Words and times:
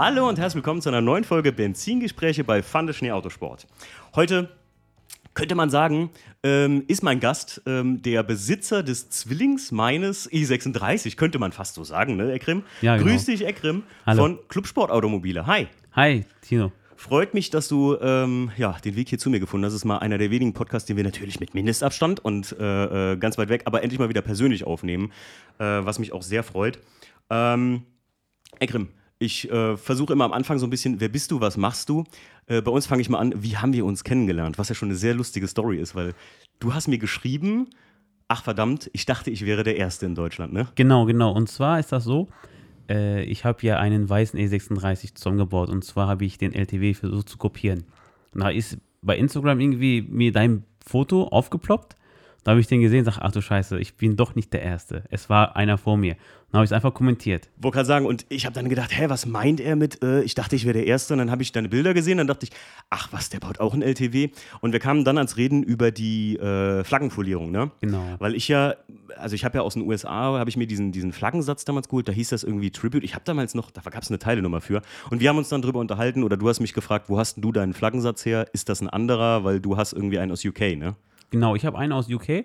Hallo 0.00 0.28
und 0.28 0.38
herzlich 0.38 0.54
willkommen 0.58 0.80
zu 0.80 0.90
einer 0.90 1.00
neuen 1.00 1.24
Folge 1.24 1.50
Benzingespräche 1.50 2.44
bei 2.44 2.62
Fande 2.62 2.94
Schnee 2.94 3.10
Autosport. 3.10 3.66
Heute 4.14 4.48
könnte 5.34 5.56
man 5.56 5.70
sagen, 5.70 6.10
ähm, 6.44 6.84
ist 6.86 7.02
mein 7.02 7.18
Gast 7.18 7.62
ähm, 7.66 8.00
der 8.00 8.22
Besitzer 8.22 8.84
des 8.84 9.10
Zwillings 9.10 9.72
meines 9.72 10.30
E36, 10.30 11.16
könnte 11.16 11.40
man 11.40 11.50
fast 11.50 11.74
so 11.74 11.82
sagen, 11.82 12.16
ne, 12.16 12.32
Ekrim? 12.32 12.62
Ja, 12.80 12.96
genau. 12.96 13.10
Grüß 13.10 13.24
dich, 13.24 13.44
Ekrim, 13.44 13.82
Hallo. 14.06 14.22
von 14.22 14.38
Clubsport 14.46 14.92
Automobile. 14.92 15.48
Hi. 15.48 15.66
Hi, 15.94 16.24
Tino. 16.42 16.70
Freut 16.94 17.34
mich, 17.34 17.50
dass 17.50 17.66
du 17.66 17.96
ähm, 18.00 18.52
ja, 18.56 18.76
den 18.84 18.94
Weg 18.94 19.08
hier 19.08 19.18
zu 19.18 19.30
mir 19.30 19.40
gefunden 19.40 19.66
hast. 19.66 19.72
Das 19.72 19.80
ist 19.80 19.84
mal 19.84 19.98
einer 19.98 20.18
der 20.18 20.30
wenigen 20.30 20.52
Podcasts, 20.52 20.86
den 20.86 20.96
wir 20.96 21.02
natürlich 21.02 21.40
mit 21.40 21.54
Mindestabstand 21.54 22.24
und 22.24 22.54
äh, 22.60 23.14
äh, 23.14 23.16
ganz 23.16 23.36
weit 23.36 23.48
weg, 23.48 23.62
aber 23.64 23.82
endlich 23.82 23.98
mal 23.98 24.08
wieder 24.08 24.22
persönlich 24.22 24.62
aufnehmen, 24.62 25.10
äh, 25.58 25.64
was 25.64 25.98
mich 25.98 26.12
auch 26.12 26.22
sehr 26.22 26.44
freut. 26.44 26.78
Ähm, 27.30 27.82
Ekrim, 28.60 28.90
ich 29.18 29.50
äh, 29.50 29.76
versuche 29.76 30.12
immer 30.12 30.24
am 30.24 30.32
Anfang 30.32 30.58
so 30.58 30.66
ein 30.66 30.70
bisschen, 30.70 31.00
wer 31.00 31.08
bist 31.08 31.30
du, 31.30 31.40
was 31.40 31.56
machst 31.56 31.88
du? 31.88 32.04
Äh, 32.46 32.62
bei 32.62 32.70
uns 32.70 32.86
fange 32.86 33.02
ich 33.02 33.08
mal 33.08 33.18
an, 33.18 33.34
wie 33.36 33.56
haben 33.56 33.72
wir 33.72 33.84
uns 33.84 34.04
kennengelernt? 34.04 34.58
Was 34.58 34.68
ja 34.68 34.74
schon 34.74 34.88
eine 34.88 34.96
sehr 34.96 35.14
lustige 35.14 35.48
Story 35.48 35.78
ist, 35.78 35.94
weil 35.94 36.14
du 36.60 36.74
hast 36.74 36.88
mir 36.88 36.98
geschrieben, 36.98 37.68
ach 38.28 38.44
verdammt, 38.44 38.90
ich 38.92 39.06
dachte, 39.06 39.30
ich 39.30 39.44
wäre 39.44 39.64
der 39.64 39.76
Erste 39.76 40.06
in 40.06 40.14
Deutschland, 40.14 40.52
ne? 40.52 40.68
Genau, 40.76 41.04
genau. 41.06 41.32
Und 41.32 41.48
zwar 41.48 41.80
ist 41.80 41.90
das 41.90 42.04
so, 42.04 42.28
äh, 42.88 43.24
ich 43.24 43.44
habe 43.44 43.58
ja 43.62 43.78
einen 43.78 44.08
weißen 44.08 44.38
E36 44.38 45.14
zusammengebaut 45.14 45.68
und 45.68 45.84
zwar 45.84 46.06
habe 46.06 46.24
ich 46.24 46.38
den 46.38 46.52
LTW 46.52 46.94
versucht 46.94 47.28
zu 47.28 47.38
kopieren. 47.38 47.84
Da 48.34 48.50
ist 48.50 48.78
bei 49.02 49.16
Instagram 49.16 49.58
irgendwie 49.60 50.02
mir 50.02 50.32
dein 50.32 50.64
Foto 50.84 51.24
aufgeploppt. 51.24 51.96
Da 52.48 52.52
habe 52.52 52.62
ich 52.62 52.66
den 52.66 52.80
gesehen 52.80 53.00
und 53.00 53.04
sage, 53.04 53.18
ach 53.20 53.30
du 53.30 53.42
Scheiße, 53.42 53.78
ich 53.78 53.96
bin 53.96 54.16
doch 54.16 54.34
nicht 54.34 54.54
der 54.54 54.62
Erste. 54.62 55.04
Es 55.10 55.28
war 55.28 55.54
einer 55.54 55.76
vor 55.76 55.98
mir. 55.98 56.14
Dann 56.50 56.60
habe 56.60 56.64
ich 56.64 56.70
es 56.70 56.72
einfach 56.72 56.94
kommentiert. 56.94 57.50
Wollte 57.58 57.74
gerade 57.74 57.86
sagen, 57.86 58.06
und 58.06 58.24
ich 58.30 58.46
habe 58.46 58.54
dann 58.54 58.70
gedacht, 58.70 58.90
hä, 58.98 59.10
was 59.10 59.26
meint 59.26 59.60
er 59.60 59.76
mit, 59.76 60.02
äh, 60.02 60.22
ich 60.22 60.34
dachte, 60.34 60.56
ich 60.56 60.64
wäre 60.64 60.72
der 60.72 60.86
Erste, 60.86 61.12
und 61.12 61.18
dann 61.18 61.30
habe 61.30 61.42
ich 61.42 61.52
deine 61.52 61.68
Bilder 61.68 61.92
gesehen, 61.92 62.16
dann 62.16 62.26
dachte 62.26 62.46
ich, 62.46 62.52
ach 62.88 63.08
was, 63.10 63.28
der 63.28 63.40
baut 63.40 63.60
auch 63.60 63.74
ein 63.74 63.82
LTW. 63.82 64.30
Und 64.62 64.72
wir 64.72 64.80
kamen 64.80 65.04
dann 65.04 65.18
ans 65.18 65.36
Reden 65.36 65.62
über 65.62 65.90
die 65.90 66.38
äh, 66.38 66.84
Flaggenfolierung, 66.84 67.50
ne? 67.50 67.70
Genau. 67.82 68.16
Weil 68.18 68.34
ich 68.34 68.48
ja, 68.48 68.76
also 69.18 69.34
ich 69.34 69.44
habe 69.44 69.58
ja 69.58 69.62
aus 69.62 69.74
den 69.74 69.82
USA, 69.82 70.38
habe 70.38 70.48
ich 70.48 70.56
mir 70.56 70.66
diesen, 70.66 70.90
diesen 70.90 71.12
Flaggensatz 71.12 71.66
damals 71.66 71.90
geholt, 71.90 72.08
da 72.08 72.12
hieß 72.12 72.30
das 72.30 72.44
irgendwie 72.44 72.70
Tribute. 72.70 73.04
Ich 73.04 73.12
habe 73.12 73.26
damals 73.26 73.54
noch, 73.54 73.70
da 73.70 73.82
gab 73.82 74.02
es 74.02 74.08
eine 74.08 74.20
Teilenummer 74.20 74.62
für. 74.62 74.80
Und 75.10 75.20
wir 75.20 75.28
haben 75.28 75.36
uns 75.36 75.50
dann 75.50 75.60
drüber 75.60 75.80
unterhalten, 75.80 76.22
oder 76.22 76.38
du 76.38 76.48
hast 76.48 76.60
mich 76.60 76.72
gefragt, 76.72 77.10
wo 77.10 77.18
hast 77.18 77.34
denn 77.36 77.42
du 77.42 77.52
deinen 77.52 77.74
Flaggensatz 77.74 78.24
her? 78.24 78.46
Ist 78.54 78.70
das 78.70 78.80
ein 78.80 78.88
anderer? 78.88 79.44
Weil 79.44 79.60
du 79.60 79.76
hast 79.76 79.92
irgendwie 79.92 80.18
einen 80.18 80.32
aus 80.32 80.42
UK, 80.42 80.78
ne? 80.78 80.96
Genau, 81.30 81.54
ich 81.54 81.64
habe 81.64 81.78
einen 81.78 81.92
aus 81.92 82.10
UK. 82.10 82.44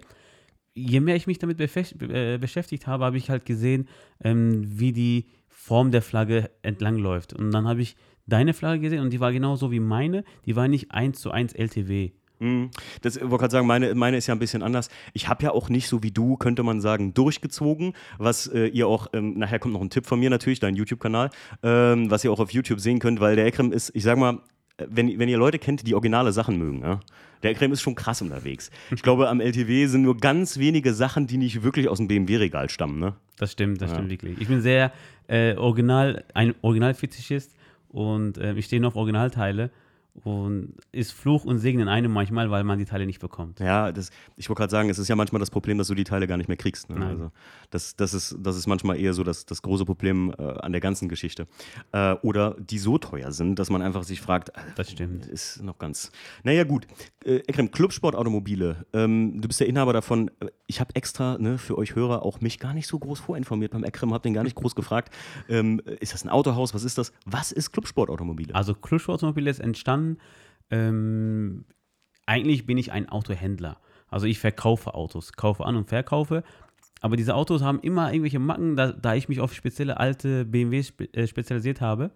Je 0.75 0.99
mehr 0.99 1.15
ich 1.15 1.27
mich 1.27 1.39
damit 1.39 1.59
äh, 1.59 2.37
beschäftigt 2.39 2.87
habe, 2.87 3.05
habe 3.05 3.17
ich 3.17 3.29
halt 3.29 3.45
gesehen, 3.45 3.87
ähm, 4.23 4.63
wie 4.65 4.91
die 4.91 5.27
Form 5.47 5.91
der 5.91 6.01
Flagge 6.01 6.49
entlangläuft. 6.61 7.33
Und 7.33 7.51
dann 7.51 7.67
habe 7.67 7.81
ich 7.81 7.95
deine 8.25 8.53
Flagge 8.53 8.81
gesehen 8.81 9.01
und 9.01 9.11
die 9.11 9.19
war 9.19 9.31
genauso 9.31 9.71
wie 9.71 9.79
meine. 9.79 10.23
Die 10.45 10.55
war 10.55 10.67
nicht 10.67 10.91
eins 10.91 11.19
zu 11.19 11.31
eins 11.31 11.53
LTW. 11.53 12.11
Mhm. 12.39 12.71
Das 13.01 13.19
wollte 13.21 13.37
gerade 13.37 13.51
sagen, 13.51 13.67
meine, 13.67 13.95
meine 13.95 14.17
ist 14.17 14.27
ja 14.27 14.35
ein 14.35 14.39
bisschen 14.39 14.63
anders. 14.63 14.89
Ich 15.13 15.29
habe 15.29 15.43
ja 15.43 15.51
auch 15.51 15.69
nicht 15.69 15.87
so 15.87 16.03
wie 16.03 16.11
du, 16.11 16.35
könnte 16.35 16.63
man 16.63 16.81
sagen, 16.81 17.13
durchgezogen, 17.13 17.93
was 18.17 18.47
äh, 18.47 18.67
ihr 18.67 18.87
auch, 18.87 19.07
ähm, 19.13 19.37
nachher 19.37 19.59
kommt 19.59 19.73
noch 19.73 19.81
ein 19.81 19.89
Tipp 19.89 20.05
von 20.05 20.19
mir 20.19 20.29
natürlich, 20.29 20.59
dein 20.59 20.75
YouTube-Kanal, 20.75 21.29
ähm, 21.63 22.11
was 22.11 22.23
ihr 22.23 22.31
auch 22.31 22.39
auf 22.39 22.51
YouTube 22.51 22.81
sehen 22.81 22.99
könnt, 22.99 23.21
weil 23.21 23.35
der 23.37 23.45
Ekrem 23.45 23.71
ist, 23.71 23.91
ich 23.95 24.03
sag 24.03 24.17
mal, 24.17 24.41
wenn, 24.77 25.19
wenn 25.19 25.29
ihr 25.29 25.37
Leute 25.37 25.59
kennt, 25.59 25.85
die 25.87 25.93
originale 25.93 26.31
Sachen 26.31 26.57
mögen, 26.57 26.81
ja? 26.81 26.99
der 27.43 27.51
Ekrem 27.51 27.71
ist 27.71 27.81
schon 27.81 27.95
krass 27.95 28.21
unterwegs. 28.21 28.71
Ich 28.91 29.01
glaube, 29.03 29.29
am 29.29 29.39
LTW 29.41 29.85
sind 29.87 30.01
nur 30.01 30.17
ganz 30.17 30.57
wenige 30.57 30.93
Sachen, 30.93 31.27
die 31.27 31.37
nicht 31.37 31.61
wirklich 31.63 31.89
aus 31.89 31.97
dem 31.97 32.07
BMW-Regal 32.07 32.69
stammen. 32.69 32.99
Ne? 32.99 33.13
Das 33.37 33.51
stimmt, 33.51 33.81
das 33.81 33.89
Ja. 33.91 33.95
stimmt 33.97 34.09
wirklich. 34.09 34.39
Ich 34.41 34.47
bin 34.47 34.61
sehr 34.61 34.91
äh, 35.27 35.55
original, 35.55 36.23
ein 36.33 36.55
Originalfetischist 36.61 37.53
und 37.89 38.37
äh, 38.37 38.53
ich 38.53 38.65
stehe 38.65 38.85
auf 38.87 38.95
Originalteile 38.95 39.69
und 40.23 40.75
ist 40.91 41.11
Fluch 41.11 41.43
und 41.43 41.57
Segen 41.57 41.79
in 41.79 41.87
einem 41.87 42.11
manchmal, 42.11 42.51
weil 42.51 42.63
man 42.63 42.77
die 42.77 42.85
Teile 42.85 43.05
nicht 43.07 43.19
bekommt. 43.19 43.59
Ja, 43.59 43.91
das, 43.91 44.11
ich 44.37 44.47
wollte 44.47 44.59
gerade 44.59 44.71
sagen, 44.71 44.89
es 44.89 44.99
ist 44.99 45.07
ja 45.07 45.15
manchmal 45.15 45.39
das 45.39 45.49
Problem, 45.49 45.77
dass 45.79 45.87
du 45.87 45.95
die 45.95 46.03
Teile 46.03 46.27
gar 46.27 46.37
nicht 46.37 46.47
mehr 46.47 46.57
kriegst. 46.57 46.89
Ne? 46.89 47.03
Also 47.03 47.31
das, 47.71 47.95
das, 47.95 48.13
ist, 48.13 48.37
das 48.39 48.55
ist 48.55 48.67
manchmal 48.67 48.99
eher 48.99 49.13
so 49.13 49.23
das, 49.23 49.45
das 49.47 49.61
große 49.63 49.85
Problem 49.85 50.31
äh, 50.37 50.43
an 50.43 50.71
der 50.71 50.81
ganzen 50.81 51.09
Geschichte. 51.09 51.47
Äh, 51.93 52.13
oder 52.21 52.55
die 52.59 52.77
so 52.77 52.99
teuer 52.99 53.31
sind, 53.31 53.57
dass 53.57 53.71
man 53.71 53.81
einfach 53.81 54.03
sich 54.03 54.21
fragt, 54.21 54.49
äh, 54.49 54.53
Das 54.75 54.91
stimmt. 54.91 55.25
ist 55.25 55.63
noch 55.63 55.79
ganz. 55.79 56.11
Naja, 56.43 56.63
gut. 56.63 56.85
Äh, 57.25 57.37
Ekrem, 57.47 57.71
Clubsport 57.71 58.15
Automobile. 58.15 58.85
Ähm, 58.93 59.41
du 59.41 59.47
bist 59.47 59.59
der 59.59 59.67
Inhaber 59.67 59.93
davon. 59.93 60.29
Äh, 60.41 60.47
Ich 60.67 60.79
habe 60.79 60.93
extra 60.95 61.37
ne, 61.39 61.57
für 61.57 61.77
euch 61.77 61.95
Hörer 61.95 62.21
auch 62.23 62.39
mich 62.39 62.59
gar 62.59 62.73
nicht 62.75 62.87
so 62.87 62.99
groß 62.99 63.19
vorinformiert 63.19 63.71
beim 63.71 63.83
Ekrem, 63.83 64.13
habe 64.13 64.21
den 64.21 64.33
gar 64.35 64.43
nicht 64.43 64.55
groß 64.55 64.75
gefragt. 64.75 65.11
Ähm, 65.49 65.81
ist 65.99 66.13
das 66.13 66.23
ein 66.23 66.29
Autohaus? 66.29 66.73
Was 66.75 66.83
ist 66.83 66.97
das? 66.99 67.11
Was 67.25 67.51
ist 67.51 67.71
Clubsport 67.71 68.09
Automobile? 68.11 68.53
Also 68.53 68.75
Clubsportautomobil 68.75 69.47
ist 69.47 69.59
entstanden, 69.59 70.02
ähm, 70.69 71.65
eigentlich 72.25 72.65
bin 72.65 72.77
ich 72.77 72.91
ein 72.91 73.09
Autohändler. 73.09 73.77
Also 74.09 74.27
ich 74.27 74.39
verkaufe 74.39 74.93
Autos, 74.93 75.33
kaufe 75.33 75.65
an 75.65 75.75
und 75.75 75.89
verkaufe. 75.89 76.43
Aber 77.01 77.17
diese 77.17 77.35
Autos 77.35 77.61
haben 77.61 77.79
immer 77.81 78.11
irgendwelche 78.13 78.39
Macken, 78.39 78.75
da, 78.75 78.91
da 78.91 79.15
ich 79.15 79.27
mich 79.27 79.39
auf 79.41 79.53
spezielle 79.53 79.99
alte 79.99 80.45
BMWs 80.45 80.87
spe 80.87 81.13
äh, 81.13 81.27
spezialisiert 81.27 81.81
habe, 81.81 82.11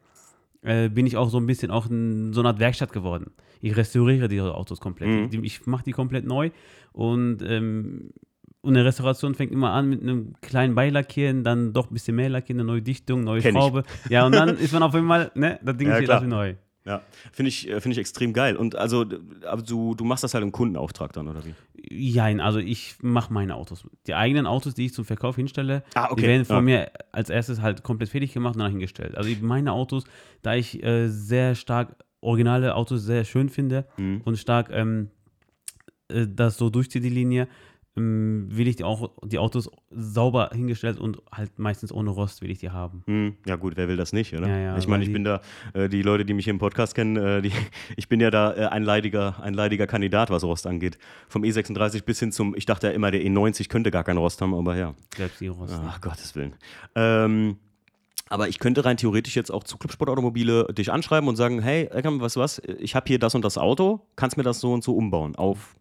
äh, 0.61 0.89
bin 0.89 1.05
ich 1.05 1.17
auch 1.17 1.29
so 1.29 1.39
ein 1.39 1.45
bisschen 1.45 1.71
auch 1.71 1.89
in 1.89 2.31
so 2.33 2.41
eine 2.41 2.49
Art 2.49 2.59
Werkstatt 2.59 2.93
geworden. 2.93 3.31
Ich 3.59 3.75
restauriere 3.75 4.27
diese 4.27 4.53
Autos 4.55 4.79
komplett. 4.79 5.33
Mhm. 5.33 5.43
Ich 5.43 5.65
mache 5.65 5.83
die 5.83 5.91
komplett 5.91 6.25
neu 6.25 6.51
und, 6.93 7.41
ähm, 7.41 8.11
und 8.61 8.75
eine 8.75 8.85
Restauration 8.85 9.35
fängt 9.35 9.51
immer 9.51 9.71
an 9.71 9.89
mit 9.89 10.01
einem 10.01 10.33
kleinen 10.41 10.75
Beilackieren, 10.75 11.43
dann 11.43 11.73
doch 11.73 11.89
ein 11.89 11.93
bisschen 11.93 12.15
mehr 12.15 12.29
lackieren, 12.29 12.59
eine 12.61 12.67
neue 12.67 12.81
Dichtung, 12.81 13.21
neue 13.23 13.41
Kenn 13.41 13.55
ich. 13.55 13.61
Schraube. 13.61 13.83
Ja, 14.09 14.25
und 14.25 14.33
dann 14.33 14.57
ist 14.57 14.71
man 14.73 14.83
auf 14.83 14.95
einmal, 14.95 15.31
ne, 15.35 15.59
das 15.63 15.77
Ding 15.77 15.89
Ja, 15.89 15.95
ist 15.95 16.03
wieder 16.03 16.21
neu. 16.21 16.55
Ja, 16.87 17.01
finde 17.33 17.49
ich, 17.49 17.67
äh, 17.67 17.81
finde 17.81 17.93
ich 17.93 17.97
extrem 17.99 18.31
geil. 18.31 18.55
Und 18.55 18.75
also, 18.77 19.03
du, 19.03 19.93
du 19.93 20.05
machst 20.05 20.23
das 20.23 20.33
halt 20.33 20.43
im 20.43 20.53
Kundenauftrag 20.53 21.11
dann, 21.11 21.27
oder 21.27 21.43
wie? 21.45 21.53
Jein, 21.89 22.39
also 22.39 22.59
ich 22.59 22.95
mache 23.01 23.31
meine 23.33 23.55
Autos. 23.55 23.85
Die 24.07 24.15
eigenen 24.15 24.47
Autos, 24.47 24.73
die 24.73 24.85
ich 24.85 24.93
zum 24.93 25.03
Verkauf 25.03 25.35
hinstelle, 25.35 25.83
Ah, 25.95 26.05
okay. 26.09 26.21
die 26.21 26.27
werden 26.27 26.45
von 26.45 26.55
Ja. 26.57 26.61
mir 26.61 26.91
als 27.11 27.29
erstes 27.29 27.61
halt 27.61 27.83
komplett 27.83 28.09
fertig 28.09 28.33
gemacht 28.33 28.55
und 28.55 28.61
dann 28.61 28.71
hingestellt. 28.71 29.15
Also 29.17 29.29
meine 29.41 29.73
Autos, 29.73 30.05
da 30.43 30.55
ich 30.55 30.81
äh, 30.81 31.09
sehr 31.09 31.55
stark 31.55 31.95
originale 32.21 32.73
Autos 32.73 33.03
sehr 33.03 33.25
schön 33.25 33.49
finde 33.49 33.85
Mhm. 33.97 34.21
und 34.23 34.37
stark 34.37 34.69
ähm, 34.71 35.09
äh, 36.09 36.25
das 36.27 36.57
so 36.57 36.69
durchzieht 36.69 37.03
die 37.03 37.09
Linie, 37.09 37.47
ähm, 37.97 38.47
will 38.49 38.67
ich 38.67 38.75
die, 38.77 38.83
auch, 38.83 39.11
die 39.23 39.39
Autos 39.39 39.69
sauber 39.89 40.51
hingestellt 40.53 40.99
und 40.99 41.21
halt 41.31 41.57
meistens 41.59 41.91
ohne 41.91 42.11
Rost 42.11 42.41
will 42.41 42.51
ich 42.51 42.59
die 42.59 42.69
haben. 42.69 43.03
Hm, 43.07 43.35
ja 43.45 43.55
gut, 43.55 43.73
wer 43.75 43.87
will 43.87 43.97
das 43.97 44.13
nicht, 44.13 44.33
oder? 44.33 44.47
Ja, 44.47 44.57
ja, 44.57 44.77
ich 44.77 44.87
meine, 44.87 45.01
weil 45.01 45.07
ich 45.07 45.13
bin 45.13 45.23
da, 45.23 45.41
äh, 45.73 45.89
die 45.89 46.01
Leute, 46.01 46.25
die 46.25 46.33
mich 46.33 46.45
hier 46.45 46.53
im 46.53 46.59
Podcast 46.59 46.95
kennen, 46.95 47.17
äh, 47.17 47.41
die, 47.41 47.51
ich 47.97 48.07
bin 48.07 48.19
ja 48.19 48.29
da 48.29 48.53
äh, 48.53 48.65
ein, 48.67 48.83
leidiger, 48.83 49.41
ein 49.41 49.53
leidiger 49.53 49.87
Kandidat, 49.87 50.29
was 50.29 50.43
Rost 50.43 50.67
angeht. 50.67 50.97
Vom 51.27 51.43
E36 51.43 52.03
bis 52.03 52.19
hin 52.19 52.31
zum, 52.31 52.55
ich 52.55 52.65
dachte 52.65 52.87
ja 52.87 52.93
immer, 52.93 53.11
der 53.11 53.21
E90 53.21 53.69
könnte 53.69 53.91
gar 53.91 54.03
keinen 54.03 54.17
Rost 54.17 54.41
haben, 54.41 54.53
aber 54.53 54.75
ja. 54.77 54.93
Selbst 55.15 55.41
die 55.41 55.47
Rost. 55.47 55.79
Ach, 55.85 55.99
Gottes 55.99 56.35
Willen. 56.35 56.53
Ähm, 56.95 57.57
aber 58.29 58.49
ich 58.49 58.59
könnte 58.59 58.83
rein 58.83 58.97
theoretisch 58.97 59.35
jetzt 59.35 59.51
auch 59.51 59.63
zu 59.63 59.77
Clubsportautomobile 59.77 60.65
dich 60.73 60.91
anschreiben 60.91 61.29
und 61.29 61.35
sagen, 61.35 61.61
hey, 61.61 61.85
Eckam, 61.85 62.19
weißt 62.19 62.35
du 62.35 62.39
was, 62.39 62.61
ich 62.79 62.95
habe 62.95 63.05
hier 63.07 63.19
das 63.19 63.35
und 63.35 63.45
das 63.45 63.57
Auto, 63.57 64.01
kannst 64.15 64.37
mir 64.37 64.43
das 64.43 64.59
so 64.59 64.73
und 64.73 64.83
so 64.83 64.95
umbauen 64.95 65.35
auf, 65.35 65.75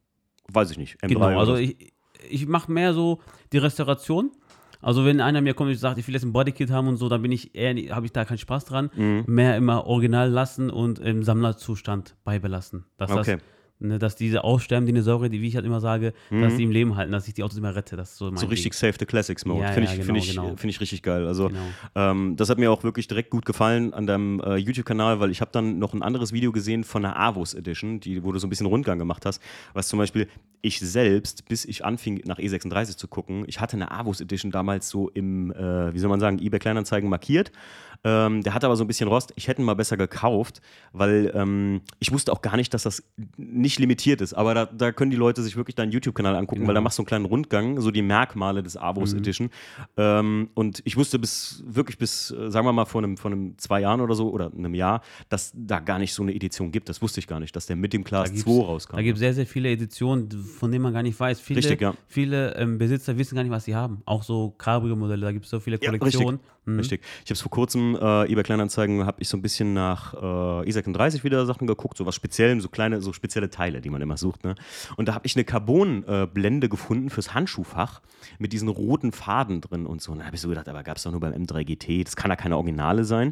weiß 0.48 0.70
ich 0.70 0.78
nicht, 0.78 0.96
M3 1.02 1.08
Genau, 1.08 1.26
oder 1.26 1.38
also 1.38 1.56
so. 1.56 1.60
ich, 1.60 1.92
ich 2.28 2.46
mache 2.46 2.70
mehr 2.70 2.94
so 2.94 3.20
die 3.52 3.58
Restauration. 3.58 4.30
Also 4.82 5.04
wenn 5.04 5.20
einer 5.20 5.40
mir 5.40 5.54
kommt 5.54 5.70
und 5.70 5.76
sagt, 5.76 5.98
ich 5.98 6.06
will 6.06 6.14
jetzt 6.14 6.24
ein 6.24 6.32
Bodykit 6.32 6.70
haben 6.70 6.86
und 6.88 6.96
so, 6.96 7.08
dann 7.08 7.22
bin 7.22 7.32
ich 7.32 7.54
eher, 7.54 7.74
habe 7.94 8.06
ich 8.06 8.12
da 8.12 8.24
keinen 8.24 8.38
Spaß 8.38 8.66
dran. 8.66 8.90
Mhm. 8.94 9.24
Mehr 9.26 9.56
immer 9.56 9.86
original 9.86 10.30
lassen 10.30 10.70
und 10.70 10.98
im 10.98 11.22
Sammlerzustand 11.22 12.14
beibelassen. 12.24 12.84
Dass, 12.98 13.10
Okay. 13.10 13.36
das, 13.36 13.44
ne, 13.78 13.98
dass 13.98 14.16
diese 14.16 14.44
aussterbenden 14.44 14.94
Dinosaurier, 14.94 15.28
die 15.28 15.40
wie 15.42 15.48
ich 15.48 15.56
halt 15.56 15.66
immer 15.66 15.80
sage, 15.80 16.12
dass 16.30 16.56
die 16.56 16.62
im 16.62 16.70
Leben 16.70 16.96
halten, 16.96 17.12
dass 17.12 17.28
ich 17.28 17.34
die 17.34 17.42
Autos 17.42 17.58
immer 17.58 17.74
rette. 17.74 17.96
Das 17.96 18.10
ist 18.12 18.18
so 18.18 18.26
mein 18.26 18.34
Mhm. 18.34 18.38
So 18.38 18.46
richtig. 18.46 18.74
Save 18.74 18.94
the 18.98 19.06
Classics 19.06 19.44
Mode. 19.44 19.62
Ja, 19.62 19.72
Finde 19.72 19.88
ja, 19.88 19.92
ich, 19.94 20.00
genau, 20.00 20.06
find 20.06 20.18
ich, 20.18 20.30
genau. 20.30 20.56
find 20.56 20.64
ich 20.72 20.80
richtig 20.80 21.02
geil. 21.02 21.26
Also 21.26 21.48
Genau. 21.48 21.60
ähm, 21.94 22.36
das 22.36 22.48
hat 22.50 22.58
mir 22.58 22.70
auch 22.70 22.82
wirklich 22.84 23.08
direkt 23.08 23.30
gut 23.30 23.44
gefallen 23.44 23.92
an 23.94 24.06
deinem 24.06 24.40
äh, 24.40 24.56
YouTube-Kanal, 24.56 25.20
weil 25.20 25.30
ich 25.30 25.40
habe 25.40 25.50
dann 25.52 25.78
noch 25.78 25.94
ein 25.94 26.02
anderes 26.02 26.32
Video 26.32 26.52
gesehen 26.52 26.84
von 26.84 27.02
der 27.02 27.18
Avus 27.18 27.54
Edition, 27.54 28.00
die, 28.00 28.22
wo 28.24 28.32
du 28.32 28.38
so 28.38 28.46
ein 28.46 28.50
bisschen 28.50 28.66
Rundgang 28.66 28.98
gemacht 28.98 29.26
hast, 29.26 29.42
was 29.74 29.88
zum 29.88 29.98
Beispiel 29.98 30.28
ich 30.62 30.80
selbst, 30.80 31.48
bis 31.48 31.64
ich 31.64 31.84
anfing 31.84 32.22
nach 32.24 32.38
E36 32.38 32.96
zu 32.96 33.06
gucken, 33.08 33.44
ich 33.46 33.60
hatte 33.60 33.76
eine 33.76 33.90
Avus 33.92 34.20
Edition 34.20 34.50
damals 34.50 34.88
so 34.88 35.08
im, 35.10 35.52
äh, 35.52 35.92
wie 35.94 35.98
soll 35.98 36.10
man 36.10 36.18
sagen, 36.20 36.38
eBay 36.38 36.58
Kleinanzeigen 36.58 37.08
markiert. 37.08 37.52
Ähm, 38.08 38.42
der 38.44 38.54
hatte 38.54 38.66
aber 38.66 38.76
so 38.76 38.84
ein 38.84 38.86
bisschen 38.86 39.08
Rost. 39.08 39.32
Ich 39.34 39.48
hätte 39.48 39.60
ihn 39.60 39.64
mal 39.64 39.74
besser 39.74 39.96
gekauft, 39.96 40.60
weil 40.92 41.32
ähm, 41.34 41.80
ich 41.98 42.12
wusste 42.12 42.32
auch 42.32 42.40
gar 42.40 42.56
nicht, 42.56 42.72
dass 42.72 42.84
das 42.84 43.02
nicht 43.36 43.80
limitiert 43.80 44.20
ist. 44.20 44.32
Aber 44.32 44.54
da, 44.54 44.66
da 44.66 44.92
können 44.92 45.10
die 45.10 45.16
Leute 45.16 45.42
sich 45.42 45.56
wirklich 45.56 45.74
deinen 45.74 45.90
YouTube-Kanal 45.90 46.36
angucken, 46.36 46.60
Genau. 46.60 46.68
weil 46.68 46.74
da 46.76 46.80
machst 46.80 46.98
du 46.98 47.02
einen 47.02 47.06
kleinen 47.08 47.24
Rundgang, 47.24 47.80
so 47.80 47.90
die 47.90 48.02
Merkmale 48.02 48.62
des 48.62 48.76
Avos 48.76 49.12
Mhm. 49.12 49.18
Edition. 49.18 49.50
Ähm, 49.96 50.50
und 50.54 50.82
ich 50.84 50.96
wusste 50.96 51.18
bis 51.18 51.64
wirklich 51.66 51.98
bis, 51.98 52.30
äh, 52.30 52.48
sagen 52.50 52.64
wir 52.66 52.72
mal, 52.72 52.84
vor 52.84 53.02
einem, 53.02 53.16
vor 53.16 53.32
einem 53.32 53.58
zwei 53.58 53.80
Jahren 53.80 54.00
oder 54.00 54.14
so 54.14 54.30
oder 54.30 54.52
einem 54.56 54.74
Jahr, 54.74 55.02
dass 55.28 55.52
da 55.56 55.80
gar 55.80 55.98
nicht 55.98 56.14
so 56.14 56.22
eine 56.22 56.32
Edition 56.34 56.70
gibt. 56.70 56.88
Das 56.88 57.02
wusste 57.02 57.18
ich 57.20 57.26
gar 57.26 57.40
nicht, 57.40 57.56
dass 57.56 57.66
der 57.66 57.74
mit 57.76 57.92
dem 57.92 58.04
Class 58.04 58.28
Da 58.30 58.34
gibt's- 58.36 58.44
2 58.44 58.64
rauskam. 58.64 58.96
Da 58.96 59.02
gibt 59.02 59.16
es 59.16 59.20
sehr, 59.20 59.34
sehr 59.34 59.46
viele 59.46 59.68
Editionen, 59.70 60.30
von 60.30 60.70
denen 60.70 60.82
man 60.82 60.92
gar 60.92 61.02
nicht 61.02 61.18
weiß. 61.18 61.40
Viele, 61.40 61.58
Richtig, 61.58 61.80
ja. 61.80 61.94
viele 62.06 62.54
ähm, 62.56 62.78
Besitzer 62.78 63.18
wissen 63.18 63.34
gar 63.34 63.42
nicht, 63.42 63.50
was 63.52 63.64
sie 63.64 63.74
haben. 63.74 64.02
Auch 64.04 64.22
so 64.22 64.50
Cabrio-Modelle, 64.58 65.22
da 65.22 65.32
gibt 65.32 65.44
es 65.46 65.50
so 65.50 65.58
viele 65.60 65.78
Ja, 65.80 65.88
Kollektionen. 65.90 66.40
Mhm. 66.66 66.78
Richtig. 66.78 67.00
Ich 67.24 67.30
habe 67.30 67.34
es 67.34 67.40
vor 67.40 67.50
kurzem, 67.50 67.96
äh, 67.96 68.30
eBay 68.30 68.42
Kleinanzeigen, 68.42 69.06
habe 69.06 69.22
ich 69.22 69.28
so 69.28 69.36
ein 69.36 69.42
bisschen 69.42 69.72
nach 69.72 70.14
äh, 70.14 70.16
E36 70.68 71.24
wieder 71.24 71.46
Sachen 71.46 71.66
geguckt, 71.66 71.96
so 71.96 72.06
was 72.06 72.14
speziell, 72.14 72.60
so 72.60 72.68
kleine, 72.68 73.00
so 73.00 73.12
spezielle 73.12 73.50
Teile, 73.50 73.80
die 73.80 73.88
man 73.88 74.02
immer 74.02 74.16
sucht. 74.16 74.44
Ne? 74.44 74.56
Und 74.96 75.08
da 75.08 75.14
habe 75.14 75.26
ich 75.26 75.36
eine 75.36 75.44
Carbon-Blende 75.44 76.68
gefunden 76.68 77.08
fürs 77.10 77.34
Handschuhfach 77.34 78.02
mit 78.38 78.52
diesen 78.52 78.68
roten 78.68 79.12
Faden 79.12 79.60
drin 79.60 79.86
und 79.86 80.02
so. 80.02 80.12
Und 80.12 80.18
dann 80.18 80.26
habe 80.26 80.36
ich 80.36 80.42
so 80.42 80.48
gedacht, 80.48 80.68
aber 80.68 80.82
gab 80.82 80.96
es 80.96 81.04
doch 81.04 81.12
nur 81.12 81.20
beim 81.20 81.32
M3GT, 81.32 82.04
das 82.04 82.16
kann 82.16 82.30
ja 82.30 82.36
keine 82.36 82.56
Originale 82.56 83.04
sein. 83.04 83.28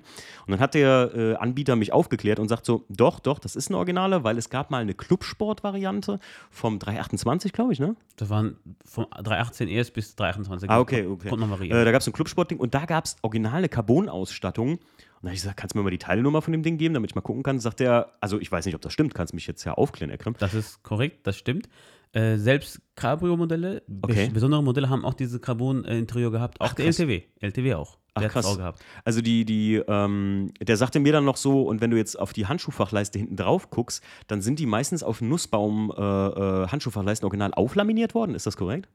Und 0.46 0.52
dann 0.52 0.60
hat 0.60 0.74
der 0.74 1.10
äh, 1.14 1.34
Anbieter 1.34 1.76
mich 1.76 1.92
aufgeklärt 1.92 2.38
und 2.38 2.48
sagt 2.48 2.64
so, 2.64 2.84
doch, 2.88 3.18
doch, 3.18 3.38
das 3.40 3.56
ist 3.56 3.68
eine 3.68 3.78
Originale, 3.78 4.22
weil 4.22 4.38
es 4.38 4.48
gab 4.48 4.70
mal 4.70 4.80
eine 4.80 4.94
Clubsport-Variante 4.94 6.20
vom 6.50 6.78
328, 6.78 7.52
glaube 7.52 7.72
ich, 7.72 7.80
ne? 7.80 7.96
Das 8.16 8.30
waren 8.30 8.56
vom 8.84 9.06
318 9.10 9.68
ES 9.68 9.90
bis 9.90 10.14
328. 10.14 10.70
Ah, 10.70 10.78
okay, 10.78 11.06
okay. 11.06 11.28
Kommt 11.28 11.40
noch 11.40 11.50
variieren. 11.50 11.80
Äh, 11.80 11.84
da 11.84 11.90
gab 11.90 12.00
es 12.00 12.06
ein 12.06 12.12
Clubsportding 12.12 12.58
und 12.58 12.74
da 12.74 12.84
gab 12.84 13.04
es 13.04 13.16
original 13.24 13.54
eine 13.58 13.68
Carbon-Ausstattung. 13.68 14.72
Und 14.72 14.80
da 15.22 15.28
habe 15.28 15.34
ich 15.34 15.40
gesagt, 15.42 15.56
kannst 15.56 15.74
du 15.74 15.78
mir 15.78 15.84
mal 15.84 15.90
die 15.90 15.98
Teilnummer 15.98 16.42
von 16.42 16.52
dem 16.52 16.62
Ding 16.62 16.76
geben, 16.78 16.94
damit 16.94 17.10
ich 17.10 17.14
mal 17.14 17.22
gucken 17.22 17.42
kann? 17.42 17.58
Sagt 17.58 17.80
er, 17.80 18.12
also 18.20 18.38
ich 18.38 18.52
weiß 18.52 18.66
nicht, 18.66 18.74
ob 18.74 18.82
das 18.82 18.92
stimmt, 18.92 19.14
kannst 19.14 19.32
mich 19.34 19.46
jetzt 19.46 19.64
ja 19.64 19.74
aufklären, 19.74 20.10
Ekrem. 20.10 20.34
Das 20.38 20.54
ist 20.54 20.82
korrekt, 20.82 21.26
das 21.26 21.36
stimmt. 21.36 21.68
Äh, 22.12 22.36
selbst 22.36 22.80
Cabrio-Modelle, 22.94 23.82
Okay. 24.02 24.26
bes- 24.28 24.32
besondere 24.32 24.62
Modelle 24.62 24.88
haben 24.88 25.04
auch 25.04 25.14
diese 25.14 25.40
Carbon-Interieur 25.40 26.30
gehabt. 26.30 26.60
Auch 26.60 26.66
Ach, 26.66 26.74
der 26.74 26.84
krass. 26.84 26.98
LTW. 27.00 27.22
LTW 27.40 27.74
auch. 27.74 27.98
Ach, 28.14 28.20
der 28.20 28.30
krass. 28.30 28.46
auch 28.46 28.56
gehabt. 28.56 28.84
Also 29.04 29.20
die, 29.20 29.44
die, 29.44 29.82
ähm, 29.88 30.52
der 30.60 30.76
sagte 30.76 31.00
mir 31.00 31.12
dann 31.12 31.24
noch 31.24 31.36
so, 31.36 31.62
und 31.62 31.80
wenn 31.80 31.90
du 31.90 31.96
jetzt 31.96 32.16
auf 32.16 32.32
die 32.32 32.46
Handschuhfachleiste 32.46 33.18
hinten 33.18 33.34
drauf 33.36 33.70
guckst, 33.70 34.04
dann 34.28 34.42
sind 34.42 34.60
die 34.60 34.66
meistens 34.66 35.02
auf 35.02 35.20
Nussbaum 35.20 35.90
äh, 35.96 36.00
äh, 36.00 36.68
Handschuhfachleisten 36.68 37.24
original 37.26 37.52
auflaminiert 37.54 38.14
worden, 38.14 38.36
ist 38.36 38.46
das 38.46 38.56
korrekt? 38.56 38.88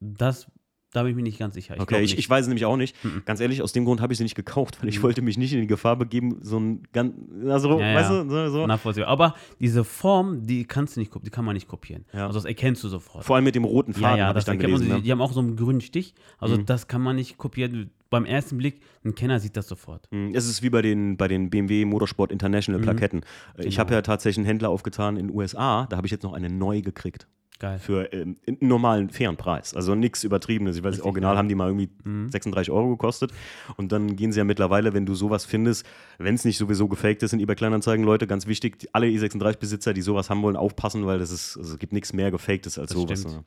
Das, 0.00 0.46
da 0.92 1.02
bin 1.02 1.10
ich 1.10 1.16
mir 1.16 1.22
nicht 1.22 1.38
ganz 1.38 1.54
sicher. 1.54 1.74
Ich 1.74 1.80
okay, 1.80 2.02
ich, 2.02 2.18
ich 2.18 2.28
weiß 2.28 2.42
es 2.42 2.48
nämlich 2.48 2.64
auch 2.66 2.76
nicht. 2.76 2.94
Ganz 3.24 3.40
ehrlich, 3.40 3.62
aus 3.62 3.72
dem 3.72 3.84
Grund 3.84 4.00
habe 4.00 4.12
ich 4.12 4.18
sie 4.18 4.22
nicht 4.24 4.34
gekauft, 4.34 4.78
weil 4.82 4.88
ich 4.88 5.02
wollte 5.02 5.22
mich 5.22 5.38
nicht 5.38 5.52
in 5.52 5.60
die 5.60 5.66
Gefahr 5.66 5.96
begeben, 5.96 6.38
so 6.42 6.58
ein 6.60 6.82
ganz, 6.92 7.14
also, 7.48 7.80
Ja, 7.80 7.94
weißt 7.94 8.10
ja. 8.10 8.24
du, 8.24 8.50
so. 8.50 8.66
Nachvollziehbar. 8.66 9.08
Aber 9.08 9.34
diese 9.58 9.84
Form, 9.84 10.46
die 10.46 10.64
kannst 10.64 10.96
du 10.96 11.00
nicht, 11.00 11.12
die 11.24 11.30
kann 11.30 11.44
man 11.44 11.54
nicht 11.54 11.66
kopieren. 11.68 12.04
Ja. 12.12 12.26
Also 12.26 12.38
das 12.38 12.44
erkennst 12.44 12.84
du 12.84 12.88
sofort. 12.88 13.24
Vor 13.24 13.36
allem 13.36 13.44
mit 13.44 13.54
dem 13.54 13.64
roten 13.64 13.92
ja, 13.92 13.98
Faden 13.98 14.18
ja, 14.18 14.26
habe 14.26 14.38
ich 14.38 14.44
das 14.44 14.46
dann 14.46 14.56
erkennt 14.56 14.72
man. 14.72 14.80
gelesen. 14.82 14.96
Die, 14.98 15.02
die 15.04 15.10
haben 15.12 15.20
auch 15.22 15.32
so 15.32 15.40
einen 15.40 15.56
grünen 15.56 15.80
Stich. 15.80 16.14
Also 16.38 16.56
Mhm. 16.56 16.66
das 16.66 16.86
kann 16.88 17.00
man 17.02 17.16
nicht 17.16 17.38
kopieren. 17.38 17.90
Beim 18.10 18.26
ersten 18.26 18.58
Blick, 18.58 18.80
ein 19.06 19.14
Kenner 19.14 19.40
sieht 19.40 19.56
das 19.56 19.66
sofort. 19.68 20.06
Mm, 20.10 20.34
Es 20.34 20.46
ist 20.46 20.62
wie 20.62 20.68
bei 20.68 20.82
den, 20.82 21.16
bei 21.16 21.28
den 21.28 21.48
BMW 21.48 21.86
Motorsport 21.86 22.30
International 22.30 22.78
Mhm. 22.78 22.84
Plaketten. 22.84 23.20
Äh, 23.56 23.62
Ich 23.62 23.64
Genau. 23.76 23.78
habe 23.78 23.94
ja 23.94 24.02
tatsächlich 24.02 24.36
einen 24.40 24.46
Händler 24.46 24.68
aufgetan 24.68 25.16
in 25.16 25.28
den 25.28 25.34
USA, 25.36 25.86
da 25.88 25.96
habe 25.96 26.06
ich 26.06 26.10
jetzt 26.10 26.22
noch 26.22 26.34
eine 26.34 26.50
neu 26.50 26.82
gekriegt. 26.82 27.26
Geil. 27.62 27.78
Für 27.78 28.12
ähm, 28.12 28.36
einen 28.46 28.58
normalen, 28.60 29.08
fairen 29.08 29.36
Preis. 29.36 29.72
Also 29.72 29.94
nichts 29.94 30.24
Übertriebenes. 30.24 30.76
Ich 30.76 30.82
weiß, 30.82 30.94
Richtig 30.94 31.04
original 31.04 31.30
geil. 31.30 31.38
haben 31.38 31.48
die 31.48 31.54
mal 31.54 31.68
irgendwie 31.68 31.88
Mhm. 32.02 32.28
36 32.28 32.72
Euro 32.72 32.88
gekostet. 32.90 33.30
Und 33.76 33.92
dann 33.92 34.16
gehen 34.16 34.32
sie 34.32 34.38
ja 34.38 34.44
mittlerweile, 34.44 34.94
wenn 34.94 35.06
du 35.06 35.14
sowas 35.14 35.44
findest, 35.44 35.86
wenn 36.18 36.34
es 36.34 36.44
nicht 36.44 36.58
sowieso 36.58 36.88
gefaked 36.88 37.22
ist 37.22 37.32
in 37.32 37.38
eBay 37.38 37.54
Kleinanzeigen, 37.54 38.04
Leute, 38.04 38.26
ganz 38.26 38.48
wichtig, 38.48 38.80
die- 38.80 38.92
alle 38.92 39.06
E36-Besitzer, 39.06 39.94
die 39.94 40.02
sowas 40.02 40.28
haben 40.28 40.42
wollen, 40.42 40.56
aufpassen, 40.56 41.06
weil 41.06 41.20
das 41.20 41.30
ist, 41.30 41.56
also 41.56 41.74
es 41.74 41.78
gibt 41.78 41.92
nichts 41.92 42.12
mehr 42.12 42.32
Gefaktes 42.32 42.80
als 42.80 42.90
Das 42.92 42.98
sowas. 43.00 43.24
ne? 43.24 43.44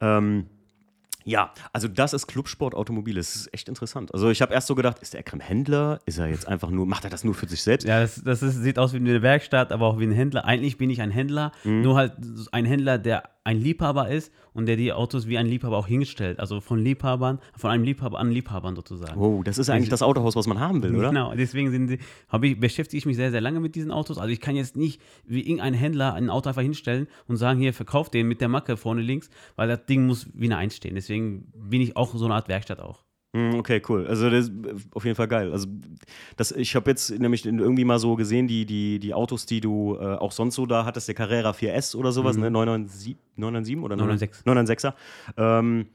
Ähm, 0.00 0.46
ja, 1.24 1.52
also 1.72 1.86
das 1.86 2.14
ist 2.14 2.26
Clubsport 2.26 2.74
Automobil. 2.74 3.14
Das 3.14 3.36
ist 3.36 3.54
echt 3.54 3.68
interessant. 3.68 4.12
Also 4.12 4.28
ich 4.30 4.42
habe 4.42 4.52
erst 4.52 4.66
so 4.66 4.74
gedacht, 4.74 4.98
ist 5.00 5.12
der 5.12 5.20
Ekrem 5.20 5.38
Händler? 5.38 6.00
Ist 6.04 6.18
er 6.18 6.26
jetzt 6.26 6.48
einfach 6.48 6.68
nur, 6.70 6.84
macht 6.84 7.04
er 7.04 7.10
das 7.10 7.22
nur 7.22 7.34
für 7.34 7.46
sich 7.46 7.62
selbst? 7.62 7.86
Ja, 7.86 8.00
das, 8.00 8.24
das 8.24 8.42
ist, 8.42 8.56
sieht 8.60 8.76
aus 8.76 8.92
wie 8.92 8.96
eine 8.96 9.22
Werkstatt, 9.22 9.70
aber 9.70 9.86
auch 9.86 10.00
wie 10.00 10.04
ein 10.04 10.10
Händler. 10.10 10.44
Eigentlich 10.46 10.78
bin 10.78 10.90
ich 10.90 11.00
ein 11.00 11.12
Händler, 11.12 11.52
Mhm. 11.62 11.82
nur 11.82 11.94
halt 11.94 12.14
ein 12.50 12.64
Händler, 12.64 12.98
der 12.98 13.22
ein 13.44 13.60
Liebhaber 13.60 14.08
ist 14.08 14.32
und 14.52 14.66
der 14.66 14.76
die 14.76 14.92
Autos 14.92 15.26
wie 15.26 15.36
ein 15.36 15.46
Liebhaber 15.46 15.76
auch 15.76 15.86
hinstellt. 15.86 16.38
Also 16.38 16.60
von 16.60 16.78
Liebhabern, 16.78 17.40
von 17.56 17.70
einem 17.70 17.84
Liebhaber 17.84 18.18
an 18.18 18.30
Liebhabern 18.30 18.76
sozusagen. 18.76 19.18
Wow, 19.18 19.42
das 19.42 19.58
ist 19.58 19.68
eigentlich 19.68 19.88
das 19.88 20.02
Autohaus, 20.02 20.36
was 20.36 20.46
man 20.46 20.60
haben 20.60 20.82
will, 20.82 20.94
oder? 20.94 21.08
Genau, 21.08 21.34
deswegen 21.34 21.70
sind 21.70 21.88
die, 21.88 21.98
hab 22.28 22.44
ich, 22.44 22.58
beschäftige 22.58 22.98
ich 22.98 23.06
mich 23.06 23.16
sehr, 23.16 23.30
sehr 23.30 23.40
lange 23.40 23.60
mit 23.60 23.74
diesen 23.74 23.90
Autos. 23.90 24.18
Also 24.18 24.32
ich 24.32 24.40
kann 24.40 24.54
jetzt 24.54 24.76
nicht 24.76 25.00
wie 25.24 25.40
irgendein 25.40 25.74
Händler 25.74 26.14
ein 26.14 26.30
Auto 26.30 26.48
einfach 26.48 26.62
hinstellen 26.62 27.08
und 27.26 27.36
sagen, 27.36 27.58
hier, 27.58 27.74
verkauf 27.74 28.10
den 28.10 28.28
mit 28.28 28.40
der 28.40 28.48
Macke 28.48 28.76
vorne 28.76 29.02
links, 29.02 29.28
weil 29.56 29.68
das 29.68 29.86
Ding 29.86 30.06
muss 30.06 30.28
wie 30.34 30.46
eine 30.46 30.56
Eins 30.56 30.76
stehen. 30.76 30.94
Deswegen 30.94 31.52
bin 31.54 31.80
ich 31.80 31.96
auch 31.96 32.14
so 32.14 32.24
eine 32.24 32.34
Art 32.34 32.48
Werkstatt 32.48 32.80
auch. 32.80 33.04
Hm, 33.34 33.54
Okay, 33.54 33.80
cool. 33.88 34.06
Also 34.06 34.28
das 34.28 34.48
ist 34.48 34.52
auf 34.94 35.04
jeden 35.04 35.16
Fall 35.16 35.28
geil. 35.28 35.52
Also 35.52 35.66
das, 36.36 36.52
ich 36.52 36.76
habe 36.76 36.90
jetzt 36.90 37.10
nämlich 37.18 37.46
irgendwie 37.46 37.84
mal 37.84 37.98
so 37.98 38.14
gesehen, 38.14 38.46
die, 38.46 38.66
die, 38.66 38.98
die 38.98 39.14
Autos, 39.14 39.46
die 39.46 39.60
du 39.60 39.96
äh, 39.96 40.16
auch 40.16 40.32
sonst 40.32 40.54
so 40.56 40.66
da 40.66 40.84
hattest, 40.84 41.08
der 41.08 41.14
Carrera 41.14 41.52
4S 41.52 41.96
oder 41.96 42.12
sowas, 42.12 42.36
ne? 42.36 42.50
997, 42.50 43.16
997 43.36 43.84
oder 43.84 43.96
996. 43.96 44.46
996er. 44.46 44.94
Ähm, 45.38 45.86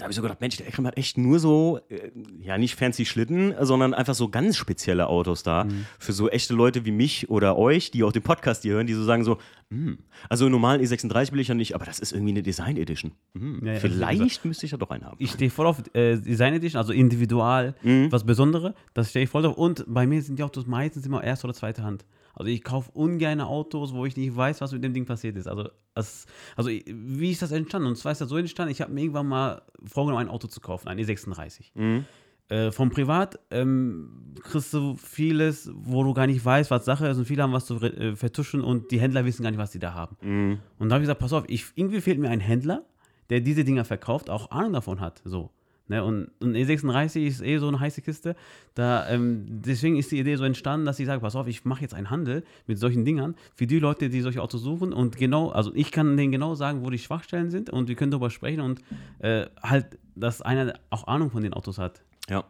da 0.00 0.04
habe 0.04 0.12
ich 0.12 0.16
so 0.16 0.22
gedacht, 0.22 0.40
Mensch, 0.40 0.56
der 0.56 0.66
Ekrem 0.66 0.86
hat 0.86 0.96
echt 0.96 1.18
nur 1.18 1.38
so, 1.38 1.78
äh, 1.90 2.10
ja, 2.40 2.56
nicht 2.58 2.74
fancy 2.74 3.04
Schlitten, 3.04 3.54
sondern 3.60 3.92
einfach 3.94 4.14
so 4.14 4.28
ganz 4.30 4.56
spezielle 4.56 5.06
Autos 5.08 5.42
da. 5.42 5.64
Mhm. 5.64 5.84
Für 5.98 6.12
so 6.12 6.28
echte 6.30 6.54
Leute 6.54 6.84
wie 6.86 6.90
mich 6.90 7.28
oder 7.28 7.58
euch, 7.58 7.90
die 7.90 8.02
auch 8.02 8.12
den 8.12 8.22
Podcast 8.22 8.62
hier 8.62 8.72
hören, 8.74 8.86
die 8.86 8.94
so 8.94 9.04
sagen 9.04 9.24
so, 9.24 9.36
hm, 9.70 9.98
also 10.28 10.46
einen 10.46 10.52
normalen 10.52 10.80
E36 10.82 11.32
will 11.32 11.40
ich 11.40 11.48
ja 11.48 11.54
nicht, 11.54 11.74
aber 11.74 11.84
das 11.84 11.98
ist 12.00 12.12
irgendwie 12.12 12.32
eine 12.32 12.42
Design 12.42 12.76
Edition. 12.76 13.12
Hm, 13.36 13.60
Ja, 13.60 13.66
ja, 13.66 13.72
also 13.74 13.88
vielleicht 13.88 14.44
müsste 14.44 14.66
ich 14.66 14.72
ja 14.72 14.78
doch 14.78 14.90
einen 14.90 15.04
haben. 15.04 15.16
Ich 15.20 15.30
stehe 15.32 15.50
voll 15.50 15.66
auf 15.66 15.82
äh, 15.94 16.16
Design 16.16 16.54
Edition, 16.54 16.78
also 16.78 16.92
individual, 16.92 17.74
Mhm. 17.82 18.10
was 18.10 18.24
Besonderes, 18.24 18.72
das 18.94 19.10
stehe 19.10 19.24
ich 19.24 19.30
voll 19.30 19.42
drauf. 19.42 19.56
Und 19.56 19.84
bei 19.86 20.06
mir 20.06 20.22
sind 20.22 20.38
die 20.38 20.42
Autos 20.42 20.66
meistens 20.66 21.04
immer 21.06 21.22
erste 21.22 21.46
oder 21.46 21.54
zweite 21.54 21.82
Hand. 21.82 22.04
Also 22.34 22.50
ich 22.50 22.62
kaufe 22.62 22.90
ungern 22.92 23.40
Autos, 23.40 23.92
wo 23.92 24.06
ich 24.06 24.16
nicht 24.16 24.34
weiß, 24.34 24.60
was 24.60 24.72
mit 24.72 24.84
dem 24.84 24.94
Ding 24.94 25.04
passiert 25.04 25.36
ist. 25.36 25.46
Also, 25.46 25.68
das, 25.94 26.26
also 26.56 26.70
wie 26.70 27.30
ist 27.30 27.42
das 27.42 27.52
entstanden? 27.52 27.88
Und 27.88 27.96
zwar 27.96 28.12
ist 28.12 28.20
das 28.20 28.28
so 28.28 28.36
entstanden, 28.36 28.72
ich 28.72 28.80
habe 28.80 28.92
mir 28.92 29.02
irgendwann 29.02 29.26
mal 29.26 29.62
vorgenommen, 29.84 30.26
ein 30.26 30.32
Auto 30.32 30.48
zu 30.48 30.60
kaufen, 30.60 30.88
ein 30.88 30.98
E36. 30.98 31.70
Mhm. 31.74 32.04
Äh, 32.48 32.72
vom 32.72 32.90
Privat 32.90 33.38
ähm, 33.52 34.34
kriegst 34.42 34.74
du 34.74 34.96
vieles, 34.96 35.70
wo 35.72 36.02
du 36.02 36.12
gar 36.14 36.26
nicht 36.26 36.44
weißt, 36.44 36.70
was 36.70 36.84
Sache 36.84 37.06
ist 37.06 37.16
und 37.16 37.24
viele 37.24 37.44
haben 37.44 37.52
was 37.52 37.66
zu 37.66 37.76
äh, 37.80 38.16
vertuschen 38.16 38.62
und 38.62 38.90
die 38.90 39.00
Händler 39.00 39.24
wissen 39.24 39.44
gar 39.44 39.50
nicht, 39.50 39.60
was 39.60 39.70
die 39.70 39.78
da 39.78 39.94
haben. 39.94 40.16
Mhm. 40.20 40.58
Und 40.78 40.88
da 40.88 40.94
habe 40.94 41.02
ich 41.02 41.06
gesagt, 41.06 41.20
pass 41.20 41.32
auf, 41.32 41.44
ich, 41.46 41.66
irgendwie 41.76 42.00
fehlt 42.00 42.18
mir 42.18 42.28
ein 42.28 42.40
Händler, 42.40 42.84
der 43.30 43.40
diese 43.40 43.62
Dinger 43.62 43.84
verkauft, 43.84 44.30
auch 44.30 44.50
Ahnung 44.50 44.72
davon 44.72 45.00
hat. 45.00 45.22
So. 45.24 45.50
Ne? 45.90 46.04
Und, 46.04 46.30
und 46.38 46.54
E36 46.54 47.26
ist 47.26 47.42
eh 47.42 47.58
so 47.58 47.66
eine 47.66 47.80
heiße 47.80 48.00
Kiste. 48.00 48.36
Da, 48.74 49.08
ähm, 49.10 49.44
deswegen 49.48 49.96
ist 49.96 50.12
die 50.12 50.20
Idee 50.20 50.36
so 50.36 50.44
entstanden, 50.44 50.86
dass 50.86 51.00
ich 51.00 51.06
sage, 51.06 51.20
pass 51.20 51.34
auf, 51.34 51.48
ich 51.48 51.64
mache 51.64 51.82
jetzt 51.82 51.94
einen 51.94 52.10
Handel 52.10 52.44
mit 52.68 52.78
solchen 52.78 53.04
Dingern 53.04 53.34
für 53.56 53.66
die 53.66 53.80
Leute, 53.80 54.08
die 54.08 54.20
solche 54.20 54.40
Autos 54.40 54.62
suchen. 54.62 54.92
Und 54.92 55.16
genau, 55.16 55.48
also 55.48 55.72
ich 55.74 55.90
kann 55.90 56.16
denen 56.16 56.30
genau 56.30 56.54
sagen, 56.54 56.84
wo 56.84 56.90
die 56.90 56.98
Schwachstellen 56.98 57.50
sind 57.50 57.70
und 57.70 57.88
wir 57.88 57.96
können 57.96 58.12
darüber 58.12 58.30
sprechen 58.30 58.60
und 58.60 58.82
äh, 59.18 59.46
halt, 59.60 59.98
dass 60.14 60.42
einer 60.42 60.74
auch 60.90 61.08
Ahnung 61.08 61.32
von 61.32 61.42
den 61.42 61.54
Autos 61.54 61.78
hat. 61.78 62.02
Ja. 62.28 62.44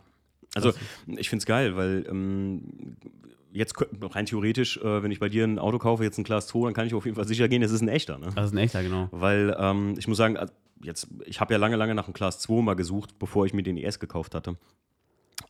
Also 0.54 0.74
ich 1.06 1.30
finde 1.30 1.40
es 1.40 1.46
geil, 1.46 1.76
weil 1.76 2.04
ähm, 2.10 2.96
jetzt 3.52 3.74
rein 4.02 4.26
theoretisch, 4.26 4.76
äh, 4.76 5.02
wenn 5.02 5.12
ich 5.12 5.18
bei 5.18 5.30
dir 5.30 5.44
ein 5.44 5.58
Auto 5.58 5.78
kaufe, 5.78 6.04
jetzt 6.04 6.18
ein 6.18 6.24
Class 6.24 6.46
2, 6.48 6.66
dann 6.66 6.74
kann 6.74 6.86
ich 6.86 6.92
auf 6.92 7.06
jeden 7.06 7.16
Fall 7.16 7.26
sicher 7.26 7.48
gehen, 7.48 7.62
es 7.62 7.72
ist 7.72 7.80
ein 7.80 7.88
echter. 7.88 8.18
Ne? 8.18 8.28
Das 8.34 8.46
ist 8.46 8.52
ein 8.52 8.58
echter, 8.58 8.82
genau. 8.82 9.08
Weil 9.12 9.56
ähm, 9.58 9.94
ich 9.96 10.08
muss 10.08 10.18
sagen, 10.18 10.36
jetzt, 10.82 11.08
ich 11.26 11.40
habe 11.40 11.54
ja 11.54 11.58
lange, 11.58 11.76
lange 11.76 11.94
nach 11.94 12.04
einem 12.04 12.14
Class 12.14 12.38
2 12.40 12.62
mal 12.62 12.74
gesucht, 12.74 13.18
bevor 13.18 13.46
ich 13.46 13.54
mir 13.54 13.62
den 13.62 13.76
ES 13.76 13.98
gekauft 13.98 14.34
hatte. 14.34 14.56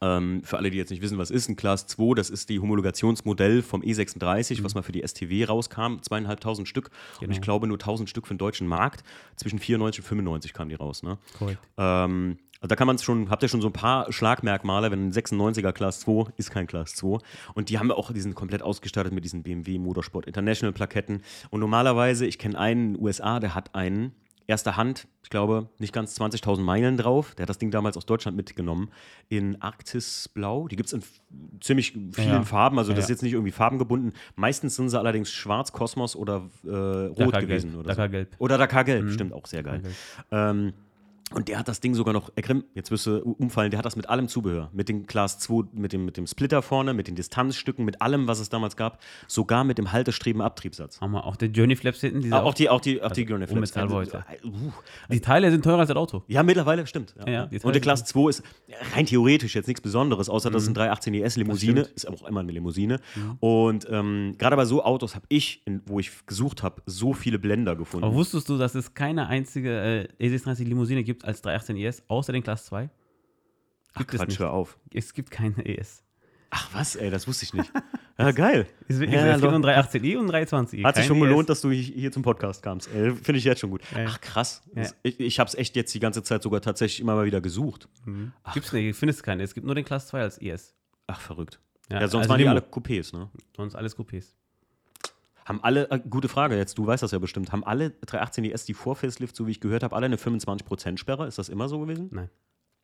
Ähm, 0.00 0.42
für 0.44 0.56
alle, 0.56 0.70
die 0.70 0.78
jetzt 0.78 0.90
nicht 0.90 1.02
wissen, 1.02 1.18
was 1.18 1.30
ist 1.30 1.48
ein 1.48 1.56
Class 1.56 1.86
2, 1.88 2.14
das 2.14 2.30
ist 2.30 2.48
die 2.48 2.60
Homologationsmodell 2.60 3.60
vom 3.62 3.82
E36, 3.82 4.62
was 4.62 4.74
mal 4.74 4.82
für 4.82 4.92
die 4.92 5.02
STW 5.06 5.44
rauskam, 5.44 5.96
zweieinhalbtausend 6.00 6.68
Stück. 6.68 6.90
Und 7.14 7.20
Genau. 7.20 7.32
ich 7.32 7.40
glaube 7.40 7.66
nur 7.66 7.76
1000 7.76 8.08
Stück 8.08 8.26
für 8.26 8.34
den 8.34 8.38
deutschen 8.38 8.66
Markt. 8.66 9.02
Zwischen 9.36 9.58
94 9.58 10.02
und 10.02 10.06
95 10.08 10.52
kamen 10.52 10.68
die 10.70 10.76
raus. 10.76 11.02
Ne? 11.02 11.18
Korrekt. 11.36 11.60
Ähm, 11.76 12.38
also 12.60 12.68
da 12.68 12.76
kann 12.76 12.86
man 12.86 12.96
es 12.96 13.02
schon, 13.02 13.30
habt 13.30 13.42
ihr 13.42 13.48
schon 13.48 13.62
so 13.62 13.68
ein 13.68 13.72
paar 13.72 14.12
Schlagmerkmale, 14.12 14.90
wenn 14.90 15.08
ein 15.08 15.12
96er 15.12 15.72
Class 15.72 16.00
2 16.00 16.30
ist 16.36 16.50
kein 16.50 16.66
Class 16.66 16.94
2. 16.94 17.18
Und 17.54 17.68
die 17.68 17.78
haben 17.78 17.90
auch, 17.90 18.12
die 18.12 18.20
sind 18.20 18.34
komplett 18.34 18.62
ausgestattet 18.62 19.12
mit 19.12 19.24
diesen 19.24 19.42
BMW 19.42 19.78
Motorsport 19.78 20.26
International 20.26 20.72
Plaketten. 20.72 21.22
Und 21.50 21.60
normalerweise, 21.60 22.26
ich 22.26 22.38
kenne 22.38 22.58
einen 22.58 22.80
in 22.88 22.94
den 22.94 23.02
USA, 23.02 23.40
der 23.40 23.54
hat 23.54 23.74
einen, 23.74 24.12
erster 24.50 24.76
Hand, 24.76 25.08
ich 25.22 25.30
glaube, 25.30 25.68
nicht 25.78 25.92
ganz 25.94 26.20
20.000 26.20 26.60
Meilen 26.60 26.96
drauf. 26.98 27.34
Der 27.36 27.44
hat 27.44 27.48
das 27.48 27.56
Ding 27.58 27.70
damals 27.70 27.96
aus 27.96 28.04
Deutschland 28.04 28.36
mitgenommen. 28.36 28.90
In 29.28 29.62
Arktisblau. 29.62 30.68
Die 30.68 30.76
gibt 30.76 30.88
es 30.88 30.92
in 30.92 31.02
ziemlich 31.60 31.92
vielen 31.92 32.12
Ja. 32.16 32.42
Farben. 32.42 32.78
Also 32.78 32.92
das 32.92 33.04
ist 33.04 33.10
jetzt 33.10 33.22
nicht 33.22 33.32
irgendwie 33.32 33.52
farbengebunden. 33.52 34.12
Meistens 34.36 34.76
sind 34.76 34.90
sie 34.90 34.98
allerdings 34.98 35.32
schwarz, 35.32 35.72
Kosmos 35.72 36.14
oder 36.16 36.42
äh, 36.64 36.68
rot 36.68 37.18
Dakar 37.18 37.40
gewesen. 37.42 37.70
Gelb. 37.70 37.80
Oder, 37.80 37.84
so. 37.84 37.88
Dakar 37.88 38.08
Gelb. 38.08 38.36
oder 38.38 38.58
Dakar 38.58 38.84
Gelb, 38.84 39.10
stimmt 39.10 39.32
auch 39.32 39.46
sehr 39.46 39.62
geil. 39.62 39.82
Dakar 40.30 40.50
Ähm, 40.50 40.72
und 41.34 41.48
der 41.48 41.58
hat 41.58 41.68
das 41.68 41.80
Ding 41.80 41.94
sogar 41.94 42.12
noch, 42.14 42.30
Ekrem, 42.36 42.64
jetzt 42.74 42.90
wirst 42.90 43.06
du 43.06 43.18
umfallen, 43.38 43.70
der 43.70 43.78
hat 43.78 43.84
das 43.86 43.96
mit 43.96 44.08
allem 44.08 44.28
Zubehör. 44.28 44.70
Mit 44.72 44.88
dem 44.88 45.06
Class 45.06 45.38
2, 45.38 45.68
mit 45.72 45.92
dem, 45.92 46.04
mit 46.04 46.16
dem 46.16 46.26
Splitter 46.26 46.60
vorne, 46.62 46.92
mit 46.94 47.06
den 47.08 47.14
Distanzstücken, 47.14 47.84
mit 47.84 48.02
allem, 48.02 48.26
was 48.26 48.40
es 48.40 48.48
damals 48.48 48.76
gab. 48.76 49.00
Sogar 49.28 49.64
mit 49.64 49.78
dem 49.78 49.92
Haltestreben-Abtriebssatz. 49.92 51.00
Haben 51.00 51.12
wir 51.12 51.24
auch 51.26 51.36
die 51.36 51.46
Journey 51.46 51.76
Flaps 51.76 52.00
hinten, 52.00 52.32
Ah, 52.32 52.42
auch 52.42 52.54
die, 52.54 52.68
auch 52.68 52.80
die, 52.80 53.02
auch 53.02 53.12
die 53.12 53.24
Gurney 53.24 53.46
Flaps. 53.46 53.56
unbezahlbar 53.76 53.98
heute. 53.98 54.24
Uh, 54.44 54.72
die 55.10 55.20
Teile 55.20 55.50
sind 55.50 55.62
teurer 55.64 55.80
als 55.80 55.88
das 55.88 55.96
Auto. 55.96 56.22
ja, 56.28 56.42
mittlerweile 56.42 56.86
stimmt. 56.86 57.14
Ja. 57.26 57.30
Ja, 57.32 57.46
die 57.46 57.60
und 57.60 57.72
der 57.74 57.80
Class 57.82 58.04
2 58.04 58.28
ist 58.30 58.42
rein 58.94 59.06
theoretisch 59.06 59.54
jetzt 59.54 59.66
nichts 59.66 59.80
Besonderes, 59.80 60.28
außer 60.28 60.50
dass 60.50 60.62
es 60.64 60.68
ein 60.68 60.74
318 60.74 61.14
ES 61.14 61.36
Limousine 61.36 61.80
Mhm. 61.82 61.86
Ist, 61.94 62.06
aber 62.06 62.16
auch 62.16 62.26
immer 62.28 62.40
eine 62.40 62.52
Limousine. 62.52 63.00
Und 63.40 63.86
ähm, 63.90 64.34
gerade 64.38 64.56
bei 64.56 64.64
so 64.64 64.82
Autos 64.84 65.14
habe 65.14 65.26
ich, 65.28 65.62
in, 65.66 65.82
wo 65.86 66.00
ich 66.00 66.10
gesucht 66.26 66.62
habe, 66.62 66.82
so 66.86 67.12
viele 67.12 67.38
Blender 67.38 67.76
gefunden. 67.76 68.04
Aber 68.04 68.14
wusstest 68.14 68.48
du, 68.48 68.58
dass 68.58 68.74
es 68.74 68.94
keine 68.94 69.26
einzige 69.28 70.08
äh, 70.18 70.26
E36 70.26 70.64
Limousine 70.64 71.04
gibt 71.04 71.19
als 71.24 71.42
318 71.42 71.76
ES, 71.76 72.02
außer 72.08 72.32
den 72.32 72.42
Class 72.42 72.66
2? 72.66 72.88
Ach, 73.92 73.98
Gibt 73.98 74.14
es 74.14 74.18
Quatsch, 74.20 74.28
nicht. 74.28 74.38
hör 74.38 74.52
auf. 74.52 74.78
Es 74.92 75.12
gibt 75.14 75.30
keine 75.30 75.64
ES. 75.66 76.04
Ach 76.52 76.68
was, 76.72 76.96
ey, 76.96 77.10
das 77.10 77.26
wusste 77.28 77.44
ich 77.44 77.54
nicht. 77.54 77.72
Ja, 78.18 78.32
geil. 78.32 78.66
Es, 78.86 78.98
Ja, 78.98 79.06
es 79.34 79.40
gibt 79.40 79.50
ein 79.54 79.64
318i 79.64 80.18
und 80.18 80.30
ein 80.30 80.44
320i. 80.46 80.84
Hat 80.84 80.96
sich 80.96 81.06
schon 81.06 81.16
ES. 81.16 81.22
gelohnt, 81.22 81.48
dass 81.48 81.62
du 81.62 81.70
hier 81.70 82.12
zum 82.12 82.22
Podcast 82.22 82.62
kamst. 82.62 82.90
Finde 82.90 83.36
ich 83.36 83.44
jetzt 83.44 83.60
schon 83.60 83.70
gut. 83.70 83.80
Ja. 83.96 84.04
Ach 84.08 84.20
krass. 84.20 84.62
Ja. 84.74 84.86
Ich, 85.02 85.18
ich 85.18 85.40
habe 85.40 85.48
es 85.48 85.54
echt 85.54 85.74
jetzt 85.74 85.94
die 85.94 86.00
ganze 86.00 86.22
Zeit 86.22 86.42
sogar 86.42 86.60
tatsächlich 86.60 87.00
immer 87.00 87.14
mal 87.14 87.24
wieder 87.24 87.40
gesucht. 87.40 87.88
Gibt's 88.52 88.74
nicht, 88.74 88.94
findest 88.98 89.22
keine. 89.22 89.42
Es 89.42 89.54
gibt 89.54 89.64
nur 89.64 89.74
den 89.74 89.86
Class 89.86 90.08
2 90.08 90.20
als 90.20 90.36
ES. 90.36 90.74
Ach 91.06 91.18
verrückt. 91.18 91.60
Ja, 91.88 92.00
Ja, 92.02 92.08
sonst 92.08 92.24
also 92.24 92.28
waren 92.28 92.38
die 92.40 92.46
alle 92.48 92.60
Coupés, 92.60 93.16
ne? 93.16 93.30
Sonst 93.56 93.74
alles 93.74 93.96
Coupés. 93.96 94.34
Haben 95.44 95.62
alle, 95.62 95.90
äh, 95.90 96.00
gute 96.08 96.28
Frage 96.28 96.56
jetzt, 96.56 96.78
du 96.78 96.86
weißt 96.86 97.02
das 97.02 97.10
ja 97.12 97.18
bestimmt, 97.18 97.52
haben 97.52 97.64
alle 97.64 97.90
318 97.90 98.44
ES, 98.44 98.64
die 98.64 98.74
vor 98.74 98.96
Facelift, 98.96 99.36
so 99.36 99.46
wie 99.46 99.52
ich 99.52 99.60
gehört 99.60 99.82
habe, 99.82 99.96
alle 99.96 100.06
eine 100.06 100.16
25% 100.16 100.98
Sperre? 100.98 101.26
Ist 101.26 101.38
das 101.38 101.48
immer 101.48 101.68
so 101.68 101.80
gewesen? 101.80 102.08
Nein. 102.10 102.30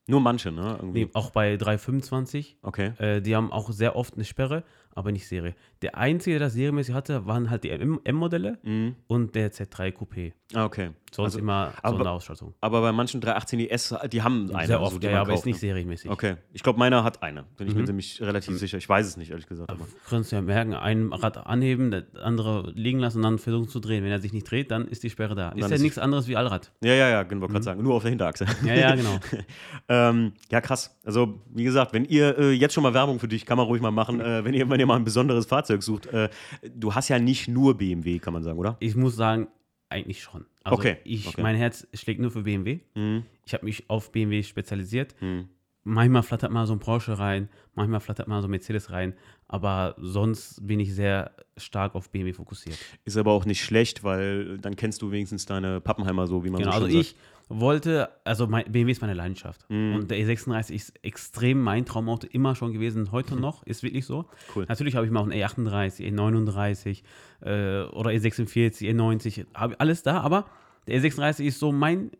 Nur 0.09 0.21
manche, 0.21 0.53
ne? 0.53 0.77
Irgendwie. 0.81 1.05
Nee, 1.07 1.11
auch 1.15 1.31
bei 1.31 1.57
325. 1.57 2.59
Okay. 2.63 2.93
Äh, 2.99 3.21
die 3.21 3.35
haben 3.35 3.51
auch 3.51 3.73
sehr 3.73 3.97
oft 3.97 4.15
eine 4.15 4.25
Sperre, 4.25 4.63
aber 4.97 5.13
nicht 5.13 5.29
Serie. 5.29 5.55
Der 5.83 5.97
einzige, 5.97 6.39
der 6.39 6.47
das 6.49 6.55
serienmäßig 6.55 6.95
hatte, 6.95 7.27
waren 7.27 7.51
halt 7.51 7.63
die 7.63 7.71
M-Modelle 7.71 8.59
und 9.07 9.35
der 9.35 9.53
Z3 9.53 9.93
Coupé. 9.95 10.33
Ah, 10.55 10.65
okay. 10.65 10.91
Sonst 11.13 11.27
Also, 11.35 11.39
immer 11.39 11.73
aber- 11.83 11.97
Sonderausstattung. 11.97 12.55
aber 12.61 12.81
bei 12.83 12.93
manchen 12.93 13.21
318 13.21 13.61
ES, 13.61 13.95
die 14.13 14.23
haben 14.23 14.51
eine. 14.55 14.67
Sehr 14.67 14.77
also 14.81 14.95
oft, 14.95 15.03
die 15.03 15.07
ja, 15.07 15.21
aber 15.21 15.31
ist 15.31 15.37
kauft, 15.39 15.47
nicht 15.47 15.55
ne? 15.57 15.61
serienmäßig. 15.61 16.11
Okay. 16.11 16.37
Ich 16.53 16.63
glaube, 16.63 16.79
meiner 16.79 17.05
hat 17.05 17.23
eine. 17.23 17.45
Bin 17.57 17.67
ich 17.69 17.75
Mhm. 17.75 17.81
mir 17.81 17.87
ziemlich 17.87 18.21
relativ 18.23 18.57
sicher. 18.59 18.77
Ich 18.79 18.89
weiß 18.89 19.07
es 19.07 19.17
nicht, 19.17 19.31
ehrlich 19.31 19.47
gesagt. 19.47 19.71
Aber. 19.71 19.87
Kannst 20.11 20.31
du 20.33 20.37
ja 20.37 20.43
merken, 20.43 20.75
ein 20.75 21.13
Rad 21.13 21.47
anheben, 21.47 21.91
das 21.91 22.05
andere 22.23 22.71
liegen 22.75 22.99
lassen 22.99 23.19
und 23.19 23.23
dann 23.25 23.39
versuchen 23.39 23.69
zu 23.69 23.81
drehen. 23.81 24.05
Wenn 24.05 24.11
er 24.13 24.21
sich 24.21 24.33
nicht 24.33 24.49
dreht, 24.51 24.71
dann 24.71 24.87
ist 24.89 25.03
die 25.03 25.11
Sperre 25.11 25.35
da. 25.35 25.51
Ist 25.51 25.61
ja 25.61 25.67
ist 25.67 25.79
die- 25.79 25.83
nichts 25.83 25.99
anderes 25.99 26.29
wie 26.29 26.37
Allrad. 26.37 26.71
Ja, 26.83 26.93
ja, 26.95 27.09
ja, 27.09 27.23
genau, 27.23 27.47
gerade 27.49 27.65
sagen. 27.65 27.83
Nur 27.83 27.95
auf 27.95 28.03
der 28.03 28.11
Hinterachse. 28.11 28.47
Ja, 28.65 28.75
ja, 28.75 28.95
genau. 28.95 29.19
ähm, 29.89 30.33
ja, 30.51 30.61
krass. 30.61 30.99
Also, 31.05 31.41
wie 31.55 31.65
gesagt, 31.65 31.93
wenn 31.93 32.05
ihr 32.05 32.39
äh, 32.39 32.51
jetzt 32.53 32.75
schon 32.75 32.83
mal 32.83 32.95
Werbung 32.95 33.19
für 33.21 33.29
dich, 33.29 33.47
kann 33.47 33.57
man 33.57 33.67
ruhig 33.67 33.81
mal 33.83 33.91
machen, 33.91 34.21
äh, 34.21 34.45
wenn, 34.45 34.55
ihr, 34.55 34.69
wenn 34.69 34.81
ihr 34.81 34.86
mal 34.87 34.97
ein 34.97 35.05
besonderes 35.05 35.47
Fahrzeug 35.47 35.83
sucht. 35.83 36.07
Äh, 36.07 36.31
du 36.75 36.95
hast 36.95 37.09
ja 37.09 37.19
nicht 37.19 37.49
nur 37.49 37.77
BMW, 37.77 38.19
kann 38.19 38.33
man 38.33 38.43
sagen, 38.43 38.59
oder? 38.59 38.77
Ich 38.81 38.97
muss 38.97 39.17
sagen, 39.17 39.49
eigentlich 39.89 40.23
schon. 40.23 40.47
Also 40.65 40.79
Okay, 40.79 40.97
Ich, 41.05 41.29
okay. 41.29 41.43
Mein 41.43 41.57
Herz 41.57 41.87
schlägt 41.95 42.21
nur 42.21 42.31
für 42.31 42.43
BMW. 42.43 42.81
Mhm. 42.95 43.25
Ich 43.45 43.55
habe 43.55 43.65
mich 43.65 43.89
auf 43.89 44.13
BMW 44.13 44.43
spezialisiert. 44.43 45.15
Mhm. 45.21 45.49
Manchmal 45.89 46.25
flattert 46.25 46.51
mal 46.51 46.67
so 46.67 46.73
ein 46.73 46.81
Porsche 46.81 47.17
rein, 47.17 47.49
manchmal 47.77 48.01
flattert 48.01 48.27
mal 48.27 48.41
so 48.41 48.49
ein 48.49 48.51
Mercedes 48.51 48.91
rein, 48.91 49.15
aber 49.47 49.95
sonst 49.99 50.67
bin 50.67 50.81
ich 50.81 50.93
sehr 50.93 51.31
stark 51.57 51.95
auf 51.95 52.11
BMW 52.11 52.33
fokussiert. 52.33 52.77
Ist 53.05 53.17
aber 53.17 53.31
auch 53.31 53.45
nicht 53.45 53.63
schlecht, 53.63 54.03
weil 54.03 54.59
dann 54.59 54.75
kennst 54.75 55.01
du 55.01 55.13
wenigstens 55.13 55.47
deine 55.47 55.81
Pappenheimer 55.81 56.27
so, 56.27 56.43
wie 56.43 56.51
man 56.51 56.59
Genau, 56.59 56.73
so 56.73 56.79
also 56.79 56.89
schön 56.89 57.01
ich 57.03 57.15
wollte, 57.49 58.09
also 58.25 58.47
mein, 58.47 58.65
BMW 58.71 58.91
ist 58.91 59.01
meine 59.01 59.15
Leidenschaft. 59.15 59.65
Mhm. 59.71 59.95
Und 59.95 60.11
der 60.11 60.19
E36 60.19 60.73
ist 60.75 60.93
extrem 61.05 61.61
mein 61.63 61.85
Traumauto, 61.85 62.27
immer 62.27 62.55
schon 62.57 62.73
gewesen, 62.73 63.13
heute 63.13 63.37
noch, 63.41 63.63
ist 63.65 63.83
wirklich 63.83 64.05
so. 64.07 64.27
Cool. 64.55 64.67
Natürlich 64.69 64.97
habe 64.97 65.07
ich 65.07 65.13
mal 65.13 65.21
auch 65.21 65.31
einen 65.31 65.41
E38, 65.41 66.13
E39 66.13 67.03
äh, 67.43 67.83
oder 67.91 68.11
E46, 68.11 68.81
E90, 68.91 69.47
habe 69.55 69.79
alles 69.81 70.03
da, 70.03 70.21
aber 70.21 70.47
der 70.89 71.01
E36 71.01 71.45
ist 71.45 71.59
so 71.61 71.73
mein 71.73 72.11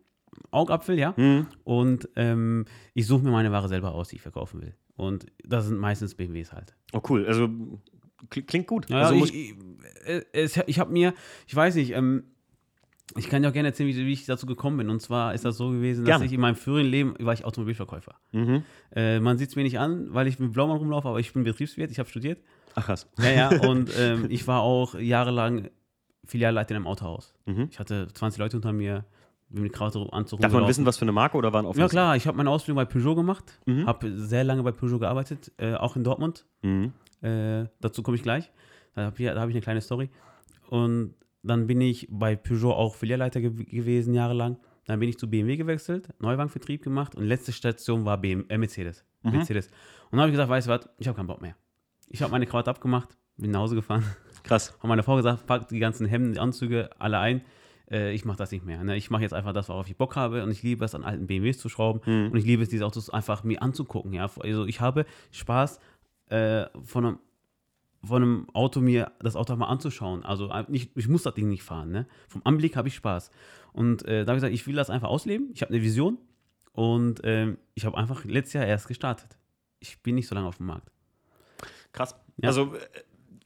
Augapfel, 0.51 0.97
ja. 0.97 1.13
Mhm. 1.17 1.47
Und 1.63 2.09
ähm, 2.15 2.65
ich 2.93 3.05
suche 3.07 3.23
mir 3.23 3.31
meine 3.31 3.51
Ware 3.51 3.67
selber 3.67 3.93
aus, 3.93 4.09
die 4.09 4.15
ich 4.17 4.21
verkaufen 4.21 4.61
will. 4.61 4.75
Und 4.95 5.25
das 5.43 5.65
sind 5.67 5.77
meistens 5.77 6.15
BMWs 6.15 6.53
halt. 6.53 6.75
Oh, 6.93 7.01
cool. 7.09 7.25
Also 7.27 7.45
kli- 8.31 8.45
klingt 8.45 8.67
gut. 8.67 8.89
Ja, 8.89 9.01
also 9.01 9.15
muss, 9.15 9.29
ich, 9.31 9.53
ich, 10.33 10.55
äh, 10.55 10.63
ich 10.67 10.79
habe 10.79 10.91
mir, 10.91 11.13
ich 11.47 11.55
weiß 11.55 11.75
nicht, 11.75 11.91
ähm, 11.91 12.23
ich 13.15 13.29
kann 13.29 13.41
dir 13.41 13.49
auch 13.49 13.53
gerne 13.53 13.69
erzählen, 13.69 13.89
wie, 13.89 14.05
wie 14.05 14.13
ich 14.13 14.25
dazu 14.25 14.45
gekommen 14.45 14.77
bin. 14.77 14.89
Und 14.89 15.01
zwar 15.01 15.33
ist 15.33 15.45
das 15.45 15.57
so 15.57 15.69
gewesen, 15.69 16.03
dass 16.03 16.13
Gerne. 16.13 16.25
ich 16.25 16.33
in 16.33 16.41
meinem 16.41 16.55
früheren 16.55 16.87
Leben 16.87 17.15
war 17.19 17.33
ich 17.33 17.45
Automobilverkäufer. 17.45 18.15
mhm. 18.31 18.63
Äh, 18.95 19.19
man 19.19 19.37
sieht 19.37 19.49
es 19.49 19.55
mir 19.55 19.63
nicht 19.63 19.79
an, 19.79 20.13
weil 20.13 20.27
ich 20.27 20.39
mit 20.39 20.51
Blaumann 20.53 20.77
rumlaufe, 20.77 21.07
aber 21.07 21.19
ich 21.19 21.31
bin 21.33 21.43
Betriebswirt, 21.43 21.91
ich 21.91 21.99
habe 21.99 22.09
studiert. 22.09 22.39
Ach 22.75 22.85
krass. 22.85 23.07
Ja, 23.19 23.29
ja, 23.31 23.61
und 23.67 23.89
ähm, 23.97 24.27
ich 24.29 24.47
war 24.47 24.61
auch 24.61 24.95
jahrelang 24.95 25.69
Filialleiter 26.25 26.71
in 26.71 26.75
einem 26.77 26.87
Autohaus. 26.87 27.33
Mhm. 27.45 27.69
Ich 27.71 27.79
hatte 27.79 28.07
20 28.13 28.39
Leute 28.39 28.57
unter 28.57 28.73
mir, 28.73 29.05
bin 29.49 29.63
mit 29.63 29.73
Kraut 29.73 29.95
Anzug 30.13 30.41
Darf 30.41 30.51
man 30.51 30.67
wissen, 30.67 30.85
was 30.85 30.97
für 30.97 31.03
eine 31.03 31.13
Marke 31.13 31.37
oder 31.37 31.53
waren 31.53 31.65
auf 31.65 31.77
Ja 31.77 31.87
klar, 31.87 32.17
ich 32.17 32.27
habe 32.27 32.35
meine 32.35 32.49
Ausbildung 32.49 32.75
bei 32.83 32.85
Peugeot 32.85 33.15
gemacht, 33.15 33.59
Mhm. 33.65 33.85
habe 33.87 34.11
sehr 34.17 34.43
lange 34.43 34.61
bei 34.63 34.71
Peugeot 34.71 34.99
gearbeitet, 34.99 35.51
äh, 35.57 35.73
auch 35.75 35.95
in 35.95 36.03
Dortmund. 36.03 36.45
Mhm. 36.61 36.91
Äh, 37.21 37.65
dazu 37.79 38.03
komme 38.03 38.17
ich 38.17 38.23
gleich. 38.23 38.51
Da 38.93 39.05
habe 39.05 39.15
hab 39.39 39.49
ich 39.49 39.55
eine 39.55 39.61
kleine 39.61 39.81
Story. 39.81 40.09
Und 40.69 41.13
dann 41.43 41.67
bin 41.67 41.81
ich 41.81 42.07
bei 42.09 42.35
Peugeot 42.35 42.73
auch 42.73 42.95
Filialleiter 42.95 43.41
ge 43.41 43.51
gewesen, 43.65 44.13
jahrelang. 44.13 44.57
Dann 44.85 44.99
bin 44.99 45.09
ich 45.09 45.17
zu 45.17 45.29
BMW 45.29 45.57
gewechselt, 45.57 46.09
Neuwagenvertrieb 46.19 46.81
gemacht 46.81 47.15
und 47.15 47.25
letzte 47.25 47.51
Station 47.51 48.05
war 48.05 48.17
BM 48.17 48.45
äh, 48.49 48.57
Mercedes. 48.57 49.03
Mhm. 49.23 49.31
Mercedes. 49.31 49.67
Und 49.67 50.13
dann 50.13 50.21
habe 50.21 50.29
ich 50.29 50.33
gesagt, 50.33 50.49
weißt 50.49 50.67
du 50.67 50.71
was, 50.71 50.89
ich 50.97 51.07
habe 51.07 51.17
keinen 51.17 51.27
Bock 51.27 51.41
mehr. 51.41 51.55
Ich 52.09 52.21
habe 52.21 52.31
meine 52.31 52.45
Krawatte 52.45 52.69
abgemacht, 52.69 53.17
bin 53.35 53.51
nach 53.51 53.59
Hause 53.59 53.75
gefahren, 53.75 54.03
Krass. 54.43 54.73
habe 54.79 54.87
meine 54.87 55.03
Frau 55.03 55.17
gesagt, 55.17 55.45
pack 55.45 55.67
die 55.67 55.79
ganzen 55.79 56.05
Hemden, 56.07 56.33
die 56.33 56.39
Anzüge 56.39 56.89
alle 56.99 57.19
ein. 57.19 57.41
Äh, 57.91 58.13
ich 58.13 58.23
mache 58.23 58.37
das 58.37 58.51
nicht 58.51 58.65
mehr. 58.65 58.81
Ne? 58.83 58.95
Ich 58.95 59.09
mache 59.09 59.23
jetzt 59.23 59.33
einfach 59.33 59.51
das, 59.53 59.67
worauf 59.67 59.89
ich 59.89 59.97
Bock 59.97 60.15
habe 60.15 60.41
und 60.43 60.51
ich 60.51 60.63
liebe 60.63 60.85
es, 60.85 60.95
an 60.95 61.03
alten 61.03 61.27
BMWs 61.27 61.57
zu 61.57 61.67
schrauben 61.67 61.99
Mhm. 62.05 62.31
und 62.31 62.37
ich 62.37 62.45
liebe 62.45 62.63
es, 62.63 62.69
diese 62.69 62.85
Autos 62.85 63.09
einfach 63.09 63.43
mir 63.43 63.61
anzugucken. 63.61 64.13
Ja? 64.13 64.29
Also 64.39 64.65
ich 64.65 64.79
habe 64.79 65.05
Spaß 65.31 65.79
äh, 66.29 66.65
von 66.83 67.05
einem 67.05 67.19
von 68.07 68.21
einem 68.23 68.47
Auto 68.53 68.79
mir 68.81 69.11
das 69.19 69.35
Auto 69.35 69.55
mal 69.55 69.67
anzuschauen. 69.67 70.23
Also 70.25 70.49
äh, 70.49 70.65
nicht, 70.67 70.91
ich 70.95 71.07
muss 71.07 71.23
das 71.23 71.33
Ding 71.35 71.49
nicht 71.49 71.63
fahren. 71.63 71.91
Ne? 71.91 72.07
Vom 72.27 72.41
Anblick 72.43 72.75
habe 72.75 72.87
ich 72.87 72.95
Spaß. 72.95 73.31
Und 73.73 74.03
äh, 74.05 74.25
da 74.25 74.31
habe 74.31 74.37
ich 74.37 74.41
gesagt, 74.41 74.53
ich 74.53 74.65
will 74.67 74.75
das 74.75 74.89
einfach 74.89 75.09
ausleben. 75.09 75.49
Ich 75.53 75.61
habe 75.61 75.73
eine 75.73 75.81
Vision 75.83 76.17
und 76.73 77.21
ähm, 77.23 77.57
ich 77.75 77.85
habe 77.85 77.97
einfach 77.97 78.23
letztes 78.25 78.53
Jahr 78.53 78.65
erst 78.65 78.87
gestartet. 78.87 79.37
Ich 79.79 80.01
bin 80.01 80.15
nicht 80.15 80.27
so 80.27 80.33
lange 80.35 80.47
auf 80.47 80.57
dem 80.57 80.65
Markt. 80.67 80.89
Krass. 81.91 82.15
Ja. 82.37 82.49
Also, 82.49 82.73
äh, 82.73 82.79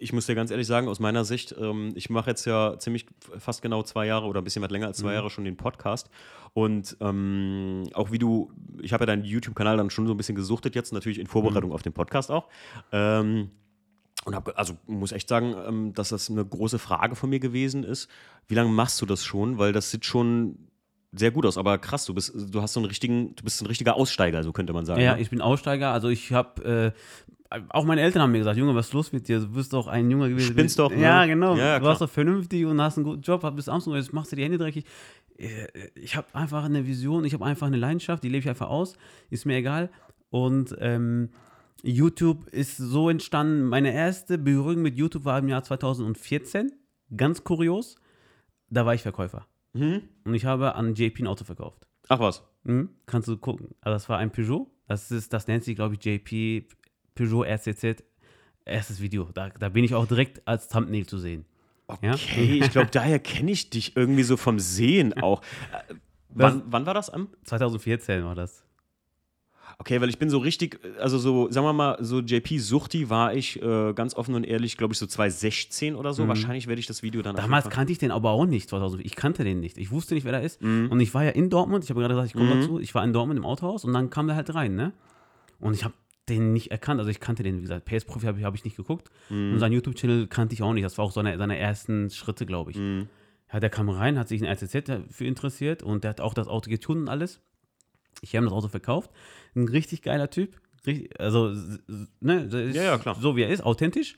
ich 0.03 0.13
muss 0.13 0.25
dir 0.25 0.33
ganz 0.33 0.49
ehrlich 0.49 0.65
sagen, 0.65 0.87
aus 0.87 0.99
meiner 0.99 1.23
Sicht, 1.25 1.53
ähm, 1.59 1.91
ich 1.93 2.09
mache 2.09 2.31
jetzt 2.31 2.45
ja 2.45 2.75
ziemlich 2.79 3.05
fast 3.37 3.61
genau 3.61 3.83
zwei 3.83 4.07
Jahre 4.07 4.25
oder 4.25 4.41
ein 4.41 4.43
bisschen 4.43 4.63
was 4.63 4.71
länger 4.71 4.87
als 4.87 4.97
zwei 4.97 5.09
Mhm. 5.09 5.13
Jahre 5.13 5.29
schon 5.29 5.43
den 5.45 5.57
Podcast. 5.57 6.09
Und 6.53 6.97
ähm, 7.01 7.83
auch 7.93 8.11
wie 8.11 8.17
du, 8.17 8.51
ich 8.81 8.93
habe 8.93 9.03
ja 9.03 9.05
deinen 9.05 9.23
YouTube-Kanal 9.23 9.77
dann 9.77 9.91
schon 9.91 10.07
so 10.07 10.13
ein 10.13 10.17
bisschen 10.17 10.35
gesuchtet 10.35 10.73
jetzt, 10.73 10.91
natürlich 10.91 11.19
in 11.19 11.27
Vorbereitung 11.27 11.69
Mhm. 11.69 11.75
auf 11.75 11.83
den 11.83 11.93
Podcast 11.93 12.31
auch. 12.31 12.47
Ähm, 12.91 13.51
und 14.25 14.35
hab, 14.35 14.57
also 14.57 14.77
muss 14.87 15.11
echt 15.11 15.27
sagen, 15.27 15.55
ähm, 15.67 15.93
dass 15.93 16.09
das 16.09 16.29
eine 16.29 16.45
große 16.45 16.79
Frage 16.79 17.15
von 17.15 17.29
mir 17.29 17.39
gewesen 17.39 17.83
ist. 17.83 18.09
Wie 18.47 18.55
lange 18.55 18.69
machst 18.69 19.01
du 19.01 19.05
das 19.05 19.23
schon? 19.25 19.57
Weil 19.57 19.73
das 19.73 19.91
sieht 19.91 20.05
schon 20.05 20.67
sehr 21.13 21.31
gut 21.31 21.45
aus, 21.45 21.57
aber 21.57 21.77
krass, 21.77 22.05
du 22.05 22.13
bist, 22.13 22.33
du 22.35 22.61
hast 22.61 22.73
so 22.73 22.79
einen 22.79 22.87
richtigen, 22.87 23.35
du 23.35 23.43
bist 23.43 23.61
ein 23.61 23.65
richtiger 23.65 23.95
Aussteiger, 23.95 24.43
so 24.43 24.53
könnte 24.53 24.73
man 24.73 24.85
sagen. 24.85 25.01
Ja, 25.01 25.15
ne? 25.15 25.21
ich 25.21 25.29
bin 25.29 25.41
Aussteiger. 25.41 25.91
Also 25.91 26.09
ich 26.09 26.31
habe, 26.31 26.93
äh, 27.49 27.61
auch 27.69 27.83
meine 27.83 28.01
Eltern 28.01 28.21
haben 28.21 28.31
mir 28.31 28.37
gesagt, 28.37 28.57
Junge, 28.57 28.75
was 28.75 28.87
ist 28.87 28.93
los 28.93 29.11
mit 29.11 29.27
dir? 29.27 29.39
Du 29.39 29.49
bist 29.49 29.73
doch 29.73 29.87
ein 29.87 30.09
Junge 30.09 30.29
gewesen. 30.29 30.53
Spinnst 30.53 30.79
doch, 30.79 30.89
ne? 30.89 31.01
Ja, 31.01 31.25
genau. 31.25 31.55
Ja, 31.57 31.79
du 31.79 31.85
warst 31.85 32.01
doch 32.01 32.09
vernünftig 32.09 32.65
und 32.65 32.79
hast 32.79 32.97
einen 32.97 33.05
guten 33.05 33.21
Job, 33.21 33.41
bist 33.55 33.67
abends 33.67 33.87
und 33.87 33.95
jetzt 33.95 34.13
machst 34.13 34.31
du 34.31 34.37
die 34.37 34.43
Hände 34.43 34.57
dreckig. 34.57 34.85
Äh, 35.37 35.67
Ich 35.95 36.15
habe 36.15 36.27
einfach 36.33 36.63
eine 36.63 36.87
Vision, 36.87 37.25
ich 37.25 37.33
habe 37.33 37.43
einfach 37.43 37.67
eine 37.67 37.77
Leidenschaft, 37.77 38.23
die 38.23 38.29
lebe 38.29 38.39
ich 38.39 38.49
einfach 38.49 38.69
aus, 38.69 38.95
ist 39.29 39.45
mir 39.45 39.57
egal. 39.57 39.89
Und 40.29 40.75
ähm, 40.79 41.29
YouTube 41.83 42.47
ist 42.49 42.77
so 42.77 43.09
entstanden. 43.09 43.65
Meine 43.65 43.93
erste 43.93 44.37
Berührung 44.37 44.81
mit 44.81 44.95
YouTube 44.95 45.25
war 45.25 45.39
im 45.39 45.47
Jahr 45.47 45.63
2014. 45.63 46.71
Ganz 47.15 47.43
kurios. 47.43 47.95
Da 48.69 48.85
war 48.85 48.93
ich 48.93 49.01
Verkäufer. 49.01 49.47
Mhm. 49.73 50.03
Und 50.23 50.33
ich 50.33 50.45
habe 50.45 50.75
an 50.75 50.95
JP 50.95 51.23
ein 51.23 51.27
Auto 51.27 51.43
verkauft. 51.43 51.87
Ach 52.09 52.19
was. 52.19 52.43
Mhm, 52.63 52.89
kannst 53.05 53.27
du 53.27 53.37
gucken. 53.37 53.69
Also 53.81 53.95
das 53.95 54.09
war 54.09 54.17
ein 54.17 54.31
Peugeot. 54.31 54.69
Das 54.87 55.11
ist, 55.11 55.33
das 55.33 55.47
nennt 55.47 55.63
sich, 55.63 55.75
glaube 55.75 55.95
ich, 55.95 56.03
JP 56.03 56.67
Peugeot 57.15 57.43
RCZ. 57.43 58.03
Erstes 58.65 59.01
Video. 59.01 59.29
Da, 59.33 59.49
da 59.49 59.69
bin 59.69 59.83
ich 59.83 59.95
auch 59.95 60.05
direkt 60.05 60.47
als 60.47 60.67
Thumbnail 60.67 61.05
zu 61.05 61.17
sehen. 61.17 61.45
Ja? 62.01 62.13
Okay, 62.13 62.59
ich 62.63 62.71
glaube, 62.71 62.89
daher 62.91 63.19
kenne 63.19 63.51
ich 63.51 63.69
dich 63.69 63.95
irgendwie 63.95 64.23
so 64.23 64.37
vom 64.37 64.59
Sehen 64.59 65.13
auch. 65.21 65.41
Äh, 65.89 65.95
wann, 66.29 66.63
wann 66.67 66.85
war 66.85 66.93
das 66.93 67.09
am? 67.09 67.29
2014 67.45 68.23
war 68.23 68.35
das. 68.35 68.63
Okay, 69.79 69.99
weil 70.01 70.09
ich 70.09 70.19
bin 70.19 70.29
so 70.29 70.37
richtig, 70.37 70.79
also 70.99 71.17
so, 71.17 71.51
sagen 71.51 71.65
wir 71.65 71.73
mal, 71.73 71.97
so 72.01 72.19
JP 72.19 72.59
Suchti 72.59 73.09
war 73.09 73.33
ich 73.33 73.61
äh, 73.61 73.93
ganz 73.93 74.15
offen 74.15 74.35
und 74.35 74.43
ehrlich, 74.43 74.77
glaube 74.77 74.93
ich, 74.93 74.99
so 74.99 75.05
2016 75.07 75.95
oder 75.95 76.13
so. 76.13 76.27
Wahrscheinlich 76.27 76.67
werde 76.67 76.79
ich 76.79 76.87
das 76.87 77.03
Video 77.03 77.21
dann 77.21 77.35
Mhm. 77.35 77.39
Damals 77.39 77.69
kannte 77.69 77.91
ich 77.91 77.97
den 77.97 78.11
aber 78.11 78.31
auch 78.31 78.45
nicht. 78.45 78.69
2000. 78.69 79.05
Ich 79.05 79.15
kannte 79.15 79.43
den 79.43 79.59
nicht. 79.59 79.77
Ich 79.77 79.91
wusste 79.91 80.13
nicht, 80.15 80.23
wer 80.25 80.31
der 80.33 80.41
ist. 80.43 80.61
Mhm. 80.61 80.89
Und 80.91 80.99
ich 80.99 81.13
war 81.13 81.23
ja 81.23 81.31
in 81.31 81.49
Dortmund. 81.49 81.83
Ich 81.83 81.89
habe 81.89 81.99
gerade 82.01 82.13
gesagt, 82.13 82.27
ich 82.27 82.33
komme 82.33 82.55
dazu. 82.59 82.79
Ich 82.79 82.93
war 82.93 83.03
in 83.03 83.13
Dortmund 83.13 83.37
im 83.37 83.45
Autohaus 83.45 83.83
und 83.85 83.93
dann 83.93 84.09
kam 84.09 84.27
der 84.27 84.35
halt 84.35 84.53
rein. 84.53 84.75
Ne? 84.75 84.93
Und 85.59 85.73
ich 85.73 85.83
habe 85.83 85.93
den 86.29 86.53
nicht 86.53 86.71
erkannt. 86.71 86.99
Also 86.99 87.09
ich 87.09 87.19
kannte 87.19 87.43
den, 87.43 87.57
wie 87.57 87.61
gesagt, 87.61 87.85
PS 87.85 88.05
Profi 88.05 88.25
habe 88.27 88.39
ich, 88.39 88.45
hab 88.45 88.53
ich 88.55 88.63
nicht 88.63 88.77
geguckt. 88.77 89.09
Mhm. 89.29 89.53
Und 89.53 89.59
seinen 89.59 89.73
YouTube-Channel 89.73 90.27
kannte 90.27 90.53
ich 90.53 90.61
auch 90.61 90.73
nicht. 90.73 90.85
Das 90.85 90.97
war 90.97 91.05
auch 91.05 91.11
seine, 91.11 91.37
seine 91.37 91.57
ersten 91.57 92.09
Schritte, 92.09 92.45
glaube 92.45 92.71
ich. 92.71 92.77
Mhm. 92.77 93.07
Ja, 93.51 93.59
der 93.59 93.69
kam 93.69 93.89
rein, 93.89 94.17
hat 94.17 94.29
sich 94.29 94.41
in 94.41 94.47
RCZ 94.47 94.87
dafür 94.87 95.27
interessiert 95.27 95.83
und 95.83 96.03
der 96.05 96.11
hat 96.11 96.21
auch 96.21 96.33
das 96.33 96.47
Auto 96.47 96.69
getunt 96.69 97.01
und 97.01 97.09
alles. 97.09 97.41
Ich 98.21 98.35
habe 98.35 98.45
das 98.45 98.53
Auto 98.53 98.67
verkauft. 98.67 99.11
Ein 99.55 99.67
richtig 99.67 100.01
geiler 100.01 100.29
Typ. 100.29 100.55
Richtig, 100.85 101.19
also, 101.19 101.53
ne, 102.19 102.47
Ja, 102.73 102.83
ja, 102.83 102.97
klar. 102.97 103.15
so 103.19 103.35
wie 103.35 103.43
er 103.43 103.49
ist, 103.49 103.63
authentisch. 103.63 104.15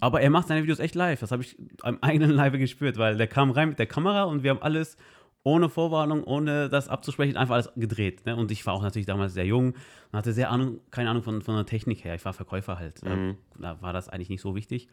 Aber 0.00 0.20
er 0.20 0.30
macht 0.30 0.48
seine 0.48 0.62
Videos 0.62 0.78
echt 0.78 0.94
live. 0.94 1.18
Das 1.20 1.32
habe 1.32 1.42
ich 1.42 1.56
am 1.82 1.98
eigenen 2.02 2.30
Leibe 2.30 2.58
gespürt, 2.58 2.98
weil 2.98 3.16
der 3.16 3.26
kam 3.26 3.50
rein 3.50 3.70
mit 3.70 3.78
der 3.78 3.86
Kamera 3.86 4.24
und 4.24 4.42
wir 4.44 4.50
haben 4.50 4.62
alles 4.62 4.96
ohne 5.42 5.68
Vorwarnung, 5.68 6.24
ohne 6.24 6.68
das 6.68 6.88
abzusprechen, 6.88 7.36
einfach 7.36 7.54
alles 7.54 7.70
gedreht. 7.74 8.26
Ne? 8.26 8.36
Und 8.36 8.50
ich 8.50 8.64
war 8.66 8.74
auch 8.74 8.82
natürlich 8.82 9.06
damals 9.06 9.34
sehr 9.34 9.46
jung 9.46 9.68
und 9.72 10.16
hatte 10.16 10.32
sehr 10.32 10.50
Ahnung, 10.50 10.80
keine 10.90 11.10
Ahnung 11.10 11.22
von, 11.22 11.42
von 11.42 11.54
der 11.56 11.66
Technik 11.66 12.04
her. 12.04 12.14
Ich 12.14 12.24
war 12.24 12.32
Verkäufer 12.32 12.78
halt. 12.78 13.02
Mhm. 13.04 13.36
Da 13.58 13.80
war 13.80 13.92
das 13.92 14.08
eigentlich 14.08 14.28
nicht 14.28 14.40
so 14.40 14.54
wichtig. 14.54 14.88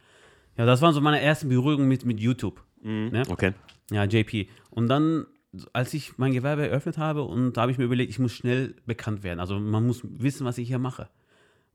Ja, 0.57 0.65
das 0.65 0.81
waren 0.81 0.93
so 0.93 1.01
meine 1.01 1.19
ersten 1.19 1.49
Berührungen 1.49 1.87
mit, 1.87 2.05
mit 2.05 2.19
YouTube. 2.19 2.63
Ne? 2.81 3.23
Okay. 3.29 3.53
Ja, 3.91 4.05
JP. 4.05 4.47
Und 4.69 4.87
dann, 4.87 5.25
als 5.73 5.93
ich 5.93 6.17
mein 6.17 6.33
Gewerbe 6.33 6.67
eröffnet 6.67 6.97
habe, 6.97 7.23
und 7.23 7.53
da 7.53 7.61
habe 7.61 7.71
ich 7.71 7.77
mir 7.77 7.85
überlegt, 7.85 8.09
ich 8.09 8.19
muss 8.19 8.33
schnell 8.33 8.75
bekannt 8.85 9.23
werden. 9.23 9.39
Also 9.39 9.59
man 9.59 9.85
muss 9.85 10.01
wissen, 10.03 10.45
was 10.45 10.57
ich 10.57 10.67
hier 10.67 10.79
mache. 10.79 11.09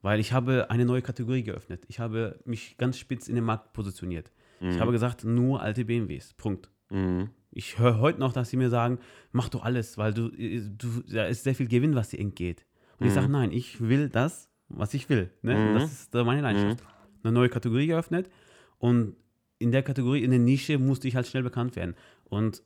Weil 0.03 0.19
ich 0.19 0.33
habe 0.33 0.71
eine 0.71 0.87
neue 0.87 1.03
Kategorie 1.03 1.43
geöffnet. 1.43 1.85
Ich 1.89 2.01
habe 2.01 2.39
mich 2.45 2.77
ganz 2.79 2.99
spitz 2.99 3.29
in 3.29 3.35
den 3.35 3.45
Markt 3.45 3.73
positioniert. 3.75 4.31
Ich 4.61 4.79
habe 4.79 4.93
gesagt, 4.93 5.25
nur 5.25 5.63
alte 5.63 5.85
BMWs. 5.87 6.35
Punkt. 6.35 6.71
Mhm. 6.91 7.31
Ich 7.51 7.79
höre 7.79 7.99
heute 7.99 8.21
noch, 8.21 8.33
dass 8.33 8.51
sie 8.51 8.57
mir 8.57 8.71
sagen, 8.71 8.99
mach 9.33 9.49
doch 9.49 9.65
alles, 9.65 9.99
weil 9.99 10.13
du, 10.15 10.29
du 10.29 11.03
da 11.11 11.25
ist 11.27 11.45
sehr 11.45 11.55
viel 11.55 11.67
Gewinn, 11.67 11.95
was 11.95 12.11
dir 12.11 12.21
entgeht. 12.21 12.65
Und 12.99 13.07
ich 13.07 13.13
sage, 13.15 13.29
nein, 13.29 13.53
ich 13.53 13.81
will 13.81 14.09
das, 14.09 14.51
was 14.69 14.93
ich 14.95 15.09
will. 15.09 15.31
Ne? 15.43 15.57
Und 15.57 15.75
Das 15.75 15.93
ist 15.93 16.15
äh, 16.15 16.25
meine 16.25 16.43
Leidenschaft. 16.43 16.85
Eine 17.23 17.33
neue 17.33 17.49
Kategorie 17.49 17.87
geöffnet 17.87 18.31
und 18.79 19.17
in 19.59 19.73
der 19.73 19.83
Kategorie, 19.83 20.23
in 20.25 20.31
der 20.31 20.41
Nische 20.41 20.79
musste 20.79 21.07
ich 21.09 21.17
halt 21.17 21.27
schnell 21.27 21.43
bekannt 21.43 21.77
werden. 21.77 21.95
Und 22.25 22.63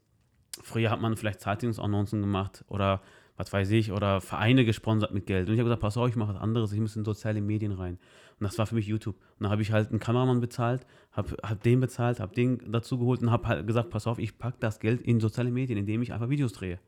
früher 0.62 0.90
hat 0.90 1.00
man 1.00 1.16
vielleicht 1.16 1.40
Zeitungsannoncen 1.40 2.20
gemacht 2.20 2.64
oder 2.68 3.02
was 3.36 3.52
weiß 3.52 3.70
ich, 3.72 3.90
oder 3.90 4.20
Vereine 4.20 4.64
gesponsert 4.64 5.12
mit 5.12 5.26
Geld. 5.26 5.48
Und 5.48 5.54
ich 5.54 5.60
habe 5.60 5.68
gesagt, 5.68 5.82
pass 5.82 5.96
auf, 5.96 6.08
ich 6.08 6.16
mache 6.16 6.34
was 6.34 6.40
anderes, 6.40 6.72
ich 6.72 6.78
muss 6.78 6.94
in 6.94 7.04
soziale 7.04 7.40
Medien 7.40 7.72
rein. 7.72 7.98
Und 8.38 8.44
das 8.44 8.56
war 8.58 8.66
für 8.66 8.76
mich 8.76 8.86
YouTube. 8.86 9.16
Und 9.16 9.44
dann 9.44 9.50
habe 9.50 9.62
ich 9.62 9.72
halt 9.72 9.90
einen 9.90 9.98
Kameramann 9.98 10.40
bezahlt, 10.40 10.86
habe 11.12 11.36
hab 11.42 11.62
den 11.62 11.80
bezahlt, 11.80 12.20
habe 12.20 12.34
den 12.34 12.60
dazu 12.70 12.98
geholt 12.98 13.22
und 13.22 13.30
habe 13.30 13.48
halt 13.48 13.66
gesagt, 13.66 13.90
pass 13.90 14.06
auf, 14.06 14.18
ich 14.18 14.38
packe 14.38 14.58
das 14.60 14.78
Geld 14.78 15.00
in 15.02 15.18
soziale 15.20 15.50
Medien, 15.50 15.78
indem 15.78 16.02
ich 16.02 16.12
einfach 16.12 16.28
Videos 16.28 16.52
drehe. 16.52 16.78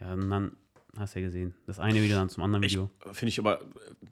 Ja, 0.00 0.12
und 0.14 0.30
dann 0.30 0.52
hast 0.98 1.14
du 1.14 1.20
ja 1.20 1.26
gesehen, 1.26 1.54
das 1.66 1.78
eine 1.78 2.00
Video 2.02 2.16
dann 2.16 2.28
zum 2.28 2.42
anderen 2.42 2.64
Video. 2.64 2.90
Finde 3.12 3.28
ich 3.28 3.38
aber, 3.38 3.60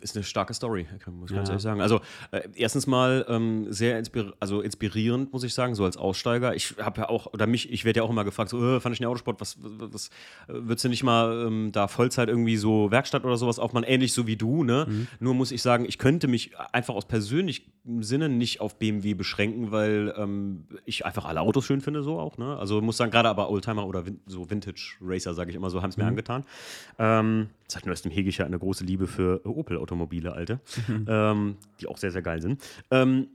ist 0.00 0.16
eine 0.16 0.24
starke 0.24 0.52
Story, 0.54 0.86
muss 1.10 1.30
ich 1.30 1.36
ganz 1.36 1.48
Ja. 1.48 1.52
ehrlich 1.52 1.62
sagen. 1.62 1.80
Also, 1.80 2.00
äh, 2.30 2.48
erstens 2.54 2.86
mal 2.86 3.24
ähm, 3.28 3.72
sehr 3.72 3.98
inspir 3.98 4.32
also 4.40 4.60
inspirierend, 4.60 5.32
muss 5.32 5.44
ich 5.44 5.54
sagen, 5.54 5.74
so 5.74 5.84
als 5.84 5.96
Aussteiger. 5.96 6.54
Ich 6.54 6.74
habe 6.80 7.02
ja 7.02 7.08
auch, 7.08 7.32
oder 7.32 7.46
mich, 7.46 7.70
ich 7.72 7.84
werde 7.84 7.98
ja 7.98 8.04
auch 8.04 8.10
immer 8.10 8.24
gefragt, 8.24 8.50
so, 8.50 8.76
äh, 8.76 8.80
fand 8.80 8.92
ich 8.94 8.98
den 8.98 9.06
Autosport, 9.08 9.40
was, 9.40 9.56
was, 9.60 10.08
äh, 10.48 10.54
würdest 10.54 10.84
du 10.84 10.88
nicht 10.88 11.02
mal 11.02 11.46
ähm, 11.46 11.70
da 11.72 11.88
Vollzeit 11.88 12.28
irgendwie 12.28 12.56
so 12.56 12.90
Werkstatt 12.90 13.24
oder 13.24 13.36
sowas 13.36 13.58
aufmachen, 13.58 13.86
ähnlich 13.86 14.12
so 14.12 14.26
wie 14.26 14.36
du, 14.36 14.64
ne? 14.64 14.86
Nur 15.20 15.34
muss 15.34 15.52
ich 15.52 15.62
sagen, 15.62 15.84
ich 15.86 15.98
könnte 15.98 16.28
mich 16.28 16.58
einfach 16.72 16.94
aus 16.94 17.06
persönlichem 17.06 18.02
Sinne 18.02 18.28
nicht 18.28 18.60
auf 18.60 18.78
BMW 18.78 19.14
beschränken, 19.14 19.70
weil 19.72 20.14
ähm, 20.16 20.66
ich 20.84 21.04
einfach 21.06 21.24
alle 21.24 21.40
Autos 21.40 21.64
schön 21.64 21.80
finde, 21.80 22.02
so 22.02 22.18
auch, 22.18 22.38
ne? 22.38 22.56
Also 22.58 22.80
muss 22.80 22.96
sagen, 22.96 23.10
gerade 23.10 23.28
aber 23.28 23.50
Oldtimer 23.50 23.86
oder 23.86 24.06
Vin 24.06 24.20
so 24.26 24.50
Vintage 24.50 24.96
Racer, 25.00 25.34
sage 25.34 25.50
ich 25.50 25.56
immer 25.56 25.70
so, 25.70 25.82
haben 25.82 25.90
es 25.90 25.96
mir 25.96 26.04
angetan. 26.04 26.44
Ähm, 26.98 27.48
seit 27.68 27.86
neuestem 27.86 28.10
hege 28.10 28.28
ich 28.28 28.38
ja 28.38 28.46
eine 28.46 28.58
große 28.58 28.84
Liebe 28.84 29.06
für 29.06 29.46
Opel-Automobile, 29.46 30.32
alte, 30.32 30.60
ähm, 31.08 31.56
die 31.80 31.86
auch 31.86 31.98
sehr, 31.98 32.10
sehr 32.10 32.22
geil 32.22 32.40
sind. 32.42 32.62
Ähm, 32.90 33.28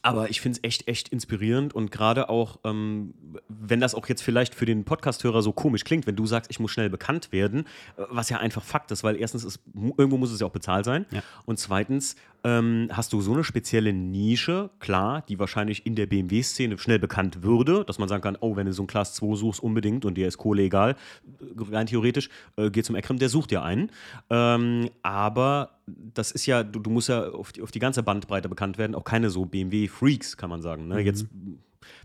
aber 0.00 0.30
ich 0.30 0.40
finde 0.40 0.58
es 0.58 0.64
echt, 0.66 0.88
echt 0.88 1.10
inspirierend 1.10 1.74
und 1.74 1.90
gerade 1.90 2.28
auch, 2.30 2.58
ähm, 2.64 3.14
wenn 3.48 3.80
das 3.80 3.94
auch 3.94 4.08
jetzt 4.08 4.22
vielleicht 4.22 4.54
für 4.54 4.64
den 4.64 4.84
Podcast-Hörer 4.84 5.42
so 5.42 5.52
komisch 5.52 5.84
klingt, 5.84 6.06
wenn 6.06 6.16
du 6.16 6.26
sagst, 6.26 6.50
ich 6.50 6.58
muss 6.58 6.70
schnell 6.70 6.88
bekannt 6.88 7.30
werden, 7.30 7.66
äh, 7.96 8.04
was 8.10 8.30
ja 8.30 8.38
einfach 8.38 8.62
Fakt 8.62 8.90
ist, 8.90 9.04
weil 9.04 9.16
erstens 9.16 9.44
ist, 9.44 9.60
irgendwo 9.74 10.16
muss 10.16 10.32
es 10.32 10.40
ja 10.40 10.46
auch 10.46 10.52
bezahlt 10.52 10.84
sein 10.86 11.06
Ja. 11.10 11.22
und 11.44 11.58
zweitens 11.58 12.16
ähm, 12.44 12.88
hast 12.90 13.12
du 13.12 13.20
so 13.20 13.32
eine 13.34 13.44
spezielle 13.44 13.92
Nische, 13.92 14.70
klar, 14.80 15.22
die 15.28 15.38
wahrscheinlich 15.38 15.86
in 15.86 15.94
der 15.94 16.06
BMW-Szene 16.06 16.76
schnell 16.78 16.98
bekannt 16.98 17.42
würde, 17.44 17.84
dass 17.84 17.98
man 17.98 18.08
sagen 18.08 18.22
kann, 18.22 18.36
oh, 18.40 18.56
wenn 18.56 18.66
du 18.66 18.72
so 18.72 18.82
einen 18.82 18.88
Class 18.88 19.14
2 19.14 19.36
suchst, 19.36 19.62
unbedingt 19.62 20.04
und 20.04 20.16
der 20.16 20.26
ist 20.26 20.38
Kohle-egal, 20.38 20.96
äh, 21.40 21.44
rein 21.70 21.86
theoretisch, 21.86 22.30
äh, 22.56 22.70
geh 22.70 22.82
zum 22.82 22.96
Ekrem, 22.96 23.18
der 23.20 23.28
sucht 23.28 23.52
dir 23.52 23.62
einen. 23.62 23.90
Ähm, 24.28 24.90
aber 25.02 25.70
das 25.86 26.30
ist 26.30 26.46
ja, 26.46 26.62
du, 26.62 26.78
du 26.78 26.90
musst 26.90 27.08
ja 27.08 27.30
auf 27.30 27.52
die, 27.52 27.62
auf 27.62 27.70
die 27.70 27.78
ganze 27.78 28.02
Bandbreite 28.02 28.48
bekannt 28.48 28.78
werden, 28.78 28.94
auch 28.94 29.04
keine 29.04 29.30
so 29.30 29.44
BMW-Freaks, 29.44 30.36
kann 30.36 30.50
man 30.50 30.62
sagen. 30.62 30.88
Ne? 30.88 31.00
Jetzt, 31.00 31.26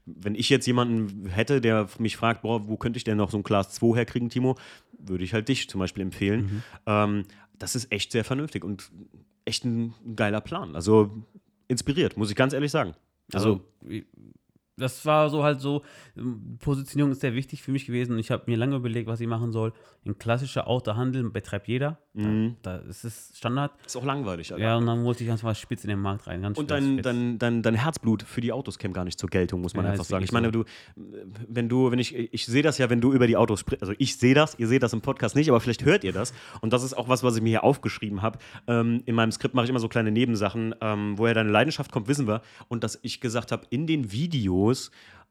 wenn 0.05 0.35
ich 0.35 0.49
jetzt 0.49 0.65
jemanden 0.65 1.27
hätte, 1.27 1.61
der 1.61 1.87
mich 1.99 2.17
fragt, 2.17 2.41
boah, 2.41 2.67
wo 2.67 2.77
könnte 2.77 2.97
ich 2.97 3.03
denn 3.03 3.17
noch 3.17 3.29
so 3.29 3.37
ein 3.37 3.43
Class 3.43 3.73
2 3.73 3.95
herkriegen, 3.97 4.29
Timo, 4.29 4.55
würde 4.97 5.23
ich 5.23 5.33
halt 5.33 5.47
dich 5.47 5.69
zum 5.69 5.79
Beispiel 5.79 6.03
empfehlen. 6.03 6.63
Ähm, 6.85 7.23
das 7.59 7.75
ist 7.75 7.91
echt 7.91 8.11
sehr 8.11 8.23
vernünftig 8.23 8.63
und 8.63 8.91
echt 9.45 9.63
ein 9.65 9.93
geiler 10.15 10.41
Plan. 10.41 10.75
Also 10.75 11.23
inspiriert, 11.67 12.17
muss 12.17 12.29
ich 12.29 12.35
ganz 12.35 12.53
ehrlich 12.53 12.71
sagen. 12.71 12.93
Also, 13.33 13.61
Also, 13.83 14.01
das 14.77 15.05
war 15.05 15.29
so 15.29 15.43
halt 15.43 15.59
so, 15.59 15.81
ähm, 16.15 16.57
Positionierung 16.59 17.11
ist 17.11 17.21
sehr 17.21 17.33
wichtig 17.33 17.63
für 17.63 17.71
mich 17.71 17.87
gewesen 17.87 18.13
und 18.13 18.19
ich 18.19 18.29
habe 18.29 18.43
mir 18.45 18.57
lange 18.57 18.75
überlegt, 18.75 19.07
was 19.07 19.19
ich 19.19 19.27
machen 19.27 19.51
soll. 19.51 19.73
Ein 20.05 20.17
klassischer 20.19 20.67
Autohandel 20.67 21.29
betreibt 21.29 21.67
jeder. 21.67 21.97
Mhm. 22.13 22.55
Da, 22.61 22.77
da 22.77 22.89
ist 22.89 23.03
es 23.03 23.31
Standard. 23.35 23.71
ist 23.85 23.95
auch 23.95 24.05
langweilig. 24.05 24.53
Alter. 24.53 24.63
Ja, 24.63 24.77
und 24.77 24.85
dann 24.85 25.03
wollte 25.03 25.23
ich 25.23 25.29
ganz 25.29 25.41
mal 25.41 25.55
spitz 25.55 25.83
in 25.83 25.89
den 25.89 25.99
Markt 25.99 26.27
rein. 26.27 26.45
Und 26.45 26.71
dein, 26.71 27.01
dein, 27.01 27.39
dein, 27.39 27.63
dein 27.63 27.75
Herzblut 27.75 28.23
für 28.23 28.41
die 28.41 28.51
Autos 28.51 28.77
käme 28.77 28.93
gar 28.93 29.03
nicht 29.03 29.19
zur 29.19 29.29
Geltung, 29.29 29.61
muss 29.61 29.73
man 29.73 29.85
Ja, 29.85 29.91
einfach 29.91 30.05
sagen. 30.05 30.23
Ich 30.23 30.31
meine, 30.31 30.51
du, 30.51 30.63
wenn 31.47 31.69
du, 31.69 31.91
wenn 31.91 31.99
ich, 31.99 32.15
ich 32.15 32.45
sehe 32.45 32.61
das 32.61 32.77
ja, 32.77 32.89
wenn 32.89 33.01
du 33.01 33.13
über 33.13 33.25
die 33.25 33.35
Autos 33.35 33.59
sprichst, 33.61 33.81
also 33.81 33.93
ich 33.97 34.17
sehe 34.17 34.35
das, 34.35 34.57
ihr 34.59 34.67
seht 34.67 34.83
das 34.83 34.93
im 34.93 35.01
Podcast 35.01 35.35
nicht, 35.35 35.49
aber 35.49 35.59
vielleicht 35.59 35.83
hört 35.85 36.03
ihr 36.03 36.13
das. 36.13 36.33
Und 36.61 36.71
das 36.71 36.83
ist 36.83 36.95
auch 36.95 37.09
was, 37.09 37.23
was 37.23 37.35
ich 37.35 37.41
mir 37.41 37.49
hier 37.49 37.63
aufgeschrieben 37.63 38.21
habe. 38.21 38.37
Ähm, 38.67 39.01
in 39.05 39.15
meinem 39.15 39.31
Skript 39.31 39.55
mache 39.55 39.65
ich 39.65 39.69
immer 39.69 39.79
so 39.79 39.89
kleine 39.89 40.11
Nebensachen, 40.11 40.75
ähm, 40.81 41.17
woher 41.17 41.33
deine 41.33 41.49
Leidenschaft 41.49 41.91
kommt, 41.91 42.07
wissen 42.07 42.27
wir. 42.27 42.41
Und 42.67 42.83
dass 42.83 42.99
ich 43.01 43.21
gesagt 43.21 43.51
habe, 43.51 43.65
in 43.71 43.87
den 43.87 44.11
Videos 44.11 44.66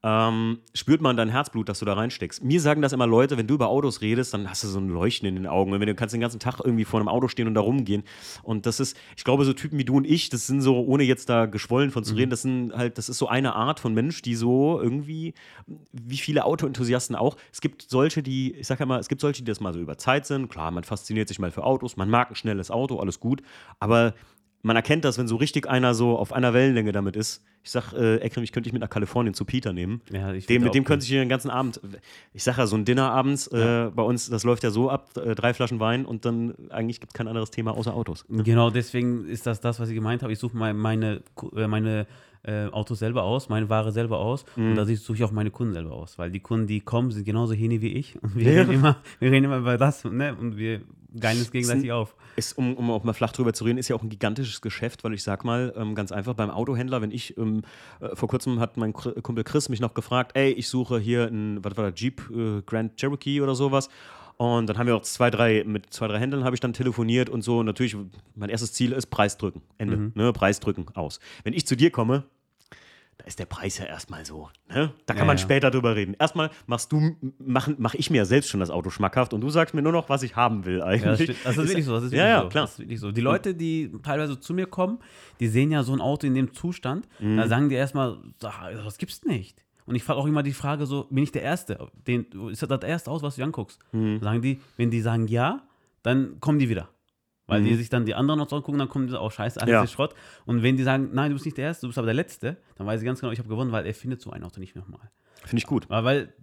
ähm, 0.03 0.59
spürt 0.75 1.01
man 1.01 1.17
dein 1.17 1.29
Herzblut, 1.29 1.67
dass 1.69 1.79
du 1.79 1.85
da 1.85 1.93
reinsteckst. 1.93 2.43
Mir 2.43 2.61
sagen 2.61 2.81
das 2.81 2.93
immer 2.93 3.07
Leute, 3.07 3.37
wenn 3.37 3.47
du 3.47 3.55
über 3.55 3.67
Autos 3.67 4.01
redest, 4.01 4.33
dann 4.33 4.47
hast 4.47 4.63
du 4.63 4.67
so 4.67 4.79
ein 4.79 4.89
Leuchten 4.89 5.27
in 5.27 5.35
den 5.35 5.47
Augen. 5.47 5.73
Und 5.73 5.79
wenn 5.79 5.87
du 5.87 5.95
kannst 5.95 6.13
den 6.13 6.21
ganzen 6.21 6.39
Tag 6.39 6.59
irgendwie 6.63 6.85
vor 6.85 6.99
einem 6.99 7.09
Auto 7.09 7.27
stehen 7.27 7.47
und 7.47 7.55
da 7.55 7.61
rumgehen. 7.61 8.03
Und 8.43 8.67
das 8.67 8.79
ist, 8.79 8.95
ich 9.17 9.23
glaube, 9.23 9.43
so 9.43 9.53
Typen 9.53 9.79
wie 9.79 9.85
du 9.85 9.97
und 9.97 10.05
ich, 10.05 10.29
das 10.29 10.45
sind 10.45 10.61
so, 10.61 10.79
ohne 10.79 11.03
jetzt 11.03 11.29
da 11.29 11.47
geschwollen 11.47 11.89
von 11.89 12.03
zu 12.03 12.13
reden, 12.13 12.29
das 12.29 12.43
sind 12.43 12.73
halt, 12.73 12.97
das 12.99 13.09
ist 13.09 13.17
so 13.17 13.27
eine 13.27 13.55
Art 13.55 13.79
von 13.79 13.93
Mensch, 13.93 14.21
die 14.21 14.35
so 14.35 14.79
irgendwie, 14.79 15.33
wie 15.91 16.17
viele 16.17 16.45
Autoenthusiasten 16.45 17.15
auch, 17.15 17.35
es 17.51 17.59
gibt 17.59 17.81
solche, 17.81 18.21
die, 18.21 18.53
ich 18.53 18.67
sag 18.67 18.79
ja 18.79 18.85
mal, 18.85 18.99
es 18.99 19.07
gibt 19.07 19.21
solche, 19.21 19.41
die 19.41 19.49
das 19.49 19.59
mal 19.59 19.73
so 19.73 19.79
über 19.79 19.97
Zeit 19.97 20.27
sind. 20.27 20.47
Klar, 20.47 20.69
man 20.71 20.83
fasziniert 20.83 21.27
sich 21.27 21.39
mal 21.39 21.51
für 21.51 21.63
Autos, 21.63 21.97
man 21.97 22.09
mag 22.09 22.29
ein 22.29 22.35
schnelles 22.35 22.69
Auto, 22.69 22.99
alles 22.99 23.19
gut. 23.19 23.41
Aber 23.79 24.13
man 24.67 24.75
erkennt 24.75 25.03
das, 25.05 25.17
wenn 25.17 25.27
so 25.27 25.37
richtig 25.37 25.67
einer 25.67 25.93
so 25.95 26.17
auf 26.17 26.31
einer 26.33 26.53
Wellenlänge 26.53 26.91
damit 26.91 27.15
ist. 27.15 27.43
Ich 27.63 27.71
sag, 27.71 27.91
äh, 27.93 28.17
Ekrem, 28.17 28.43
ich 28.43 28.51
könnte 28.51 28.67
dich 28.67 28.73
mit 28.73 28.81
nach 28.81 28.89
Kalifornien 28.89 29.33
zu 29.33 29.43
Peter 29.43 29.73
nehmen. 29.73 30.01
Ja, 30.11 30.31
dem, 30.31 30.63
mit 30.63 30.73
dem 30.75 30.83
könnte 30.83 31.03
ich 31.03 31.09
den 31.09 31.27
ganzen 31.27 31.49
Abend, 31.49 31.81
ich 32.33 32.43
sag 32.43 32.57
ja, 32.57 32.67
so 32.67 32.75
ein 32.77 32.85
Dinner 32.85 33.11
abends 33.11 33.47
äh, 33.47 33.89
bei 33.93 34.03
uns, 34.03 34.29
das 34.29 34.43
läuft 34.43 34.63
ja 34.63 34.69
so 34.69 34.89
ab, 34.89 35.09
äh, 35.17 35.35
drei 35.35 35.53
Flaschen 35.53 35.79
Wein 35.79 36.05
und 36.05 36.23
dann 36.25 36.53
eigentlich 36.69 36.99
gibt 36.99 37.11
es 37.11 37.13
kein 37.17 37.27
anderes 37.27 37.49
Thema 37.51 37.71
außer 37.71 37.93
Autos. 37.93 38.25
Genau, 38.29 38.69
deswegen 38.69 39.25
ist 39.27 39.47
das 39.47 39.59
das, 39.59 39.79
was 39.79 39.89
ich 39.89 39.95
gemeint 39.95 40.21
habe. 40.23 40.31
Ich 40.33 40.39
suche 40.39 40.55
meine, 40.55 40.73
meine, 40.77 41.21
äh, 41.55 41.67
meine 41.67 42.07
äh, 42.43 42.67
Autos 42.67 42.99
selber 42.99 43.23
aus, 43.23 43.49
meine 43.49 43.69
Ware 43.69 43.91
selber 43.91 44.19
aus 44.19 44.45
Mhm. 44.55 44.69
und 44.71 44.75
da 44.77 44.85
suche 44.85 45.17
ich 45.17 45.23
auch 45.23 45.31
meine 45.31 45.51
Kunden 45.51 45.73
selber 45.73 45.91
aus, 45.93 46.17
weil 46.17 46.31
die 46.31 46.39
Kunden, 46.39 46.67
die 46.67 46.79
kommen, 46.79 47.11
sind 47.11 47.25
genauso 47.25 47.53
Hähne 47.53 47.81
wie 47.81 47.93
ich 47.93 48.21
und 48.21 48.35
wir, 48.35 48.51
Ja. 48.53 48.61
reden, 48.61 48.73
immer, 48.73 48.97
wir 49.19 49.31
reden 49.31 49.45
immer 49.45 49.57
über 49.57 49.77
das 49.77 50.05
ne? 50.05 50.35
und 50.39 50.55
wir 50.57 50.81
geilen 51.19 51.41
es 51.41 51.51
gegenseitig 51.51 51.91
auf. 51.91 52.15
Ist, 52.35 52.57
um, 52.57 52.75
um 52.75 52.91
auch 52.91 53.03
mal 53.03 53.13
flach 53.13 53.31
drüber 53.31 53.53
zu 53.53 53.63
reden, 53.63 53.77
ist 53.77 53.87
ja 53.87 53.95
auch 53.95 54.03
ein 54.03 54.09
gigantisches 54.09 54.61
Geschäft, 54.61 55.03
weil 55.03 55.13
ich 55.13 55.23
sag 55.23 55.43
mal, 55.43 55.73
ähm, 55.75 55.95
ganz 55.95 56.11
einfach 56.11 56.33
beim 56.33 56.49
Autohändler, 56.49 57.01
wenn 57.01 57.11
ich, 57.11 57.37
ähm, 57.37 57.61
äh, 57.99 58.15
vor 58.15 58.29
kurzem 58.29 58.59
hat 58.59 58.77
mein 58.77 58.93
Kumpel 58.93 59.43
Chris 59.43 59.69
mich 59.69 59.79
noch 59.79 59.93
gefragt, 59.93 60.31
ey, 60.35 60.51
ich 60.51 60.67
suche 60.67 60.99
hier 60.99 61.27
einen, 61.27 61.63
was 61.63 61.75
war 61.77 61.85
der, 61.85 61.93
Jeep 61.93 62.21
äh, 62.29 62.61
Grand 62.61 62.97
Cherokee 62.97 63.41
oder 63.41 63.55
sowas. 63.55 63.89
Und 64.37 64.67
dann 64.69 64.77
haben 64.77 64.85
wir 64.85 64.95
auch 64.95 65.01
zwei, 65.01 65.31
drei, 65.31 65.63
mit 65.65 65.91
zwei, 65.91 66.07
drei 66.07 66.19
Händlern 66.19 66.43
habe 66.43 66.55
ich 66.55 66.59
dann 66.59 66.71
telefoniert 66.71 67.27
und 67.27 67.41
so. 67.41 67.59
Und 67.59 67.65
natürlich, 67.65 67.97
mein 68.35 68.49
erstes 68.49 68.71
Ziel 68.71 68.91
ist 68.91 69.07
Preis 69.07 69.37
drücken. 69.37 69.63
Ende. 69.79 70.11
Ne? 70.13 70.31
Preis 70.31 70.59
drücken, 70.59 70.85
aus. 70.93 71.19
Wenn 71.43 71.53
ich 71.53 71.65
zu 71.65 71.75
dir 71.75 71.89
komme, 71.89 72.23
da 73.19 73.25
ist 73.25 73.39
der 73.39 73.45
Preis 73.45 73.77
ja 73.79 73.85
erstmal 73.85 74.25
so. 74.25 74.49
Ne? 74.69 74.93
Da 75.07 75.13
kann 75.13 75.21
Ja, 75.23 75.25
man 75.25 75.37
ja. 75.37 75.41
später 75.43 75.71
drüber 75.71 75.95
reden. 75.95 76.15
Erstmal 76.19 76.51
machst 76.67 76.91
du, 76.91 77.15
mach, 77.39 77.67
mach 77.77 77.93
ich 77.95 78.09
mir 78.11 78.25
selbst 78.25 78.49
schon 78.49 78.59
das 78.59 78.69
Auto 78.69 78.89
schmackhaft 78.91 79.33
und 79.33 79.41
du 79.41 79.49
sagst 79.49 79.73
mir 79.73 79.81
nur 79.81 79.91
noch, 79.91 80.07
was 80.09 80.21
ich 80.23 80.35
haben 80.35 80.65
will 80.65 80.81
eigentlich. 80.83 81.29
Ja, 81.29 81.33
das, 81.33 81.43
das 81.43 81.57
ist 81.57 81.67
wirklich 81.69 81.85
so. 81.85 81.93
Das 81.95 82.03
ist 82.03 82.13
Ja, 82.13 82.17
wirklich 82.43 82.53
ja, 82.53 82.67
so. 82.67 82.83
klar. 82.83 82.97
So. 82.97 83.11
Die 83.11 83.21
Leute, 83.21 83.55
die 83.55 83.91
teilweise 84.03 84.39
zu 84.39 84.53
mir 84.53 84.67
kommen, 84.67 84.99
die 85.39 85.47
sehen 85.47 85.71
ja 85.71 85.81
so 85.83 85.93
ein 85.93 86.01
Auto 86.01 86.27
in 86.27 86.35
dem 86.35 86.53
Zustand, 86.53 87.07
Mhm. 87.19 87.37
da 87.37 87.47
sagen 87.47 87.69
die 87.69 87.75
erstmal, 87.75 88.17
"Ah, 88.43 88.71
das 88.71 88.97
gibt's 88.97 89.23
nicht. 89.25 89.63
Und 89.87 89.95
ich 89.95 90.03
frage 90.03 90.19
auch 90.19 90.25
immer 90.27 90.43
die 90.43 90.53
Frage 90.53 90.85
so, 90.85 91.05
bin 91.09 91.23
ich 91.23 91.31
der 91.31 91.41
Erste? 91.43 91.87
Den, 92.05 92.25
ist 92.51 92.61
das 92.61 92.69
das 92.69 92.83
erste 92.83 93.09
Haus, 93.09 93.23
was 93.23 93.37
du 93.37 93.43
anguckst? 93.43 93.79
Mhm. 93.93 94.19
Sagen 94.21 94.41
die, 94.41 94.59
wenn 94.75 94.91
die 94.91 95.01
sagen 95.01 95.27
ja, 95.27 95.61
dann 96.03 96.39
kommen 96.41 96.59
die 96.59 96.69
wieder. 96.69 96.89
Weil 97.47 97.63
die 97.63 97.75
sich 97.75 97.89
dann 97.89 98.05
die 98.05 98.13
anderen 98.13 98.39
noch 98.39 98.49
so 98.49 98.57
angucken, 98.57 98.77
dann 98.77 98.89
kommen 98.89 99.07
die 99.07 99.11
so, 99.11 99.21
oh 99.21 99.29
scheiße, 99.29 99.59
alles 99.61 99.69
Mhm. 99.69 99.73
Ja. 99.73 99.83
ist 99.83 99.91
Schrott. 99.93 100.13
Und 100.45 100.63
wenn 100.63 100.75
die 100.77 100.83
sagen, 100.83 101.09
nein, 101.13 101.29
du 101.29 101.35
bist 101.35 101.45
nicht 101.45 101.57
der 101.57 101.65
Erste, 101.65 101.85
du 101.85 101.87
bist 101.89 101.97
aber 101.97 102.05
der 102.07 102.13
Letzte, 102.13 102.57
dann 102.75 102.85
weiß 102.85 102.99
ich 103.01 103.05
ganz 103.05 103.21
genau, 103.21 103.31
ich 103.31 103.39
habe 103.39 103.47
gewonnen, 103.49 103.71
weil 103.71 103.85
er 103.85 103.93
findet 103.93 104.21
so 104.21 104.31
ein 104.31 104.43
Auto 104.43 104.59
nicht 104.59 104.75
nochmal. 104.75 105.09
Finde 105.45 105.59
ich 105.59 105.65
gut. 105.65 105.89
Weil, 105.89 106.03
weil 106.03 106.33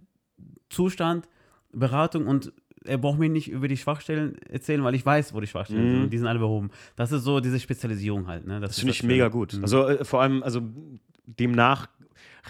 Zustand, 0.69 1.27
Beratung 1.71 2.27
und 2.27 2.51
er 2.85 2.97
braucht 2.97 3.19
mir 3.19 3.29
nicht 3.29 3.49
über 3.49 3.67
die 3.67 3.77
Schwachstellen 3.77 4.37
erzählen, 4.49 4.83
weil 4.83 4.95
ich 4.95 5.05
weiß, 5.05 5.33
wo 5.33 5.39
die 5.41 5.47
Schwachstellen 5.47 5.89
sind 5.91 6.01
und 6.03 6.09
die 6.11 6.17
sind 6.17 6.27
alle 6.27 6.39
behoben. 6.39 6.69
Das 6.95 7.11
ist 7.11 7.23
so 7.23 7.39
diese 7.39 7.59
Spezialisierung 7.59 8.27
halt. 8.27 8.45
Ne? 8.47 8.59
Das 8.59 8.71
ist 8.71 8.79
finde 8.79 8.93
ich 8.93 9.03
mega 9.03 9.27
gut. 9.27 9.53
Mhm. 9.53 9.61
Also 9.63 9.87
äh, 9.87 10.05
vor 10.05 10.21
allem, 10.21 10.43
also 10.43 10.61
demnach 11.25 11.87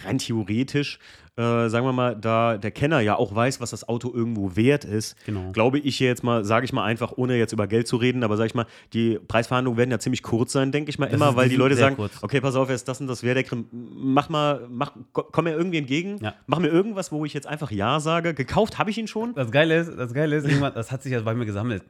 rein 0.04 0.18
theoretisch, 0.18 0.98
äh, 1.36 1.68
sagen 1.68 1.84
wir 1.86 1.92
mal, 1.92 2.16
da 2.16 2.56
der 2.56 2.70
Kenner 2.70 3.00
ja 3.00 3.16
auch 3.16 3.34
weiß, 3.34 3.60
was 3.60 3.70
das 3.70 3.86
Auto 3.88 4.10
irgendwo 4.14 4.56
wert 4.56 4.84
ist, 4.86 5.16
Genau. 5.26 5.52
glaube 5.52 5.78
ich 5.78 6.00
jetzt 6.00 6.24
mal, 6.24 6.44
sage 6.44 6.64
ich 6.64 6.72
mal 6.72 6.84
einfach, 6.84 7.12
ohne 7.16 7.36
jetzt 7.36 7.52
über 7.52 7.66
Geld 7.66 7.86
zu 7.86 7.96
reden, 7.96 8.24
aber 8.24 8.36
sage 8.38 8.46
ich 8.48 8.54
mal, 8.54 8.64
die 8.94 9.18
Preisverhandlungen 9.28 9.76
werden 9.76 9.90
ja 9.90 9.98
ziemlich 9.98 10.22
kurz 10.22 10.52
sein, 10.52 10.72
denke 10.72 10.88
ich 10.90 10.98
mal 10.98 11.06
Das 11.06 11.14
immer, 11.14 11.36
weil 11.36 11.48
die 11.50 11.56
Leute 11.56 11.76
sagen, 11.76 11.96
kurz. 11.96 12.22
okay, 12.22 12.40
pass 12.40 12.54
auf, 12.56 12.70
jetzt 12.70 12.88
das 12.88 13.00
und 13.02 13.06
das 13.06 13.22
wäre 13.22 13.34
der 13.34 13.44
Krim, 13.44 13.66
mach 13.70 14.28
mal, 14.30 14.66
mach, 14.70 14.92
komm 15.12 15.44
mir 15.44 15.52
irgendwie 15.54 15.78
entgegen, 15.78 16.18
Ja. 16.22 16.34
mach 16.46 16.58
mir 16.58 16.68
irgendwas, 16.68 17.12
wo 17.12 17.24
ich 17.26 17.34
jetzt 17.34 17.46
einfach 17.46 17.70
Ja 17.70 18.00
sage. 18.00 18.32
Gekauft 18.32 18.78
habe 18.78 18.88
ich 18.90 18.96
ihn 18.96 19.06
schon. 19.08 19.34
Das 19.34 19.50
Geile 19.50 19.78
ist, 19.78 19.92
das 19.98 20.14
Geile 20.14 20.36
ist, 20.36 20.46
das 20.74 20.90
hat 20.90 21.02
sich 21.02 21.12
ja 21.12 21.20
bei 21.20 21.34
mir 21.34 21.44
gesammelt. 21.44 21.82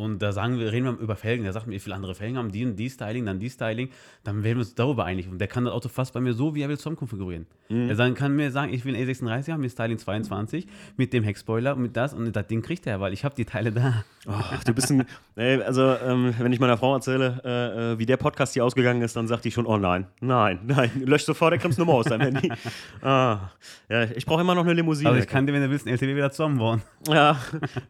Und 0.00 0.20
da 0.22 0.32
sagen 0.32 0.58
wir, 0.58 0.72
reden 0.72 0.86
wir 0.86 0.98
über 0.98 1.14
Felgen. 1.16 1.44
Der 1.44 1.52
sagt 1.52 1.66
mir, 1.66 1.74
wie 1.74 1.78
viele 1.78 1.94
andere 1.94 2.14
Felgen 2.14 2.38
haben, 2.38 2.50
die 2.50 2.64
und 2.64 2.76
die 2.76 2.88
Styling, 2.88 3.26
dann 3.26 3.38
die 3.38 3.50
Styling. 3.50 3.90
Dann 4.24 4.42
werden 4.42 4.56
wir 4.56 4.60
uns 4.64 4.74
darüber 4.74 5.04
einig. 5.04 5.28
Und 5.28 5.38
der 5.38 5.48
kann 5.48 5.64
das 5.66 5.74
Auto 5.74 5.88
fast 5.88 6.14
bei 6.14 6.20
mir 6.20 6.32
so, 6.32 6.54
wie 6.54 6.62
er 6.62 6.68
will, 6.68 6.78
zusammenkonfigurieren. 6.78 7.46
Mhm. 7.68 7.88
Er 7.90 7.96
sagen, 7.96 8.14
kann 8.14 8.34
mir 8.34 8.50
sagen, 8.50 8.72
ich 8.72 8.84
will 8.84 8.96
einen 8.96 9.06
E36 9.08 9.52
haben 9.52 9.60
mit 9.60 9.70
Styling 9.70 9.98
22, 9.98 10.66
mit 10.96 11.12
dem 11.12 11.22
Heckspoiler 11.24 11.76
und 11.76 11.82
mit 11.82 11.96
das. 11.96 12.14
Und 12.14 12.32
das 12.34 12.46
Ding 12.46 12.62
kriegt 12.62 12.86
er, 12.86 13.00
weil 13.00 13.12
ich 13.12 13.24
habe 13.24 13.34
die 13.34 13.44
Teile 13.44 13.72
da. 13.72 14.04
Ach, 14.26 14.64
du 14.64 14.72
bist 14.72 14.90
ein. 14.90 15.04
Ey, 15.36 15.62
also, 15.62 15.82
ähm, 15.96 16.34
wenn 16.38 16.52
ich 16.52 16.60
meiner 16.60 16.76
Frau 16.76 16.94
erzähle, 16.94 17.40
äh, 17.44 17.92
äh, 17.92 17.98
wie 17.98 18.06
der 18.06 18.16
Podcast 18.16 18.54
hier 18.54 18.64
ausgegangen 18.64 19.02
ist, 19.02 19.16
dann 19.16 19.28
sagt 19.28 19.44
die 19.44 19.50
schon: 19.50 19.66
Oh 19.66 19.76
nein, 19.76 20.06
nein, 20.20 20.60
nein, 20.66 20.90
lösch 21.04 21.24
sofort, 21.24 21.52
der 21.52 21.58
Krims 21.58 21.78
Nummer 21.78 21.94
aus 21.94 22.06
deinem 22.06 22.34
Handy. 22.34 22.50
Ah, 23.02 23.50
ja, 23.88 24.04
ich 24.04 24.26
brauche 24.26 24.40
immer 24.42 24.54
noch 24.54 24.64
eine 24.64 24.74
Limousine. 24.74 25.08
Aber 25.08 25.16
Also 25.16 25.24
ich 25.26 25.30
kann 25.30 25.46
dir, 25.46 25.52
wenn 25.52 25.62
du 25.62 25.70
willst, 25.70 25.86
einen 25.86 25.94
LTW 25.94 26.14
wieder 26.14 26.30
zusammenbauen. 26.30 26.82
Ja, 27.08 27.38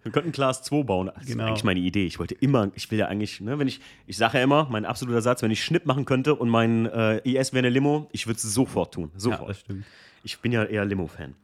wir 0.03 0.12
könnten 0.12 0.31
Class 0.33 0.62
2 0.62 0.83
bauen. 0.85 1.11
Das 1.14 1.27
Genau. 1.27 1.44
ist 1.44 1.49
eigentlich 1.49 1.64
meine 1.64 1.81
Idee. 1.81 1.99
Ich 2.06 2.18
wollte 2.18 2.34
immer, 2.34 2.70
ich 2.74 2.90
will 2.90 2.98
ja 2.98 3.06
eigentlich, 3.06 3.40
ne, 3.40 3.58
wenn 3.58 3.68
ich, 3.68 3.80
ich 4.06 4.16
sage 4.16 4.38
ja 4.38 4.44
immer, 4.44 4.68
mein 4.70 4.84
absoluter 4.84 5.22
Satz, 5.22 5.42
wenn 5.42 5.50
ich 5.50 5.64
Schnipp 5.64 5.86
machen 5.86 6.04
könnte 6.04 6.34
und 6.34 6.48
mein 6.48 6.86
äh, 6.86 7.18
IS 7.18 7.52
wäre 7.52 7.60
eine 7.60 7.70
Limo, 7.70 8.08
ich 8.12 8.26
würde 8.26 8.36
es 8.36 8.42
sofort 8.42 8.94
tun. 8.94 9.10
Ja, 9.14 9.20
Sofort. 9.20 9.50
das 9.50 9.60
stimmt. 9.60 9.84
Ich 10.22 10.38
bin 10.40 10.52
ja 10.52 10.64
eher 10.64 10.84
Limo-Fan. 10.84 11.34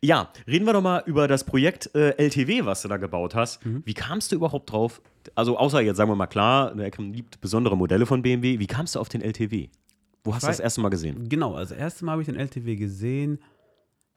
Ja, 0.00 0.32
reden 0.48 0.66
wir 0.66 0.72
doch 0.72 0.82
mal 0.82 1.04
über 1.06 1.28
das 1.28 1.44
Projekt 1.44 1.94
äh, 1.94 2.16
LTW, 2.18 2.64
was 2.64 2.82
du 2.82 2.88
da 2.88 2.96
gebaut 2.96 3.34
hast. 3.34 3.64
Mhm. 3.64 3.82
Wie 3.84 3.94
kamst 3.94 4.32
du 4.32 4.36
überhaupt 4.36 4.72
drauf? 4.72 5.00
Also, 5.36 5.56
außer 5.56 5.80
jetzt 5.80 5.98
sagen 5.98 6.10
wir 6.10 6.16
mal 6.16 6.26
klar, 6.26 6.76
Ekrem 6.78 7.12
liebt 7.12 7.40
besondere 7.40 7.76
Modelle 7.76 8.06
von 8.06 8.22
BMW. 8.22 8.58
Wie 8.58 8.66
kamst 8.66 8.96
du 8.96 9.00
auf 9.00 9.08
den 9.08 9.22
LTW? 9.22 9.68
Wo 10.24 10.34
hast 10.34 10.42
du 10.42 10.46
das 10.48 10.58
erste 10.58 10.80
Mal 10.80 10.88
gesehen? 10.88 11.28
Genau, 11.28 11.54
also 11.54 11.74
das 11.74 11.80
erste 11.80 12.04
Mal 12.04 12.12
habe 12.12 12.22
ich 12.22 12.26
den 12.26 12.36
LTW 12.36 12.76
gesehen, 12.76 13.38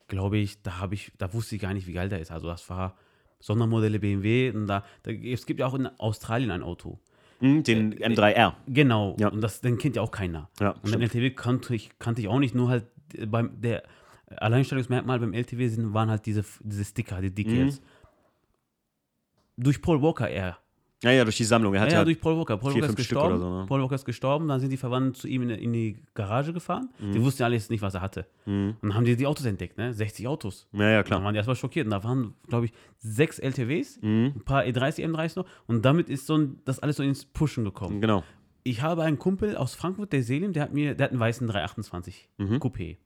glaube 0.07 0.38
ich, 0.38 0.62
da 0.62 0.79
habe 0.79 0.95
ich, 0.95 1.12
da 1.17 1.33
wusste 1.33 1.55
ich 1.55 1.62
gar 1.62 1.73
nicht, 1.73 1.86
wie 1.86 1.93
geil 1.93 2.10
der 2.10 2.19
ist. 2.19 2.31
Also 2.31 2.47
das 2.47 2.69
war 2.69 2.95
Sondermodelle 3.39 4.00
BMW 4.00 4.52
und 4.52 4.67
da, 4.67 4.84
da 5.04 5.12
es 5.12 5.45
gibt 5.45 5.60
ja 5.60 5.67
auch 5.67 5.73
in 5.76 5.88
Australien 6.00 6.52
ein 6.52 6.63
Auto. 6.63 7.00
Hm, 7.39 7.62
den 7.63 7.93
M3R. 7.93 8.54
Genau, 8.67 9.15
Ja. 9.19 9.28
und 9.30 9.41
das, 9.41 9.62
den 9.62 9.78
kennt 9.78 9.95
ja 9.95 10.02
auch 10.02 10.10
keiner. 10.12 10.50
Ja, 10.60 10.71
und 10.82 10.91
den 10.91 11.02
LTW 11.02 11.30
kannte 11.32 11.76
ich, 11.76 11.91
kannte 12.00 12.21
ich 12.21 12.28
auch 12.28 12.39
nicht, 12.39 12.56
nur 12.56 12.69
halt 12.69 12.86
äh, 13.13 13.26
beim 13.28 13.62
der 13.62 13.84
Alleinstellungsmerkmal 14.36 15.19
beim 15.19 15.34
LTW 15.34 15.67
sind, 15.67 15.93
waren 15.93 16.10
halt 16.10 16.26
diese, 16.26 16.43
diese 16.62 16.84
Sticker, 16.84 17.21
die 17.21 17.30
Decals. 17.34 17.82
Durch 19.56 19.82
Paul 19.82 20.02
Walker 20.02 20.30
eher. 20.30 20.58
Ja, 21.03 21.12
ja, 21.12 21.23
durch 21.23 21.38
die 21.38 21.43
Sammlung. 21.43 21.75
Er 21.75 21.81
hat 21.81 21.91
Ja, 21.91 21.99
ja, 21.99 22.03
durch 22.05 22.19
Paul 22.19 22.38
Walker. 22.38 22.57
Paul 22.57 22.71
vier, 22.71 22.81
Walker 22.81 22.89
ist 22.93 22.95
gestorben. 22.97 23.36
oder 23.36 23.39
so, 23.39 23.60
ne? 23.62 23.65
Paul 23.67 23.81
Walker 23.83 23.93
ist 23.95 24.05
gestorben, 24.05 24.47
dann 24.47 24.60
sind 24.60 24.71
die 24.71 24.77
Verwandten 24.77 25.13
zu 25.13 25.27
ihm 25.27 25.43
in, 25.43 25.49
in 25.51 25.71
die 25.73 25.99
Garage 26.15 26.53
gefahren. 26.53 26.89
Mhm. 26.99 27.12
Die 27.12 27.21
wussten 27.21 27.43
ja 27.43 27.45
alles 27.45 27.69
nicht, 27.69 27.81
was 27.83 27.93
er 27.93 28.01
hatte. 28.01 28.25
Und 28.45 28.77
dann 28.81 28.95
haben 28.95 29.05
die 29.05 29.15
die 29.15 29.27
Autos 29.27 29.45
entdeckt, 29.45 29.77
ne? 29.77 29.93
60 29.93 30.27
Autos. 30.27 30.67
ja, 30.73 30.89
ja, 30.89 31.03
klar. 31.03 31.23
waren 31.23 31.33
die 31.33 31.38
erstmal 31.38 31.55
schockiert. 31.55 31.86
Und 31.86 31.91
da 31.91 32.03
waren, 32.03 32.33
glaube 32.47 32.65
ich, 32.65 32.73
sechs 32.97 33.38
LTWs, 33.38 33.99
Mhm. 34.01 34.33
ein 34.38 34.41
paar 34.43 34.65
E 34.65 34.71
E30, 34.71 35.05
M30 35.05 35.38
noch. 35.38 35.45
Und 35.67 35.86
damit 35.86 36.10
ist 36.10 36.25
so 36.25 36.36
ein, 36.36 36.62
das 36.65 36.79
alles 36.79 36.95
so 36.97 37.03
ins 37.03 37.25
Pushen 37.25 37.63
gekommen. 37.63 38.01
Genau. 38.01 38.23
Ich 38.63 38.81
habe 38.81 39.03
einen 39.03 39.19
Kumpel 39.19 39.55
aus 39.55 39.75
Frankfurt, 39.75 40.12
der 40.13 40.23
Selim, 40.23 40.51
der 40.51 40.63
hat 40.63 40.73
mir, 40.73 40.95
der 40.95 41.05
hat 41.05 41.12
einen 41.12 41.19
weißen 41.19 41.47
328 41.47 42.27
Mhm. 42.38 42.55
Coupé. 42.55 42.97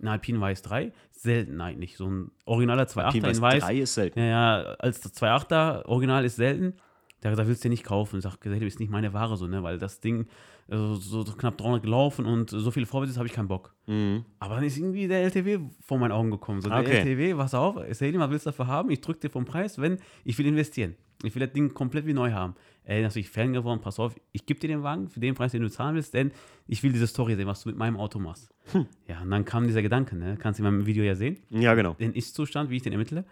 Ein 0.00 0.08
Alpine 0.08 0.40
Weiß 0.40 0.62
3, 0.62 0.92
selten 1.10 1.60
eigentlich. 1.60 1.96
So 1.96 2.06
ein 2.06 2.30
originaler 2.46 2.84
2.8er 2.84 3.16
in 3.16 3.22
Weiß 3.24 3.40
Weiß. 3.40 3.62
3 3.64 3.78
ist 3.80 3.94
selten. 3.94 4.18
Ja, 4.20 4.24
ja, 4.24 4.62
als 4.78 5.00
das 5.00 5.12
2.8er 5.14 5.84
Original 5.86 6.24
ist 6.24 6.36
selten. 6.36 6.74
Der 7.22 7.30
hat 7.30 7.34
gesagt, 7.36 7.48
willst 7.48 7.64
du 7.64 7.68
nicht 7.68 7.84
kaufen? 7.84 8.18
Ich 8.18 8.22
sage, 8.24 8.66
ist 8.66 8.80
nicht 8.80 8.90
meine 8.90 9.12
Ware 9.12 9.36
so, 9.36 9.46
ne? 9.46 9.62
Weil 9.62 9.78
das 9.78 10.00
Ding 10.00 10.22
äh, 10.68 10.76
so, 10.76 10.94
so 10.96 11.24
knapp 11.24 11.58
300 11.58 11.82
gelaufen 11.82 12.24
und 12.24 12.50
so 12.50 12.70
viele 12.70 12.86
Vorbesitz 12.86 13.16
habe 13.18 13.26
ich 13.26 13.34
keinen 13.34 13.48
Bock. 13.48 13.74
Mhm. 13.86 14.24
Aber 14.38 14.54
dann 14.54 14.64
ist 14.64 14.78
irgendwie 14.78 15.06
der 15.06 15.22
LTW 15.22 15.58
vor 15.80 15.98
meinen 15.98 16.12
Augen 16.12 16.30
gekommen. 16.30 16.60
So, 16.62 16.68
der 16.70 16.78
Okay. 16.80 16.98
LTW, 16.98 17.34
pass 17.34 17.54
auf, 17.54 17.76
Selim, 17.92 18.20
was 18.20 18.30
willst 18.30 18.46
du 18.46 18.50
dafür 18.50 18.66
haben? 18.68 18.90
Ich 18.90 19.00
drücke 19.00 19.20
dir 19.20 19.30
vom 19.30 19.44
Preis, 19.44 19.78
wenn 19.78 19.98
ich 20.24 20.38
will 20.38 20.46
investieren. 20.46 20.94
Ich 21.22 21.34
will 21.34 21.40
das 21.44 21.52
Ding 21.52 21.74
komplett 21.74 22.06
wie 22.06 22.14
neu 22.14 22.32
haben. 22.32 22.54
Ey, 22.84 23.02
natürlich 23.02 23.28
Fan 23.28 23.52
geworden, 23.52 23.80
pass 23.82 24.00
auf, 24.00 24.14
ich 24.32 24.46
gebe 24.46 24.58
dir 24.58 24.68
den 24.68 24.82
Wagen 24.82 25.08
für 25.08 25.20
den 25.20 25.34
Preis, 25.34 25.52
den 25.52 25.60
du 25.60 25.68
zahlen 25.70 25.94
willst, 25.94 26.14
denn 26.14 26.32
ich 26.66 26.82
will 26.82 26.92
diese 26.92 27.06
Story 27.06 27.36
sehen, 27.36 27.46
was 27.46 27.62
du 27.62 27.68
mit 27.68 27.76
meinem 27.76 27.98
Auto 27.98 28.18
machst. 28.18 28.48
Hm. 28.72 28.86
Ja, 29.06 29.20
und 29.20 29.30
dann 29.30 29.44
kam 29.44 29.66
dieser 29.66 29.82
Gedanke, 29.82 30.16
ne? 30.16 30.38
kannst 30.40 30.58
du 30.58 30.64
in 30.64 30.72
meinem 30.72 30.86
Video 30.86 31.04
ja 31.04 31.14
sehen, 31.14 31.38
Ja, 31.50 31.74
genau. 31.74 31.92
den 31.94 32.14
Ist-Zustand, 32.14 32.70
wie 32.70 32.76
ich 32.76 32.82
den 32.82 32.92
ermittle. 32.92 33.26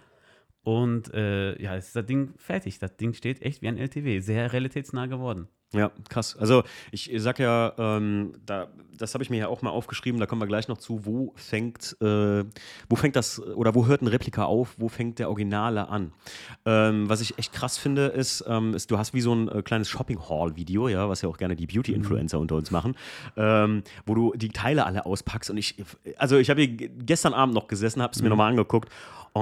Und 0.68 1.14
äh, 1.14 1.58
ja, 1.62 1.76
ist 1.76 1.96
das 1.96 2.04
Ding 2.04 2.34
fertig. 2.36 2.78
Das 2.78 2.94
Ding 2.94 3.14
steht 3.14 3.40
echt 3.40 3.62
wie 3.62 3.68
ein 3.68 3.78
LTW, 3.78 4.20
sehr 4.20 4.52
realitätsnah 4.52 5.06
geworden. 5.06 5.48
Ja, 5.72 5.90
krass. 6.10 6.36
Also 6.36 6.62
ich 6.92 7.10
sag 7.16 7.38
ja, 7.38 7.72
ähm, 7.78 8.34
da, 8.44 8.68
das 8.98 9.14
habe 9.14 9.24
ich 9.24 9.30
mir 9.30 9.38
ja 9.38 9.48
auch 9.48 9.62
mal 9.62 9.70
aufgeschrieben, 9.70 10.20
da 10.20 10.26
kommen 10.26 10.42
wir 10.42 10.46
gleich 10.46 10.68
noch 10.68 10.76
zu, 10.76 11.06
wo 11.06 11.32
fängt, 11.36 11.96
äh, 12.02 12.44
wo 12.88 12.96
fängt 12.96 13.16
das, 13.16 13.40
oder 13.40 13.74
wo 13.74 13.86
hört 13.86 14.02
ein 14.02 14.08
Replika 14.08 14.44
auf, 14.44 14.74
wo 14.76 14.88
fängt 14.88 15.18
der 15.18 15.30
Originale 15.30 15.88
an? 15.88 16.12
Ähm, 16.66 17.08
was 17.08 17.22
ich 17.22 17.38
echt 17.38 17.54
krass 17.54 17.78
finde, 17.78 18.06
ist, 18.06 18.44
ähm, 18.46 18.74
ist 18.74 18.90
du 18.90 18.98
hast 18.98 19.14
wie 19.14 19.22
so 19.22 19.34
ein 19.34 19.48
äh, 19.48 19.62
kleines 19.62 19.88
Shopping-Hall-Video, 19.88 20.88
ja, 20.88 21.08
was 21.08 21.22
ja 21.22 21.30
auch 21.30 21.38
gerne 21.38 21.56
die 21.56 21.66
Beauty-Influencer 21.66 22.38
unter 22.38 22.56
uns 22.56 22.70
machen, 22.70 22.94
ähm, 23.38 23.82
wo 24.04 24.14
du 24.14 24.34
die 24.36 24.50
Teile 24.50 24.84
alle 24.84 25.06
auspackst 25.06 25.48
und 25.48 25.56
ich, 25.56 25.76
also 26.18 26.36
ich 26.36 26.50
habe 26.50 26.62
hier 26.62 26.88
gestern 26.88 27.32
Abend 27.32 27.54
noch 27.54 27.68
gesessen, 27.68 28.02
habe 28.02 28.12
es 28.14 28.20
mir 28.20 28.28
nochmal 28.28 28.50
angeguckt 28.50 28.90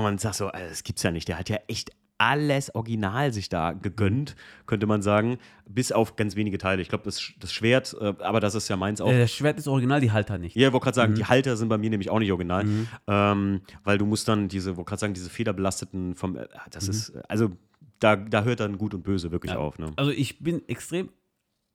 und 0.04 0.20
sag 0.20 0.35
so, 0.35 0.48
also, 0.48 0.68
das 0.68 0.85
gibt's 0.85 1.02
ja 1.02 1.11
nicht, 1.11 1.28
der 1.28 1.38
hat 1.38 1.48
ja 1.48 1.59
echt 1.68 1.90
alles 2.18 2.74
original 2.74 3.30
sich 3.30 3.50
da 3.50 3.72
gegönnt, 3.72 4.37
könnte 4.64 4.87
man 4.87 5.02
sagen, 5.02 5.37
bis 5.68 5.92
auf 5.92 6.16
ganz 6.16 6.35
wenige 6.35 6.56
Teile. 6.56 6.80
Ich 6.80 6.88
glaube, 6.88 7.04
das, 7.04 7.32
das 7.40 7.52
Schwert, 7.52 7.94
äh, 8.00 8.14
aber 8.20 8.40
das 8.40 8.54
ist 8.54 8.68
ja 8.68 8.76
meins 8.78 9.02
auch. 9.02 9.11
Äh, 9.12 9.18
das 9.18 9.32
Schwert 9.32 9.59
ist 9.59 9.68
original, 9.68 10.00
die 10.00 10.12
Halter 10.12 10.38
nicht. 10.38 10.56
Ja, 10.56 10.68
ich 10.68 10.72
wollte 10.72 10.85
gerade 10.85 10.94
sagen, 10.94 11.14
die 11.14 11.22
Mhm. 11.22 11.28
Halter 11.28 11.56
sind 11.59 11.68
bei 11.68 11.76
mir 11.76 11.90
nämlich 11.90 12.09
auch 12.09 12.18
nicht 12.18 12.30
original, 12.32 12.64
ähm, 13.06 13.61
weil 13.85 13.98
du 13.98 14.06
musst 14.06 14.28
dann 14.28 14.48
diese, 14.48 14.78
wollte 14.78 14.88
gerade 14.88 15.00
sagen, 15.00 15.12
diese 15.14 15.28
federbelasteten 15.28 16.14
vom, 16.14 16.37
äh, 16.38 16.46
das 16.70 16.88
ist, 16.88 17.12
also 17.28 17.50
da, 17.98 18.16
da 18.16 18.44
hört 18.44 18.61
dann 18.61 18.78
Gut 18.78 18.94
und 18.94 19.02
Böse 19.02 19.30
wirklich 19.30 19.52
Mhm. 19.52 19.59
Ja. 19.59 19.62
auf. 19.64 19.78
Ne? 19.78 19.92
Also 19.96 20.11
ich 20.11 20.38
bin 20.42 20.66
extrem 20.70 21.11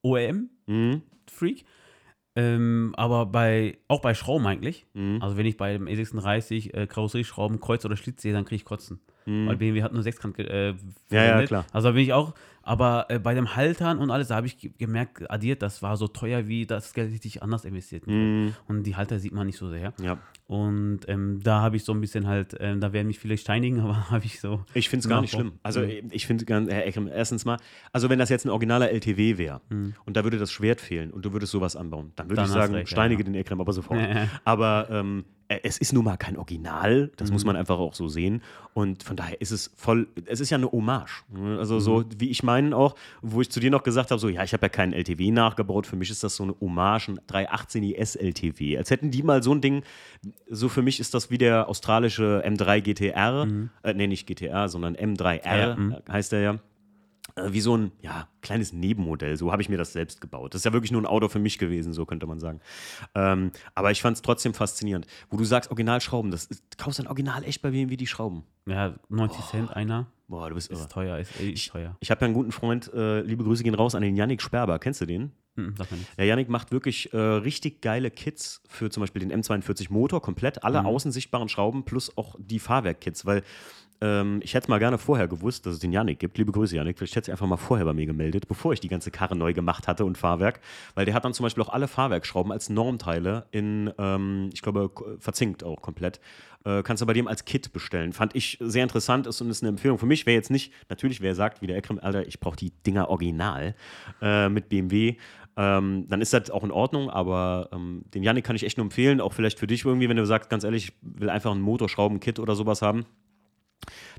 OEM-Freak. 0.03 1.65
Ähm, 2.41 2.93
aber 2.97 3.25
bei, 3.25 3.77
auch 3.87 4.01
bei 4.01 4.13
Schrauben 4.13 4.47
eigentlich. 4.47 4.85
Mhm. 4.93 5.19
Also 5.21 5.37
wenn 5.37 5.45
ich 5.45 5.57
bei 5.57 5.73
dem 5.73 5.85
E36 5.85 6.73
äh, 6.73 6.87
Karosserieschrauben 6.87 7.59
Kreuz 7.59 7.85
oder 7.85 7.95
Schlitz 7.95 8.21
sehe, 8.21 8.33
dann 8.33 8.45
kriege 8.45 8.57
ich 8.57 8.65
Kotzen. 8.65 8.99
Weil 9.25 9.55
BMW 9.57 9.83
hat 9.83 9.93
nur 9.93 10.03
Sechskant 10.03 10.37
äh, 10.39 10.73
Mhm. 10.73 10.77
Ja, 11.11 11.23
ja, 11.39 11.45
klar. 11.45 11.65
Also 11.71 11.89
da 11.89 11.93
bin 11.93 12.03
ich 12.03 12.13
auch, 12.13 12.33
aber 12.63 13.05
äh, 13.09 13.19
bei 13.19 13.33
dem 13.33 13.55
Haltern 13.55 13.97
und 13.99 14.11
alles, 14.11 14.27
da 14.29 14.35
habe 14.35 14.47
ich 14.47 14.57
ge- 14.57 14.71
gemerkt, 14.77 15.29
addiert, 15.31 15.61
das 15.61 15.81
war 15.81 15.97
so 15.97 16.07
teuer, 16.07 16.47
wie 16.47 16.65
das 16.65 16.93
Geld 16.93 17.23
ich 17.25 17.41
anders 17.43 17.65
investiert. 17.65 18.05
Mhm. 18.07 18.53
Und 18.67 18.83
die 18.83 18.95
Halter 18.95 19.19
sieht 19.19 19.33
man 19.33 19.47
nicht 19.47 19.57
so 19.57 19.69
sehr. 19.69 19.93
Ja. 20.01 20.17
Und 20.47 21.01
ähm, 21.07 21.39
da 21.41 21.61
habe 21.61 21.77
ich 21.77 21.83
so 21.85 21.93
ein 21.93 22.01
bisschen 22.01 22.27
halt, 22.27 22.55
ähm, 22.59 22.81
da 22.81 22.91
werden 22.93 23.07
mich 23.07 23.19
viele 23.19 23.37
steinigen, 23.37 23.79
aber 23.81 24.09
habe 24.11 24.25
ich 24.25 24.39
so. 24.41 24.63
Ich 24.73 24.89
finde 24.89 25.03
es 25.05 25.09
gar 25.09 25.21
nicht 25.21 25.31
schlimm. 25.33 25.53
Also 25.63 25.81
Mhm. 25.81 26.09
ich 26.11 26.27
finde, 26.27 26.45
ganz- 26.45 26.69
Herr 26.69 26.85
Ekrem, 26.85 27.07
erstens 27.07 27.45
mal, 27.45 27.57
also 27.93 28.09
wenn 28.09 28.19
das 28.19 28.29
jetzt 28.29 28.45
ein 28.45 28.49
originaler 28.49 28.91
LTW 28.91 29.37
wäre 29.37 29.61
Mhm. 29.69 29.93
und 30.05 30.17
da 30.17 30.23
würde 30.23 30.37
das 30.37 30.51
Schwert 30.51 30.81
fehlen 30.81 31.11
und 31.11 31.23
du 31.25 31.33
würdest 31.33 31.51
sowas 31.51 31.75
anbauen, 31.75 32.11
dann 32.15 32.29
würde 32.29 32.41
ich 32.43 32.47
sagen, 32.49 32.73
recht, 32.75 32.89
steinige 32.89 33.21
ja. 33.23 33.25
den 33.25 33.35
Ekrem 33.35 33.61
aber 33.61 33.73
sofort. 33.73 33.99
Ja, 33.99 34.07
ja. 34.23 34.27
Aber 34.45 34.87
ähm, 34.91 35.23
äh, 35.23 35.40
es 35.63 35.77
ist 35.77 35.93
nun 35.93 36.05
mal 36.05 36.17
kein 36.17 36.37
Original, 36.37 37.11
das 37.17 37.29
Mhm. 37.29 37.33
muss 37.33 37.45
man 37.45 37.55
einfach 37.55 37.77
auch 37.79 37.93
so 37.93 38.07
sehen. 38.07 38.41
Und 38.73 39.03
von 39.03 39.15
daher 39.17 39.39
ist 39.41 39.51
es 39.51 39.71
voll, 39.75 40.07
es 40.25 40.39
ist 40.39 40.49
ja 40.49 40.57
eine 40.57 40.71
Hommage. 40.71 41.23
ne? 41.33 41.57
Also 41.59 41.79
so, 41.79 41.99
Mhm. 41.99 42.05
wie 42.19 42.29
ich 42.29 42.43
meinen 42.43 42.73
auch, 42.73 42.95
wo 43.21 43.41
ich 43.41 43.49
zu 43.51 43.59
dir 43.59 43.69
noch 43.71 43.83
gesagt 43.83 44.11
habe, 44.11 44.19
so, 44.19 44.29
ja, 44.29 44.43
ich 44.43 44.53
habe 44.53 44.65
ja 44.65 44.69
keinen 44.69 44.93
LTW 44.93 45.31
nachgebaut, 45.31 45.87
für 45.87 45.95
mich 45.95 46.09
ist 46.09 46.23
das 46.23 46.35
so 46.35 46.43
eine 46.43 46.55
Hommage, 46.61 47.09
ein 47.09 47.19
318 47.27 47.83
IS 47.83 48.15
LTW. 48.15 48.77
Als 48.77 48.89
hätten 48.91 49.11
die 49.11 49.23
mal 49.23 49.43
so 49.43 49.53
ein 49.53 49.61
Ding, 49.61 49.83
so 50.49 50.69
für 50.69 50.81
mich 50.81 50.99
ist 50.99 51.13
das 51.13 51.29
wie 51.29 51.37
der 51.37 51.67
australische 51.69 52.43
M3 52.45 52.81
GTR, 52.81 53.47
äh, 53.83 53.93
nee, 53.93 54.07
nicht 54.07 54.27
GTR, 54.27 54.69
sondern 54.69 54.95
M3R 54.95 55.41
Mhm. 55.41 55.59
Ja, 55.59 55.75
mhm. 55.75 55.91
äh, 56.07 56.11
heißt 56.11 56.31
der 56.31 56.41
ja. 56.41 56.55
Äh, 57.35 57.53
Wie 57.53 57.61
so 57.61 57.77
ein 57.77 57.91
ja, 58.01 58.27
kleines 58.41 58.73
Nebenmodell, 58.73 59.37
so 59.37 59.51
habe 59.51 59.61
ich 59.61 59.69
mir 59.69 59.77
das 59.77 59.93
selbst 59.93 60.21
gebaut. 60.21 60.53
Das 60.53 60.61
ist 60.61 60.65
ja 60.65 60.73
wirklich 60.73 60.91
nur 60.91 61.01
ein 61.01 61.05
Auto 61.05 61.27
für 61.27 61.39
mich 61.39 61.57
gewesen, 61.57 61.93
so 61.93 62.05
könnte 62.05 62.27
man 62.27 62.39
sagen. 62.39 62.59
Ähm, 63.15 63.51
aber 63.75 63.91
ich 63.91 64.01
fand 64.01 64.17
es 64.17 64.21
trotzdem 64.21 64.53
faszinierend. 64.53 65.07
Wo 65.29 65.37
du 65.37 65.43
sagst, 65.43 65.69
Originalschrauben, 65.69 66.31
das 66.31 66.45
ist, 66.45 66.77
kaufst 66.77 66.99
du 66.99 67.03
ein 67.03 67.07
Original 67.07 67.43
echt 67.43 67.61
bei 67.61 67.71
BMW 67.71 67.97
die 67.97 68.07
Schrauben? 68.07 68.43
Ja, 68.65 68.95
90 69.09 69.45
Cent 69.45 69.71
einer. 69.71 70.07
Boah, 70.27 70.47
du 70.47 70.55
bist 70.55 70.71
irre. 70.71 70.81
Ist 70.81 70.91
teuer, 70.91 71.17
ist 71.17 71.39
echt 71.41 71.71
teuer. 71.71 71.97
Ich 71.99 72.09
habe 72.09 72.21
ja 72.21 72.25
einen 72.25 72.33
guten 72.33 72.53
Freund, 72.53 72.91
äh, 72.93 73.21
liebe 73.21 73.43
Grüße 73.43 73.63
gehen 73.63 73.75
raus 73.75 73.95
an 73.95 74.01
den 74.01 74.15
Yannick 74.15 74.41
Sperber. 74.41 74.79
Kennst 74.79 75.01
du 75.01 75.05
den? 75.05 75.33
Hm, 75.55 75.75
nichts. 75.77 76.15
Der 76.17 76.25
Yannick 76.25 76.47
macht 76.47 76.71
wirklich 76.71 77.11
äh, 77.11 77.17
richtig 77.17 77.81
geile 77.81 78.09
Kits 78.09 78.61
für 78.69 78.89
zum 78.89 79.01
Beispiel 79.01 79.19
den 79.19 79.33
M42 79.33 79.91
Motor, 79.91 80.21
komplett 80.21 80.63
alle 80.63 80.85
außen 80.85 81.11
sichtbaren 81.11 81.49
Schrauben 81.49 81.83
plus 81.83 82.17
auch 82.17 82.35
die 82.39 82.59
Fahrwerkkits, 82.59 83.25
weil 83.25 83.43
ähm, 84.01 84.39
ich 84.43 84.55
hätte 84.55 84.69
mal 84.69 84.79
gerne 84.79 84.97
vorher 84.97 85.27
gewusst, 85.27 85.65
dass 85.65 85.73
es 85.73 85.79
den 85.79 85.91
Janik 85.91 86.19
gibt. 86.19 86.37
Liebe 86.37 86.51
Grüße, 86.51 86.75
Janik. 86.75 86.97
Vielleicht 86.97 87.15
hätte 87.15 87.25
sich 87.25 87.31
einfach 87.31 87.45
mal 87.45 87.57
vorher 87.57 87.85
bei 87.85 87.93
mir 87.93 88.07
gemeldet, 88.07 88.47
bevor 88.47 88.73
ich 88.73 88.79
die 88.79 88.87
ganze 88.87 89.11
Karre 89.11 89.35
neu 89.35 89.53
gemacht 89.53 89.87
hatte 89.87 90.05
und 90.05 90.17
Fahrwerk. 90.17 90.59
Weil 90.95 91.05
der 91.05 91.13
hat 91.13 91.23
dann 91.23 91.33
zum 91.33 91.43
Beispiel 91.43 91.63
auch 91.63 91.69
alle 91.69 91.87
Fahrwerkschrauben 91.87 92.51
als 92.51 92.69
Normteile 92.69 93.45
in, 93.51 93.93
ähm, 93.99 94.49
ich 94.53 94.61
glaube, 94.61 94.89
verzinkt 95.19 95.63
auch 95.63 95.81
komplett. 95.81 96.19
Äh, 96.65 96.81
kannst 96.81 97.01
du 97.01 97.05
bei 97.05 97.13
dem 97.13 97.27
als 97.27 97.45
Kit 97.45 97.73
bestellen. 97.73 98.11
Fand 98.11 98.35
ich 98.35 98.57
sehr 98.59 98.83
interessant 98.83 99.27
ist 99.27 99.39
und 99.41 99.49
ist 99.51 99.61
eine 99.61 99.69
Empfehlung 99.69 99.99
für 99.99 100.07
mich. 100.07 100.25
Wer 100.25 100.33
jetzt 100.33 100.51
nicht, 100.51 100.73
natürlich, 100.89 101.21
wer 101.21 101.35
sagt, 101.35 101.61
wie 101.61 101.67
der 101.67 101.77
Ekrem, 101.77 101.99
Alter, 101.99 102.27
ich 102.27 102.39
brauche 102.39 102.55
die 102.55 102.71
Dinger 102.85 103.09
original 103.09 103.75
äh, 104.21 104.49
mit 104.49 104.69
BMW. 104.69 105.15
Ähm, 105.57 106.05
dann 106.07 106.21
ist 106.21 106.33
das 106.33 106.49
auch 106.49 106.63
in 106.63 106.71
Ordnung, 106.71 107.09
aber 107.09 107.69
ähm, 107.71 108.03
den 108.13 108.23
Janik 108.23 108.45
kann 108.45 108.55
ich 108.55 108.63
echt 108.63 108.77
nur 108.77 108.85
empfehlen, 108.85 109.21
auch 109.21 109.33
vielleicht 109.33 109.59
für 109.59 109.67
dich 109.67 109.85
irgendwie, 109.85 110.07
wenn 110.07 110.17
du 110.17 110.25
sagst, 110.25 110.49
ganz 110.49 110.63
ehrlich, 110.63 110.85
ich 110.85 110.93
will 111.01 111.29
einfach 111.29 111.51
ein 111.51 111.61
Motorschrauben-Kit 111.61 112.39
oder 112.39 112.55
sowas 112.55 112.81
haben 112.81 113.05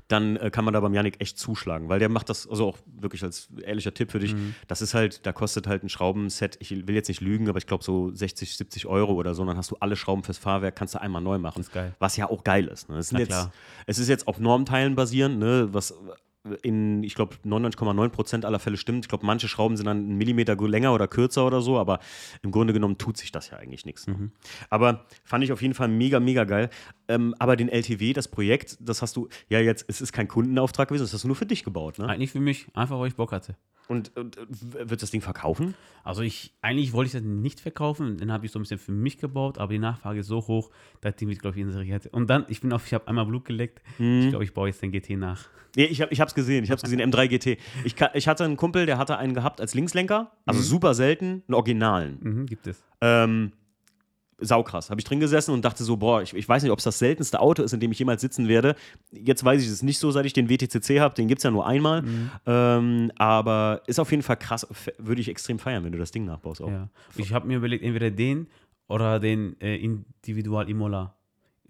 dann 0.07 0.35
äh, 0.37 0.49
kann 0.51 0.65
man 0.65 0.73
da 0.73 0.79
beim 0.79 0.93
Yannick 0.93 1.19
echt 1.21 1.37
zuschlagen, 1.39 1.89
weil 1.89 1.99
der 1.99 2.09
macht 2.09 2.29
das, 2.29 2.47
also 2.47 2.67
auch 2.67 2.77
wirklich 2.85 3.23
als 3.23 3.47
ehrlicher 3.63 3.93
Tipp 3.93 4.11
für 4.11 4.19
dich, 4.19 4.33
Mhm. 4.33 4.55
das 4.67 4.81
ist 4.81 4.93
halt, 4.93 5.25
da 5.25 5.31
kostet 5.31 5.67
halt 5.67 5.83
ein 5.83 5.89
Schraubenset, 5.89 6.57
ich 6.59 6.71
will 6.87 6.95
jetzt 6.95 7.07
nicht 7.07 7.21
lügen, 7.21 7.47
aber 7.49 7.57
ich 7.57 7.67
glaube 7.67 7.83
so 7.83 8.11
60, 8.13 8.57
70 8.57 8.85
Euro 8.85 9.13
oder 9.13 9.33
so, 9.35 9.45
dann 9.45 9.57
hast 9.57 9.71
du 9.71 9.77
alle 9.79 9.95
Schrauben 9.95 10.23
fürs 10.23 10.37
Fahrwerk, 10.37 10.75
kannst 10.75 10.95
du 10.95 11.01
einmal 11.01 11.21
neu 11.21 11.37
machen. 11.37 11.61
Ist. 11.61 11.71
Was 11.99 12.17
ja 12.17 12.29
auch 12.29 12.43
geil 12.43 12.67
ist. 12.67 12.89
Ne? 12.89 13.01
Na 13.11 13.19
jetzt, 13.19 13.49
es 13.87 13.99
ist 13.99 14.09
jetzt 14.09 14.27
auf 14.27 14.39
Normteilen 14.39 14.95
basierend, 14.95 15.39
ne? 15.39 15.69
was 15.71 15.93
in, 16.61 17.03
ich 17.03 17.15
glaube, 17.15 17.35
99,9 17.45 18.09
Prozent 18.09 18.45
aller 18.45 18.59
Fälle 18.59 18.77
stimmt. 18.77 19.05
Ich 19.05 19.09
glaube, 19.09 19.25
manche 19.25 19.47
Schrauben 19.47 19.77
sind 19.77 19.85
dann 19.85 19.97
einen 19.97 20.17
Millimeter 20.17 20.55
länger 20.55 20.93
oder 20.93 21.07
kürzer 21.07 21.45
oder 21.45 21.61
so, 21.61 21.77
aber 21.77 21.99
im 22.41 22.51
Grunde 22.51 22.73
genommen 22.73 22.97
tut 22.97 23.17
sich 23.17 23.31
das 23.31 23.49
ja 23.49 23.57
eigentlich 23.57 23.85
nichts. 23.85 24.07
Mhm. 24.07 24.31
Aber 24.69 25.05
fand 25.23 25.43
ich 25.43 25.51
auf 25.51 25.61
jeden 25.61 25.73
Fall 25.73 25.87
mega, 25.87 26.19
mega 26.19 26.43
geil. 26.43 26.69
Ähm, 27.07 27.33
aber 27.39 27.55
den 27.55 27.69
LTW, 27.69 28.13
das 28.13 28.27
Projekt, 28.27 28.77
das 28.81 29.01
hast 29.01 29.15
du, 29.15 29.29
ja 29.49 29.59
jetzt, 29.59 29.85
es 29.87 30.01
ist 30.01 30.11
kein 30.11 30.27
Kundenauftrag 30.27 30.89
gewesen, 30.89 31.03
das 31.03 31.13
hast 31.13 31.23
du 31.23 31.27
nur 31.27 31.35
für 31.35 31.45
dich 31.45 31.63
gebaut, 31.63 31.99
ne? 31.99 32.07
Eigentlich 32.07 32.31
für 32.31 32.39
mich, 32.39 32.67
einfach 32.73 32.99
weil 32.99 33.07
ich 33.07 33.15
Bock 33.15 33.31
hatte. 33.31 33.55
Und, 33.87 34.15
und 34.15 34.37
äh, 34.37 34.89
wird 34.89 35.01
das 35.01 35.11
Ding 35.11 35.21
verkaufen? 35.21 35.75
Also 36.03 36.21
ich, 36.21 36.53
eigentlich 36.61 36.93
wollte 36.93 37.07
ich 37.07 37.13
das 37.13 37.21
nicht 37.21 37.59
verkaufen, 37.59 38.17
den 38.17 38.31
habe 38.31 38.45
ich 38.45 38.51
so 38.51 38.59
ein 38.59 38.63
bisschen 38.63 38.79
für 38.79 38.91
mich 38.91 39.17
gebaut, 39.17 39.57
aber 39.57 39.71
die 39.73 39.79
Nachfrage 39.79 40.19
ist 40.19 40.27
so 40.27 40.45
hoch, 40.47 40.71
dass 41.01 41.15
die 41.15 41.25
mich, 41.25 41.39
glaube 41.39 41.57
ich, 41.57 41.63
inseriert. 41.63 42.07
Und 42.07 42.29
dann, 42.29 42.45
ich 42.47 42.61
bin 42.61 42.71
auf, 42.73 42.85
ich 42.85 42.93
habe 42.93 43.07
einmal 43.07 43.25
Blut 43.25 43.45
geleckt. 43.45 43.81
Ich 43.99 44.29
glaube, 44.29 44.43
ich 44.43 44.53
baue 44.53 44.67
jetzt 44.67 44.81
den 44.81 44.91
GT 44.91 45.11
nach. 45.11 45.47
Nee, 45.75 45.85
ich 45.85 46.01
habe 46.01 46.13
es 46.13 46.35
gesehen, 46.35 46.63
ich 46.63 46.69
habe 46.69 46.77
es 46.77 46.83
gesehen, 46.83 47.01
M3 47.01 47.27
GT. 47.27 47.57
Ich, 47.83 47.95
ich 48.13 48.27
hatte 48.27 48.43
einen 48.43 48.57
Kumpel, 48.57 48.85
der 48.85 48.97
hatte 48.97 49.17
einen 49.17 49.33
gehabt 49.33 49.59
als 49.59 49.73
Linkslenker, 49.73 50.31
also 50.45 50.61
super 50.61 50.93
selten, 50.93 51.43
einen 51.47 51.55
Originalen. 51.55 52.19
Mhm, 52.21 52.45
gibt 52.45 52.67
es. 52.67 52.83
Ähm, 53.01 53.53
saukrass. 54.45 54.89
Habe 54.89 55.01
ich 55.01 55.05
drin 55.05 55.19
gesessen 55.19 55.51
und 55.51 55.63
dachte 55.65 55.83
so, 55.83 55.97
boah, 55.97 56.21
ich, 56.21 56.33
ich 56.33 56.47
weiß 56.47 56.63
nicht, 56.63 56.71
ob 56.71 56.79
es 56.79 56.83
das 56.83 56.99
seltenste 56.99 57.39
Auto 57.39 57.63
ist, 57.63 57.73
in 57.73 57.79
dem 57.79 57.91
ich 57.91 57.99
jemals 57.99 58.21
sitzen 58.21 58.47
werde. 58.47 58.75
Jetzt 59.11 59.43
weiß 59.43 59.61
ich 59.61 59.67
es 59.67 59.83
nicht 59.83 59.99
so, 59.99 60.11
seit 60.11 60.25
ich 60.25 60.33
den 60.33 60.49
WTCC 60.49 60.99
habe. 60.99 61.15
Den 61.15 61.27
gibt 61.27 61.39
es 61.39 61.43
ja 61.43 61.51
nur 61.51 61.65
einmal. 61.65 62.03
Ähm, 62.45 63.11
aber 63.17 63.81
ist 63.87 63.99
auf 63.99 64.11
jeden 64.11 64.23
Fall 64.23 64.37
krass. 64.37 64.67
Würde 64.97 65.21
ich 65.21 65.29
extrem 65.29 65.59
feiern, 65.59 65.83
wenn 65.83 65.91
du 65.91 65.97
das 65.97 66.11
Ding 66.11 66.25
nachbaust 66.25 66.61
auch. 66.61 66.69
Ja. 66.69 66.89
Ich 67.15 67.33
habe 67.33 67.47
mir 67.47 67.57
überlegt, 67.57 67.83
entweder 67.83 68.11
den 68.11 68.47
oder 68.87 69.19
den 69.19 69.59
äh, 69.61 69.77
Individual 69.77 70.69
Imola. 70.69 71.15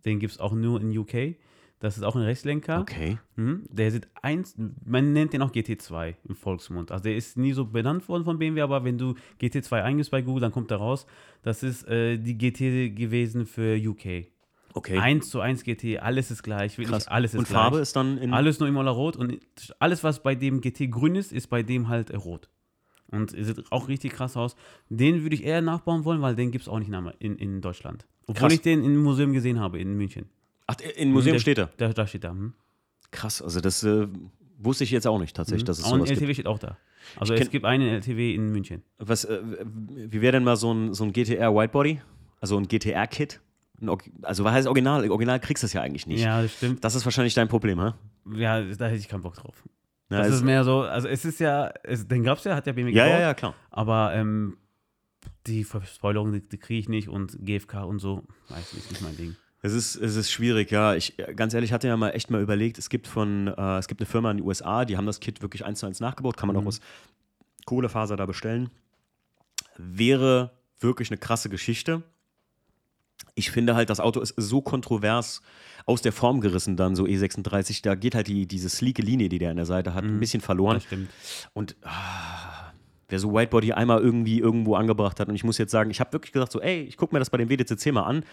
Den 0.06 0.20
gibt 0.20 0.34
es 0.34 0.40
auch 0.40 0.54
nur 0.54 0.82
in 0.82 0.98
UK. 0.98 1.36
Das 1.84 1.98
ist 1.98 2.04
auch 2.04 2.16
ein 2.16 2.22
Rechtslenker. 2.22 2.80
Okay. 2.80 3.18
Mhm. 3.36 3.64
Der 3.70 3.92
sieht 3.92 4.08
eins, 4.22 4.56
man 4.86 5.12
nennt 5.12 5.34
den 5.34 5.42
auch 5.42 5.52
GT2 5.52 6.16
im 6.30 6.34
Volksmund. 6.34 6.94
Also 6.94 7.04
der 7.04 7.18
ist 7.18 7.36
nie 7.36 7.52
so 7.52 7.66
benannt 7.66 8.08
worden 8.08 8.24
von 8.24 8.40
BMW, 8.40 8.62
aber 8.62 8.86
wenn 8.86 8.98
du 8.98 9.16
GT2 9.42 9.84
eingibst 9.84 10.10
bei 10.10 10.22
Google, 10.22 10.40
dann 10.40 10.54
kommt 10.54 10.72
da 10.72 10.78
raus. 10.78 11.06
Das 11.42 11.62
ist 11.62 11.86
äh, 11.90 12.18
die 12.18 12.38
GT 12.38 12.96
gewesen 12.96 13.46
für 13.46 13.76
UK. 13.76 14.28
Okay. 14.74 14.98
1 14.98 15.30
zu 15.30 15.42
1 15.42 15.66
GT, 15.66 16.00
alles 16.00 16.32
ist 16.32 16.42
gleich, 16.42 16.78
wirklich 16.78 16.90
Krass. 16.90 17.10
alles 17.10 17.34
ist 17.34 17.40
und 17.40 17.48
gleich. 17.50 17.62
Farbe 17.62 17.80
ist 17.80 17.98
dann 17.98 18.18
in. 18.18 18.34
Alles 18.34 18.62
nur 18.62 18.70
Imola 18.70 18.92
rot 18.92 19.18
und 19.18 19.40
alles, 19.80 20.06
was 20.06 20.24
bei 20.24 20.36
dem 20.36 20.62
GT 20.62 20.90
grün 20.90 21.16
ist, 21.16 21.34
ist 21.34 21.48
bei 21.48 21.64
dem 21.64 21.90
halt 21.90 22.12
äh, 22.12 22.16
rot. 22.16 22.50
Und 23.12 23.32
sieht 23.32 23.70
auch 23.74 23.90
richtig 23.90 24.14
krass 24.14 24.38
aus. 24.38 24.56
Den 24.88 25.24
würde 25.24 25.36
ich 25.36 25.44
eher 25.44 25.62
nachbauen 25.62 26.06
wollen, 26.06 26.22
weil 26.22 26.38
den 26.38 26.52
gibt 26.52 26.62
es 26.62 26.70
auch 26.70 26.80
nicht 26.80 26.94
in, 27.20 27.36
in 27.36 27.60
Deutschland. 27.60 28.08
Obwohl 28.26 28.48
Krass. 28.48 28.54
ich 28.54 28.62
den 28.62 28.86
im 28.86 29.04
Museum 29.04 29.34
gesehen 29.34 29.60
habe, 29.60 29.80
in 29.80 29.98
München. 29.98 30.30
Ach, 30.68 30.76
im 30.96 31.12
Museum 31.12 31.34
der, 31.34 31.40
steht 31.40 31.58
er. 31.58 31.70
Da, 31.78 31.90
da 31.94 32.08
steht 32.08 32.24
er. 32.24 32.32
Hm. 32.32 32.54
Krass, 33.12 33.42
also 33.42 33.60
das 33.62 33.84
äh, 33.84 34.08
wusste 34.58 34.84
ich 34.84 34.92
jetzt 34.92 35.06
auch 35.08 35.20
nicht 35.20 35.36
tatsächlich, 35.36 35.66
dass 35.66 35.80
es 35.80 35.86
Und 35.92 36.02
LTW 36.02 36.20
gibt. 36.26 36.34
steht 36.36 36.48
auch 36.48 36.60
da. 36.60 36.78
Also 37.18 37.34
Ich 37.34 37.42
es 37.42 37.50
gibt 37.50 37.66
einen 37.66 37.88
LTW 37.88 38.34
in 38.34 38.52
München. 38.52 38.82
Was, 38.98 39.26
äh, 39.26 39.42
wie 39.66 40.22
wäre 40.22 40.32
denn 40.34 40.44
mal 40.44 40.56
so 40.56 40.74
ein, 40.74 40.94
so 40.94 41.04
ein 41.04 41.12
GTR 41.12 41.54
Whitebody? 41.54 42.02
Also 42.40 42.58
ein 42.58 42.68
GTR-Kit? 42.68 43.42
Also 44.22 44.44
was 44.46 44.54
heißt 44.54 44.68
Original? 44.68 45.10
Original 45.10 45.40
kriegst 45.40 45.64
du 45.64 45.66
es 45.66 45.74
ja 45.74 45.82
eigentlich 45.82 46.08
nicht. 46.08 46.22
Ja, 46.24 46.42
das 46.42 46.54
stimmt. 46.54 46.84
Das 46.84 46.96
ist 46.96 47.04
wahrscheinlich 47.04 47.34
dein 47.34 47.50
Problem, 47.50 47.80
hä? 47.82 47.92
Ja, 48.36 48.62
da 48.62 48.86
hätte 48.86 48.98
ich 49.00 49.10
keinen 49.10 49.22
Bock 49.22 49.34
drauf. 49.36 49.62
Ja, 50.10 50.20
das 50.20 50.28
es- 50.30 50.36
ist 50.36 50.44
mehr 50.44 50.64
so, 50.64 50.82
also 50.82 51.08
es 51.10 51.26
ist 51.26 51.40
ja, 51.40 51.72
es, 51.84 52.08
den 52.08 52.24
gab 52.24 52.38
es 52.38 52.46
ja, 52.46 52.56
hat 52.56 52.66
der 52.66 52.74
BMW 52.74 52.92
ja, 52.92 53.04
gebaut. 53.06 53.20
ja, 53.20 53.26
ja, 53.28 53.34
klar. 53.34 53.54
Aber 53.72 54.14
ähm, 54.14 54.58
die 55.48 55.64
Verspoilerung, 55.66 56.32
die, 56.32 56.42
die 56.48 56.58
kriege 56.58 56.80
ich 56.80 56.88
nicht 56.88 57.10
und 57.10 57.38
GFK 57.42 57.84
und 57.86 58.00
so, 58.00 58.24
weiß 58.50 58.74
nicht, 58.74 58.90
nicht 58.92 59.02
mein 59.02 59.18
Ding. 59.18 59.36
Es 59.66 59.72
ist, 59.72 59.96
es 59.96 60.18
ist 60.18 60.30
schwierig, 60.30 60.72
ja. 60.72 60.94
Ich, 60.94 61.16
ganz 61.38 61.54
ehrlich, 61.54 61.72
hatte 61.72 61.88
ja 61.88 61.96
mal 61.96 62.10
echt 62.10 62.30
mal 62.30 62.42
überlegt, 62.42 62.78
es 62.78 62.90
gibt 62.90 63.08
von, 63.08 63.48
äh, 63.48 63.78
es 63.78 63.88
gibt 63.88 64.02
eine 64.02 64.06
Firma 64.06 64.30
in 64.30 64.38
den 64.38 64.46
USA, 64.46 64.84
die 64.84 64.98
haben 64.98 65.06
das 65.06 65.22
Kit 65.22 65.42
wirklich 65.42 65.64
eins 65.64 65.80
zu 65.80 65.86
eins 65.86 66.02
nachgebaut, 66.02 66.36
kann 66.36 66.48
man 66.48 66.58
auch 66.58 66.66
aus 66.66 66.82
Kohlefaser 67.66 68.18
da 68.18 68.26
bestellen. 68.26 68.72
Wäre 69.78 70.52
wirklich 70.82 71.12
eine 71.12 71.18
krasse 71.18 71.48
Geschichte. 71.48 72.04
Ich 73.36 73.52
finde 73.52 73.74
halt, 73.74 73.90
das 73.90 74.02
Auto 74.02 74.20
ist 74.20 74.34
so 74.36 74.62
kontrovers 74.62 75.42
aus 75.86 76.02
der 76.02 76.12
Form 76.12 76.42
gerissen 76.42 76.76
dann, 76.76 76.98
so 76.98 77.06
E36. 77.06 77.84
Da 77.84 77.96
geht 77.96 78.16
halt 78.16 78.28
die, 78.28 78.46
diese 78.46 78.68
sleeke 78.68 79.02
Linie, 79.02 79.30
die 79.30 79.40
der 79.40 79.52
an 79.52 79.56
der 79.56 79.66
Seite 79.66 79.94
hat, 79.94 80.04
ein 80.04 80.20
bisschen 80.20 80.42
verloren. 80.42 80.76
Das 80.76 80.84
stimmt. 80.84 81.10
Und 81.54 81.78
ah, 81.84 82.74
wer 83.08 83.18
so 83.18 83.34
Whitebody 83.34 83.72
einmal 83.72 84.02
irgendwie 84.02 84.40
irgendwo 84.40 84.76
angebracht 84.76 85.22
hat, 85.22 85.30
und 85.30 85.36
ich 85.36 85.46
muss 85.46 85.58
jetzt 85.58 85.72
sagen, 85.72 85.90
ich 85.90 86.02
habe 86.02 86.12
wirklich 86.12 86.34
gesagt, 86.34 86.52
so, 86.52 86.60
ey, 86.60 86.82
ich 86.82 86.98
gucke 86.98 87.16
mir 87.16 87.20
das 87.20 87.30
bei 87.30 87.38
dem 87.38 87.50
WDCC 87.50 87.94
mal 87.94 88.04
an. 88.04 88.26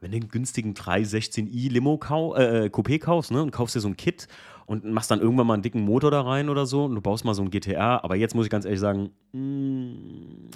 Wenn 0.00 0.12
du 0.12 0.20
den 0.20 0.28
günstigen 0.28 0.74
316i 0.74 1.70
Limo 1.70 1.98
kau 1.98 2.34
äh, 2.36 2.70
Coupé 2.72 2.98
kaufst, 2.98 3.30
ne, 3.30 3.42
und 3.42 3.50
kaufst 3.50 3.74
dir 3.74 3.80
so 3.80 3.88
ein 3.88 3.96
Kit 3.96 4.28
und 4.66 4.84
machst 4.84 5.10
dann 5.10 5.20
irgendwann 5.20 5.46
mal 5.46 5.54
einen 5.54 5.62
dicken 5.62 5.80
Motor 5.80 6.10
da 6.10 6.20
rein 6.20 6.48
oder 6.48 6.66
so 6.66 6.84
und 6.84 6.94
du 6.94 7.00
baust 7.00 7.24
mal 7.24 7.34
so 7.34 7.42
ein 7.42 7.50
GTR, 7.50 8.04
aber 8.04 8.16
jetzt 8.16 8.34
muss 8.34 8.46
ich 8.46 8.50
ganz 8.50 8.64
ehrlich 8.64 8.80
sagen, 8.80 9.10
mm, 9.32 10.50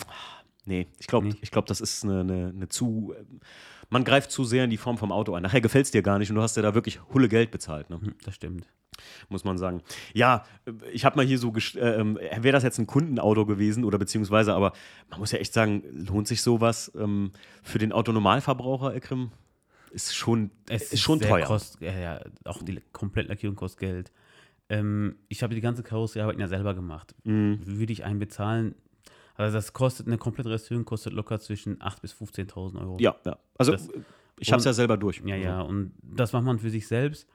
nee, 0.66 0.86
ich 0.98 1.06
glaube, 1.06 1.30
ich 1.40 1.50
glaube, 1.50 1.66
das 1.66 1.80
ist 1.80 2.04
eine, 2.04 2.20
eine, 2.20 2.52
eine 2.54 2.68
zu, 2.68 3.14
man 3.92 4.04
greift 4.04 4.30
zu 4.30 4.44
sehr 4.44 4.64
in 4.64 4.70
die 4.70 4.78
Form 4.78 4.96
vom 4.96 5.12
Auto 5.12 5.34
ein. 5.34 5.42
Nachher 5.42 5.60
gefällt 5.60 5.84
es 5.84 5.90
dir 5.90 6.02
gar 6.02 6.18
nicht 6.18 6.30
und 6.30 6.36
du 6.36 6.42
hast 6.42 6.56
ja 6.56 6.62
da 6.62 6.74
wirklich 6.74 7.00
Hulle 7.12 7.28
Geld 7.28 7.50
bezahlt, 7.50 7.90
ne? 7.90 8.00
Hm, 8.00 8.14
Das 8.24 8.34
stimmt. 8.34 8.66
muss 9.28 9.44
man 9.44 9.58
sagen. 9.58 9.82
Ja, 10.14 10.44
ich 10.92 11.04
habe 11.04 11.16
mal 11.16 11.26
hier 11.26 11.38
so, 11.38 11.52
äh, 11.54 11.78
ähm, 12.00 12.16
wäre 12.16 12.52
das 12.52 12.62
jetzt 12.62 12.78
ein 12.78 12.86
Kundenauto 12.86 13.44
gewesen 13.46 13.84
oder 13.84 13.98
beziehungsweise, 13.98 14.54
aber 14.54 14.72
man 15.10 15.20
muss 15.20 15.32
ja 15.32 15.38
echt 15.38 15.52
sagen, 15.52 15.82
lohnt 15.92 16.26
sich 16.26 16.40
sowas 16.42 16.90
ähm, 16.96 17.32
für 17.62 17.78
den 17.78 17.92
Autonormalverbraucher, 17.92 18.94
Ekrim? 18.94 19.30
Ist 19.90 20.14
schon, 20.16 20.50
Es 20.70 20.92
ist 20.94 21.00
schon 21.00 21.20
teuer. 21.20 21.46
Kost, 21.46 21.78
ja, 21.80 21.92
ja, 21.92 22.20
auch 22.44 22.62
die 22.62 22.80
Komplettlackierung 22.92 23.56
kostet 23.56 23.80
Geld. 23.80 24.12
Ähm, 24.70 25.16
ich 25.28 25.42
habe 25.42 25.54
die 25.54 25.60
ganze 25.60 25.82
Karosseriearbeit 25.82 26.38
ja 26.38 26.48
selber 26.48 26.72
gemacht. 26.74 27.14
Mhm. 27.24 27.60
Würde 27.66 27.92
ich 27.92 28.04
einen 28.04 28.18
bezahlen? 28.18 28.74
Also 29.36 29.56
das 29.56 29.72
kostet, 29.72 30.06
eine 30.06 30.18
komplette 30.18 30.50
Restaurierung 30.50 30.84
kostet 30.84 31.12
locker 31.12 31.38
zwischen 31.40 31.78
8.000 31.78 32.00
bis 32.02 32.12
15.000 32.14 32.80
Euro. 32.80 32.96
Ja, 33.00 33.16
ja. 33.24 33.38
Also 33.58 33.72
Das- 33.72 33.88
ich 34.38 34.50
habe 34.52 34.58
es 34.60 34.64
ja 34.64 34.72
selber 34.72 34.96
durch. 34.96 35.22
Ja, 35.24 35.36
ja, 35.36 35.60
und 35.60 35.92
das 36.02 36.32
macht 36.32 36.44
man 36.44 36.58
für 36.58 36.70
sich 36.70 36.86
selbst. 36.88 37.28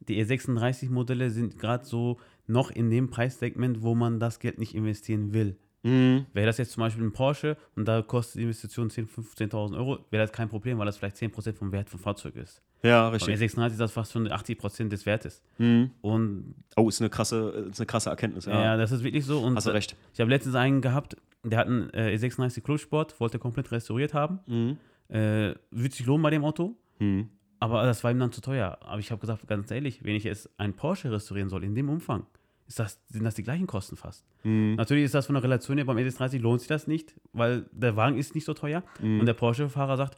Die 0.00 0.22
E36-Modelle 0.24 1.30
sind 1.30 1.58
gerade 1.58 1.84
so 1.84 2.18
noch 2.46 2.70
in 2.70 2.90
dem 2.90 3.10
Preissegment, 3.10 3.82
wo 3.82 3.94
man 3.94 4.18
das 4.18 4.38
Geld 4.38 4.58
nicht 4.58 4.74
investieren 4.74 5.32
will. 5.32 5.56
Mhm. 5.82 6.26
Wäre 6.34 6.46
das 6.46 6.58
jetzt 6.58 6.72
zum 6.72 6.82
Beispiel 6.82 7.04
ein 7.04 7.12
Porsche 7.12 7.56
und 7.76 7.86
da 7.88 8.02
kostet 8.02 8.36
die 8.36 8.42
Investition 8.42 8.90
10.000, 8.90 9.08
15.000 9.08 9.76
Euro, 9.78 9.98
wäre 10.10 10.24
das 10.24 10.32
kein 10.32 10.48
Problem, 10.48 10.78
weil 10.78 10.86
das 10.86 10.98
vielleicht 10.98 11.16
10% 11.16 11.54
vom 11.56 11.72
Wert 11.72 11.88
vom 11.88 12.00
Fahrzeug 12.00 12.36
ist. 12.36 12.60
Ja, 12.82 13.08
richtig. 13.08 13.38
E36 13.38 13.72
ist 13.72 13.80
das 13.80 13.92
fast 13.92 14.12
schon 14.12 14.26
80% 14.28 14.88
des 14.88 15.06
Wertes. 15.06 15.42
Mhm. 15.58 15.90
Und 16.02 16.54
Oh, 16.76 16.88
ist 16.88 17.00
eine 17.00 17.08
krasse, 17.10 17.68
ist 17.70 17.78
eine 17.80 17.86
krasse 17.86 18.10
Erkenntnis. 18.10 18.46
ja, 18.46 18.62
Ja, 18.62 18.76
das 18.76 18.90
ist 18.92 19.02
wirklich 19.04 19.24
so. 19.24 19.40
Und 19.40 19.56
hast 19.56 19.66
du 19.66 19.70
recht. 19.70 19.96
ich 20.12 20.20
habe 20.20 20.30
letztens 20.30 20.54
einen 20.54 20.80
gehabt, 20.82 21.16
der 21.42 21.58
hat 21.58 21.66
einen 21.66 21.90
äh, 21.94 22.14
E36 22.16 22.60
Clubsport, 22.62 23.18
wollte 23.20 23.38
komplett 23.38 23.70
restauriert 23.72 24.14
haben. 24.14 24.40
Mhm. 24.46 24.76
Äh, 25.08 25.54
würde 25.70 25.94
sich 25.94 26.06
lohnen 26.06 26.22
bei 26.22 26.30
dem 26.30 26.44
Auto, 26.44 26.76
Mhm. 27.00 27.28
aber 27.58 27.82
das 27.84 28.04
war 28.04 28.10
ihm 28.10 28.18
dann 28.18 28.30
zu 28.32 28.40
teuer. 28.40 28.78
Aber 28.82 28.98
ich 29.00 29.10
habe 29.10 29.20
gesagt, 29.20 29.46
ganz 29.48 29.70
ehrlich, 29.70 30.04
wenn 30.04 30.14
ich 30.14 30.24
jetzt 30.24 30.48
einen 30.58 30.74
Porsche 30.74 31.10
restaurieren 31.10 31.48
soll 31.48 31.64
in 31.64 31.74
dem 31.74 31.88
Umfang, 31.88 32.26
ist 32.68 32.78
das, 32.78 33.00
sind 33.08 33.24
das 33.24 33.34
die 33.34 33.42
gleichen 33.42 33.66
Kosten 33.66 33.96
fast. 33.96 34.24
Mhm. 34.44 34.74
Natürlich 34.76 35.04
ist 35.04 35.14
das 35.14 35.26
von 35.26 35.34
der 35.34 35.42
Relation 35.42 35.76
her 35.78 35.84
beim 35.86 35.96
E36 35.96 36.38
lohnt 36.38 36.60
sich 36.60 36.68
das 36.68 36.86
nicht, 36.86 37.14
weil 37.32 37.66
der 37.72 37.96
Wagen 37.96 38.16
ist 38.18 38.34
nicht 38.36 38.44
so 38.44 38.54
teuer. 38.54 38.84
Mhm. 39.02 39.20
Und 39.20 39.26
der 39.26 39.34
Porsche-Fahrer 39.34 39.96
sagt, 39.96 40.16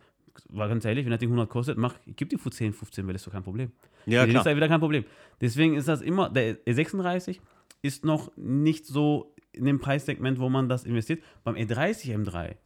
war 0.51 0.69
ganz 0.69 0.85
ehrlich, 0.85 1.05
wenn 1.07 1.11
das 1.11 1.21
Ding 1.21 1.29
100 1.31 1.49
kostet, 1.49 1.79
mach, 1.79 1.95
gib 2.07 2.29
dir 2.31 2.39
für 2.39 2.51
10, 2.51 2.73
15 2.75 3.07
will, 3.07 3.15
ist 3.15 3.27
doch 3.27 3.33
kein 3.33 3.43
Problem. 3.43 3.71
Ja, 4.07 4.23
Für 4.23 4.27
den 4.27 4.37
ist 4.37 4.43
klar. 4.43 4.53
da 4.53 4.57
wieder 4.57 4.69
kein 4.69 4.81
Problem. 4.81 5.05
Deswegen 5.41 5.75
ist 5.77 5.89
das 5.89 6.01
immer, 6.03 6.29
der 6.29 6.59
E36 6.67 7.39
ist 7.83 8.05
noch 8.05 8.31
nicht 8.37 8.85
so 8.87 9.32
in 9.53 9.65
dem 9.65 9.79
Preissegment, 9.81 10.39
wo 10.39 10.49
man 10.49 10.69
das 10.69 10.85
investiert. 10.85 11.23
Beim 11.45 11.55
E30 11.57 12.15
M3, 12.15 12.57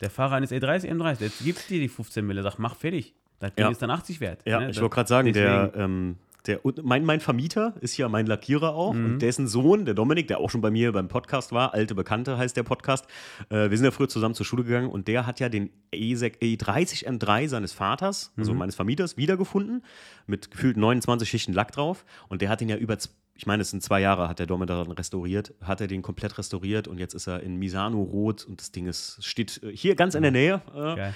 der 0.00 0.10
Fahrer 0.10 0.34
eines 0.36 0.50
E30 0.50 0.90
M3, 0.90 1.16
der 1.18 1.28
gibt 1.44 1.68
dir 1.70 1.80
die 1.80 1.88
15 1.88 2.26
Mille, 2.26 2.42
sagt, 2.42 2.58
mach 2.58 2.74
fertig. 2.76 3.14
Das 3.38 3.54
Ding 3.54 3.64
Ja. 3.64 3.70
ist 3.70 3.82
dann 3.82 3.90
80 3.90 4.20
wert. 4.20 4.40
Ja, 4.46 4.60
ne? 4.60 4.70
ich 4.70 4.80
wollte 4.80 4.94
gerade 4.94 5.08
sagen, 5.08 5.32
der, 5.32 5.72
ähm, 5.76 6.16
Der, 6.46 6.58
mein, 6.82 7.04
mein 7.04 7.20
Vermieter 7.20 7.74
ist 7.82 7.96
ja 7.96 8.08
mein 8.08 8.26
Lackierer 8.26 8.74
auch 8.74 8.94
Mhm. 8.94 9.04
und 9.04 9.18
dessen 9.22 9.46
Sohn, 9.46 9.84
der 9.84 9.94
Dominik, 9.94 10.26
der 10.26 10.40
auch 10.40 10.50
schon 10.50 10.60
bei 10.60 10.72
mir 10.72 10.90
beim 10.90 11.06
Podcast 11.06 11.52
war, 11.52 11.72
alte 11.72 11.94
Bekannte 11.94 12.36
heißt 12.36 12.56
der 12.56 12.64
Podcast. 12.64 13.06
Äh, 13.48 13.70
wir 13.70 13.76
sind 13.76 13.84
ja 13.84 13.92
früher 13.92 14.08
zusammen 14.08 14.34
zur 14.34 14.44
Schule 14.44 14.64
gegangen 14.64 14.90
und 14.90 15.06
der 15.06 15.24
hat 15.24 15.38
ja 15.38 15.48
den 15.48 15.70
E 15.94 16.14
E30 16.14 17.06
M3 17.06 17.46
seines 17.48 17.72
Vaters, 17.72 18.32
Mhm. 18.34 18.40
also 18.42 18.54
meines 18.54 18.74
Vermieters, 18.74 19.16
wiedergefunden 19.16 19.84
mit 20.26 20.50
gefühlt 20.50 20.76
29 20.76 21.28
Schichten 21.30 21.52
Lack 21.52 21.70
drauf 21.70 22.04
und 22.28 22.42
der 22.42 22.48
hat 22.48 22.60
ihn 22.60 22.68
ja 22.68 22.76
über, 22.76 22.96
ich 23.34 23.46
meine, 23.46 23.62
es 23.62 23.70
sind 23.70 23.82
zwei 23.82 24.00
Jahre, 24.00 24.28
hat 24.28 24.38
der 24.38 24.46
Dominik 24.46 24.68
daran 24.68 24.92
restauriert, 24.92 25.54
hat 25.62 25.80
er 25.80 25.86
den 25.86 26.02
komplett 26.02 26.38
restauriert 26.38 26.86
und 26.88 26.98
jetzt 26.98 27.14
ist 27.14 27.26
er 27.26 27.42
in 27.42 27.56
Misano 27.56 28.02
Rot 28.02 28.44
und 28.44 28.60
das 28.60 28.72
Ding 28.72 28.86
ist, 28.86 29.18
steht 29.24 29.62
äh, 29.62 29.74
hier 29.74 29.94
ganz 29.94 30.14
in 30.14 30.22
der 30.22 30.30
Nähe. 30.30 30.62
Äh, 30.74 30.96
Geil. 30.96 31.14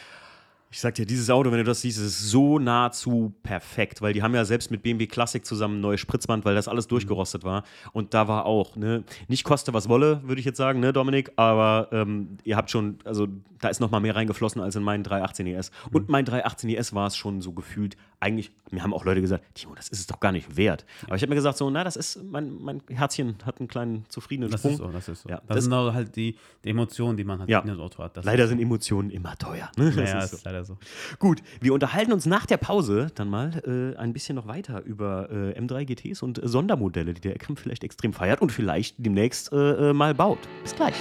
ich 0.70 0.80
sag 0.80 0.94
dir, 0.94 1.06
dieses 1.06 1.30
Auto, 1.30 1.50
wenn 1.50 1.58
du 1.58 1.64
das 1.64 1.82
siehst, 1.82 1.98
ist 1.98 2.30
so 2.30 2.58
nahezu 2.58 3.34
perfekt, 3.42 4.02
weil 4.02 4.12
die 4.12 4.22
haben 4.22 4.34
ja 4.34 4.44
selbst 4.44 4.70
mit 4.70 4.82
BMW 4.82 5.06
Classic 5.06 5.44
zusammen 5.44 5.78
ein 5.78 5.80
neues 5.82 6.00
Spritzband, 6.00 6.44
weil 6.44 6.54
das 6.54 6.68
alles 6.68 6.86
durchgerostet 6.86 7.44
war. 7.44 7.64
Und 7.92 8.14
da 8.14 8.28
war 8.28 8.46
auch, 8.46 8.76
ne, 8.76 9.04
nicht 9.28 9.44
koste 9.44 9.74
was 9.74 9.88
wolle, 9.88 10.22
würde 10.24 10.40
ich 10.40 10.46
jetzt 10.46 10.58
sagen, 10.58 10.80
ne, 10.80 10.92
Dominik, 10.92 11.32
aber 11.36 11.88
ähm, 11.92 12.38
ihr 12.44 12.56
habt 12.56 12.70
schon, 12.70 12.98
also 13.04 13.28
da 13.60 13.68
ist 13.68 13.80
noch 13.80 13.90
mal 13.90 14.00
mehr 14.00 14.16
reingeflossen 14.16 14.60
als 14.60 14.74
in 14.74 14.82
meinen 14.82 15.04
318 15.04 15.46
ES. 15.46 15.70
Und 15.92 16.08
mein 16.08 16.24
318 16.24 16.70
ES 16.70 16.94
war 16.94 17.06
es 17.06 17.16
schon 17.16 17.40
so 17.40 17.52
gefühlt, 17.52 17.96
eigentlich, 18.18 18.50
mir 18.70 18.82
haben 18.82 18.94
auch 18.94 19.04
Leute 19.04 19.20
gesagt, 19.20 19.44
Timo, 19.54 19.74
das 19.74 19.88
ist 19.88 20.00
es 20.00 20.06
doch 20.06 20.20
gar 20.20 20.32
nicht 20.32 20.56
wert. 20.56 20.84
Aber 21.06 21.16
ich 21.16 21.22
habe 21.22 21.28
mir 21.30 21.34
gesagt, 21.36 21.58
so, 21.58 21.68
na, 21.70 21.84
das 21.84 21.96
ist, 21.96 22.22
mein, 22.24 22.56
mein 22.62 22.80
Herzchen 22.88 23.36
hat 23.44 23.58
einen 23.60 23.68
kleinen 23.68 24.04
zufriedenen 24.08 24.50
Das 24.50 24.60
Sprung. 24.60 24.72
ist 24.72 24.78
so, 24.78 24.86
das 24.88 25.08
ist 25.08 25.22
so. 25.22 25.28
Ja, 25.28 25.36
das, 25.46 25.56
das- 25.56 25.64
sind 25.64 25.72
auch 25.74 25.92
halt 25.92 26.16
die, 26.16 26.36
die 26.64 26.70
Emotionen, 26.70 27.16
die 27.16 27.24
man 27.24 27.40
halt 27.40 27.50
Ja. 27.50 27.60
in 27.60 27.68
das 27.68 27.78
Auto 27.78 28.02
hat. 28.02 28.16
Das 28.16 28.24
Leider 28.24 28.48
sind 28.48 28.60
Emotionen 28.60 29.10
immer 29.10 29.36
teuer. 29.36 29.70
Ne? 29.76 29.92
Das 29.92 30.10
ja, 30.10 30.18
ist 30.18 30.32
ist 30.32 30.42
so. 30.42 30.48
leider 30.48 30.64
so. 30.64 30.78
Gut, 31.18 31.42
wir 31.60 31.74
unterhalten 31.74 32.12
uns 32.12 32.26
nach 32.26 32.46
der 32.46 32.56
Pause 32.56 33.08
dann 33.14 33.28
mal 33.28 33.62
äh, 33.66 33.98
ein 33.98 34.12
bisschen 34.12 34.34
noch 34.36 34.46
weiter 34.46 34.82
über 34.82 35.28
äh, 35.30 35.58
M3 35.60 35.84
GTs 35.84 36.22
und 36.22 36.42
äh, 36.42 36.48
Sondermodelle, 36.48 37.12
die 37.14 37.20
der 37.20 37.34
Ekrem 37.36 37.56
vielleicht 37.56 37.84
extrem 37.84 38.12
feiert 38.12 38.40
und 38.40 38.50
vielleicht 38.50 38.96
demnächst 38.98 39.52
äh, 39.52 39.90
äh, 39.90 39.92
mal 39.92 40.14
baut. 40.14 40.38
Bis 40.62 40.74
gleich. 40.74 40.94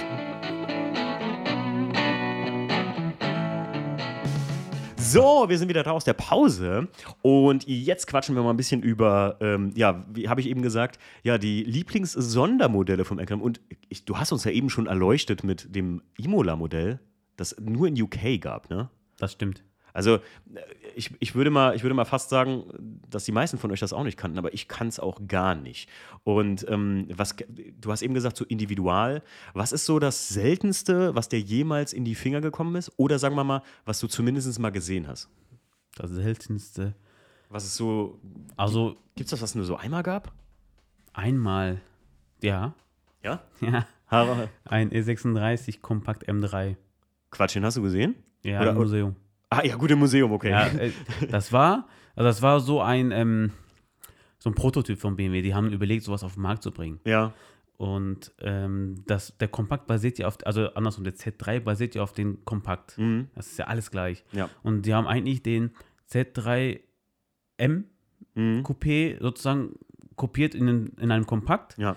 So, 5.08 5.48
wir 5.48 5.56
sind 5.56 5.68
wieder 5.68 5.84
da 5.84 5.92
aus 5.92 6.02
der 6.02 6.14
Pause 6.14 6.88
und 7.22 7.64
jetzt 7.68 8.08
quatschen 8.08 8.34
wir 8.34 8.42
mal 8.42 8.50
ein 8.50 8.56
bisschen 8.56 8.82
über, 8.82 9.36
ähm, 9.40 9.70
ja, 9.76 10.04
wie 10.12 10.28
habe 10.28 10.40
ich 10.40 10.48
eben 10.48 10.62
gesagt, 10.62 10.98
ja, 11.22 11.38
die 11.38 11.62
Lieblings-Sondermodelle 11.62 13.04
vom 13.04 13.20
Ekrem. 13.20 13.40
Und 13.40 13.60
ich, 13.88 14.04
du 14.04 14.18
hast 14.18 14.32
uns 14.32 14.42
ja 14.42 14.50
eben 14.50 14.68
schon 14.68 14.88
erleuchtet 14.88 15.44
mit 15.44 15.76
dem 15.76 16.02
Imola-Modell, 16.18 16.98
das 17.36 17.54
nur 17.60 17.86
in 17.86 18.02
UK 18.02 18.40
gab, 18.40 18.68
ne? 18.68 18.90
Das 19.16 19.30
stimmt. 19.30 19.62
Also 19.96 20.16
äh, 20.16 20.20
ich, 20.94 21.10
ich, 21.20 21.34
würde 21.34 21.50
mal, 21.50 21.74
ich 21.74 21.82
würde 21.82 21.94
mal 21.94 22.04
fast 22.04 22.28
sagen, 22.28 22.64
dass 23.08 23.24
die 23.24 23.32
meisten 23.32 23.56
von 23.56 23.72
euch 23.72 23.80
das 23.80 23.94
auch 23.94 24.04
nicht 24.04 24.18
kannten, 24.18 24.36
aber 24.38 24.52
ich 24.52 24.68
kann 24.68 24.88
es 24.88 25.00
auch 25.00 25.26
gar 25.26 25.54
nicht. 25.54 25.88
Und 26.22 26.66
ähm, 26.68 27.08
was, 27.16 27.34
du 27.80 27.90
hast 27.90 28.02
eben 28.02 28.12
gesagt, 28.12 28.36
so 28.36 28.44
individual. 28.44 29.22
Was 29.54 29.72
ist 29.72 29.86
so 29.86 29.98
das 29.98 30.28
Seltenste, 30.28 31.14
was 31.14 31.30
dir 31.30 31.40
jemals 31.40 31.94
in 31.94 32.04
die 32.04 32.14
Finger 32.14 32.42
gekommen 32.42 32.76
ist? 32.76 32.92
Oder 32.98 33.18
sagen 33.18 33.36
wir 33.36 33.44
mal, 33.44 33.62
was 33.86 33.98
du 33.98 34.06
zumindest 34.06 34.58
mal 34.58 34.70
gesehen 34.70 35.08
hast? 35.08 35.30
Das 35.94 36.10
seltenste. 36.10 36.94
Was 37.48 37.64
ist 37.64 37.76
so, 37.76 38.20
Also 38.56 38.96
gibt 39.14 39.28
es 39.28 39.30
das, 39.30 39.40
was 39.40 39.50
es 39.50 39.54
nur 39.56 39.64
so 39.64 39.76
einmal 39.76 40.02
gab? 40.02 40.30
einmal, 41.14 41.80
ja, 42.42 42.74
Ja? 43.22 43.42
ja, 43.62 43.86
ein 44.66 44.90
E36 44.90 45.80
Kompakt 45.80 46.28
M3. 46.28 46.76
Quatsch, 47.30 47.54
den 47.56 47.64
hast 47.64 47.78
du 47.78 47.82
gesehen? 47.82 48.14
Ja, 48.44 48.60
Oder- 48.60 48.72
im 48.72 48.76
Museum. 48.76 49.16
Ah 49.58 49.64
ja, 49.64 49.76
gut, 49.76 49.90
im 49.90 49.98
Museum, 49.98 50.32
okay. 50.32 50.50
Ja, 50.50 50.66
äh, 50.66 50.90
das 51.30 51.52
war, 51.52 51.86
also 52.14 52.26
das 52.28 52.42
war 52.42 52.60
so 52.60 52.80
ein, 52.80 53.10
ähm, 53.12 53.52
so 54.38 54.50
ein 54.50 54.54
Prototyp 54.54 54.98
von 54.98 55.16
BMW. 55.16 55.42
Die 55.42 55.54
haben 55.54 55.70
überlegt, 55.72 56.04
sowas 56.04 56.22
auf 56.22 56.34
den 56.34 56.42
Markt 56.42 56.62
zu 56.62 56.70
bringen. 56.72 57.00
ja. 57.04 57.32
Und 57.78 58.32
ähm, 58.40 59.02
das, 59.06 59.36
der 59.36 59.48
Kompakt 59.48 59.86
basiert 59.86 60.18
ja 60.18 60.26
auf, 60.28 60.38
also 60.46 60.72
andersrum, 60.72 61.04
der 61.04 61.14
Z3 61.14 61.60
basiert 61.60 61.94
ja 61.94 62.02
auf 62.02 62.12
den 62.14 62.42
Kompakt. 62.46 62.96
Mhm. 62.96 63.28
Das 63.34 63.48
ist 63.48 63.58
ja 63.58 63.66
alles 63.66 63.90
gleich. 63.90 64.24
Ja. 64.32 64.48
Und 64.62 64.86
die 64.86 64.94
haben 64.94 65.06
eigentlich 65.06 65.42
den 65.42 65.72
Z3M 66.10 67.84
Mhm. 68.34 68.62
Coupé 68.64 69.18
sozusagen 69.20 69.74
kopiert 70.16 70.54
in, 70.54 70.88
in 70.98 71.10
einem 71.10 71.26
Kompakt, 71.26 71.76
Ja. 71.78 71.96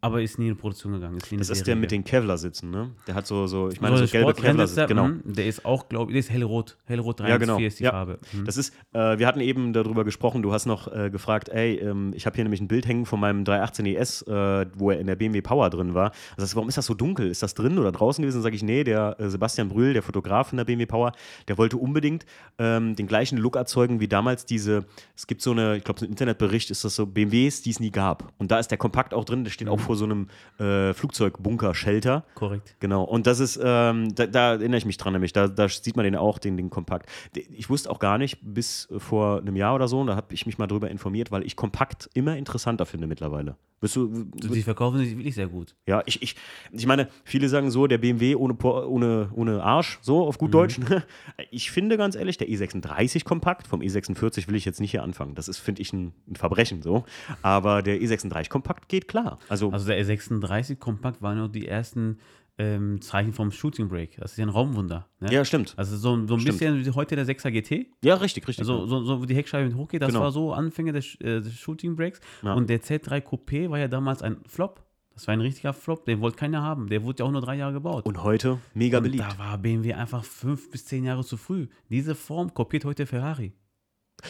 Aber 0.00 0.22
ist 0.22 0.38
nie 0.38 0.48
in 0.48 0.56
Produktion 0.56 0.92
gegangen. 0.94 1.16
Ist 1.18 1.30
in 1.30 1.38
Das 1.38 1.50
ist 1.50 1.58
Serie 1.58 1.74
der 1.74 1.76
mit 1.76 1.90
den 1.90 2.04
Kevlar-Sitzen, 2.04 2.70
ne? 2.70 2.90
Der 3.06 3.14
hat 3.14 3.26
so, 3.26 3.46
so 3.46 3.68
ich 3.68 3.80
meine, 3.80 3.96
so, 3.96 4.06
der 4.06 4.10
gelbe 4.10 4.34
Kevlar-Sitze, 4.34 4.86
genau. 4.86 5.08
mhm, 5.08 5.22
Der 5.24 5.46
ist 5.46 5.64
auch, 5.64 5.88
glaube 5.88 6.10
ich, 6.10 6.14
der 6.14 6.20
ist 6.20 6.30
hellrot. 6.30 6.78
Hellrot 6.86 7.20
314 7.20 7.26
Ja, 7.30 7.36
genau. 7.56 7.66
ist 7.66 7.78
die 7.80 7.84
Ja. 7.84 7.90
Farbe. 7.90 8.18
Mhm. 8.32 8.44
Das 8.44 8.56
ist, 8.56 8.74
äh, 8.92 9.18
wir 9.18 9.26
hatten 9.26 9.40
eben 9.40 9.72
darüber 9.72 10.04
gesprochen, 10.04 10.42
du 10.42 10.52
hast 10.52 10.66
noch 10.66 10.88
äh, 10.92 11.10
gefragt, 11.10 11.48
ey, 11.50 11.76
ähm, 11.76 12.12
ich 12.14 12.26
habe 12.26 12.34
hier 12.36 12.44
nämlich 12.44 12.60
ein 12.60 12.68
Bild 12.68 12.86
hängen 12.86 13.04
von 13.06 13.20
meinem 13.20 13.44
318 13.44 13.86
ES, 13.86 14.22
äh, 14.22 14.66
wo 14.74 14.90
er 14.90 15.00
in 15.00 15.06
der 15.06 15.16
BMW 15.16 15.42
Power 15.42 15.68
drin 15.70 15.94
war. 15.94 16.12
Also 16.36 16.56
warum 16.56 16.68
ist 16.68 16.78
das 16.78 16.86
so 16.86 16.94
dunkel? 16.94 17.28
Ist 17.30 17.42
das 17.42 17.54
drin 17.54 17.78
oder 17.78 17.92
draußen 17.92 18.22
gewesen? 18.22 18.42
Sage 18.42 18.56
ich, 18.56 18.62
nee, 18.62 18.84
der 18.84 19.16
äh, 19.20 19.28
Sebastian 19.28 19.68
Brühl, 19.68 19.92
der 19.92 20.02
Fotograf 20.02 20.48
von 20.48 20.56
der 20.56 20.64
BMW 20.64 20.86
Power, 20.86 21.12
der 21.48 21.58
wollte 21.58 21.76
unbedingt 21.76 22.24
ähm, 22.58 22.96
den 22.96 23.06
gleichen 23.06 23.38
Look 23.38 23.56
erzeugen 23.56 24.00
wie 24.00 24.08
damals 24.08 24.46
diese, 24.46 24.84
es 25.16 25.26
gibt 25.26 25.42
so 25.42 25.50
eine, 25.52 25.76
ich 25.76 25.84
glaube, 25.84 26.00
so 26.00 26.06
ein 26.06 26.10
Internetbericht 26.10 26.70
ist 26.70 26.84
das 26.84 26.94
so, 26.96 27.06
BMWs, 27.06 27.62
die 27.62 27.70
es 27.70 27.80
nie 27.80 27.90
gab. 27.90 28.32
Und 28.38 28.50
da 28.50 28.58
ist 28.58 28.68
der 28.70 28.78
Kompakt 28.78 29.12
auch 29.14 29.24
drin, 29.24 29.44
der 29.44 29.50
steht 29.50 29.68
auch 29.68 29.80
vor 29.90 29.96
so 29.96 30.04
einem 30.04 30.28
äh, 30.60 30.94
Flugzeugbunker-Shelter. 30.94 32.24
Korrekt. 32.36 32.76
Genau, 32.78 33.02
und 33.02 33.26
das 33.26 33.40
ist, 33.40 33.58
ähm, 33.60 34.14
da, 34.14 34.26
da 34.28 34.52
erinnere 34.52 34.78
ich 34.78 34.84
mich 34.86 34.98
dran, 34.98 35.14
nämlich, 35.14 35.32
da, 35.32 35.48
da 35.48 35.68
sieht 35.68 35.96
man 35.96 36.04
den 36.04 36.14
auch, 36.14 36.38
den, 36.38 36.56
den 36.56 36.70
Kompakt. 36.70 37.10
Ich 37.50 37.68
wusste 37.68 37.90
auch 37.90 37.98
gar 37.98 38.16
nicht, 38.16 38.38
bis 38.40 38.88
vor 38.98 39.38
einem 39.40 39.56
Jahr 39.56 39.74
oder 39.74 39.88
so, 39.88 40.04
da 40.04 40.14
habe 40.14 40.32
ich 40.32 40.46
mich 40.46 40.58
mal 40.58 40.68
drüber 40.68 40.90
informiert, 40.92 41.32
weil 41.32 41.44
ich 41.44 41.56
Kompakt 41.56 42.08
immer 42.14 42.36
interessanter 42.36 42.86
finde 42.86 43.08
mittlerweile. 43.08 43.56
Bist 43.80 43.96
du, 43.96 44.26
Die 44.34 44.62
verkaufen 44.62 44.98
sich 44.98 45.16
wirklich 45.16 45.34
sehr 45.34 45.48
gut. 45.48 45.74
ja, 45.86 46.02
ich, 46.04 46.22
ich, 46.22 46.36
ich 46.70 46.86
meine, 46.86 47.08
viele 47.24 47.48
sagen 47.48 47.70
so, 47.70 47.86
der 47.86 47.96
BMW 47.96 48.34
ohne, 48.34 48.54
ohne, 48.62 49.30
ohne 49.32 49.62
Arsch, 49.62 49.98
so 50.02 50.26
auf 50.26 50.36
gut 50.36 50.52
Deutsch. 50.52 50.76
ne? 50.78 51.02
Ich 51.50 51.70
finde 51.70 51.96
ganz 51.96 52.14
ehrlich, 52.14 52.36
der 52.36 52.46
E36 52.48 53.24
Kompakt, 53.24 53.66
vom 53.66 53.80
E46 53.80 54.48
will 54.48 54.54
ich 54.54 54.66
jetzt 54.66 54.80
nicht 54.80 54.90
hier 54.90 55.02
anfangen. 55.02 55.34
Das 55.34 55.48
ist, 55.48 55.56
finde 55.58 55.80
ich, 55.80 55.94
ein, 55.94 56.12
ein 56.28 56.36
Verbrechen 56.36 56.82
so. 56.82 57.04
Aber 57.40 57.80
der 57.80 57.98
E36 58.02 58.50
Kompakt 58.50 58.86
geht 58.90 59.08
klar. 59.08 59.38
Also, 59.48 59.70
Also 59.70 59.79
der 59.86 60.04
E36 60.04 60.76
Kompakt 60.76 61.22
waren 61.22 61.38
nur 61.38 61.48
die 61.48 61.66
ersten 61.68 62.18
ähm, 62.58 63.00
Zeichen 63.00 63.32
vom 63.32 63.50
Shooting 63.50 63.88
Brake. 63.88 64.20
Das 64.20 64.32
ist 64.32 64.36
ja 64.38 64.44
ein 64.44 64.50
Raumwunder. 64.50 65.06
Ne? 65.20 65.32
ja, 65.32 65.44
stimmt. 65.44 65.72
Also 65.78 65.96
so, 65.96 66.14
so 66.26 66.34
ein 66.34 66.40
Stimmt. 66.40 66.58
bisschen 66.58 66.84
wie 66.84 66.90
heute 66.90 67.16
der 67.16 67.26
6er 67.26 67.50
GT. 67.50 67.86
Ja, 68.04 68.14
richtig, 68.16 68.46
richtig. 68.46 68.60
Also 68.68 68.86
so, 68.86 69.02
so 69.02 69.22
wie 69.22 69.26
die 69.26 69.34
Heckscheibe 69.34 69.74
hochgeht, 69.74 70.02
das 70.02 70.08
Genau. 70.08 70.20
war 70.20 70.30
so 70.32 70.52
Anfänge 70.52 70.92
des, 70.92 71.14
äh, 71.22 71.40
des 71.40 71.54
Shooting 71.54 71.96
Breaks. 71.96 72.20
Ja. 72.42 72.52
Und 72.54 72.68
der 72.68 72.82
Z3 72.82 73.22
Coupé 73.22 73.70
war 73.70 73.78
ja 73.78 73.88
damals 73.88 74.22
ein 74.22 74.36
Flop. 74.46 74.84
Das 75.14 75.26
war 75.26 75.32
ein 75.34 75.40
richtiger 75.40 75.72
Flop, 75.74 76.04
den 76.06 76.20
wollte 76.20 76.38
keiner 76.38 76.62
haben. 76.62 76.88
Der 76.88 77.02
wurde 77.02 77.18
ja 77.22 77.26
auch 77.26 77.30
nur 77.30 77.40
drei 77.42 77.56
Jahre 77.56 77.74
gebaut. 77.74 78.06
und 78.06 78.22
heute 78.22 78.58
mega 78.74 78.98
Und 78.98 79.04
beliebt. 79.04 79.24
da 79.24 79.38
war 79.38 79.58
BMW 79.58 79.92
einfach 79.94 80.24
fünf 80.24 80.70
bis 80.70 80.86
zehn 80.86 81.04
Jahre 81.04 81.24
zu 81.24 81.36
früh. 81.36 81.66
Diese 81.90 82.14
Form 82.14 82.54
kopiert 82.54 82.84
heute 82.86 83.04
Ferrari. 83.06 83.52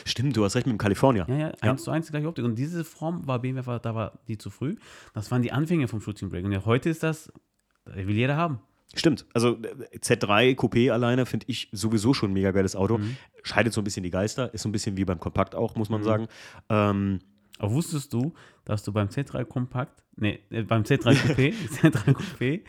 Stimmt, 0.04 0.36
du 0.36 0.44
hast 0.44 0.54
recht 0.56 0.66
mit 0.66 0.74
dem 0.74 0.78
California. 0.78 1.26
Ja, 1.28 1.36
ja, 1.36 1.52
eins 1.60 1.84
zu 1.84 1.90
eins 1.90 2.06
die 2.06 2.12
gleiche 2.12 2.28
Optik. 2.28 2.44
Und 2.44 2.56
diese 2.56 2.84
Form 2.84 3.26
war 3.26 3.38
BMW, 3.40 3.58
einfach- 3.58 3.80
da 3.80 3.94
war 3.94 4.18
die 4.28 4.38
zu 4.38 4.50
früh. 4.50 4.76
Das 5.14 5.30
waren 5.30 5.42
die 5.42 5.52
Anfänge 5.52 5.88
vom 5.88 6.00
Shooting 6.00 6.28
Break. 6.30 6.44
Und 6.44 6.52
ja, 6.52 6.64
heute 6.64 6.88
ist 6.90 7.02
das, 7.02 7.32
das 7.84 7.94
will 7.96 8.16
jeder 8.16 8.36
haben. 8.36 8.60
Stimmt. 8.94 9.24
Also 9.34 9.56
äh, 9.62 9.98
Z3 9.98 10.56
Coupé 10.56 10.90
alleine 10.90 11.24
finde 11.24 11.46
ich 11.48 11.68
sowieso 11.72 12.12
schon 12.12 12.30
ein 12.30 12.34
mega 12.34 12.50
geiles 12.50 12.74
Auto. 12.74 12.98
Mhm. 12.98 13.16
Scheidet 13.44 13.72
so 13.72 13.80
ein 13.80 13.84
bisschen 13.84 14.02
die 14.02 14.10
Geister, 14.10 14.52
ist 14.52 14.62
so 14.62 14.68
ein 14.68 14.72
bisschen 14.72 14.96
wie 14.96 15.04
beim 15.04 15.20
Kompakt 15.20 15.54
auch, 15.54 15.76
muss 15.76 15.88
man 15.90 16.02
sagen. 16.02 16.26
Ähm, 16.68 17.20
Aber 17.58 17.72
wusstest 17.72 18.12
du, 18.12 18.32
dass 18.64 18.82
du 18.82 18.92
beim 18.92 19.06
Z3 19.08 19.44
Kompakt, 19.44 20.02
nee, 20.16 20.40
äh, 20.50 20.62
beim 20.64 20.82
Z3 20.82 21.02
Coupé, 21.14 21.54
Z3 21.68 22.14
Coupé, 22.14 22.60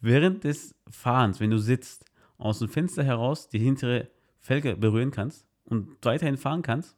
während 0.00 0.44
des 0.44 0.74
Fahrens, 0.90 1.40
wenn 1.40 1.50
du 1.50 1.58
sitzt, 1.58 2.04
aus 2.36 2.58
dem 2.58 2.68
Fenster 2.68 3.02
heraus 3.02 3.48
die 3.48 3.58
hintere 3.58 4.08
Felge 4.40 4.76
berühren 4.76 5.10
kannst 5.12 5.46
und 5.64 5.96
weiterhin 6.02 6.36
fahren 6.36 6.62
kannst? 6.62 6.96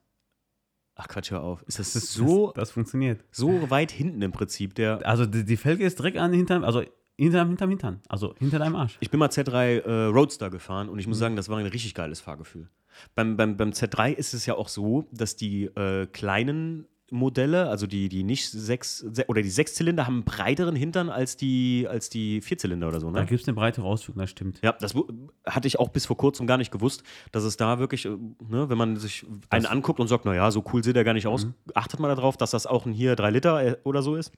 ach 0.98 1.08
Quatsch, 1.08 1.30
hör 1.30 1.42
auf. 1.42 1.62
Ist 1.66 1.78
das 1.78 1.92
so, 1.92 2.46
Das, 2.48 2.54
das 2.54 2.70
funktioniert. 2.70 3.22
so 3.30 3.68
weit 3.68 3.90
hinten 3.92 4.22
im 4.22 4.32
Prinzip? 4.32 4.74
Der, 4.76 5.06
Also 5.06 5.26
die, 5.26 5.44
die 5.44 5.58
Felge 5.58 5.84
ist 5.84 5.98
direkt 5.98 6.16
an 6.16 6.32
hinterm, 6.32 6.64
also 6.64 6.82
hinterm, 7.18 7.48
hinterm 7.48 7.68
Hintern, 7.70 8.00
also 8.08 8.34
hinter 8.38 8.58
deinem 8.58 8.76
Arsch. 8.76 8.96
ich 9.00 9.10
bin 9.10 9.20
mal 9.20 9.28
Z3 9.28 9.80
äh, 9.80 10.04
Roadster 10.06 10.48
gefahren 10.48 10.88
und 10.88 10.98
ich 10.98 11.06
Mhm. 11.06 11.10
muss 11.10 11.18
sagen, 11.18 11.36
das 11.36 11.48
war 11.50 11.58
ein 11.58 11.66
richtig 11.66 11.94
geiles 11.94 12.20
Fahrgefühl. 12.20 12.70
Beim, 13.14 13.36
beim, 13.36 13.58
beim 13.58 13.70
Z3 13.72 14.12
ist 14.14 14.32
es 14.32 14.46
ja 14.46 14.54
auch 14.54 14.68
so, 14.68 15.06
dass 15.12 15.36
die 15.36 15.64
äh, 15.64 16.06
kleinen 16.06 16.86
Modelle, 17.10 17.68
also 17.68 17.86
die, 17.86 18.08
die 18.08 18.24
nicht 18.24 18.50
sechs 18.50 18.98
se 18.98 19.24
oder 19.28 19.42
die 19.42 19.50
Sechszylinder, 19.50 20.06
haben 20.06 20.16
einen 20.16 20.24
breiteren 20.24 20.74
Hintern 20.74 21.08
als 21.08 21.36
die, 21.36 21.86
als 21.88 22.08
die 22.08 22.40
Vierzylinder 22.40 22.88
oder 22.88 23.00
so, 23.00 23.10
Da 23.10 23.20
ne? 23.20 23.26
gibt 23.26 23.42
es 23.42 23.48
eine 23.48 23.54
breite 23.54 23.82
Ausführung, 23.82 24.20
das 24.20 24.30
stimmt. 24.30 24.60
Ja, 24.62 24.72
das 24.72 24.94
hatte 25.46 25.68
ich 25.68 25.78
auch 25.78 25.88
bis 25.90 26.06
vor 26.06 26.16
kurzem 26.16 26.46
gar 26.46 26.58
nicht 26.58 26.72
gewusst, 26.72 27.04
dass 27.30 27.44
es 27.44 27.56
da 27.56 27.78
wirklich, 27.78 28.06
äh, 28.06 28.16
ne, 28.48 28.68
wenn 28.68 28.78
man 28.78 28.96
sich 28.96 29.24
einen 29.50 29.66
anguckt 29.66 30.00
und 30.00 30.08
sagt, 30.08 30.24
naja, 30.24 30.50
so 30.50 30.64
cool 30.72 30.82
sieht 30.82 30.96
er 30.96 31.04
gar 31.04 31.14
nicht 31.14 31.26
aus, 31.26 31.46
achtet 31.74 32.00
man 32.00 32.14
darauf, 32.14 32.36
dass 32.36 32.50
das 32.50 32.66
auch 32.66 32.86
ein 32.86 32.92
hier 32.92 33.14
3 33.14 33.30
Liter 33.30 33.62
äh, 33.62 33.76
oder 33.84 34.02
so 34.02 34.16
ist. 34.16 34.32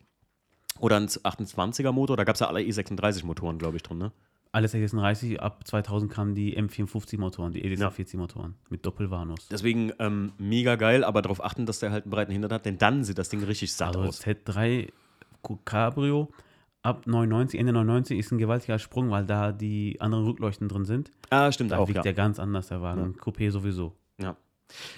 Oder 0.80 0.96
ein 0.96 1.08
28er 1.08 1.90
Motor, 1.90 2.16
da 2.16 2.24
gab 2.24 2.34
es 2.34 2.40
ja 2.40 2.48
alle 2.48 2.60
E36 2.60 3.24
Motoren, 3.24 3.58
glaube 3.58 3.76
ich, 3.76 3.82
drin, 3.82 3.98
ne? 3.98 4.12
Alles 4.52 4.72
36, 4.72 5.40
ab 5.40 5.66
2000 5.66 6.10
kamen 6.10 6.34
die 6.34 6.56
M54-Motoren, 6.58 7.52
die 7.52 7.60
Ja. 7.66 7.88
EDC40-Motoren 7.88 8.54
mit 8.70 8.84
Doppelvanus. 8.86 9.48
Deswegen 9.50 9.92
ähm, 9.98 10.32
mega 10.38 10.76
geil, 10.76 11.04
aber 11.04 11.22
darauf 11.22 11.44
achten, 11.44 11.66
dass 11.66 11.80
der 11.80 11.90
halt 11.92 12.04
einen 12.04 12.10
breiten 12.10 12.32
Hintern 12.32 12.52
hat, 12.52 12.64
denn 12.66 12.78
dann 12.78 13.04
sieht 13.04 13.18
das 13.18 13.28
Ding 13.28 13.42
richtig 13.44 13.72
satt 13.74 13.96
Also 13.96 14.08
aus. 14.08 14.20
Z3 14.24 14.88
Cabrio 15.64 16.28
ab 16.82 17.06
99, 17.06 17.58
Ende 17.60 17.72
99 17.72 18.18
ist 18.18 18.32
ein 18.32 18.38
gewaltiger 18.38 18.78
Sprung, 18.78 19.10
weil 19.10 19.26
da 19.26 19.52
die 19.52 20.00
anderen 20.00 20.24
Rückleuchten 20.24 20.68
drin 20.68 20.84
sind. 20.84 21.10
Ah, 21.30 21.52
stimmt 21.52 21.72
Da 21.72 21.78
auch, 21.78 21.88
wiegt 21.88 21.96
ja. 21.96 22.02
der 22.02 22.14
ganz 22.14 22.38
anders, 22.38 22.68
der 22.68 22.80
Wagen. 22.82 23.14
Coupé 23.18 23.50
sowieso. 23.50 23.94
ja. 24.20 24.36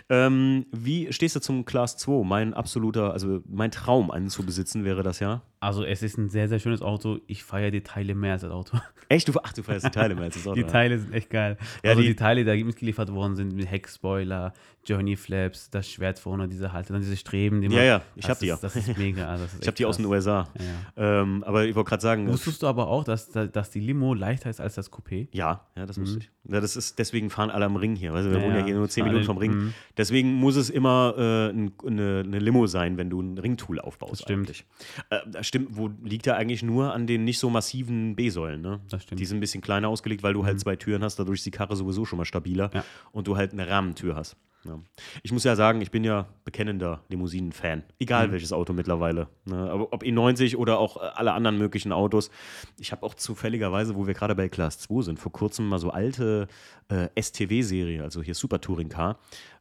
Ähm, 0.08 0.66
wie 0.72 1.12
stehst 1.12 1.36
du 1.36 1.40
zum 1.40 1.64
Class 1.64 1.96
2? 1.96 2.24
Mein 2.24 2.54
absoluter, 2.54 3.12
also 3.12 3.40
mein 3.48 3.70
Traum, 3.70 4.10
einen 4.10 4.28
zu 4.28 4.44
besitzen, 4.44 4.82
wäre 4.84 5.04
das 5.04 5.20
ja. 5.20 5.42
Also 5.62 5.84
es 5.84 6.02
ist 6.02 6.16
ein 6.16 6.28
sehr, 6.30 6.48
sehr 6.48 6.58
schönes 6.58 6.80
Auto. 6.80 7.18
Ich 7.26 7.44
feiere 7.44 7.70
die 7.70 7.82
Teile 7.82 8.14
mehr 8.14 8.32
als 8.32 8.42
das 8.42 8.50
Auto. 8.50 8.78
Echt? 9.10 9.28
Du, 9.28 9.32
ach, 9.42 9.52
du 9.52 9.62
feierst 9.62 9.84
die 9.86 9.90
Teile 9.90 10.14
mehr 10.14 10.24
als 10.24 10.34
das 10.36 10.46
Auto. 10.46 10.54
Die 10.54 10.60
ja. 10.62 10.66
Teile 10.68 10.98
sind 10.98 11.12
echt 11.12 11.28
geil. 11.30 11.58
Ja, 11.82 11.90
also 11.90 12.00
die- 12.02 12.08
die, 12.08 12.14
Teile, 12.16 12.44
die 12.44 12.64
mitgeliefert 12.64 13.12
worden 13.12 13.34
sind, 13.36 13.54
mit 13.54 13.70
Heckspoiler, 13.70 14.52
Journey 14.86 15.16
Flaps, 15.16 15.68
das 15.68 15.88
Schwert 15.90 16.18
vorne, 16.18 16.48
diese 16.48 16.72
Halte, 16.72 16.92
dann 16.94 17.02
diese 17.02 17.16
Streben. 17.16 17.60
Die 17.60 17.66
Ja, 17.66 17.74
man- 17.74 17.84
ja, 17.84 18.02
ich 18.14 18.22
das 18.22 18.30
hab 18.30 18.38
die 18.38 18.46
ja. 18.46 18.58
Das 18.62 18.74
ist 18.76 18.96
mega. 18.96 19.28
Also 19.28 19.44
das 19.44 19.54
ist 19.54 19.60
Ich 19.62 19.66
habe 19.66 19.76
die 19.76 19.84
aus 19.84 19.96
den. 19.98 20.06
USA. 20.06 20.48
Ja. 20.96 21.20
Ähm, 21.22 21.44
aber 21.44 21.64
ich 21.66 21.74
wollte 21.74 21.88
gerade 21.90 22.02
sagen, 22.02 22.28
Wusstest 22.28 22.62
du 22.62 22.66
aber 22.68 22.86
auch, 22.88 23.04
dass, 23.04 23.28
dass 23.30 23.70
die 23.70 23.80
Limo 23.80 24.14
leichter 24.14 24.48
ist 24.48 24.60
als 24.60 24.76
das 24.76 24.90
Coupé? 24.90 25.28
ja, 25.32 25.66
ja, 25.76 25.84
das 25.86 26.00
wusste 26.00 26.20
ich. 26.20 26.30
Ja, 26.48 26.60
das 26.60 26.74
ist, 26.74 26.98
deswegen 26.98 27.28
fahren 27.28 27.50
alle 27.50 27.66
am 27.66 27.76
Ring 27.76 27.96
hier. 27.96 28.12
Weißt 28.14 28.26
du, 28.26 28.30
wir 28.30 28.38
Ja, 28.38 28.44
wohnen 28.44 28.54
ja 28.54 28.60
ja. 28.60 28.66
hier 28.66 28.74
nur 28.76 28.88
10 28.88 29.02
Alle- 29.02 29.12
Minuten 29.12 29.26
vom 29.26 29.36
Ring. 29.36 29.52
mhm. 29.52 29.74
Deswegen 29.96 30.32
muss 30.34 30.56
es 30.56 30.70
immer 30.70 31.14
äh, 31.18 31.50
ein, 31.50 31.72
eine, 31.86 32.22
eine 32.24 32.38
Limo 32.38 32.66
sein, 32.66 32.96
wenn 32.96 33.10
du 33.10 33.20
ein 33.20 33.36
Ringtool 33.36 33.78
aufbaust. 33.80 34.12
Das 34.12 34.20
stimmt. 34.22 34.48
Eigentlich. 34.48 34.64
Äh, 35.10 35.42
stimmt, 35.50 35.76
wo 35.76 35.90
liegt 36.02 36.26
ja 36.26 36.34
eigentlich 36.36 36.62
nur 36.62 36.92
an 36.94 37.06
den 37.06 37.24
nicht 37.24 37.38
so 37.38 37.50
massiven 37.50 38.16
B-Säulen. 38.16 38.60
Ne? 38.62 38.80
Das 38.88 39.02
stimmt. 39.02 39.16
Mhm. 39.18 39.20
Die 39.20 39.26
sind 39.26 39.36
ein 39.36 39.40
bisschen 39.40 39.60
kleiner 39.60 39.88
ausgelegt, 39.88 40.22
weil 40.22 40.32
du 40.32 40.44
halt 40.44 40.58
zwei 40.58 40.76
Türen 40.76 41.04
hast, 41.04 41.16
dadurch 41.18 41.40
ist 41.40 41.46
die 41.46 41.50
Karre 41.50 41.76
sowieso 41.76 42.04
schon 42.04 42.16
mal 42.16 42.24
stabiler 42.24 42.70
Ja. 42.72 42.84
und 43.12 43.26
du 43.26 43.36
halt 43.36 43.52
eine 43.52 43.68
Rahmentür 43.68 44.16
hast. 44.16 44.36
Ja. 44.64 44.78
Ich 45.22 45.32
muss 45.32 45.44
ja 45.44 45.56
sagen, 45.56 45.80
ich 45.80 45.90
bin 45.90 46.04
ja 46.04 46.26
bekennender 46.44 47.02
Limousinen-Fan. 47.08 47.82
Egal 47.98 48.28
Mhm. 48.28 48.32
welches 48.32 48.52
Auto 48.52 48.72
mittlerweile. 48.74 49.28
Ne? 49.46 49.56
Aber 49.70 49.92
ob 49.92 50.02
E90 50.02 50.56
oder 50.56 50.78
auch 50.78 50.96
äh, 50.98 51.00
alle 51.14 51.32
anderen 51.32 51.56
möglichen 51.58 51.92
Autos. 51.92 52.30
Ich 52.78 52.92
habe 52.92 53.02
auch 53.04 53.14
zufälligerweise, 53.14 53.94
wo 53.96 54.06
wir 54.06 54.14
gerade 54.14 54.34
bei 54.34 54.48
Class 54.50 54.78
2 54.80 55.02
sind, 55.02 55.18
vor 55.18 55.32
kurzem 55.32 55.66
mal 55.68 55.78
so 55.78 55.90
alte 55.90 56.46
äh, 56.88 57.08
STW-Serie, 57.20 58.02
also 58.02 58.22
hier 58.22 58.34
Super 58.34 58.60
Touring 58.60 58.88
Car, 58.90 59.18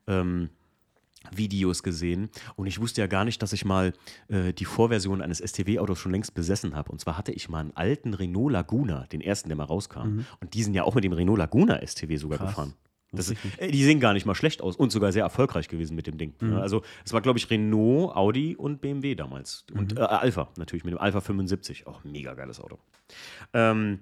ähm, 0.07 0.49
Videos 1.35 1.83
gesehen 1.83 2.29
und 2.55 2.67
ich 2.67 2.79
wusste 2.79 3.01
ja 3.01 3.07
gar 3.07 3.25
nicht, 3.25 3.41
dass 3.41 3.53
ich 3.53 3.65
mal 3.65 3.93
äh, 4.29 4.53
die 4.53 4.65
Vorversion 4.65 5.21
eines 5.21 5.39
STW-Autos 5.39 5.99
schon 5.99 6.11
längst 6.11 6.33
besessen 6.33 6.75
habe. 6.75 6.91
Und 6.91 6.99
zwar 7.01 7.17
hatte 7.17 7.31
ich 7.31 7.49
mal 7.49 7.59
einen 7.59 7.75
alten 7.75 8.13
Renault 8.13 8.51
Laguna, 8.53 9.05
den 9.07 9.21
ersten, 9.21 9.49
der 9.49 9.57
mal 9.57 9.65
rauskam. 9.65 10.25
Und 10.39 10.53
die 10.53 10.63
sind 10.63 10.73
ja 10.73 10.83
auch 10.83 10.95
mit 10.95 11.03
dem 11.03 11.13
Renault 11.13 11.37
Laguna 11.37 11.79
STW 11.85 12.15
sogar 12.17 12.39
Mhm. 12.39 12.43
Krass. 12.43 12.51
gefahren. 12.55 12.73
Das 13.11 13.29
nicht. 13.29 13.41
äh, 13.57 13.71
die 13.71 13.83
sehen 13.83 13.99
gar 13.99 14.13
nicht 14.13 14.25
mal 14.27 14.35
schlecht 14.35 14.61
aus 14.61 14.75
und 14.75 14.91
sogar 14.91 15.11
sehr 15.11 15.23
erfolgreich 15.23 15.67
gewesen 15.67 15.95
mit 15.95 16.05
dem 16.07 16.17
Ding. 16.19 16.35
Mhm. 16.39 16.51
Ja, 16.53 16.59
also 16.59 16.83
es 17.03 17.11
war, 17.11 17.21
glaube 17.21 17.39
ich, 17.39 17.49
Renault, 17.49 18.15
Audi 18.15 18.55
und 18.55 18.81
BMW 18.81 19.15
damals. 19.15 19.65
Und 19.73 19.93
Mhm. 19.93 19.97
äh, 19.97 20.01
Alpha 20.01 20.49
natürlich 20.57 20.83
mit 20.83 20.93
dem 20.93 20.99
Alpha 20.99 21.19
75. 21.19 21.87
Auch 21.87 22.03
ein 22.05 22.11
mega 22.11 22.33
geiles 22.35 22.59
Auto. 22.59 22.77
Ähm, 23.53 23.99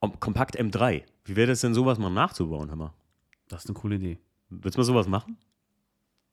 Om- 0.00 0.20
Kompakt 0.20 0.58
M3. 0.60 1.02
Wie 1.24 1.36
wäre 1.36 1.46
das 1.48 1.62
denn, 1.62 1.72
sowas 1.72 1.98
mal 1.98 2.10
nachzubauen, 2.10 2.68
mal? 2.76 2.92
Das 3.48 3.64
ist 3.64 3.70
eine 3.70 3.74
coole 3.78 3.96
Idee. 3.96 4.18
Willst 4.50 4.76
du 4.76 4.80
mal 4.80 4.84
sowas 4.84 5.08
machen? 5.08 5.38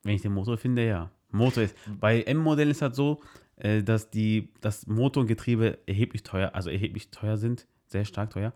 Wenn 0.03 0.15
ich 0.15 0.21
den 0.21 0.33
Motor 0.33 0.57
finde, 0.57 0.85
ja. 0.85 1.11
Motor 1.31 1.63
ist. 1.63 1.75
Bei 1.99 2.21
M-Modellen 2.23 2.71
ist 2.71 2.81
das 2.81 2.95
so, 2.95 3.21
äh, 3.55 3.83
dass 3.83 4.09
die, 4.09 4.49
das 4.61 4.87
Motor 4.87 5.21
und 5.21 5.27
Getriebe 5.27 5.77
erheblich 5.85 6.23
teuer, 6.23 6.51
also 6.53 6.69
erheblich 6.69 7.09
teuer 7.11 7.37
sind, 7.37 7.67
sehr 7.87 8.05
stark 8.05 8.31
teuer. 8.31 8.53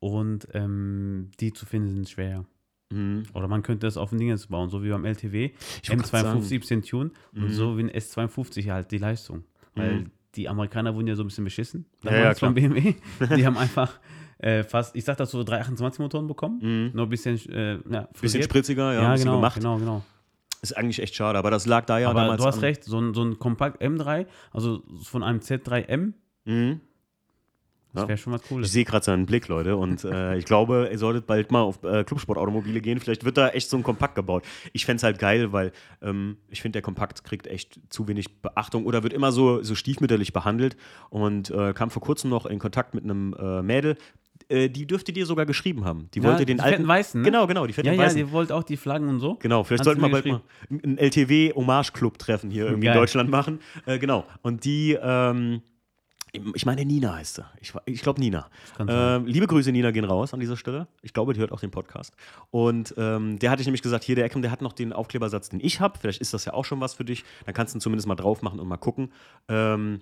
Und 0.00 0.48
ähm, 0.54 1.30
die 1.40 1.52
zu 1.52 1.66
finden 1.66 1.90
sind 1.90 2.08
schwer. 2.08 2.44
Mhm. 2.92 3.22
Oder 3.34 3.48
man 3.48 3.62
könnte 3.62 3.86
das 3.86 3.96
auf 3.96 4.12
ein 4.12 4.18
Ding 4.18 4.34
bauen, 4.48 4.68
so 4.70 4.82
wie 4.82 4.88
beim 4.90 5.04
LTW. 5.04 5.50
Ich 5.82 5.90
wollte 5.90 6.02
grad 6.02 6.22
sagen- 6.22 6.40
Mhm. 6.40 6.44
M52 6.46 6.58
bisschen 6.60 6.82
Tune 6.82 7.10
und 7.34 7.50
so 7.52 7.76
wie 7.78 7.82
ein 7.82 7.90
S52 7.90 8.70
halt 8.70 8.90
die 8.90 8.98
Leistung. 8.98 9.44
Weil 9.74 10.06
die 10.34 10.48
Amerikaner 10.48 10.94
wurden 10.94 11.06
ja 11.06 11.14
so 11.14 11.22
ein 11.22 11.26
bisschen 11.28 11.44
beschissen. 11.44 11.86
Ja, 12.04 12.10
ja, 12.12 12.18
damals 12.20 12.38
klar. 12.38 12.50
von 12.50 12.54
BMW. 12.54 12.94
Die 13.36 13.46
haben 13.46 13.56
einfach 13.58 13.98
äh, 14.38 14.62
fast, 14.64 14.94
ich 14.96 15.04
sag 15.04 15.16
das 15.16 15.30
so, 15.32 15.42
328 15.44 15.98
Motoren 16.00 16.26
bekommen. 16.26 16.92
Nur 16.94 17.06
ein 17.06 17.08
bisschen, 17.08 17.36
äh, 17.50 17.78
ja, 17.90 18.08
Bisschen 18.20 18.42
spritziger, 18.42 18.94
ja, 18.94 19.02
Ja, 19.02 19.16
genau, 19.16 19.36
gemacht. 19.36 19.56
genau, 19.56 19.76
genau. 19.78 20.04
Ist 20.62 20.76
eigentlich 20.76 21.00
echt 21.00 21.14
schade, 21.14 21.38
aber 21.38 21.50
das 21.50 21.66
lag 21.66 21.86
da 21.86 21.98
ja 21.98 22.10
Aber 22.10 22.20
damals 22.20 22.40
du 22.42 22.46
hast 22.46 22.56
an- 22.56 22.60
recht, 22.60 22.84
so 22.84 23.00
ein, 23.00 23.14
so 23.14 23.22
ein 23.22 23.38
Kompakt 23.38 23.80
M3, 23.82 24.26
also 24.52 24.82
von 25.04 25.22
einem 25.22 25.40
Z3M, 25.40 26.12
Mhm. 26.44 26.80
das 27.94 28.06
wäre 28.08 28.18
schon 28.18 28.32
was 28.32 28.42
Ich 28.42 28.48
Cooles. 28.48 28.70
sehe 28.72 28.84
gerade 28.84 29.04
seinen 29.04 29.26
Blick, 29.26 29.48
Leute, 29.48 29.76
und 29.76 30.04
äh, 30.04 30.36
ich 30.36 30.44
glaube, 30.44 30.88
ihr 30.92 30.98
solltet 30.98 31.26
bald 31.26 31.50
mal 31.50 31.62
auf 31.62 31.82
äh, 31.82 32.04
Clubsportautomobile 32.04 32.80
gehen. 32.80 33.00
Vielleicht 33.00 33.24
wird 33.24 33.36
da 33.36 33.48
echt 33.48 33.68
so 33.70 33.76
ein 33.78 33.82
Kompakt 33.82 34.14
gebaut. 34.14 34.44
Ich 34.72 34.84
fände 34.86 34.96
es 34.98 35.02
halt 35.02 35.18
geil, 35.18 35.52
weil 35.52 35.72
ähm, 36.02 36.36
ich 36.48 36.60
finde, 36.62 36.74
der 36.74 36.82
Kompakt 36.82 37.24
kriegt 37.24 37.46
echt 37.46 37.80
zu 37.88 38.06
wenig 38.06 38.40
Beachtung 38.42 38.84
oder 38.86 39.02
wird 39.02 39.12
immer 39.12 39.32
so, 39.32 39.62
so 39.62 39.74
stiefmütterlich 39.74 40.32
behandelt 40.32 40.76
und 41.08 41.50
äh, 41.50 41.72
kam 41.72 41.90
vor 41.90 42.02
kurzem 42.02 42.30
noch 42.30 42.46
in 42.46 42.58
Kontakt 42.58 42.94
mit 42.94 43.04
einem 43.04 43.34
äh, 43.38 43.62
Mädel. 43.62 43.96
Äh, 44.48 44.68
die 44.68 44.86
dürfte 44.86 45.12
dir 45.12 45.26
sogar 45.26 45.46
geschrieben 45.46 45.84
haben. 45.84 46.08
Die 46.14 46.18
Ja, 46.20 46.24
wollte 46.28 46.44
den 46.46 46.56
die 46.58 46.62
alten. 46.62 46.86
Weißen, 46.88 47.20
ne? 47.20 47.24
Genau, 47.24 47.46
genau, 47.46 47.66
die 47.66 47.72
fetten 47.72 47.88
Ja, 47.88 47.92
ja, 47.94 48.00
Weißen. 48.02 48.16
die 48.16 48.32
wollte 48.32 48.54
auch 48.54 48.62
die 48.64 48.76
Flaggen 48.76 49.08
und 49.08 49.20
so. 49.20 49.36
Genau, 49.36 49.62
vielleicht 49.64 49.84
sollten 49.84 50.00
wir 50.02 50.08
bald 50.10 50.26
mal 50.26 50.40
einen 50.70 50.98
LTW-Hommage-Club-Treffen 50.98 52.50
hier 52.50 52.64
irgendwie 52.64 52.86
in 52.86 52.92
Geil. 52.92 53.00
Deutschland 53.00 53.30
machen. 53.30 53.60
Äh, 53.86 53.98
genau. 53.98 54.24
Und 54.42 54.64
die, 54.64 54.98
ähm, 55.00 55.62
ich 56.54 56.64
meine, 56.64 56.84
Nina 56.84 57.14
heißt 57.16 57.36
sie. 57.36 57.44
Ich, 57.60 57.72
ich 57.86 58.02
glaube, 58.02 58.20
Nina. 58.20 58.48
Ähm, 58.78 59.26
liebe 59.26 59.46
Grüße, 59.46 59.72
Nina, 59.72 59.90
gehen 59.90 60.04
raus 60.04 60.32
an 60.32 60.40
dieser 60.40 60.56
Stelle. 60.56 60.86
Ich 61.02 61.12
glaube, 61.12 61.32
die 61.34 61.40
hört 61.40 61.52
auch 61.52 61.60
den 61.60 61.70
Podcast. 61.72 62.14
Und 62.50 62.94
ähm, 62.96 63.38
der 63.38 63.50
hatte 63.50 63.62
ich 63.62 63.66
nämlich 63.66 63.82
gesagt, 63.82 64.04
hier, 64.04 64.14
der 64.14 64.24
Ecken, 64.24 64.42
der 64.42 64.50
hat 64.50 64.62
noch 64.62 64.72
den 64.72 64.92
Aufklebersatz, 64.92 65.48
den 65.48 65.60
ich 65.60 65.80
habe. 65.80 65.98
Vielleicht 65.98 66.20
ist 66.20 66.32
das 66.34 66.44
ja 66.44 66.52
auch 66.54 66.64
schon 66.64 66.80
was 66.80 66.94
für 66.94 67.04
dich. 67.04 67.24
Dann 67.46 67.54
kannst 67.54 67.74
du 67.74 67.78
ihn 67.78 67.80
zumindest 67.80 68.06
mal 68.08 68.14
drauf 68.14 68.42
machen 68.42 68.60
und 68.60 68.68
mal 68.68 68.76
gucken. 68.76 69.12
Ähm, 69.48 70.00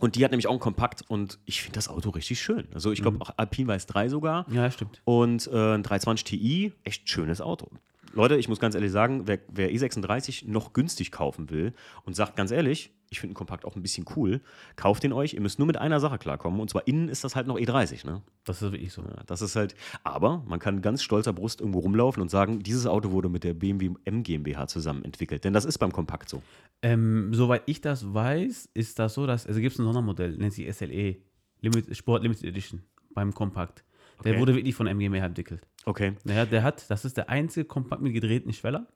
und 0.00 0.16
die 0.16 0.24
hat 0.24 0.30
nämlich 0.32 0.46
auch 0.46 0.52
einen 0.52 0.60
Kompakt 0.60 1.02
und 1.08 1.38
ich 1.44 1.62
finde 1.62 1.74
das 1.76 1.88
Auto 1.88 2.10
richtig 2.10 2.40
schön. 2.40 2.66
Also 2.74 2.90
ich 2.92 2.98
Mhm. 3.00 3.02
glaube 3.04 3.20
auch 3.20 3.30
Alpine 3.36 3.68
Weiß 3.68 3.86
3 3.86 4.08
sogar 4.08 4.46
Ja, 4.50 4.70
stimmt. 4.70 5.00
und 5.04 5.46
äh, 5.52 5.74
ein 5.74 5.82
320 5.82 6.24
Ti, 6.24 6.72
echt 6.84 7.08
schönes 7.08 7.40
Auto. 7.40 7.68
Leute, 8.14 8.36
ich 8.36 8.48
muss 8.48 8.60
ganz 8.60 8.74
ehrlich 8.74 8.92
sagen, 8.92 9.26
wer, 9.26 9.38
wer 9.48 9.70
E36 9.70 10.48
noch 10.48 10.72
günstig 10.72 11.10
kaufen 11.10 11.50
will 11.50 11.72
und 12.04 12.14
sagt 12.14 12.36
ganz 12.36 12.50
ehrlich, 12.50 12.90
ich 13.12 13.20
finde 13.20 13.32
einen 13.32 13.36
Kompakt 13.36 13.64
auch 13.64 13.76
ein 13.76 13.82
bisschen 13.82 14.06
cool, 14.16 14.40
kauft 14.74 15.02
den 15.02 15.12
euch. 15.12 15.34
Ihr 15.34 15.40
müsst 15.40 15.58
nur 15.58 15.66
mit 15.66 15.76
einer 15.76 16.00
Sache 16.00 16.18
klarkommen 16.18 16.60
und 16.60 16.70
zwar 16.70 16.86
innen 16.88 17.08
ist 17.08 17.24
das 17.24 17.36
halt 17.36 17.46
noch 17.46 17.58
E30. 17.58 18.06
Ne? 18.06 18.22
Das 18.44 18.62
ist 18.62 18.72
wirklich 18.72 18.92
so. 18.92 19.02
Ja, 19.02 19.22
das 19.26 19.42
ist 19.42 19.54
halt, 19.54 19.74
aber 20.02 20.42
man 20.46 20.58
kann 20.58 20.80
ganz 20.80 21.02
stolzer 21.02 21.32
Brust 21.32 21.60
irgendwo 21.60 21.80
rumlaufen 21.80 22.22
und 22.22 22.30
sagen, 22.30 22.62
dieses 22.62 22.86
Auto 22.86 23.10
wurde 23.12 23.28
mit 23.28 23.44
der 23.44 23.54
BMW 23.54 23.90
M 24.04 24.22
GmbH 24.22 24.66
zusammen 24.66 25.04
entwickelt. 25.04 25.44
Denn 25.44 25.52
das 25.52 25.64
ist 25.64 25.78
beim 25.78 25.92
Kompakt 25.92 26.28
so. 26.28 26.42
Ähm, 26.80 27.34
soweit 27.34 27.62
ich 27.66 27.80
das 27.80 28.12
weiß, 28.12 28.70
ist 28.72 28.98
das 28.98 29.14
so, 29.14 29.26
dass, 29.26 29.46
also 29.46 29.60
gibt 29.60 29.74
es 29.74 29.78
ein 29.78 29.84
Sondermodell, 29.84 30.36
nennt 30.36 30.54
sich 30.54 30.72
SLE, 30.74 31.16
Limit, 31.60 31.94
Sport 31.96 32.22
Limited 32.22 32.44
Edition, 32.44 32.82
beim 33.14 33.34
Kompakt. 33.34 33.84
Der 34.24 34.32
Okay. 34.32 34.40
wurde 34.40 34.54
wirklich 34.54 34.74
von 34.74 34.86
MGM 34.86 35.14
entwickelt. 35.14 35.66
Okay. 35.84 36.14
Der, 36.24 36.36
hat- 36.42 36.52
der 36.52 36.62
hat, 36.62 36.88
das 36.90 37.04
ist 37.04 37.16
der 37.16 37.28
einzige 37.28 37.64
Kompakt 37.64 38.02
mit 38.02 38.12
gedrehten 38.14 38.52
Schweller, 38.52 38.86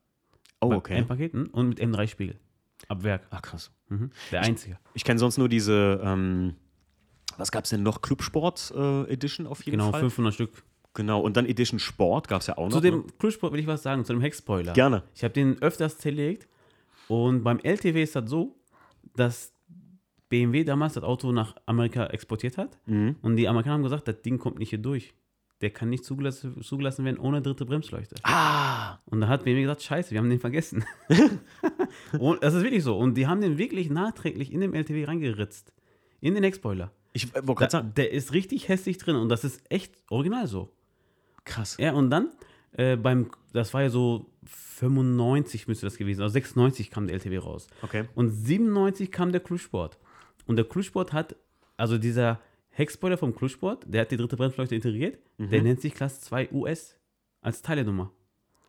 Oh, 0.61 0.73
okay. 0.73 0.99
M-Paketen 0.99 1.47
und 1.49 1.69
mit 1.71 1.81
M3-Spiegel. 1.81 2.39
Ab 2.89 3.03
Werk. 3.03 3.27
Ach, 3.31 3.43
krass. 3.43 3.71
Mhm. 3.89 4.11
Der 4.33 4.41
einzige. 4.43 4.79
Ich 4.95 5.05
kenne 5.05 5.19
sonst 5.19 5.37
nur 5.39 5.49
diese, 5.49 6.01
ähm, 6.03 6.55
was 7.37 7.51
gab 7.53 7.65
es 7.65 7.71
denn 7.71 7.83
noch? 7.83 8.01
Clubsport 8.03 8.73
äh, 8.77 9.03
Edition 9.13 9.47
auf 9.47 9.65
jeden 9.65 9.79
Genau, 9.79 9.91
Fall. 9.91 10.01
500 10.01 10.35
Stück. 10.35 10.63
Genau, 10.95 11.21
und 11.21 11.37
dann 11.37 11.45
Edition 11.47 11.79
Sport 11.79 12.29
gab 12.29 12.41
es 12.41 12.47
ja 12.47 12.57
auch 12.57 12.69
noch. 12.69 12.73
Zu 12.77 12.81
dem 12.81 12.95
ne? 13.01 13.05
Cruise-Sport 13.19 13.53
will 13.53 13.61
ich 13.61 13.67
was 13.67 13.83
sagen, 13.83 14.05
zu 14.07 14.15
dem 14.15 14.23
Heckspoiler. 14.23 14.73
Gerne. 14.73 15.03
Ich 15.15 15.23
habe 15.25 15.35
den 15.35 15.61
öfters 15.61 15.99
zerlegt 15.99 16.49
und 17.09 17.43
beim 17.45 17.59
LTW 17.59 18.03
ist 18.03 18.17
das 18.17 18.31
so, 18.31 18.57
dass 19.15 19.53
BMW 20.29 20.65
damals 20.65 20.95
das 20.95 21.05
Auto 21.05 21.33
nach 21.33 21.55
Amerika 21.67 22.07
exportiert 22.07 22.59
hat 22.59 22.79
Mhm. 22.87 23.17
und 23.23 23.37
die 23.37 23.49
Amerikaner 23.49 23.75
haben 23.75 23.83
gesagt, 23.83 24.09
das 24.09 24.23
Ding 24.23 24.39
kommt 24.39 24.59
nicht 24.59 24.71
hier 24.71 24.79
durch. 24.79 25.15
Der 25.63 25.71
kann 25.71 25.89
nicht 25.89 26.05
zugelassen, 26.05 26.61
zugelassen 26.63 27.05
werden 27.07 27.19
ohne 27.19 27.41
dritte 27.41 27.65
Bremsleuchte. 27.65 28.17
Ah, 28.25 28.99
Und 29.07 29.23
da 29.23 29.29
hat 29.29 29.45
BMW 29.45 29.63
gesagt, 29.63 29.83
scheiße, 29.83 30.11
wir 30.11 30.19
haben 30.19 30.29
den 30.29 30.39
vergessen. 30.41 30.85
und 32.19 32.43
das 32.43 32.53
ist 32.55 32.63
wirklich 32.63 32.83
so. 32.85 32.99
Und 32.99 33.15
die 33.15 33.27
haben 33.27 33.41
den 33.41 33.57
wirklich 33.57 33.89
nachträglich 33.89 34.53
in 34.53 34.61
dem 34.61 34.75
LTW 34.75 35.05
reingeritzt. 35.05 35.73
In 36.21 36.35
den 36.35 36.45
Heckspoiler. 36.45 36.93
ich 37.15 37.33
wollte 37.35 37.55
gerade 37.55 37.71
sagen, 37.71 37.93
der 37.97 38.13
ist 38.13 38.33
richtig 38.35 38.69
hässlich 38.69 38.99
drin 38.99 39.17
und 39.17 39.29
das 39.31 39.45
ist 39.45 39.63
echt 39.71 39.95
original 40.11 40.47
so. 40.47 40.73
krass. 41.45 41.77
Ja, 41.81 41.93
und 41.95 42.11
dann 42.11 42.31
äh, 42.73 42.97
beim, 42.97 43.31
das 43.55 43.73
war 43.73 43.81
ja 43.83 43.89
so 43.91 44.27
95 44.45 45.69
müsste 45.69 45.87
das 45.87 45.97
gewesen 45.97 46.19
sein, 46.19 46.25
also 46.25 46.35
96 46.35 46.91
kam 46.91 47.07
der 47.07 47.15
LTW 47.15 47.39
raus. 47.39 47.67
Okay. 47.83 48.05
Und 48.15 48.31
97 48.31 49.11
kam 49.11 49.33
der 49.33 49.41
Cruise 49.41 49.63
Sport. 49.65 49.99
Und 50.47 50.57
der 50.57 50.65
Cruise 50.65 50.87
Sport 50.89 51.13
hat, 51.13 51.37
also 51.77 51.99
dieser 51.99 52.41
Heckspoiler 52.71 53.17
vom 53.19 53.35
Cruise 53.35 53.55
Sport, 53.55 53.85
der 53.87 54.03
hat 54.03 54.11
die 54.11 54.17
dritte 54.17 54.37
Bremsleuchte 54.37 54.75
integriert, 54.75 55.19
Mhm. 55.39 55.51
der 55.51 55.63
nennt 55.63 55.81
sich 55.81 55.95
Class 55.95 56.21
2 56.23 56.51
US 56.53 56.97
als 57.41 57.63
Teilenummer. 57.63 58.11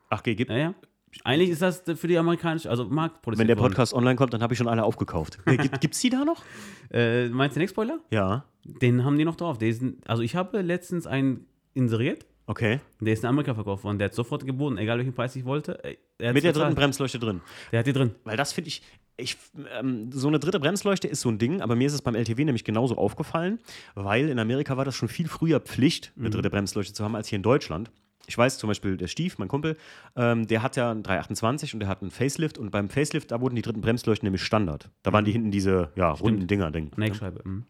Ach, 0.10 0.20
okay, 0.20 0.36
gibt, 0.36 0.50
Ja, 0.52 0.58
ja. 0.58 0.76
Eigentlich 1.24 1.50
ist 1.52 1.62
das 1.62 1.84
für 1.96 2.08
die 2.08 2.18
amerikanische, 2.18 2.70
also 2.70 2.84
Marktproduktion. 2.86 3.40
wenn 3.40 3.48
der 3.48 3.56
Podcast 3.56 3.94
online 3.94 4.16
kommt, 4.18 4.34
dann 4.34 4.42
habe 4.42 4.54
ich 4.54 4.58
schon 4.58 4.68
alle 4.68 4.84
aufgekauft. 4.84 5.40
Gibt, 5.46 5.80
gibt's 5.82 6.02
die 6.02 6.10
da 6.10 6.26
noch? 6.26 6.44
Äh, 6.92 7.30
meinst 7.30 7.56
du 7.56 7.60
den 7.60 7.62
Heckspoiler? 7.62 8.00
Ja. 8.12 8.44
Den 8.66 9.04
haben 9.06 9.18
die 9.18 9.24
noch 9.26 9.38
drauf. 9.38 9.58
Ein- 9.62 10.02
also 10.06 10.22
ich 10.22 10.36
habe 10.36 10.62
letztens 10.62 11.08
einen 11.08 11.48
inseriert. 11.74 12.26
Okay. 12.48 12.80
Der 13.02 13.14
ist 13.14 13.24
in 13.24 13.30
Amerika 13.30 13.54
verkauft 13.54 13.84
worden. 13.84 14.00
Der 14.00 14.06
hat 14.06 14.14
sofort 14.16 14.46
geboten, 14.46 14.78
egal 14.78 14.98
welchen 14.98 15.14
Preis 15.14 15.36
ich 15.36 15.44
wollte. 15.44 15.84
Äh, 15.84 16.32
Mit 16.32 16.44
der 16.46 16.54
dritten 16.54 16.76
Bremsleuchte 16.76 17.20
drin. 17.20 17.42
Der 17.74 17.80
hat 17.80 17.88
die 17.88 17.94
drin. 17.94 18.16
Weil 18.24 18.38
das 18.38 18.54
finde 18.54 18.70
ich, 18.70 18.82
ich 19.18 19.36
ähm, 19.78 20.12
so 20.14 20.30
eine 20.30 20.40
dritte 20.40 20.60
Bremsleuchte 20.60 21.10
ist 21.10 21.22
so 21.22 21.30
ein 21.30 21.40
Ding, 21.40 21.62
aber 21.62 21.76
mir 21.76 21.88
ist 21.88 21.94
es 21.94 22.02
beim 22.02 22.16
LTW 22.16 22.46
nämlich 22.46 22.64
genauso 22.64 22.98
aufgefallen, 22.98 23.60
weil 23.96 24.30
in 24.30 24.40
Amerika 24.40 24.78
war 24.78 24.86
das 24.86 24.96
schon 24.96 25.10
viel 25.10 25.28
früher 25.28 25.60
Pflicht, 25.60 26.14
eine 26.18 26.30
dritte 26.30 26.50
Bremsleuchte 26.50 26.94
zu 26.94 27.04
haben, 27.04 27.16
als 27.16 27.28
hier 27.28 27.36
in 27.36 27.44
Deutschland. 27.44 27.92
Ich 28.28 28.38
weiß 28.38 28.58
zum 28.58 28.70
Beispiel, 28.70 28.98
der 28.98 29.08
Stief, 29.08 29.38
mein 29.40 29.48
Kumpel, 29.50 29.78
ähm, 30.16 30.48
der 30.48 30.62
hat 30.62 30.76
ja 30.78 30.92
einen 30.92 31.04
328 31.04 31.74
und 31.74 31.82
der 31.82 31.90
hat 31.90 32.02
einen 32.02 32.12
Facelift 32.12 32.58
und 32.58 32.72
beim 32.72 32.90
Facelift, 32.90 33.32
da 33.32 33.42
wurden 33.42 33.56
die 33.56 33.62
dritten 33.62 33.82
Bremsleuchten 33.82 34.26
nämlich 34.26 34.44
Standard. 34.44 34.90
Da 35.04 35.12
waren 35.12 35.26
die 35.26 35.32
hinten 35.32 35.52
diese 35.52 35.92
ja, 35.96 36.12
runden 36.12 36.48
Dinger-Ding. 36.48 36.92
Eine 36.96 37.06
Eckscheibe. 37.08 37.42
Mhm. 37.44 37.66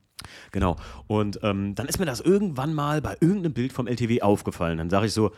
Genau. 0.52 0.76
Und 1.08 1.40
ähm, 1.44 1.76
dann 1.76 1.88
ist 1.88 2.00
mir 2.00 2.06
das 2.06 2.20
irgendwann 2.22 2.74
mal 2.74 3.02
bei 3.02 3.16
irgendeinem 3.20 3.54
Bild 3.54 3.74
vom 3.74 3.88
LTW 3.88 4.22
aufgefallen. 4.22 4.78
Dann 4.78 4.90
sage 4.90 5.06
ich 5.08 5.14
so, 5.14 5.32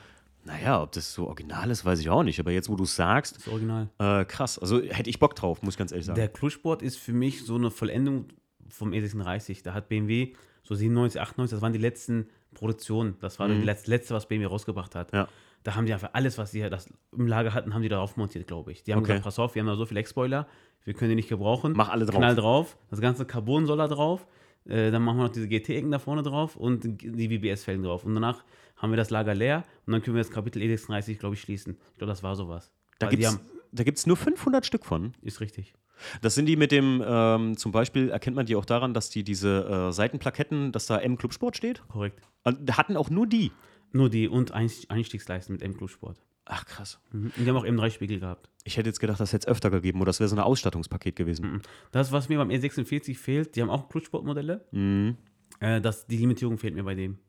naja, 0.45 0.81
ob 0.81 0.91
das 0.93 1.13
so 1.13 1.27
original 1.27 1.69
ist, 1.69 1.83
weiß 1.85 1.99
ich 1.99 2.09
auch 2.09 2.23
nicht. 2.23 2.39
Aber 2.39 2.51
jetzt, 2.51 2.69
wo 2.69 2.75
du 2.75 2.83
es 2.85 2.95
sagst, 2.95 3.37
Das 3.37 3.47
Original. 3.49 3.89
äh, 3.99 4.25
krass. 4.25 4.57
Also 4.57 4.81
hätte 4.81 5.09
ich 5.09 5.19
Bock 5.19 5.35
drauf, 5.35 5.61
muss 5.61 5.73
ich 5.75 5.77
ganz 5.77 5.91
ehrlich 5.91 6.05
sagen. 6.05 6.15
Der 6.15 6.29
Clutchboard 6.29 6.81
ist 6.81 6.97
für 6.97 7.13
mich 7.13 7.45
so 7.45 7.55
eine 7.55 7.71
Vollendung 7.71 8.25
vom 8.69 8.91
E36. 8.91 9.63
Da 9.63 9.73
hat 9.73 9.89
BMW 9.89 10.33
so 10.63 10.75
97, 10.75 11.19
98, 11.19 11.55
das 11.55 11.61
waren 11.61 11.73
die 11.73 11.79
letzten 11.79 12.27
Produktionen. 12.53 13.15
Das 13.21 13.37
war 13.39 13.47
das 13.49 13.87
letzte, 13.87 14.13
was 14.13 14.27
BMW 14.27 14.45
rausgebracht 14.45 14.95
hat. 14.95 15.11
Mhm. 15.11 15.17
Ja. 15.19 15.27
Da 15.63 15.75
haben 15.75 15.85
die 15.85 15.93
einfach 15.93 16.11
alles, 16.13 16.37
was 16.37 16.51
sie 16.51 16.61
das 16.69 16.87
im 17.11 17.27
Lager 17.27 17.53
hatten, 17.53 17.73
haben 17.73 17.81
die 17.81 17.89
darauf 17.89 18.15
montiert, 18.15 18.47
glaube 18.47 18.71
ich. 18.71 18.83
Die 18.83 18.93
haben 18.93 18.99
Okay. 18.99 19.07
gesagt, 19.09 19.25
pass 19.25 19.39
auf, 19.39 19.55
wir 19.55 19.59
haben 19.61 19.67
da 19.67 19.75
so 19.75 19.85
viele 19.85 19.99
Eckspoiler, 19.99 20.47
wir 20.85 20.93
können 20.93 21.09
die 21.09 21.15
nicht 21.15 21.27
gebrauchen. 21.27 21.73
Mach 21.75 21.89
alle 21.89 22.05
drauf. 22.05 22.15
Knall 22.15 22.35
drauf. 22.35 22.77
Das 22.89 23.01
ganze 23.01 23.25
Carbon 23.25 23.65
soll 23.65 23.77
da 23.77 23.87
drauf. 23.89 24.25
Äh, 24.65 24.91
dann 24.91 25.01
machen 25.03 25.17
wir 25.17 25.23
noch 25.23 25.31
diese 25.31 25.47
GT-Ecken 25.47 25.91
da 25.91 25.99
vorne 25.99 26.23
drauf 26.23 26.55
und 26.55 26.83
die 27.01 27.27
BBS-Felgen 27.27 27.83
drauf. 27.83 28.03
Und 28.05 28.13
danach 28.15 28.43
haben 28.77 28.91
wir 28.91 28.97
das 28.97 29.09
Lager 29.09 29.33
leer 29.35 29.63
und 29.85 29.93
dann 29.93 30.01
können 30.01 30.15
wir 30.15 30.23
das 30.23 30.31
Kapitel 30.31 30.61
E36, 30.61 31.17
glaube 31.17 31.35
ich, 31.35 31.41
schließen. 31.41 31.77
Ich 31.91 31.97
glaube, 31.97 32.11
das 32.11 32.23
war 32.23 32.35
sowas. 32.35 32.71
Da 32.99 33.07
gibt 33.07 33.23
es 33.23 33.29
haben, 33.31 33.39
da 33.71 33.83
gibt's 33.83 34.05
nur 34.07 34.17
500 34.17 34.65
Stück 34.65 34.85
von. 34.85 35.13
ist 35.21 35.41
richtig. 35.41 35.73
Das 36.21 36.33
sind 36.35 36.45
die 36.45 36.55
mit 36.55 36.71
dem, 36.71 37.03
ähm, 37.05 37.57
zum 37.57 37.71
Beispiel 37.73 38.09
erkennt 38.09 38.35
man 38.37 38.45
die 38.45 38.55
auch 38.55 38.63
daran, 38.65 38.93
dass 38.93 39.09
die 39.09 39.23
diese 39.23 39.65
äh, 39.89 39.91
Seitenplaketten, 39.91 40.71
dass 40.71 40.85
da 40.85 40.97
M 40.99 41.17
Club 41.17 41.33
Sport 41.33 41.57
steht. 41.57 41.81
Korrekt. 41.89 42.21
Und 42.43 42.77
hatten 42.77 42.95
auch 42.95 43.09
nur 43.09 43.27
die. 43.27 43.51
Nur 43.91 44.09
die 44.09 44.27
und 44.27 44.53
Einst- 44.53 44.89
Einstiegsleisten 44.91 45.53
mit 45.53 45.63
M-Club-Sport. 45.63 46.21
Ach 46.51 46.65
krass. 46.65 46.99
Mhm. 47.11 47.31
Und 47.37 47.45
die 47.45 47.47
haben 47.47 47.57
auch 47.57 47.63
M3-Spiegel 47.63 48.19
gehabt. 48.19 48.49
Ich 48.63 48.75
hätte 48.77 48.89
jetzt 48.89 48.99
gedacht, 48.99 49.19
das 49.19 49.31
hätte 49.33 49.47
es 49.47 49.47
öfter 49.47 49.69
gegeben 49.69 50.01
oder 50.01 50.09
das 50.09 50.19
wäre 50.19 50.27
so 50.27 50.35
ein 50.35 50.41
Ausstattungspaket 50.41 51.15
gewesen. 51.15 51.53
Mhm. 51.53 51.61
Das, 51.91 52.11
was 52.11 52.27
mir 52.27 52.39
beim 52.39 52.49
E46 52.49 53.15
fehlt, 53.15 53.55
die 53.55 53.61
haben 53.61 53.69
auch 53.69 53.87
Clutchsport-Modelle. 53.87 54.65
Mhm. 54.71 55.17
Äh, 55.59 55.79
das, 55.79 56.07
die 56.07 56.17
Limitierung 56.17 56.57
fehlt 56.57 56.73
mir 56.73 56.83
bei 56.83 56.95
dem. 56.95 57.19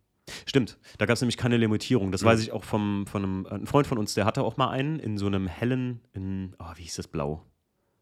Stimmt, 0.46 0.78
da 0.96 1.06
gab 1.06 1.14
es 1.14 1.20
nämlich 1.20 1.36
keine 1.36 1.58
Limitierung. 1.58 2.12
Das 2.12 2.24
weiß 2.24 2.40
ich 2.40 2.52
auch 2.52 2.64
vom, 2.64 3.06
von 3.06 3.24
einem 3.24 3.46
ein 3.46 3.66
Freund 3.66 3.86
von 3.86 3.98
uns, 3.98 4.14
der 4.14 4.24
hatte 4.24 4.42
auch 4.42 4.56
mal 4.56 4.70
einen 4.70 4.98
in 4.98 5.18
so 5.18 5.26
einem 5.26 5.46
hellen, 5.46 6.00
in, 6.12 6.54
oh, 6.58 6.72
wie 6.76 6.82
hieß 6.82 6.96
das 6.96 7.08
Blau? 7.08 7.44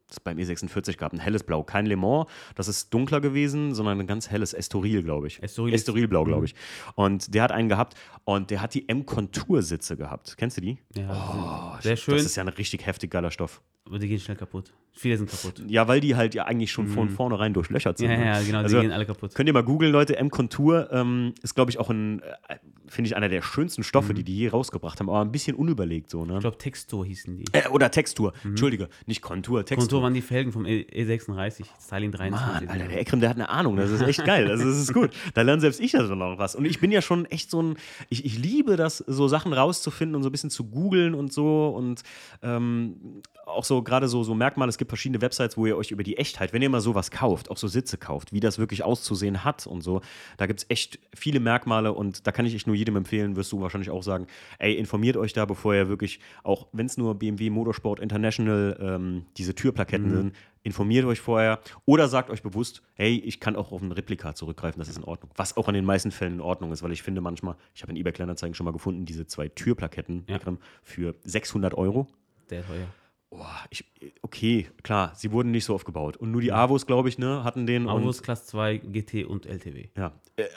Das 0.09 0.17
es 0.17 0.19
beim 0.21 0.37
E46 0.39 0.97
gab, 0.97 1.13
ein 1.13 1.19
helles 1.19 1.43
Blau. 1.43 1.63
Kein 1.63 1.85
Le 1.85 1.95
Mans, 1.95 2.25
das 2.55 2.67
ist 2.67 2.91
dunkler 2.93 3.21
gewesen, 3.21 3.75
sondern 3.75 3.99
ein 3.99 4.07
ganz 4.07 4.29
helles 4.31 4.53
Estoril, 4.53 5.03
glaube 5.03 5.27
ich. 5.27 5.41
Estoril 5.43 5.73
ist- 5.73 5.81
Estorilblau, 5.81 6.23
glaube 6.23 6.41
Mhm. 6.41 6.45
ich. 6.45 6.55
Und 6.95 7.33
der 7.35 7.43
hat 7.43 7.51
einen 7.51 7.69
gehabt 7.69 7.93
und 8.25 8.49
der 8.49 8.61
hat 8.63 8.73
die 8.73 8.89
M-Kontursitze 8.89 9.97
gehabt. 9.97 10.35
Kennst 10.37 10.57
du 10.57 10.61
die? 10.61 10.79
Ja, 10.95 11.77
sehr 11.81 11.95
schön, 11.95 12.15
Das 12.17 12.25
ist 12.25 12.35
ja 12.35 12.43
ein 12.43 12.49
richtig 12.49 12.85
heftig 12.87 13.11
geiler 13.11 13.29
Stoff. 13.31 13.61
Aber 13.89 13.99
die 13.99 14.07
gehen 14.07 14.19
schnell 14.19 14.37
kaputt. 14.37 14.71
Viele 14.91 15.17
sind 15.17 15.29
kaputt. 15.29 15.61
Ja, 15.67 15.87
weil 15.87 15.99
die 15.99 16.15
halt 16.15 16.33
ja 16.35 16.45
eigentlich 16.45 16.71
schon 16.71 16.87
von 16.87 17.09
vornherein 17.09 17.53
durchlöchert 17.53 17.97
sind. 17.97 18.07
Mhm. 18.07 18.13
Ja, 18.13 18.19
ne? 18.19 18.25
ja, 18.25 18.41
genau, 18.41 18.57
Also, 18.59 18.77
die 18.77 18.81
gehen 18.83 18.91
alle 18.91 19.05
kaputt. 19.05 19.33
Könnt 19.35 19.47
ihr 19.47 19.53
mal 19.53 19.63
googeln, 19.63 19.91
Leute. 19.91 20.17
M-Kontur 20.17 20.89
ähm, 20.91 21.33
ist, 21.41 21.55
glaube 21.55 21.71
ich, 21.71 21.79
auch 21.79 21.89
ein, 21.89 22.21
äh, 22.21 22.55
finde 22.87 23.07
ich, 23.07 23.15
einer 23.15 23.29
der 23.29 23.41
schönsten 23.41 23.83
Stoffe, 23.83 24.13
die 24.13 24.23
die 24.23 24.35
je 24.35 24.49
rausgebracht 24.49 24.99
haben, 24.99 25.09
aber 25.09 25.21
ein 25.21 25.31
bisschen 25.31 25.55
unüberlegt 25.55 26.09
so, 26.09 26.25
ne? 26.25 26.35
Ich 26.35 26.39
glaube, 26.41 26.57
Textur 26.57 27.05
hießen 27.05 27.37
die. 27.37 27.45
Äh, 27.53 27.67
oder 27.69 27.91
Textur. 27.91 28.33
Entschuldige, 28.43 28.89
nicht 29.05 29.21
Kontur, 29.21 29.63
Textur. 29.65 29.77
Kontur 29.87 30.03
waren 30.03 30.13
die 30.13 30.21
Felgen 30.21 30.51
vom 30.51 30.65
E- 30.65 30.85
E36, 30.91 31.65
Styling 31.81 32.11
23. 32.11 32.67
Mann, 32.67 32.67
Alter, 32.69 32.87
der 32.89 32.99
Ekrem, 32.99 33.19
der 33.21 33.29
hat 33.29 33.37
eine 33.37 33.49
Ahnung. 33.49 33.75
Das 33.77 33.89
ist 33.91 34.01
echt 34.01 34.25
geil. 34.25 34.49
Also, 34.49 34.65
das 34.65 34.77
ist 34.77 34.93
gut. 34.93 35.11
Da 35.33 35.43
lernt 35.43 35.61
selbst 35.61 35.79
ich 35.79 35.93
ja 35.93 36.03
so 36.05 36.15
noch 36.15 36.37
was. 36.37 36.55
Und 36.55 36.65
ich 36.65 36.79
bin 36.79 36.91
ja 36.91 37.01
schon 37.01 37.25
echt 37.25 37.49
so 37.51 37.61
ein. 37.61 37.77
Ich, 38.09 38.25
ich 38.25 38.37
liebe 38.37 38.75
das, 38.75 38.97
so 38.97 39.27
Sachen 39.27 39.53
rauszufinden 39.53 40.15
und 40.15 40.23
so 40.23 40.29
ein 40.29 40.31
bisschen 40.31 40.49
zu 40.49 40.65
googeln 40.65 41.13
und 41.13 41.31
so. 41.31 41.69
Und 41.69 42.01
ähm, 42.43 43.21
auch 43.45 43.63
so 43.63 43.78
gerade 43.83 44.07
so, 44.07 44.23
so 44.23 44.33
Merkmale. 44.35 44.69
Es 44.69 44.77
gibt 44.77 44.89
verschiedene 44.89 45.21
Websites, 45.21 45.57
wo 45.57 45.65
ihr 45.65 45.77
euch 45.77 45.91
über 45.91 46.03
die 46.03 46.17
Echtheit, 46.17 46.53
wenn 46.53 46.61
ihr 46.61 46.69
mal 46.69 46.81
sowas 46.81 47.11
kauft, 47.11 47.49
auch 47.51 47.57
so 47.57 47.67
Sitze 47.67 47.97
kauft, 47.97 48.33
wie 48.33 48.39
das 48.39 48.59
wirklich 48.59 48.83
auszusehen 48.83 49.43
hat 49.43 49.67
und 49.67 49.81
so. 49.81 50.01
Da 50.37 50.45
gibt 50.45 50.61
es 50.61 50.69
echt 50.69 50.99
viele 51.13 51.39
Merkmale 51.39 51.93
und 51.93 52.27
da 52.27 52.31
kann 52.31 52.45
ich 52.45 52.55
echt 52.55 52.67
nur 52.67 52.75
jedem 52.75 52.95
empfehlen, 52.95 53.35
wirst 53.35 53.51
du 53.51 53.61
wahrscheinlich 53.61 53.89
auch 53.89 54.03
sagen, 54.03 54.27
ey, 54.57 54.75
informiert 54.75 55.17
euch 55.17 55.33
da, 55.33 55.45
bevor 55.45 55.73
ihr 55.75 55.89
wirklich, 55.89 56.19
auch 56.43 56.67
wenn 56.71 56.85
es 56.85 56.97
nur 56.97 57.15
BMW 57.15 57.49
Motorsport 57.49 57.99
International 57.99 58.77
ähm, 58.79 59.25
diese 59.37 59.55
Türplaketten 59.55 60.11
sind, 60.11 60.33
informiert 60.63 61.05
euch 61.05 61.19
vorher 61.19 61.59
oder 61.85 62.07
sagt 62.07 62.29
euch 62.29 62.43
bewusst, 62.43 62.81
hey, 62.95 63.17
ich 63.17 63.39
kann 63.39 63.55
auch 63.55 63.71
auf 63.71 63.81
ein 63.81 63.91
Replika 63.91 64.35
zurückgreifen, 64.35 64.79
das 64.79 64.89
ist 64.89 64.97
in 64.97 65.03
Ordnung. 65.03 65.31
Was 65.35 65.57
auch 65.57 65.67
in 65.67 65.73
den 65.73 65.85
meisten 65.85 66.11
Fällen 66.11 66.33
in 66.33 66.41
Ordnung 66.41 66.71
ist, 66.71 66.83
weil 66.83 66.91
ich 66.91 67.01
finde 67.01 67.21
manchmal, 67.21 67.55
ich 67.73 67.81
habe 67.81 67.91
in 67.91 67.97
eBay 67.97 68.11
Kleinanzeigen 68.11 68.53
schon 68.53 68.65
mal 68.65 68.71
gefunden, 68.71 69.05
diese 69.05 69.25
zwei 69.25 69.47
Türplaketten 69.47 70.25
Ja. 70.27 70.39
Für 70.83 71.15
600 71.23 71.73
Euro. 71.73 72.07
Sehr 72.47 72.65
teuer. 72.65 72.87
Oh, 73.31 73.45
ich, 73.69 73.85
okay, 74.23 74.67
klar, 74.81 75.13
sie 75.15 75.31
wurden 75.31 75.51
nicht 75.51 75.65
so 75.65 75.75
oft 75.75 75.85
gebaut. 75.85 76.17
Und 76.17 76.31
nur 76.31 76.41
die 76.41 76.51
Avos, 76.51 76.85
glaube 76.87 77.09
ich, 77.09 77.19
ne, 77.19 77.43
hatten 77.43 77.67
den. 77.67 77.87
Avus 77.87 78.23
Class 78.23 78.47
2, 78.47 78.77
GT 78.77 79.25
und 79.25 79.45
LTW. 79.45 79.87
ja, 79.95 80.11
äh, 80.35 80.43
äh, 80.43 80.47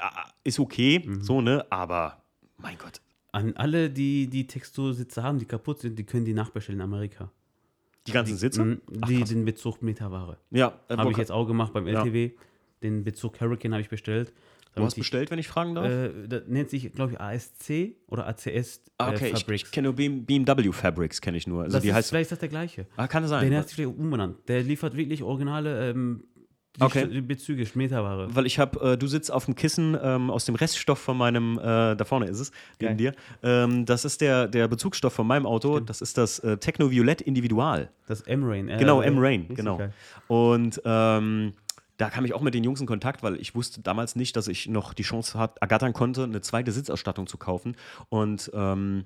ist 0.44 0.58
okay, 0.58 1.02
Mhm. 1.04 1.22
so, 1.22 1.40
ne? 1.42 1.66
Aber, 1.70 2.22
mein 2.56 2.78
Gott. 2.78 3.00
An 3.30 3.54
alle, 3.56 3.90
die 3.90 4.28
die 4.28 4.46
Textursitze 4.46 5.22
haben, 5.22 5.38
die 5.38 5.44
kaputt 5.46 5.80
sind, 5.80 5.98
die 5.98 6.04
können 6.04 6.24
die 6.24 6.34
nachbestellen 6.34 6.80
in 6.80 6.84
Amerika. 6.84 7.30
Die 8.06 8.12
ganzen 8.12 8.36
Sitze? 8.36 8.64
Mhm, 8.64 8.80
Ach, 9.00 9.08
die, 9.08 9.22
den 9.22 9.44
Bezug 9.44 9.80
Meterware. 9.82 10.38
ja, 10.50 10.78
äh, 10.88 10.96
Habe 10.96 11.10
ich 11.12 11.16
jetzt 11.18 11.30
auch 11.32 11.46
gemacht 11.46 11.72
beim 11.72 11.86
Ja. 11.86 12.00
LTW. 12.00 12.32
Den 12.82 13.04
Bezug 13.04 13.40
Hurricane 13.40 13.72
habe 13.74 13.82
ich 13.82 13.88
bestellt. 13.90 14.32
Du 14.74 14.84
hast 14.84 14.94
bestellt, 14.94 15.30
wenn 15.30 15.38
ich 15.38 15.48
fragen 15.48 15.74
darf? 15.74 15.86
Äh, 15.86 16.10
das 16.28 16.42
nennt 16.46 16.70
sich, 16.70 16.92
glaube 16.92 17.12
ich, 17.12 17.20
ASC 17.20 17.94
oder 18.08 18.26
ACS 18.26 18.80
Ah, 18.98 19.10
äh, 19.10 19.14
okay, 19.14 19.30
ich, 19.34 19.40
Fabrics. 19.40 19.62
ich 19.64 19.70
kenne 19.72 19.88
nur 19.88 19.94
BM, 19.96 20.24
BMW 20.24 20.72
Fabrics, 20.72 21.20
kenne 21.20 21.36
ich 21.36 21.46
nur. 21.46 21.62
Also 21.64 21.74
das 21.74 21.82
die 21.82 21.88
ist, 21.88 21.94
heißt. 21.94 22.08
vielleicht 22.10 22.22
ist 22.26 22.32
das 22.32 22.38
der 22.38 22.48
gleiche. 22.48 22.86
Ah, 22.96 23.06
kann 23.06 23.26
sein. 23.26 23.48
Den 23.48 23.58
hat 23.58 23.68
sich 23.68 23.76
vielleicht 23.76 23.98
umbenannt. 23.98 24.36
Der 24.48 24.62
liefert 24.62 24.96
wirklich 24.96 25.22
originale 25.22 25.90
ähm, 25.90 26.24
die 26.76 26.82
Okay. 26.84 27.20
Bezüge, 27.20 27.66
Meterware. 27.74 28.34
Weil 28.34 28.46
ich 28.46 28.58
habe, 28.58 28.92
äh, 28.92 28.96
du 28.96 29.06
sitzt 29.06 29.30
auf 29.30 29.44
dem 29.44 29.54
Kissen 29.54 29.94
ähm, 30.02 30.30
aus 30.30 30.46
dem 30.46 30.54
Reststoff 30.54 30.98
von 30.98 31.18
meinem, 31.18 31.58
äh, 31.58 31.94
da 31.96 32.04
vorne 32.06 32.26
ist 32.28 32.40
es, 32.40 32.50
neben 32.80 32.96
dir. 32.96 33.12
Ähm, 33.42 33.84
das 33.84 34.06
ist 34.06 34.22
der, 34.22 34.48
der 34.48 34.68
Bezugsstoff 34.68 35.12
von 35.12 35.26
meinem 35.26 35.44
Auto. 35.44 35.80
Das 35.80 36.00
ist 36.00 36.16
das 36.16 36.38
äh, 36.38 36.56
Techno 36.56 36.90
Violett 36.90 37.20
Individual. 37.20 37.90
Das 38.06 38.22
M-Rain. 38.22 38.68
Äh, 38.70 38.78
Genau, 38.78 39.02
M-Rain, 39.02 39.48
genau. 39.54 39.80
Und 40.28 40.80
ähm, 40.86 41.52
da 42.03 42.11
kam 42.11 42.24
ich 42.24 42.34
auch 42.34 42.40
mit 42.40 42.53
den 42.53 42.64
Jungs 42.64 42.80
in 42.80 42.86
Kontakt, 42.88 43.22
weil 43.22 43.40
ich 43.40 43.55
wusste 43.55 43.80
damals 43.80 44.16
nicht, 44.16 44.34
dass 44.34 44.48
ich 44.48 44.66
noch 44.66 44.92
die 44.92 45.05
Chance 45.05 45.38
hat, 45.38 45.59
ergattern 45.59 45.92
konnte, 45.92 46.24
eine 46.24 46.40
zweite 46.40 46.72
Sitzausstattung 46.72 47.28
zu 47.28 47.38
kaufen. 47.38 47.76
Und 48.09 48.50
ähm, 48.55 49.05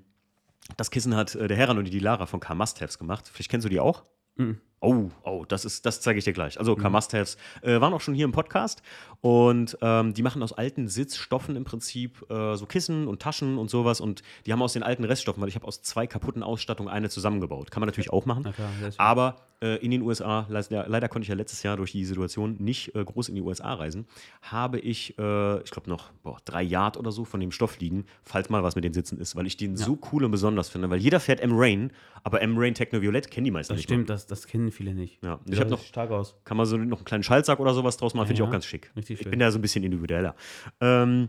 das 0.79 0.91
Kissen 0.91 1.15
hat 1.15 1.35
äh, 1.35 1.47
der 1.47 1.59
Heran 1.59 1.77
und 1.77 1.85
die 1.85 1.99
Lara 1.99 2.25
von 2.25 2.41
K 2.41 2.55
Must-Haves 2.55 2.99
gemacht. 2.99 3.29
Vielleicht 3.31 3.51
kennst 3.51 3.67
du 3.67 3.69
die 3.69 3.81
auch? 3.81 4.05
Mhm. 4.37 4.63
Oh, 4.81 5.09
oh, 5.25 5.45
das 5.49 5.65
ist, 5.65 5.87
das 5.87 6.01
zeige 6.01 6.19
ich 6.19 6.25
dir 6.25 6.35
gleich. 6.35 6.59
Also 6.59 6.77
K 6.77 6.91
Must-Haves 6.91 7.39
äh, 7.63 7.81
waren 7.81 7.95
auch 7.95 8.01
schon 8.01 8.15
hier 8.15 8.27
im 8.27 8.33
Podcast 8.33 8.83
und 9.23 9.77
ähm, 9.81 10.13
die 10.13 10.23
machen 10.23 10.43
aus 10.43 10.53
alten 10.53 10.87
Sitzstoffen 10.87 11.57
im 11.57 11.65
Prinzip 11.65 12.31
äh, 12.31 12.57
so 12.57 12.67
Kissen 12.67 13.09
und 13.09 13.21
Taschen 13.23 13.57
und 13.57 13.71
sowas 13.71 14.01
und 14.01 14.23
die 14.45 14.53
haben 14.53 14.61
aus 14.63 14.75
den 14.75 14.83
alten 14.83 15.05
Reststoffen, 15.05 15.41
weil 15.41 15.49
ich 15.49 15.55
habe 15.55 15.67
aus 15.67 15.81
zwei 15.81 16.07
kaputten 16.07 16.43
Ausstattungen 16.43 16.91
eine 16.91 17.09
zusammengebaut. 17.09 17.71
Kann 17.71 17.81
man 17.81 17.89
natürlich 17.89 18.13
auch 18.13 18.27
machen. 18.27 18.45
Klar. 18.53 18.69
Aber 18.99 19.37
äh, 19.63 19.77
in 19.77 19.91
den 19.91 20.03
USA, 20.03 20.47
leider, 20.51 20.87
leider 20.89 21.09
konnte 21.09 21.25
ich 21.25 21.29
ja 21.29 21.35
letztes 21.35 21.63
Jahr 21.63 21.79
durch 21.79 21.93
die 21.93 22.05
Situation 22.05 22.57
nicht 22.59 22.95
äh, 22.95 23.03
groß 23.03 23.31
in 23.31 23.35
die 23.37 23.41
USA 23.41 23.73
reisen, 23.73 24.07
habe 24.43 24.79
ich, 24.79 25.19
äh, 25.19 25.63
ich 25.63 25.71
glaube 25.71 25.89
noch 25.89 26.11
boah, 26.23 26.37
drei 26.45 26.63
Yard 26.63 26.99
oder 26.99 27.11
so 27.11 27.25
von 27.25 27.41
dem 27.41 27.51
Stoff 27.51 27.79
liegen, 27.79 28.05
falls 28.23 28.51
mal 28.51 28.63
was 28.63 28.77
mit 28.77 28.85
den 28.85 28.93
Sitzen 28.93 29.19
ist, 29.19 29.35
weil 29.35 29.47
ich 29.47 29.57
den 29.57 29.77
so 29.77 29.99
cool 30.13 30.25
und 30.25 30.31
besonders 30.31 30.69
finde, 30.69 30.91
weil 30.91 30.99
jeder 30.99 31.21
fährt 31.21 31.41
M-Rain, 31.41 31.91
aber 32.23 32.43
M-Rain 32.43 32.75
Techno 32.75 33.01
Violett 33.01 33.31
kennen 33.31 33.47
die 33.47 33.51
meisten 33.51 33.73
Das 33.73 33.79
nicht. 33.79 33.85
stimmt, 33.85 34.11
das, 34.11 34.27
das 34.27 34.47
kennen 34.47 34.66
viele 34.73 34.95
nicht. 34.95 35.23
Ja, 35.23 35.41
ich 35.45 35.53
Sieht 35.53 35.61
hab 35.61 35.67
auch 35.67 35.71
noch- 35.73 35.83
stark 35.85 36.11
aus. 36.11 36.37
Kann 36.45 36.57
man 36.57 36.67
so 36.67 36.77
noch 36.77 36.99
einen 36.99 37.05
kleinen 37.05 37.23
Schaltsack 37.23 37.61
oder 37.61 37.75
sowas 37.75 37.97
draus 37.97 38.15
machen, 38.15 38.27
finde 38.29 38.43
ich 38.43 38.47
auch 38.49 38.53
ganz 38.53 38.67
schick. 38.67 38.91
richtig 38.97 39.21
ich 39.21 39.29
bin 39.31 39.39
da 39.39 39.51
so 39.51 39.59
ein 39.59 39.63
bisschen 39.63 39.85
individueller. 39.85 40.35
Ähm, 40.81 41.29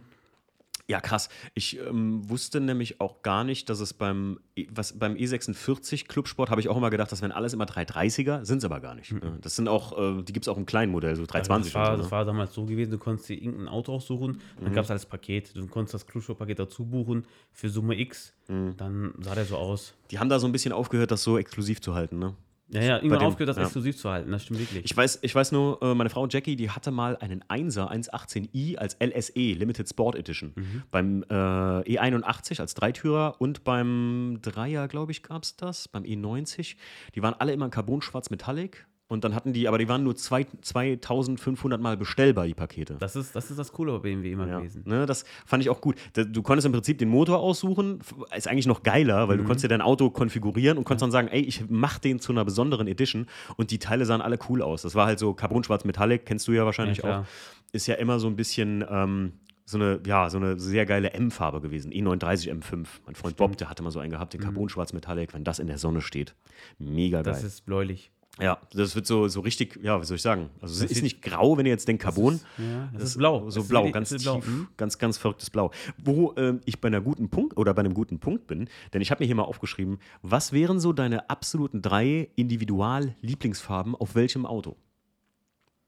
ja, 0.89 1.01
krass. 1.01 1.27
Ich 1.53 1.77
ähm, 1.85 2.29
wusste 2.29 2.61
nämlich 2.61 3.01
auch 3.01 3.21
gar 3.21 3.43
nicht, 3.43 3.69
dass 3.69 3.81
es 3.81 3.93
beim, 3.93 4.39
E- 4.55 4.67
was, 4.71 4.97
beim 4.97 5.15
E46 5.15 6.07
Clubsport 6.07 6.49
habe 6.49 6.61
ich 6.61 6.69
auch 6.69 6.77
immer 6.77 6.89
gedacht, 6.89 7.11
das 7.11 7.21
wären 7.21 7.33
alles 7.33 7.51
immer 7.51 7.65
330er, 7.65 8.45
sind 8.45 8.59
es 8.59 8.63
aber 8.63 8.79
gar 8.79 8.95
nicht. 8.95 9.11
ne? 9.11 9.38
Das 9.41 9.57
sind 9.57 9.67
auch, 9.67 9.97
äh, 9.97 10.23
die 10.23 10.31
gibt 10.31 10.45
es 10.45 10.47
auch 10.47 10.55
im 10.55 10.65
kleinen 10.65 10.93
Modell, 10.93 11.17
so 11.17 11.25
320 11.25 11.73
das, 11.73 11.75
war, 11.81 11.91
so, 11.91 11.97
das 12.03 12.05
ne? 12.05 12.11
war 12.11 12.23
damals 12.23 12.53
so 12.53 12.63
gewesen, 12.65 12.91
du 12.91 12.97
konntest 12.99 13.27
dir 13.27 13.33
irgendein 13.35 13.67
Auto 13.67 13.91
aussuchen, 13.95 14.39
dann 14.61 14.71
gab 14.71 14.85
es 14.85 14.91
als 14.91 15.05
Paket. 15.05 15.53
Du 15.57 15.67
konntest 15.67 15.93
das 15.93 16.07
Cruise-Paket 16.07 16.59
dazu 16.59 16.85
buchen 16.85 17.25
für 17.51 17.67
Summe 17.67 17.99
X. 17.99 18.33
Mhm. 18.47 18.75
Dann 18.77 19.13
sah 19.19 19.35
der 19.35 19.43
so 19.43 19.57
aus. 19.57 19.93
Die 20.09 20.19
haben 20.19 20.29
da 20.29 20.39
so 20.39 20.45
ein 20.47 20.53
bisschen 20.53 20.71
aufgehört, 20.71 21.11
das 21.11 21.21
so 21.21 21.38
exklusiv 21.38 21.81
zu 21.81 21.95
halten, 21.95 22.17
ne? 22.17 22.33
Ja, 22.70 22.82
ja, 22.82 22.95
irgendwann 22.97 23.20
dem- 23.20 23.28
aufgehört, 23.28 23.49
das 23.49 23.57
ja. 23.57 23.63
exklusiv 23.63 23.97
zu 23.97 24.09
halten. 24.09 24.30
Das 24.32 24.43
stimmt 24.43 24.59
wirklich. 24.59 24.84
Ich 24.84 24.95
weiß, 24.95 25.20
ich 25.22 25.34
weiß 25.34 25.53
nur, 25.53 25.82
äh, 25.82 25.93
meine 25.95 26.09
Frau 26.09 26.28
Jackie, 26.28 26.55
die 26.57 26.70
hatte 26.70 26.91
mal 26.91 27.15
einen 27.18 27.41
1er 27.43 27.89
118i 27.89 28.76
als 28.78 28.97
LSE, 28.99 29.53
Limited 29.53 29.88
Sport 29.88 30.15
Edition. 30.15 30.51
Mhm. 30.55 30.84
Beim 30.91 31.24
äh, 31.30 31.34
E81 31.34 32.59
als 32.59 32.74
Dreitürer 32.74 33.36
und 33.39 33.63
beim 33.63 34.39
Dreier, 34.41 34.88
glaube 34.88 35.11
ich, 35.13 35.24
gab 35.24 35.43
es 35.43 35.55
das, 35.55 35.88
beim 35.88 36.03
E90. 36.03 36.76
Die 37.15 37.22
waren 37.24 37.36
alle 37.36 37.53
immer 37.53 37.65
in 37.65 37.72
Carbon-Schwarz 37.72 38.30
Metallic. 38.30 38.86
Und 39.10 39.24
dann 39.24 39.34
hatten 39.34 39.53
die, 39.53 39.70
aber 39.70 39.78
die 39.78 39.88
waren 39.88 40.03
nur 40.03 40.18
zwei, 40.18 40.45
2500 40.62 41.80
Mal 41.80 41.95
bestellbar, 41.95 42.45
die 42.45 42.53
Pakete. 42.53 42.95
das, 42.99 43.16
ist, 43.16 43.36
das 43.36 43.49
ist 43.49 43.58
das 43.58 43.72
Coole 43.72 43.93
bei 43.93 43.99
BMW 43.99 44.34
immer 44.34 44.47
Ja, 44.47 44.60
gewesen. 44.60 44.84
ne, 44.86 45.05
das 45.05 45.24
fand 45.45 45.64
ich 45.64 45.70
auch 45.70 45.80
gut. 45.80 45.95
Du 46.14 46.41
konntest 46.41 46.66
im 46.66 46.74
Prinzip 46.74 46.97
den 46.97 47.08
Motor 47.10 47.39
aussuchen, 47.39 48.01
ist 48.36 48.47
eigentlich 48.49 48.68
noch 48.68 48.84
geiler, 48.84 49.30
weil 49.30 49.38
du 49.38 49.43
konntest 49.43 49.64
dir 49.64 49.70
dein 49.70 49.82
Auto 49.82 50.10
konfigurieren 50.10 50.78
und 50.78 50.84
konntest 50.84 51.03
dann 51.03 51.12
sagen, 51.12 51.30
ey, 51.30 51.41
ich 51.41 51.70
mach 51.70 51.99
den 51.99 52.20
zu 52.20 52.34
einer 52.34 52.43
besonderen 52.43 52.88
Edition 52.88 53.28
und 53.55 53.72
die 53.72 53.80
Teile 53.80 54.05
sahen 54.05 54.22
alle 54.22 54.38
cool 54.49 54.62
aus. 54.62 54.82
Das 54.82 54.93
war 54.93 55.05
halt 55.05 55.20
so 55.20 55.34
Carbon-Schwarz 55.34 55.86
Metallic, 55.86 56.26
kennst 56.26 56.47
du 56.47 56.51
ja 56.51 56.66
wahrscheinlich 56.66 56.97
Ja, 56.99 57.22
auch. 57.22 57.26
Ist 57.72 57.88
ja 57.88 57.95
immer 57.95 58.20
so 58.20 58.28
ein 58.28 58.36
bisschen 58.36 58.84
ähm, 58.89 59.34
so 59.66 59.78
eine, 59.78 59.99
ja, 60.05 60.30
so 60.30 60.38
eine 60.38 60.60
sehr 60.60 60.86
geile 60.86 61.12
M-Farbe 61.14 61.60
gewesen. 61.62 61.91
E 61.91 62.01
E39 62.01 62.49
M5. 62.62 62.86
Mein 63.05 63.16
Freund 63.16 63.36
Bob, 63.38 63.58
der 63.58 63.70
hatte 63.70 63.84
mal 63.84 63.91
so 63.91 63.99
einen 63.99 64.12
gehabt, 64.12 64.34
den 64.34 64.41
Carbon-Schwarz 64.41 64.93
Metallic, 64.93 65.34
wenn 65.34 65.43
das 65.43 65.60
in 65.60 65.68
der 65.68 65.78
Sonne 65.78 66.01
steht. 66.01 66.36
Mega 66.80 67.22
geil. 67.22 67.34
Das 67.34 67.43
ist 67.43 67.66
bläulich. 67.66 68.12
Ja, 68.39 68.59
das 68.71 68.95
wird 68.95 69.05
so, 69.07 69.27
so 69.27 69.39
richtig, 69.41 69.79
ja, 69.81 69.99
wie 69.99 70.05
soll 70.05 70.15
ich 70.15 70.21
sagen? 70.21 70.49
Also 70.61 70.73
es 70.73 70.79
Das 70.81 70.91
ist 70.91 71.01
nicht 71.01 71.21
grau, 71.21 71.57
wenn 71.57 71.65
ihr 71.65 71.71
jetzt 71.71 71.88
denkt 71.88 72.03
Carbon. 72.03 72.39
Ja, 72.57 72.89
das, 72.93 73.01
Das 73.01 73.09
ist 73.11 73.17
blau. 73.17 73.49
So 73.49 73.61
ist 73.61 73.67
blau, 73.69 73.89
ganz 73.91 74.11
ist 74.11 74.23
blau. 74.23 74.35
tief, 74.35 74.47
Mhm. 74.47 74.67
ganz, 74.77 74.97
ganz 74.97 75.17
verrücktes 75.17 75.49
Blau. 75.49 75.71
Wo 76.03 76.33
ähm, 76.38 76.61
ich 76.65 76.79
bei 76.79 76.88
einer 76.88 77.01
guten 77.01 77.29
Punkt 77.29 77.57
oder 77.57 77.73
bei 77.73 77.79
einem 77.81 77.93
guten 77.93 78.19
Punkt 78.19 78.47
bin, 78.47 78.69
denn 78.93 79.01
ich 79.01 79.09
habe 79.11 79.23
mir 79.23 79.25
hier 79.25 79.35
mal 79.35 79.43
aufgeschrieben, 79.43 79.97
was 80.21 80.53
wären 80.53 80.79
so 80.79 80.93
deine 80.93 81.29
absoluten 81.29 81.81
drei 81.81 82.29
Individual-Lieblingsfarben 82.35 83.95
auf 83.95 84.15
welchem 84.15 84.45
Auto? 84.45 84.75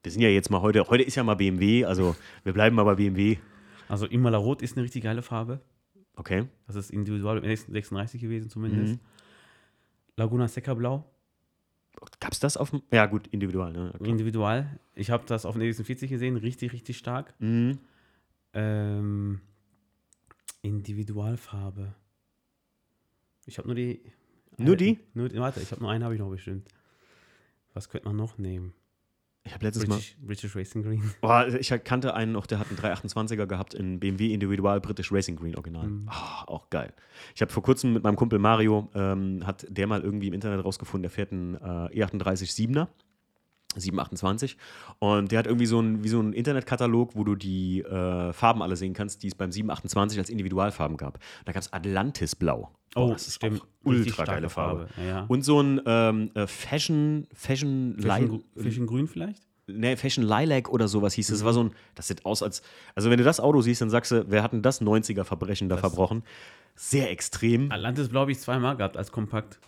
Wir 0.03 0.11
sind 0.11 0.21
ja 0.21 0.29
jetzt 0.29 0.49
mal 0.49 0.61
heute, 0.61 0.87
heute 0.87 1.03
ist 1.03 1.15
ja 1.15 1.23
mal 1.23 1.35
BMW, 1.35 1.85
also 1.85 2.15
wir 2.43 2.53
bleiben 2.53 2.75
mal 2.75 2.83
bei 2.83 2.95
BMW. 2.95 3.37
Also 3.89 4.05
Imola 4.05 4.37
Rot 4.37 4.61
ist 4.61 4.77
eine 4.77 4.83
richtig 4.85 5.03
geile 5.03 5.21
Farbe. 5.21 5.59
Okay. 6.15 6.45
Das 6.67 6.75
ist 6.75 6.91
individual 6.91 7.37
im 7.37 7.43
36 7.55 8.21
gewesen 8.21 8.49
zumindest. 8.49 8.93
Mhm. 8.95 8.99
Laguna 10.15 10.47
Seca 10.47 10.73
Blau, 10.73 11.05
Gab 12.19 12.31
es 12.31 12.39
das 12.39 12.57
auf 12.57 12.69
dem. 12.69 12.81
Ja, 12.91 13.05
gut, 13.05 13.27
individual. 13.27 13.71
Ne? 13.71 13.91
Okay. 13.95 14.09
individual. 14.09 14.79
Ich 14.95 15.09
habe 15.09 15.23
das 15.25 15.45
auf 15.45 15.55
dem 15.55 15.61
46 15.61 16.09
gesehen, 16.09 16.37
richtig, 16.37 16.73
richtig 16.73 16.97
stark. 16.97 17.33
Mhm. 17.39 17.79
Ähm, 18.53 19.41
Individualfarbe. 20.61 21.95
Ich 23.45 23.57
habe 23.57 23.67
nur 23.67 23.75
die. 23.75 24.01
Nur 24.57 24.75
die? 24.75 24.99
Nur, 25.13 25.33
warte, 25.35 25.61
ich 25.61 25.71
habe 25.71 25.81
nur 25.81 25.91
einen, 25.91 26.03
habe 26.03 26.13
ich 26.13 26.19
noch 26.19 26.29
bestimmt. 26.29 26.67
Was 27.73 27.89
könnte 27.89 28.07
man 28.07 28.17
noch 28.17 28.37
nehmen? 28.37 28.73
Ich 29.49 29.55
habe 29.55 29.65
letztes 29.65 29.87
Mal. 29.87 29.95
British, 29.95 30.15
British 30.21 30.55
Racing 30.55 30.83
Green. 30.83 31.11
Boah, 31.21 31.47
ich 31.47 31.73
kannte 31.83 32.13
einen 32.13 32.33
noch, 32.33 32.45
der 32.45 32.59
hat 32.59 32.67
einen 32.69 32.77
328er 32.77 33.47
gehabt 33.47 33.73
in 33.73 33.99
BMW 33.99 34.31
Individual 34.31 34.79
British 34.79 35.11
Racing 35.11 35.37
Green 35.37 35.55
Original. 35.55 35.87
Mhm. 35.87 36.07
Ah, 36.07 36.43
auch 36.45 36.69
geil. 36.69 36.93
Ich 37.33 37.41
habe 37.41 37.51
vor 37.51 37.63
kurzem 37.63 37.93
mit 37.93 38.03
meinem 38.03 38.15
Kumpel 38.15 38.37
Mario, 38.37 38.89
ähm, 38.93 39.45
hat 39.47 39.65
der 39.67 39.87
mal 39.87 40.01
irgendwie 40.01 40.27
im 40.27 40.35
Internet 40.35 40.63
rausgefunden, 40.63 41.01
der 41.01 41.09
fährt 41.09 41.31
einen 41.31 41.55
äh, 41.55 42.05
E38 42.05 42.69
7er. 42.69 42.87
728 43.75 44.57
und 44.99 45.31
der 45.31 45.39
hat 45.39 45.45
irgendwie 45.47 45.65
so 45.65 45.79
ein, 45.79 46.03
wie 46.03 46.07
so 46.09 46.19
ein 46.19 46.33
Internetkatalog, 46.33 47.15
wo 47.15 47.23
du 47.23 47.35
die 47.35 47.81
äh, 47.81 48.33
Farben 48.33 48.61
alle 48.61 48.75
sehen 48.75 48.93
kannst, 48.93 49.23
die 49.23 49.27
es 49.27 49.35
beim 49.35 49.51
728 49.51 50.17
als 50.19 50.29
Individualfarben 50.29 50.97
gab. 50.97 51.19
Da 51.45 51.51
gab 51.51 51.61
es 51.61 51.71
Atlantis 51.71 52.35
Blau. 52.35 52.71
Boah, 52.95 53.11
das 53.13 53.27
ist 53.27 53.43
auch 53.43 53.47
Richtig 53.51 53.67
ultra 53.83 54.23
geile 54.25 54.49
Farbe. 54.49 54.87
Ja, 54.97 55.03
ja. 55.03 55.25
Und 55.27 55.43
so 55.45 55.61
ein 55.61 55.79
ähm, 55.85 56.31
äh, 56.33 56.47
Fashion, 56.47 57.27
Fashion, 57.33 57.95
Li- 57.97 58.39
Fischen 58.61 58.87
Grün 58.87 59.07
vielleicht? 59.07 59.43
ne, 59.67 59.95
Fashion 59.97 60.23
Lilac 60.25 60.67
oder 60.69 60.87
sowas 60.87 61.13
hieß 61.13 61.29
es. 61.29 61.35
Mhm. 61.35 61.37
Das 61.37 61.45
war 61.45 61.53
so 61.53 61.63
ein, 61.65 61.71
das 61.93 62.07
sieht 62.07 62.25
aus 62.25 62.41
als, 62.41 62.63
also 62.95 63.11
wenn 63.11 63.19
du 63.19 63.23
das 63.23 63.39
Auto 63.39 63.61
siehst, 63.61 63.81
dann 63.81 63.91
sagst 63.91 64.11
du, 64.11 64.25
wer 64.27 64.41
hat 64.41 64.51
denn 64.53 64.63
das 64.63 64.81
90er-Verbrechen 64.81 65.69
da 65.69 65.75
Das- 65.75 65.81
verbrochen? 65.81 66.23
Sehr 66.75 67.11
extrem. 67.11 67.71
Atlantis 67.71 68.09
Blau 68.09 68.21
habe 68.21 68.31
ich 68.31 68.39
zweimal 68.39 68.75
gehabt 68.77 68.97
als 68.97 69.11
Kompakt. 69.11 69.59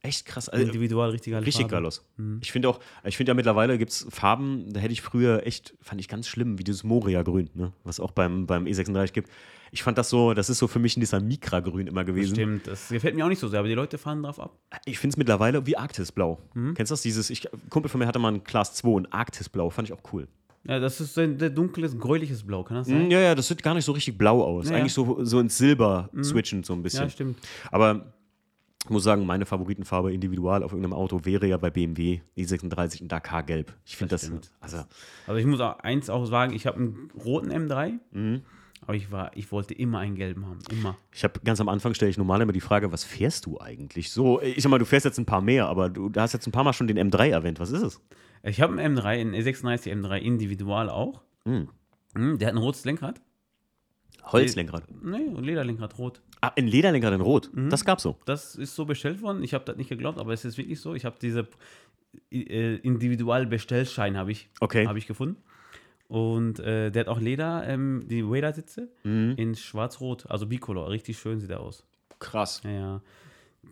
Echt 0.00 0.26
krass. 0.26 0.48
Also, 0.48 0.64
Individual 0.64 1.10
richtig 1.10 1.32
geile 1.32 1.44
richtig 1.44 1.68
geil 1.68 1.84
aus. 1.84 2.04
Mhm. 2.16 2.38
Ich 2.42 2.52
finde 2.52 2.68
auch, 2.68 2.78
ich 3.04 3.16
finde 3.16 3.30
ja 3.30 3.34
mittlerweile 3.34 3.78
gibt 3.78 3.90
es 3.90 4.06
Farben, 4.10 4.72
da 4.72 4.78
hätte 4.80 4.92
ich 4.92 5.02
früher 5.02 5.44
echt, 5.44 5.74
fand 5.80 6.00
ich 6.00 6.06
ganz 6.08 6.28
schlimm, 6.28 6.58
wie 6.58 6.64
dieses 6.64 6.84
Moria-Grün, 6.84 7.50
ne? 7.54 7.72
was 7.82 7.98
auch 7.98 8.12
beim, 8.12 8.46
beim 8.46 8.66
E36 8.66 9.12
gibt. 9.12 9.28
Ich 9.72 9.82
fand 9.82 9.98
das 9.98 10.08
so, 10.08 10.34
das 10.34 10.48
ist 10.50 10.58
so 10.58 10.68
für 10.68 10.78
mich 10.78 10.96
ein 10.96 11.00
dieser 11.00 11.20
Mikra-Grün 11.20 11.88
immer 11.88 12.04
gewesen. 12.04 12.34
Stimmt, 12.36 12.66
das 12.68 12.88
gefällt 12.88 13.16
mir 13.16 13.24
auch 13.24 13.28
nicht 13.28 13.40
so 13.40 13.48
sehr, 13.48 13.58
aber 13.58 13.68
die 13.68 13.74
Leute 13.74 13.98
fahren 13.98 14.22
drauf 14.22 14.38
ab. 14.40 14.56
Ich 14.86 14.98
finde 15.00 15.14
es 15.14 15.16
mittlerweile 15.18 15.66
wie 15.66 15.76
Arktisblau. 15.76 16.38
Mhm. 16.54 16.74
Kennst 16.74 16.90
du 16.90 16.94
das? 16.94 17.02
Dieses, 17.02 17.28
ich, 17.28 17.48
Kumpel 17.68 17.88
von 17.90 17.98
mir 17.98 18.06
hatte 18.06 18.18
mal 18.20 18.32
ein 18.32 18.44
Class 18.44 18.74
2, 18.74 19.00
ein 19.00 19.12
Arktisblau, 19.12 19.68
fand 19.70 19.88
ich 19.88 19.94
auch 19.94 20.12
cool. 20.12 20.28
Ja, 20.64 20.78
das 20.80 21.00
ist 21.00 21.14
so 21.14 21.20
ein 21.22 21.38
sehr 21.38 21.50
dunkles, 21.50 21.98
gräuliches 21.98 22.44
Blau, 22.46 22.62
kann 22.62 22.76
das 22.78 22.86
sein? 22.88 23.08
Mm, 23.08 23.10
Ja, 23.10 23.20
ja, 23.20 23.34
das 23.34 23.48
sieht 23.48 23.62
gar 23.62 23.74
nicht 23.74 23.84
so 23.84 23.92
richtig 23.92 24.16
blau 24.18 24.42
aus. 24.42 24.66
Ja, 24.66 24.70
Mhm. 24.70 24.74
ja. 24.74 24.80
Eigentlich 24.80 24.92
so, 24.92 25.24
so 25.24 25.40
ins 25.40 25.56
Silber 25.58 26.08
switchend 26.22 26.66
so 26.66 26.72
ein 26.72 26.82
bisschen. 26.82 27.04
Ja, 27.04 27.10
stimmt. 27.10 27.38
Aber 27.70 28.12
ich 28.88 28.92
muss 28.92 29.04
sagen, 29.04 29.26
meine 29.26 29.44
Favoritenfarbe 29.44 30.12
individual 30.14 30.62
auf 30.62 30.72
irgendeinem 30.72 30.94
Auto 30.94 31.20
wäre 31.24 31.46
ja 31.46 31.58
bei 31.58 31.68
BMW 31.70 32.20
E36 32.38 33.02
ein 33.02 33.08
Dakar 33.08 33.42
Gelb. 33.42 33.74
Ich 33.84 33.96
finde 33.98 34.12
das, 34.14 34.22
Das 34.22 34.28
stimmt. 34.30 34.50
also 34.60 34.78
Also 35.26 35.38
ich 35.38 35.44
muss 35.46 35.60
auch 35.60 35.78
eins 35.80 36.08
auch 36.08 36.24
sagen, 36.24 36.54
ich 36.54 36.66
habe 36.66 36.78
einen 36.78 37.10
roten 37.22 37.52
M3, 37.52 37.98
Mhm. 38.12 38.42
aber 38.80 38.94
ich 38.94 39.10
war, 39.12 39.30
ich 39.36 39.52
wollte 39.52 39.74
immer 39.74 39.98
einen 39.98 40.14
gelben 40.16 40.46
haben, 40.46 40.60
immer. 40.70 40.96
ich 41.12 41.22
habe 41.22 41.38
ganz 41.44 41.60
am 41.60 41.68
Anfang 41.68 41.92
stelle 41.92 42.10
ich 42.10 42.16
normal 42.16 42.40
immer 42.40 42.52
die 42.52 42.60
Frage, 42.62 42.90
was 42.90 43.04
fährst 43.04 43.44
du 43.44 43.60
eigentlich? 43.60 44.10
So, 44.10 44.40
ich 44.40 44.62
sag 44.62 44.70
mal, 44.70 44.78
du 44.78 44.86
fährst 44.86 45.04
jetzt 45.04 45.18
ein 45.18 45.26
paar 45.26 45.42
mehr, 45.42 45.66
aber 45.68 45.90
du 45.90 46.10
hast 46.16 46.32
jetzt 46.32 46.46
ein 46.46 46.52
paar 46.52 46.64
Mal 46.64 46.72
schon 46.72 46.86
den 46.86 46.98
M3 46.98 47.28
erwähnt. 47.28 47.60
Was 47.60 47.70
ist 47.70 47.82
es? 47.82 48.00
Ich 48.42 48.62
habe 48.62 48.78
einen 48.80 48.96
M3, 48.96 49.04
einen 49.20 49.34
E36 49.34 49.92
M3 49.92 50.16
individual 50.18 50.88
auch. 50.88 51.20
Mhm. 51.44 51.68
Hm, 52.14 52.38
Der 52.38 52.48
hat 52.48 52.54
ein 52.54 52.58
rotes 52.58 52.84
Lenkrad. 52.86 53.20
Holzlenkrad. 54.32 54.84
Nee, 55.02 55.28
Lederlenkrad 55.40 55.98
rot. 55.98 56.20
Ah, 56.40 56.52
ein 56.56 56.66
Lederlenkrad 56.68 57.14
in 57.14 57.20
Rot. 57.20 57.50
Mhm. 57.54 57.70
Das 57.70 57.84
gab's 57.84 58.02
so. 58.02 58.16
Das 58.24 58.54
ist 58.54 58.74
so 58.74 58.84
bestellt 58.84 59.22
worden. 59.22 59.42
Ich 59.42 59.54
habe 59.54 59.64
das 59.64 59.76
nicht 59.76 59.88
geglaubt, 59.88 60.18
aber 60.18 60.32
es 60.32 60.44
ist 60.44 60.56
wirklich 60.58 60.80
so. 60.80 60.94
Ich 60.94 61.04
habe 61.04 61.16
diese 61.20 61.48
äh, 62.32 62.76
Individualbestellschein 62.76 64.16
habe 64.16 64.32
ich, 64.32 64.48
Okay. 64.60 64.86
habe 64.86 64.98
ich 64.98 65.06
gefunden. 65.06 65.36
Und 66.08 66.58
äh, 66.60 66.90
der 66.90 67.00
hat 67.00 67.08
auch 67.08 67.20
Leder, 67.20 67.66
ähm, 67.68 68.04
die 68.08 68.24
Wader-Sitze 68.24 68.88
Mhm. 69.04 69.34
in 69.36 69.54
schwarz-rot, 69.54 70.26
also 70.30 70.46
Bicolor. 70.46 70.88
Richtig 70.90 71.18
schön 71.18 71.38
sieht 71.40 71.50
er 71.50 71.60
aus. 71.60 71.84
Krass. 72.18 72.62
Ja, 72.64 72.70
ja. 72.70 73.02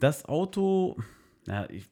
Das 0.00 0.26
Auto, 0.26 0.96
ja, 1.46 1.66
ich, 1.70 1.88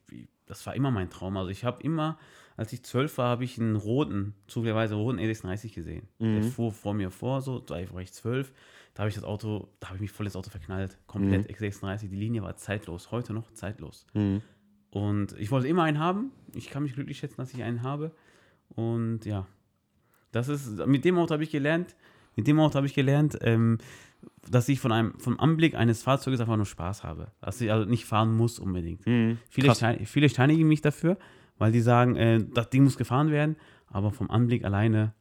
das 0.46 0.66
war 0.66 0.74
immer 0.74 0.90
mein 0.90 1.08
Traum. 1.08 1.36
Also 1.38 1.50
ich 1.50 1.64
habe 1.64 1.82
immer, 1.82 2.18
als 2.56 2.72
ich 2.72 2.82
zwölf 2.84 3.18
war, 3.18 3.28
habe 3.28 3.44
ich 3.44 3.58
einen 3.58 3.76
roten, 3.76 4.34
zufälligerweise 4.46 4.94
roten 4.94 5.18
E36 5.18 5.74
gesehen. 5.74 6.08
Der 6.20 6.42
fuhr 6.42 6.72
vor 6.72 6.94
mir 6.94 7.10
vor, 7.10 7.40
so, 7.40 7.58
da 7.58 7.74
war 7.92 8.00
ich 8.00 8.12
zwölf. 8.12 8.52
Da 8.94 9.00
habe 9.00 9.08
ich 9.08 9.16
das 9.16 9.24
Auto, 9.24 9.68
da 9.80 9.88
habe 9.88 9.96
ich 9.96 10.02
mich 10.02 10.12
voll 10.12 10.26
ins 10.26 10.36
Auto 10.36 10.50
verknallt. 10.50 10.98
Komplett 11.08 11.50
X36. 11.50 12.08
Die 12.08 12.16
Linie 12.16 12.42
war 12.42 12.56
zeitlos. 12.56 13.10
Heute 13.10 13.32
noch 13.32 13.50
zeitlos. 13.52 14.06
Mhm. 14.14 14.40
Und 14.90 15.34
ich 15.38 15.50
wollte 15.50 15.66
immer 15.66 15.82
einen 15.82 15.98
haben. 15.98 16.30
Ich 16.54 16.70
kann 16.70 16.84
mich 16.84 16.94
glücklich 16.94 17.18
schätzen, 17.18 17.38
dass 17.38 17.52
ich 17.52 17.64
einen 17.64 17.82
habe. 17.82 18.12
Und 18.68 19.24
ja, 19.24 19.48
das 20.30 20.48
ist, 20.48 20.86
mit 20.86 21.04
dem 21.04 21.18
Auto 21.18 21.32
habe 21.32 21.42
ich 21.42 21.50
gelernt, 21.50 21.96
mit 22.36 22.46
dem 22.46 22.60
Auto 22.60 22.76
habe 22.76 22.86
ich 22.86 22.94
gelernt, 22.94 23.36
ähm, 23.40 23.78
dass 24.48 24.68
ich 24.68 24.78
von 24.78 24.92
einem, 24.92 25.18
vom 25.18 25.40
Anblick 25.40 25.74
eines 25.74 26.02
Fahrzeuges 26.04 26.40
einfach 26.40 26.56
nur 26.56 26.66
Spaß 26.66 27.02
habe. 27.02 27.32
Dass 27.40 27.60
ich 27.60 27.72
also 27.72 27.88
nicht 27.88 28.04
fahren 28.04 28.32
muss 28.36 28.60
unbedingt. 28.60 29.04
Mhm. 29.06 29.38
Viele, 29.48 29.68
Krass. 29.68 29.78
stein, 29.78 30.06
viele 30.06 30.28
steinigen 30.28 30.68
mich 30.68 30.80
dafür, 30.80 31.18
weil 31.58 31.72
die 31.72 31.80
sagen, 31.80 32.16
äh, 32.16 32.40
das 32.54 32.70
Ding 32.70 32.84
muss 32.84 32.96
gefahren 32.96 33.30
werden, 33.30 33.56
aber 33.88 34.10
vom 34.10 34.30
Anblick 34.30 34.64
alleine, 34.64 35.12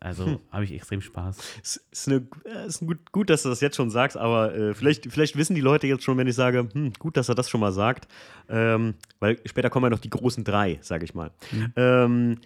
also 0.00 0.26
Hm. 0.26 0.38
habe 0.50 0.64
ich 0.64 0.72
extrem 0.72 1.00
Spaß. 1.00 1.38
Es 1.62 1.76
ist, 1.90 2.08
eine, 2.08 2.26
äh, 2.44 2.66
ist 2.66 2.80
gut, 2.80 3.12
gut, 3.12 3.30
dass 3.30 3.42
du 3.42 3.48
das 3.48 3.60
jetzt 3.60 3.76
schon 3.76 3.90
sagst, 3.90 4.16
aber 4.16 4.54
äh, 4.54 4.74
vielleicht, 4.74 5.10
vielleicht 5.10 5.36
wissen 5.36 5.54
die 5.54 5.60
Leute 5.62 5.86
jetzt 5.86 6.04
schon, 6.04 6.18
wenn 6.18 6.26
ich 6.26 6.34
sage, 6.34 6.68
hm, 6.72 6.92
gut, 6.98 7.16
dass 7.16 7.28
er 7.28 7.34
das 7.34 7.48
schon 7.48 7.60
mal 7.60 7.72
sagt. 7.72 8.06
Ähm, 8.48 8.94
weil 9.20 9.38
später 9.46 9.70
kommen 9.70 9.84
ja 9.84 9.90
noch 9.90 9.98
die 10.00 10.10
großen 10.10 10.44
drei, 10.44 10.78
sage 10.82 11.04
ich 11.04 11.14
mal. 11.14 11.30
Ähm, 11.76 12.38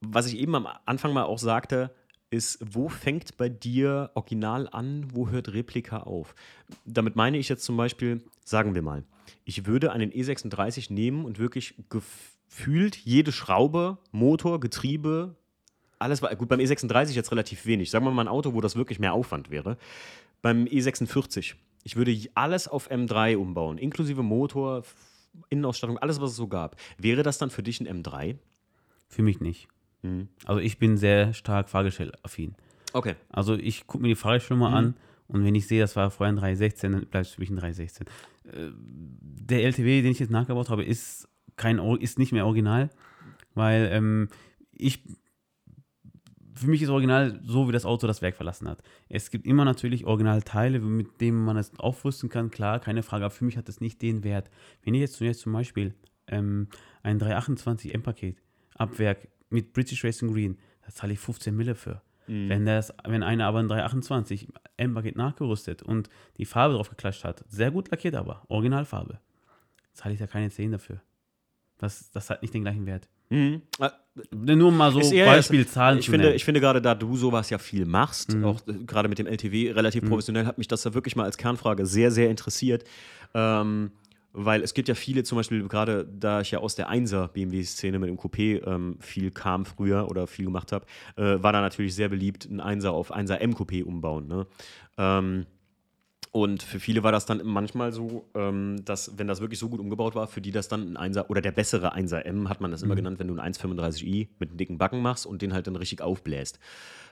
was 0.00 0.26
ich 0.26 0.38
eben 0.38 0.54
am 0.54 0.66
Anfang 0.86 1.12
mal 1.12 1.24
auch 1.24 1.38
sagte, 1.38 1.90
ist, 2.30 2.58
wo 2.74 2.88
fängt 2.88 3.36
bei 3.36 3.48
dir 3.48 4.10
Original 4.14 4.68
an, 4.70 5.08
wo 5.12 5.28
hört 5.30 5.52
Replika 5.52 5.98
auf? 5.98 6.34
Damit 6.84 7.16
meine 7.16 7.38
ich 7.38 7.48
jetzt 7.48 7.64
zum 7.64 7.76
Beispiel, 7.76 8.22
sagen 8.44 8.74
wir 8.74 8.82
mal, 8.82 9.04
ich 9.44 9.66
würde 9.66 9.90
einen 9.92 10.12
E36 10.12 10.92
nehmen 10.92 11.24
und 11.24 11.38
wirklich 11.38 11.74
gefühlt 12.50 12.96
jede 12.96 13.32
Schraube, 13.32 13.98
Motor, 14.10 14.60
Getriebe, 14.60 15.36
alles 15.98 16.20
war 16.20 16.34
gut 16.34 16.48
beim 16.48 16.60
E36 16.60 17.12
jetzt 17.12 17.30
relativ 17.30 17.64
wenig. 17.66 17.90
Sagen 17.90 18.04
wir 18.04 18.10
mal 18.10 18.24
ein 18.24 18.28
Auto, 18.28 18.54
wo 18.54 18.60
das 18.60 18.74
wirklich 18.76 18.98
mehr 18.98 19.12
Aufwand 19.12 19.50
wäre. 19.50 19.76
Beim 20.42 20.64
E46, 20.64 21.54
ich 21.84 21.96
würde 21.96 22.18
alles 22.34 22.68
auf 22.68 22.90
M3 22.90 23.36
umbauen, 23.36 23.78
inklusive 23.78 24.22
Motor, 24.22 24.82
Innenausstattung, 25.48 25.98
alles, 25.98 26.20
was 26.20 26.30
es 26.30 26.36
so 26.36 26.48
gab. 26.48 26.76
Wäre 26.98 27.22
das 27.22 27.38
dann 27.38 27.50
für 27.50 27.62
dich 27.62 27.80
ein 27.80 28.02
M3? 28.02 28.36
Für 29.08 29.22
mich 29.22 29.40
nicht. 29.40 29.68
Mhm. 30.02 30.28
Also 30.46 30.60
ich 30.60 30.78
bin 30.78 30.96
sehr 30.96 31.34
stark 31.34 31.68
fahrgestellaffin. 31.68 32.54
Okay. 32.92 33.14
Also 33.28 33.54
ich 33.54 33.86
gucke 33.86 34.02
mir 34.02 34.08
die 34.08 34.14
Fahrgestellung 34.16 34.60
mal 34.60 34.74
an 34.74 34.94
und 35.28 35.44
wenn 35.44 35.54
ich 35.54 35.68
sehe, 35.68 35.80
das 35.80 35.94
war 35.94 36.10
vorher 36.10 36.32
ein 36.32 36.36
316, 36.36 36.92
dann 36.92 37.06
bleibt 37.06 37.26
es 37.26 37.32
für 37.34 37.40
mich 37.40 37.50
ein 37.50 37.56
316. 37.56 38.06
Äh, 38.44 38.70
Der 38.80 39.62
LTW, 39.62 40.02
den 40.02 40.12
ich 40.12 40.18
jetzt 40.18 40.30
nachgebaut 40.30 40.70
habe, 40.70 40.84
ist 40.84 41.28
kein, 41.60 41.78
ist 42.00 42.18
nicht 42.18 42.32
mehr 42.32 42.46
original, 42.46 42.90
weil 43.54 43.88
ähm, 43.92 44.28
ich 44.72 45.02
für 46.54 46.68
mich 46.68 46.82
ist 46.82 46.90
Original 46.90 47.40
so, 47.42 47.68
wie 47.68 47.72
das 47.72 47.86
Auto 47.86 48.06
das 48.06 48.20
Werk 48.20 48.36
verlassen 48.36 48.68
hat. 48.68 48.82
Es 49.08 49.30
gibt 49.30 49.46
immer 49.46 49.64
natürlich 49.64 50.04
Originalteile, 50.04 50.78
mit 50.80 51.20
denen 51.20 51.42
man 51.42 51.56
es 51.56 51.78
aufrüsten 51.78 52.28
kann, 52.28 52.50
klar, 52.50 52.80
keine 52.80 53.02
Frage, 53.02 53.24
aber 53.24 53.32
für 53.32 53.46
mich 53.46 53.56
hat 53.56 53.68
das 53.68 53.80
nicht 53.80 54.02
den 54.02 54.24
Wert. 54.24 54.50
Wenn 54.82 54.92
ich 54.92 55.00
jetzt, 55.00 55.18
jetzt 55.20 55.40
zum 55.40 55.54
Beispiel 55.54 55.94
ähm, 56.26 56.68
ein 57.02 57.18
328 57.18 57.94
M-Paket 57.94 58.36
ab 58.74 58.98
Werk 58.98 59.28
mit 59.48 59.72
British 59.72 60.04
Racing 60.04 60.32
Green, 60.32 60.58
da 60.84 60.92
zahle 60.92 61.14
ich 61.14 61.18
15 61.18 61.56
Mille 61.56 61.74
für. 61.74 62.02
Mhm. 62.26 62.48
Wenn, 62.50 62.66
das, 62.66 62.92
wenn 63.06 63.22
einer 63.22 63.46
aber 63.46 63.60
ein 63.60 63.68
328 63.68 64.48
M-Paket 64.76 65.16
nachgerüstet 65.16 65.82
und 65.82 66.10
die 66.36 66.44
Farbe 66.44 66.74
drauf 66.74 66.90
geklatscht 66.90 67.24
hat, 67.24 67.42
sehr 67.48 67.70
gut 67.70 67.90
lackiert 67.90 68.16
aber, 68.16 68.44
Originalfarbe, 68.48 69.18
zahle 69.92 70.14
ich 70.14 70.20
da 70.20 70.26
keine 70.26 70.50
10 70.50 70.72
dafür. 70.72 71.00
Das, 71.80 72.10
das 72.10 72.28
hat 72.28 72.42
nicht 72.42 72.52
den 72.52 72.62
gleichen 72.62 72.84
Wert. 72.84 73.08
Mhm. 73.30 73.62
Nur 74.32 74.70
mal 74.70 74.92
so 74.92 75.00
Beispielzahlen. 75.00 75.98
Ich 75.98 76.10
finde, 76.10 76.34
ich 76.34 76.44
finde 76.44 76.60
gerade, 76.60 76.82
da 76.82 76.94
du 76.94 77.16
sowas 77.16 77.48
ja 77.48 77.58
viel 77.58 77.86
machst, 77.86 78.34
mhm. 78.34 78.44
auch 78.44 78.60
äh, 78.66 78.84
gerade 78.84 79.08
mit 79.08 79.18
dem 79.18 79.26
LTW 79.26 79.70
relativ 79.70 80.02
mhm. 80.02 80.08
professionell, 80.08 80.46
hat 80.46 80.58
mich 80.58 80.68
das 80.68 80.82
da 80.82 80.92
wirklich 80.92 81.16
mal 81.16 81.24
als 81.24 81.38
Kernfrage 81.38 81.86
sehr, 81.86 82.10
sehr 82.10 82.28
interessiert. 82.28 82.84
Ähm, 83.34 83.92
weil 84.32 84.62
es 84.62 84.74
gibt 84.74 84.88
ja 84.88 84.94
viele, 84.94 85.24
zum 85.24 85.36
Beispiel 85.36 85.66
gerade 85.66 86.06
da 86.06 86.40
ich 86.40 86.50
ja 86.50 86.60
aus 86.60 86.74
der 86.76 86.90
1er 86.90 87.28
BMW-Szene 87.28 87.98
mit 87.98 88.08
dem 88.08 88.16
Coupé 88.16 88.64
ähm, 88.64 88.96
viel 89.00 89.30
kam 89.30 89.64
früher 89.64 90.08
oder 90.08 90.26
viel 90.26 90.44
gemacht 90.44 90.70
habe, 90.70 90.86
äh, 91.16 91.42
war 91.42 91.52
da 91.52 91.60
natürlich 91.60 91.94
sehr 91.94 92.08
beliebt, 92.08 92.48
ein 92.48 92.60
1er 92.60 92.90
auf 92.90 93.12
1er 93.12 93.36
M-Coupé 93.36 93.82
umbauen. 93.82 94.28
Ne? 94.28 94.46
Ähm, 94.98 95.46
und 96.32 96.62
für 96.62 96.78
viele 96.78 97.02
war 97.02 97.10
das 97.10 97.26
dann 97.26 97.40
manchmal 97.44 97.92
so, 97.92 98.28
ähm, 98.34 98.84
dass, 98.84 99.18
wenn 99.18 99.26
das 99.26 99.40
wirklich 99.40 99.58
so 99.58 99.68
gut 99.68 99.80
umgebaut 99.80 100.14
war, 100.14 100.28
für 100.28 100.40
die 100.40 100.52
das 100.52 100.68
dann 100.68 100.96
ein 100.96 101.12
1er 101.12 101.28
oder 101.28 101.40
der 101.40 101.50
bessere 101.50 101.96
1er 101.96 102.20
M 102.20 102.48
hat 102.48 102.60
man 102.60 102.70
das 102.70 102.82
immer 102.82 102.94
mhm. 102.94 102.98
genannt, 102.98 103.18
wenn 103.18 103.26
du 103.26 103.36
einen 103.36 103.52
1,35i 103.52 104.28
mit 104.38 104.50
einem 104.50 104.56
dicken 104.56 104.78
Backen 104.78 105.02
machst 105.02 105.26
und 105.26 105.42
den 105.42 105.52
halt 105.52 105.66
dann 105.66 105.74
richtig 105.74 106.02
aufbläst. 106.02 106.60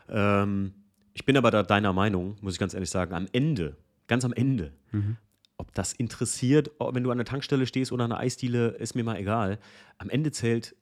Ähm, 0.08 0.72
ich 1.14 1.24
bin 1.24 1.36
aber 1.36 1.50
da 1.50 1.64
deiner 1.64 1.92
Meinung, 1.92 2.36
muss 2.42 2.52
ich 2.52 2.60
ganz 2.60 2.74
ehrlich 2.74 2.90
sagen, 2.90 3.12
am 3.12 3.26
Ende, 3.32 3.76
ganz 4.06 4.24
am 4.24 4.32
Ende, 4.32 4.72
mhm. 4.92 5.16
ob 5.56 5.74
das 5.74 5.92
interessiert, 5.94 6.70
wenn 6.78 7.02
du 7.02 7.10
an 7.10 7.18
der 7.18 7.26
Tankstelle 7.26 7.66
stehst 7.66 7.90
oder 7.90 8.04
an 8.04 8.10
der 8.10 8.20
Eisdiele, 8.20 8.68
ist 8.68 8.94
mir 8.94 9.02
mal 9.02 9.16
egal. 9.16 9.58
Am 9.98 10.10
Ende 10.10 10.30
zählt 10.30 10.76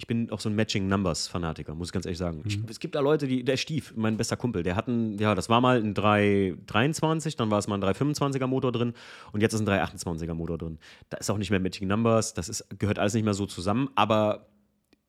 ich 0.00 0.06
bin 0.06 0.30
auch 0.30 0.40
so 0.40 0.48
ein 0.48 0.54
Matching 0.54 0.88
Numbers 0.88 1.28
Fanatiker, 1.28 1.74
muss 1.74 1.88
ich 1.88 1.92
ganz 1.92 2.06
ehrlich 2.06 2.16
sagen. 2.16 2.38
Mhm. 2.38 2.44
Ich, 2.46 2.58
es 2.70 2.80
gibt 2.80 2.94
da 2.94 3.00
Leute, 3.00 3.28
die, 3.28 3.44
der 3.44 3.58
Stief, 3.58 3.92
mein 3.96 4.16
bester 4.16 4.38
Kumpel, 4.38 4.62
der 4.62 4.74
hat 4.74 4.88
ein, 4.88 5.18
ja, 5.18 5.34
das 5.34 5.50
war 5.50 5.60
mal 5.60 5.78
ein 5.78 5.92
323, 5.92 7.36
dann 7.36 7.50
war 7.50 7.58
es 7.58 7.68
mal 7.68 7.74
ein 7.74 7.84
325er 7.84 8.46
Motor 8.46 8.72
drin 8.72 8.94
und 9.32 9.42
jetzt 9.42 9.52
ist 9.52 9.60
ein 9.60 9.68
328er 9.68 10.32
Motor 10.32 10.56
drin. 10.56 10.78
Da 11.10 11.18
ist 11.18 11.28
auch 11.28 11.36
nicht 11.36 11.50
mehr 11.50 11.60
Matching 11.60 11.86
Numbers, 11.86 12.32
das 12.32 12.48
ist, 12.48 12.64
gehört 12.78 12.98
alles 12.98 13.12
nicht 13.12 13.24
mehr 13.24 13.34
so 13.34 13.44
zusammen, 13.44 13.90
aber 13.94 14.46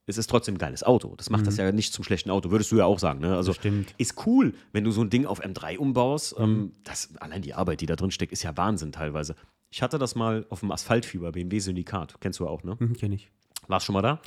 es 0.08 0.18
ist 0.18 0.30
trotzdem 0.30 0.56
ein 0.56 0.58
geiles 0.58 0.84
Auto. 0.84 1.16
Das 1.16 1.30
macht 1.30 1.44
mhm. 1.44 1.46
das 1.46 1.56
ja 1.56 1.72
nicht 1.72 1.94
zum 1.94 2.04
schlechten 2.04 2.30
Auto, 2.30 2.52
würdest 2.52 2.70
du 2.74 2.76
ja 2.76 2.84
auch 2.84 3.00
sagen. 3.00 3.22
Ne? 3.22 3.34
Also 3.34 3.54
ist 3.98 4.26
cool, 4.26 4.54
wenn 4.74 4.84
du 4.84 4.92
so 4.92 5.02
ein 5.02 5.10
Ding 5.10 5.26
auf 5.26 5.42
M3 5.42 5.78
umbaust. 5.78 6.38
Mhm. 6.38 6.44
Ähm, 6.44 6.72
das, 6.84 7.16
allein 7.22 7.42
die 7.42 7.54
Arbeit, 7.54 7.80
die 7.80 7.86
da 7.86 7.96
drin 7.96 8.12
steckt, 8.12 8.34
ist 8.34 8.44
ja 8.44 8.58
Wahnsinn 8.58 8.92
teilweise. 8.92 9.38
Ich 9.70 9.82
hatte 9.82 9.98
das 9.98 10.16
mal 10.16 10.46
auf 10.50 10.60
dem 10.60 10.72
Asphaltfieber, 10.72 11.32
BMW 11.32 11.60
Syndikat. 11.60 12.16
Kennst 12.20 12.42
du 12.42 12.48
auch, 12.48 12.64
ne? 12.64 12.76
Mhm, 12.78 12.92
kenn 12.98 13.14
ich. 13.14 13.30
Warst 13.70 13.86
du 13.86 13.88
schon 13.88 13.94
mal 13.94 14.02
da? 14.02 14.20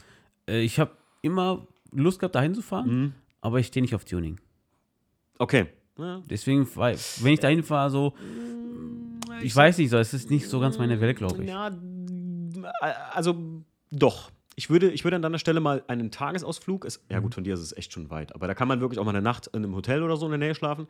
Äh, 0.49 0.62
ich 0.62 0.78
habe 0.78 0.92
immer 1.22 1.66
Lust 1.92 2.18
gehabt, 2.18 2.34
dahin 2.34 2.55
zu 2.55 2.62
fahren, 2.62 2.88
mhm. 2.88 3.12
aber 3.40 3.61
ich 3.61 3.66
stehe 3.68 3.82
nicht 3.82 3.95
auf 3.95 4.05
Tuning. 4.05 4.40
Okay. 5.38 5.66
Ja. 5.99 6.22
Deswegen, 6.28 6.68
weil, 6.74 6.97
wenn 7.20 7.32
ich 7.32 7.40
dahin 7.40 7.62
fahre, 7.62 7.90
so, 7.90 8.14
ich, 9.38 9.47
ich 9.47 9.57
weiß 9.57 9.78
nicht, 9.78 9.90
so, 9.90 9.99
es 9.99 10.12
ist 10.12 10.30
nicht 10.30 10.49
so 10.49 10.61
ganz 10.61 10.78
meine 10.78 11.01
Welt, 11.01 11.18
glaube 11.18 11.42
ich. 11.42 11.49
Ja, 11.49 11.70
also 13.12 13.62
doch. 13.90 14.30
Ich 14.57 14.70
würde, 14.70 14.90
ich 14.90 15.03
würde 15.03 15.16
an 15.16 15.22
deiner 15.22 15.40
Stelle 15.40 15.59
mal 15.59 15.82
einen 15.88 16.12
Tagesausflug, 16.12 16.84
ist, 16.84 17.05
ja 17.11 17.18
gut, 17.18 17.30
mhm. 17.30 17.34
von 17.34 17.45
dir 17.45 17.55
ist 17.55 17.61
es 17.61 17.76
echt 17.76 17.92
schon 17.92 18.11
weit, 18.11 18.34
aber 18.36 18.47
da 18.47 18.55
kann 18.55 18.68
man 18.68 18.80
wirklich 18.80 19.01
auch 19.01 19.05
mal 19.05 19.11
eine 19.11 19.22
Nacht 19.22 19.49
in 19.49 19.64
einem 19.64 19.74
Hotel 19.74 20.03
oder 20.03 20.16
so 20.16 20.26
in 20.26 20.30
der 20.30 20.38
Nähe 20.38 20.55
schlafen, 20.55 20.86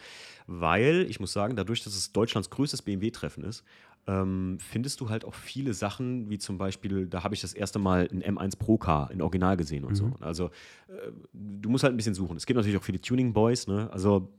weil 0.47 1.07
ich 1.09 1.19
muss 1.19 1.33
sagen, 1.33 1.57
dadurch, 1.57 1.83
dass 1.83 1.95
es 1.95 2.13
Deutschlands 2.13 2.51
größtes 2.51 2.83
BMW-Treffen 2.83 3.43
ist, 3.43 3.65
ähm, 4.07 4.59
findest 4.61 5.01
du 5.01 5.09
halt 5.09 5.25
auch 5.25 5.35
viele 5.35 5.75
Sachen, 5.75 6.29
wie 6.29 6.39
zum 6.39 6.59
Beispiel, 6.59 7.07
da 7.07 7.25
habe 7.25 7.35
ich 7.35 7.41
das 7.41 7.55
erste 7.55 7.79
Mal 7.79 8.09
ein 8.13 8.23
M1 8.23 8.59
Pro 8.59 8.77
Car 8.77 9.11
in 9.11 9.23
Original 9.23 9.57
gesehen 9.57 9.85
und 9.85 9.93
mhm. 9.93 9.97
so. 9.97 10.13
Also 10.21 10.47
äh, 10.89 11.11
du 11.33 11.69
musst 11.71 11.85
halt 11.85 11.95
ein 11.95 11.97
bisschen 11.97 12.15
suchen. 12.15 12.37
Es 12.37 12.47
gibt 12.47 12.57
natürlich 12.57 12.77
auch 12.77 12.85
viele 12.85 13.01
Tuning 13.01 13.33
Boys, 13.33 13.67
ne? 13.67 13.89
Also 13.93 14.33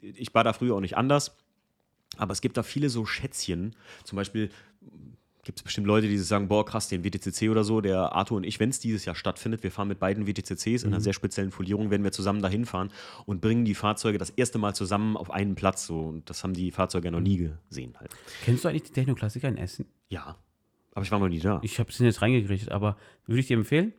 ich 0.00 0.34
war 0.34 0.44
da 0.44 0.52
früher 0.52 0.74
auch 0.74 0.80
nicht 0.80 0.96
anders. 0.96 1.36
Aber 2.18 2.32
es 2.32 2.40
gibt 2.40 2.56
da 2.56 2.62
viele 2.62 2.88
so 2.88 3.04
Schätzchen. 3.04 3.74
Zum 4.04 4.16
Beispiel 4.16 4.50
gibt 5.46 5.60
es 5.60 5.62
bestimmt 5.62 5.86
Leute, 5.86 6.08
die 6.08 6.18
sagen, 6.18 6.48
boah, 6.48 6.66
krass, 6.66 6.88
den 6.88 7.04
WTCC 7.04 7.48
oder 7.50 7.62
so, 7.64 7.80
der 7.80 8.12
Arthur 8.12 8.36
und 8.36 8.44
ich, 8.44 8.58
wenn 8.58 8.68
es 8.68 8.80
dieses 8.80 9.04
Jahr 9.04 9.14
stattfindet, 9.14 9.62
wir 9.62 9.70
fahren 9.70 9.86
mit 9.86 10.00
beiden 10.00 10.26
WTCCs 10.26 10.66
mhm. 10.66 10.74
in 10.74 10.86
einer 10.88 10.98
mhm. 10.98 11.02
sehr 11.02 11.12
speziellen 11.12 11.52
Folierung, 11.52 11.90
werden 11.90 12.02
wir 12.02 12.12
zusammen 12.12 12.42
dahin 12.42 12.66
fahren 12.66 12.90
und 13.24 13.40
bringen 13.40 13.64
die 13.64 13.74
Fahrzeuge 13.74 14.18
das 14.18 14.30
erste 14.30 14.58
Mal 14.58 14.74
zusammen 14.74 15.16
auf 15.16 15.30
einen 15.30 15.54
Platz. 15.54 15.86
So. 15.86 16.00
Und 16.00 16.28
das 16.28 16.42
haben 16.42 16.52
die 16.52 16.72
Fahrzeuge 16.72 17.06
ja 17.06 17.10
noch 17.12 17.20
nie 17.20 17.50
gesehen 17.68 17.94
halt. 17.98 18.10
Kennst 18.44 18.64
du 18.64 18.68
eigentlich 18.68 18.82
die 18.82 18.92
Technoklassiker 18.92 19.48
in 19.48 19.56
Essen? 19.56 19.86
Ja, 20.08 20.36
aber 20.92 21.04
ich 21.04 21.12
war 21.12 21.20
noch 21.20 21.28
nie 21.28 21.40
da. 21.40 21.60
Ich 21.62 21.78
habe 21.78 21.90
es 21.90 21.98
jetzt 21.98 22.22
reingekriegt, 22.22 22.72
aber 22.72 22.96
würde 23.26 23.40
ich 23.40 23.46
dir 23.46 23.56
empfehlen, 23.56 23.92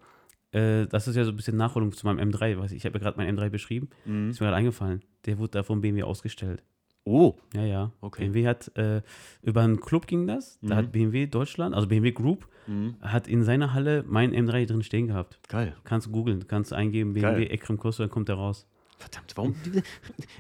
äh, 0.51 0.85
das 0.87 1.07
ist 1.07 1.15
ja 1.15 1.23
so 1.23 1.31
ein 1.31 1.37
bisschen 1.37 1.55
Nachholung 1.55 1.93
zu 1.93 2.05
meinem 2.05 2.29
M3. 2.29 2.71
Ich 2.73 2.85
habe 2.85 2.97
ja 2.97 3.03
gerade 3.03 3.17
mein 3.17 3.37
M3 3.37 3.49
beschrieben, 3.49 3.89
mhm. 4.05 4.31
ist 4.31 4.41
mir 4.41 4.47
gerade 4.47 4.57
eingefallen. 4.57 5.01
Der 5.25 5.37
wurde 5.37 5.51
da 5.51 5.63
vom 5.63 5.79
BMW 5.79 6.03
ausgestellt. 6.03 6.61
Oh. 7.08 7.36
Ja, 7.53 7.64
ja. 7.64 7.91
Okay. 8.01 8.26
BMW 8.26 8.47
hat, 8.47 8.76
äh, 8.78 9.01
über 9.41 9.62
einen 9.62 9.80
Club 9.80 10.08
ging 10.08 10.28
das, 10.28 10.60
mhm. 10.62 10.68
da 10.68 10.76
hat 10.76 10.91
BMW 10.91 11.26
Deutschland, 11.26 11.74
also 11.74 11.88
BMW 11.88 12.12
Group, 12.12 12.47
mhm. 12.68 12.95
hat 13.01 13.28
in 13.28 13.43
seiner 13.43 13.74
Halle 13.74 14.03
mein 14.05 14.34
M3 14.34 14.66
drin 14.66 14.84
stehen 14.84 15.08
gehabt. 15.08 15.39
Geil. 15.47 15.76
Kannst 15.86 16.08
du 16.08 16.12
googeln, 16.12 16.47
kannst 16.47 16.74
eingeben, 16.74 17.14
BMW 17.14 17.45
Ekrem 17.45 17.78
Koster, 17.78 18.03
dann 18.03 18.12
kommt 18.12 18.28
der 18.28 18.36
raus. 18.36 18.68
Verdammt, 18.97 19.33
warum? 19.35 19.55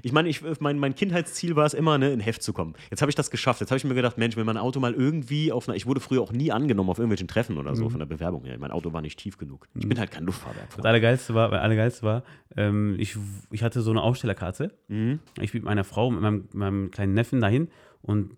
Ich 0.01 0.11
meine, 0.11 0.29
ich, 0.29 0.41
mein, 0.59 0.79
mein 0.79 0.95
Kindheitsziel 0.95 1.55
war 1.55 1.65
es 1.65 1.73
immer, 1.73 1.97
ne, 1.97 2.11
in 2.11 2.19
Heft 2.19 2.41
zu 2.41 2.53
kommen. 2.53 2.73
Jetzt 2.89 3.01
habe 3.01 3.11
ich 3.11 3.15
das 3.15 3.29
geschafft. 3.29 3.61
Jetzt 3.61 3.69
habe 3.69 3.77
ich 3.77 3.83
mir 3.83 3.93
gedacht, 3.93 4.17
Mensch, 4.17 4.35
wenn 4.35 4.45
mein 4.45 4.57
Auto 4.57 4.79
mal 4.79 4.93
irgendwie 4.93 5.51
auf 5.51 5.67
einer. 5.67 5.75
Ich 5.75 5.85
wurde 5.85 5.99
früher 5.99 6.21
auch 6.21 6.31
nie 6.31 6.51
angenommen 6.51 6.89
auf 6.89 6.97
irgendwelchen 6.97 7.27
Treffen 7.27 7.57
oder 7.57 7.75
so 7.75 7.85
mhm. 7.85 7.89
von 7.91 7.99
der 7.99 8.07
Bewerbung 8.07 8.45
her. 8.45 8.57
Mein 8.59 8.71
Auto 8.71 8.93
war 8.93 9.01
nicht 9.01 9.19
tief 9.19 9.37
genug. 9.37 9.67
Ich 9.75 9.85
mhm. 9.85 9.89
bin 9.89 9.99
halt 9.99 10.11
kein 10.11 10.23
Luftfahrwerk. 10.23 10.75
Das 10.75 10.85
Allergeilste 10.85 11.35
war, 11.35 11.49
das 11.49 11.61
Allergeilste 11.61 12.03
war 12.03 12.23
ähm, 12.57 12.95
ich, 12.99 13.15
ich 13.51 13.63
hatte 13.63 13.81
so 13.81 13.91
eine 13.91 14.01
Ausstellerkarte. 14.01 14.73
Mhm. 14.87 15.19
Ich 15.39 15.51
bin 15.51 15.61
mit 15.61 15.65
meiner 15.65 15.83
Frau, 15.83 16.09
mit 16.09 16.21
meinem, 16.21 16.49
meinem 16.53 16.91
kleinen 16.91 17.13
Neffen 17.13 17.39
dahin 17.39 17.69
und 18.01 18.35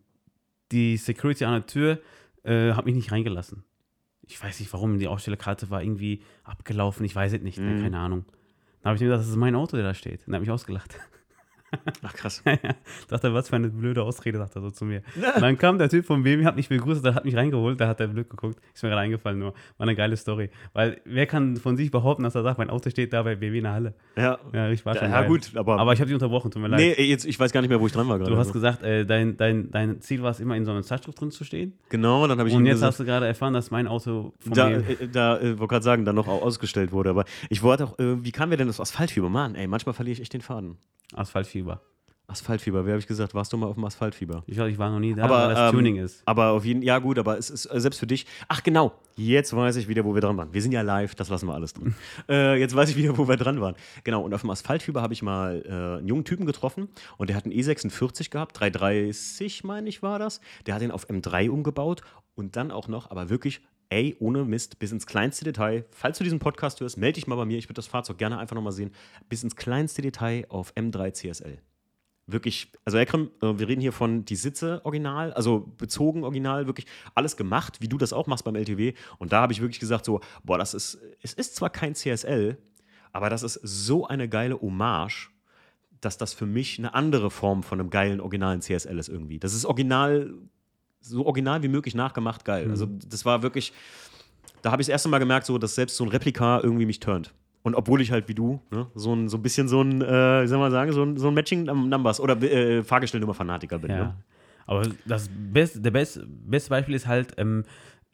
die 0.72 0.97
Security 0.97 1.45
an 1.45 1.53
der 1.53 1.65
Tür 1.65 1.99
äh, 2.43 2.74
hat 2.74 2.86
mich 2.86 2.95
nicht 2.95 3.11
reingelassen. 3.11 3.63
Ich 4.28 4.41
weiß 4.41 4.59
nicht 4.59 4.72
warum, 4.74 4.99
die 4.99 5.07
Ausstellerkarte 5.07 5.70
war 5.70 5.82
irgendwie 5.82 6.22
abgelaufen, 6.43 7.05
ich 7.05 7.15
weiß 7.15 7.34
es 7.34 7.41
nicht, 7.41 7.57
ne, 7.57 7.76
mhm. 7.76 7.82
keine 7.82 7.97
Ahnung. 7.97 8.26
Dann 8.82 8.92
habe 8.92 8.96
ich 8.96 9.02
mir 9.02 9.08
gedacht, 9.08 9.22
das 9.22 9.30
ist 9.30 9.36
mein 9.36 9.56
Auto, 9.56 9.76
der 9.76 9.86
da 9.86 9.94
steht. 9.94 10.26
Und 10.26 10.34
er 10.34 10.38
hat 10.38 10.42
mich 10.42 10.52
ausgelacht. 10.52 10.96
Ach 12.01 12.13
krass. 12.13 12.41
ja, 12.45 12.53
ja. 12.63 12.76
Dachte, 13.07 13.34
was 13.34 13.49
für 13.49 13.55
eine 13.55 13.70
blöde 13.70 14.03
Ausrede, 14.03 14.38
sagt 14.38 14.55
er 14.55 14.61
so 14.61 14.72
zu 14.72 14.86
mir. 14.86 15.01
Und 15.15 15.41
dann 15.41 15.57
kam 15.57 15.78
der 15.78 15.89
Typ 15.89 16.05
von 16.05 16.24
BMW, 16.24 16.45
hat 16.45 16.55
mich 16.55 16.70
begrüßt, 16.70 17.03
der 17.05 17.15
hat 17.15 17.26
mich 17.26 17.36
reingeholt, 17.36 17.80
da 17.80 17.88
hat 17.88 17.99
er 17.99 18.07
blöd 18.07 18.30
geguckt. 18.30 18.59
Ist 18.74 18.84
mir 18.84 18.89
gerade 18.89 19.01
eingefallen 19.01 19.39
nur. 19.39 19.53
War 19.78 19.88
eine 19.88 19.95
geile 19.95 20.17
Story. 20.17 20.49
Weil 20.74 21.01
wer 21.05 21.26
kann 21.26 21.57
von 21.57 21.78
sich 21.78 21.91
behaupten, 21.91 22.24
dass 22.24 22.36
er 22.36 22.43
sagt, 22.43 22.57
mein 22.57 22.70
Auto 22.70 22.89
steht 22.89 23.13
da 23.13 23.24
bei 23.24 23.36
BMW 23.36 23.59
in 23.59 23.63
der 23.65 23.74
Halle? 23.74 23.93
Ja. 24.17 24.39
Ja, 24.53 24.70
ich 24.70 24.86
war 24.86 24.95
schon. 24.95 25.09
Ja, 25.09 25.22
gut, 25.24 25.51
aber. 25.55 25.80
Aber 25.80 25.93
ich 25.93 25.99
habe 25.99 26.07
dich 26.07 26.15
unterbrochen, 26.15 26.51
tut 26.51 26.61
mir 26.61 26.67
leid. 26.70 26.80
Nee, 26.80 27.03
jetzt, 27.03 27.26
ich 27.26 27.39
weiß 27.39 27.51
gar 27.51 27.61
nicht 27.61 27.70
mehr, 27.70 27.80
wo 27.80 27.88
ich 27.88 27.93
dran 27.93 28.07
war 28.07 28.17
gerade. 28.17 28.32
Du 28.32 28.38
hast 28.38 28.53
gesagt, 28.53 28.84
äh, 28.84 29.05
dein, 29.05 29.38
dein, 29.38 29.72
dein 29.72 30.01
Ziel 30.01 30.22
war 30.22 30.32
es 30.32 30.39
immer 30.39 30.55
in 30.55 30.65
so 30.65 30.72
einem 30.72 30.84
Zeitschrift 30.84 31.20
drin 31.20 31.32
zu 31.32 31.43
stehen. 31.43 31.74
Genau, 31.89 32.28
dann 32.28 32.39
habe 32.39 32.49
ich. 32.49 32.55
Und 32.55 32.65
jetzt 32.65 32.76
gesagt, 32.76 32.91
hast 32.91 32.99
du 32.99 33.05
gerade 33.05 33.28
erfahren, 33.28 33.53
dass 33.53 33.72
mein 33.72 33.88
Auto 33.88 34.34
von 34.39 34.53
Da, 34.53 34.70
äh, 34.72 35.07
da 35.11 35.38
äh, 35.39 35.59
wollte 35.59 35.74
gerade 35.74 35.84
sagen, 35.84 36.05
dann 36.05 36.15
noch 36.15 36.28
ausgestellt 36.28 36.91
wurde. 36.91 37.09
Aber 37.09 37.26
ich 37.49 37.63
wollte 37.63 37.86
auch, 37.86 37.99
äh, 37.99 38.24
wie 38.24 38.32
kamen 38.32 38.51
wir 38.51 38.57
denn 38.57 38.67
das 38.67 38.80
Asphaltfieber? 38.80 39.30
Mann, 39.30 39.55
ey, 39.55 39.67
manchmal 39.67 39.93
verliere 39.93 40.13
ich 40.13 40.22
echt 40.22 40.34
den 40.34 40.41
Faden. 40.41 40.78
Asphaltfieber. 41.14 41.82
Asphaltfieber, 42.30 42.86
wer 42.86 42.93
habe 42.93 42.99
ich 42.99 43.07
gesagt? 43.07 43.34
Warst 43.34 43.51
du 43.51 43.57
mal 43.57 43.66
auf 43.66 43.74
dem 43.74 43.86
Asphaltfieber? 43.86 44.43
Ich 44.45 44.53
glaube, 44.53 44.70
ich 44.70 44.78
war 44.78 44.91
noch 44.91 44.99
nie 44.99 45.16
da, 45.16 45.24
aber, 45.24 45.47
weil 45.47 45.55
das 45.55 45.60
ähm, 45.60 45.78
Tuning 45.78 45.95
ist. 45.95 46.22
Aber 46.26 46.51
auf 46.51 46.64
jeden 46.64 46.84
ja 46.84 46.99
gut, 46.99 47.18
aber 47.18 47.39
es 47.39 47.49
ist 47.49 47.66
äh, 47.66 47.80
selbst 47.82 47.99
für 47.99 48.05
dich. 48.05 48.28
Ach 48.47 48.62
genau, 48.62 48.93
jetzt 49.16 49.55
weiß 49.55 49.78
ich 49.78 49.88
wieder, 49.88 50.05
wo 50.05 50.14
wir 50.14 50.22
dran 50.22 50.38
waren. 50.38 50.53
Wir 50.53 50.62
sind 50.62 50.72
ja 50.72 50.82
live, 50.82 51.16
das 51.16 51.30
lassen 51.30 51.47
wir 51.47 51.55
alles 51.55 51.74
drin. 51.74 51.95
äh, 52.30 52.60
jetzt 52.60 52.76
weiß 52.76 52.91
ich 52.91 52.97
wieder, 52.97 53.18
wo 53.18 53.28
wir 53.28 53.36
dran 53.36 53.60
waren. 53.62 53.76
Genau, 54.03 54.22
und 54.22 54.34
auf 54.34 54.41
dem 54.41 54.51
Asphaltfieber 54.51 55.01
habe 55.01 55.14
ich 55.14 55.24
mal 55.24 55.64
äh, 55.66 55.97
einen 55.99 56.07
jungen 56.07 56.24
Typen 56.24 56.45
getroffen 56.45 56.88
und 57.18 57.30
der 57.30 57.36
hat 57.36 57.45
einen 57.45 57.53
E46 57.53 58.30
gehabt, 58.30 58.60
330 58.60 59.64
meine 59.64 59.89
ich 59.89 60.03
war 60.03 60.20
das. 60.20 60.39
Der 60.68 60.76
hat 60.76 60.84
den 60.84 60.91
auf 60.91 61.10
M3 61.10 61.49
umgebaut 61.49 62.01
und 62.36 62.55
dann 62.55 62.72
auch 62.72 62.88
noch, 62.88 63.10
aber 63.10 63.30
wirklich 63.30 63.62
ey, 63.90 64.16
ohne 64.20 64.46
Mist, 64.46 64.80
bis 64.80 64.92
ins 64.92 65.06
kleinste 65.06 65.46
Detail. 65.46 65.86
Falls 65.92 66.18
du 66.18 66.24
diesen 66.24 66.40
Podcast 66.40 66.80
hörst, 66.80 66.98
melde 66.98 67.16
dich 67.16 67.28
mal 67.28 67.36
bei 67.36 67.46
mir. 67.46 67.58
Ich 67.58 67.66
würde 67.66 67.76
das 67.76 67.88
Fahrzeug 67.88 68.18
gerne 68.18 68.38
einfach 68.38 68.56
nochmal 68.56 68.74
sehen. 68.74 68.92
Bis 69.28 69.44
ins 69.44 69.56
kleinste 69.56 70.02
Detail 70.02 70.46
auf 70.50 70.74
M3 70.76 71.14
CSL 71.14 71.60
wirklich, 72.32 72.72
also 72.86 72.98
Ekrem, 72.98 73.32
äh, 73.42 73.58
wir 73.58 73.68
reden 73.68 73.82
hier 73.82 73.92
von 73.92 74.26
die 74.26 74.36
Sitze 74.36 74.82
original, 74.84 75.34
also 75.34 75.74
bezogen 75.78 76.24
original, 76.24 76.68
wirklich 76.68 76.88
alles 77.16 77.38
gemacht, 77.38 77.82
wie 77.82 77.88
du 77.88 77.98
das 77.98 78.14
auch 78.14 78.28
machst 78.28 78.46
beim 78.46 78.56
LTW. 78.56 78.94
Und 79.18 79.32
da 79.34 79.42
habe 79.42 79.54
ich 79.54 79.62
wirklich 79.62 79.80
gesagt, 79.80 80.06
so, 80.06 80.22
boah, 80.44 80.58
das 80.58 80.74
ist, 80.74 81.00
es 81.22 81.34
ist 81.34 81.56
zwar 81.56 81.70
kein 81.70 81.96
CSL, 81.96 82.58
aber 83.12 83.30
das 83.30 83.44
ist 83.44 83.60
so 83.64 84.08
eine 84.08 84.30
geile 84.30 84.60
Hommage, 84.62 85.32
dass 86.02 86.18
das 86.18 86.34
für 86.34 86.46
mich 86.46 86.80
eine 86.80 86.94
andere 86.94 87.30
Form 87.30 87.64
von 87.64 87.80
einem 87.80 87.90
geilen 87.90 88.22
originalen 88.22 88.62
CSL 88.62 88.98
ist 89.00 89.10
irgendwie. 89.10 89.40
Das 89.40 89.54
ist 89.54 89.66
original, 89.66 90.34
so 91.02 91.26
original 91.26 91.64
wie 91.64 91.68
möglich 91.68 91.95
nachgemacht 91.95 92.45
geil. 92.45 92.66
Mhm. 92.66 92.72
Also 92.72 92.88
das 93.08 93.26
war 93.26 93.41
wirklich, 93.41 93.74
da 94.62 94.72
habe 94.72 94.82
ich 94.82 94.88
das 94.88 94.93
erste 94.93 95.10
Mal 95.10 95.20
gemerkt, 95.20 95.45
so, 95.45 95.58
dass 95.58 95.76
selbst 95.76 95.95
so 95.95 96.04
ein 96.04 96.10
Replika 96.10 96.60
irgendwie 96.62 96.86
mich 96.86 97.00
turnt. 97.00 97.34
Und 97.62 97.76
obwohl 97.76 98.02
ich 98.02 98.12
halt 98.12 98.28
wie 98.28 98.36
du, 98.36 98.62
ne, 98.72 98.88
so 98.95 99.14
ein 99.14 99.28
so 99.28 99.38
ein 99.38 99.43
bisschen 99.43 99.68
so 99.68 99.82
ein, 99.82 100.02
äh, 100.02 100.43
wie 100.43 100.47
soll 100.47 100.60
man 100.60 100.72
sagen, 100.72 100.91
so 100.93 101.04
ein, 101.04 101.18
so 101.18 101.28
ein 101.28 101.34
Matching 101.34 101.64
Numbers 101.64 102.20
oder 102.20 102.41
äh, 102.41 102.84
Fahrgestellnummer-Fanatiker 102.84 103.80
bin. 103.80 103.91
Ja. 103.91 103.97
Ne? 103.97 104.16
Aber 104.66 104.88
das 105.06 105.30
best, 105.34 105.84
der 105.84 105.91
best, 105.91 106.22
beste 106.26 106.70
Beispiel 106.70 106.95
ist 106.95 107.08
halt, 107.08 107.34
ähm, 107.38 107.64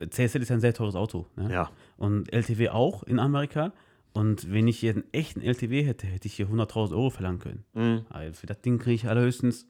CSL 0.10 0.42
ist 0.42 0.52
ein 0.52 0.62
sehr 0.62 0.74
teures 0.74 0.96
Auto. 0.96 1.28
Ne? 1.36 1.52
Ja. 1.52 1.70
Und 1.98 2.32
LTW 2.34 2.70
auch 2.70 3.04
in 3.04 3.20
Amerika. 3.20 3.74
Und 4.14 4.52
wenn 4.52 4.68
ich 4.68 4.80
hier 4.80 4.94
einen 4.94 5.04
echten 5.12 5.42
LTW 5.42 5.84
hätte, 5.84 6.08
hätte 6.08 6.28
ich 6.28 6.36
hier 6.36 6.48
100.000 6.48 6.92
Euro 6.92 7.10
verlangen 7.10 7.40
können. 7.40 7.66
Mhm. 7.74 8.06
Aber 8.10 8.34
für 8.34 8.48
das 8.48 8.62
Ding 8.62 8.80
kriege 8.80 8.96
ich 8.96 9.08
allerhöchstens, 9.08 9.68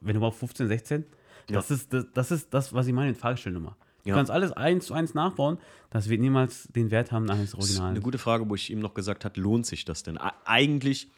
wenn 0.00 0.16
überhaupt 0.16 0.36
15, 0.36 0.68
16. 0.68 1.04
Das, 1.46 1.70
ist, 1.70 1.92
das, 1.92 2.06
das 2.12 2.30
ist 2.30 2.52
das, 2.54 2.72
was 2.72 2.86
ich 2.86 2.92
meine 2.92 3.14
Fahrgestellnummer. 3.14 3.76
Du 4.04 4.10
Ja. 4.10 4.14
kannst 4.16 4.30
alles 4.30 4.52
eins 4.52 4.86
zu 4.86 4.94
eins 4.94 5.14
nachbauen. 5.14 5.58
Das 5.90 6.08
wird 6.08 6.20
niemals 6.20 6.68
den 6.68 6.90
Wert 6.90 7.12
haben 7.12 7.28
eines 7.30 7.50
Das 7.52 7.58
ist 7.60 7.70
Originals. 7.70 7.90
eine 7.90 8.00
gute 8.00 8.18
Frage, 8.18 8.48
wo 8.48 8.54
ich 8.54 8.70
ihm 8.70 8.78
noch 8.80 8.94
gesagt 8.94 9.24
habe, 9.24 9.40
lohnt 9.40 9.66
sich 9.66 9.84
das 9.84 10.02
denn? 10.04 10.16
Eigentlich, 10.44 11.10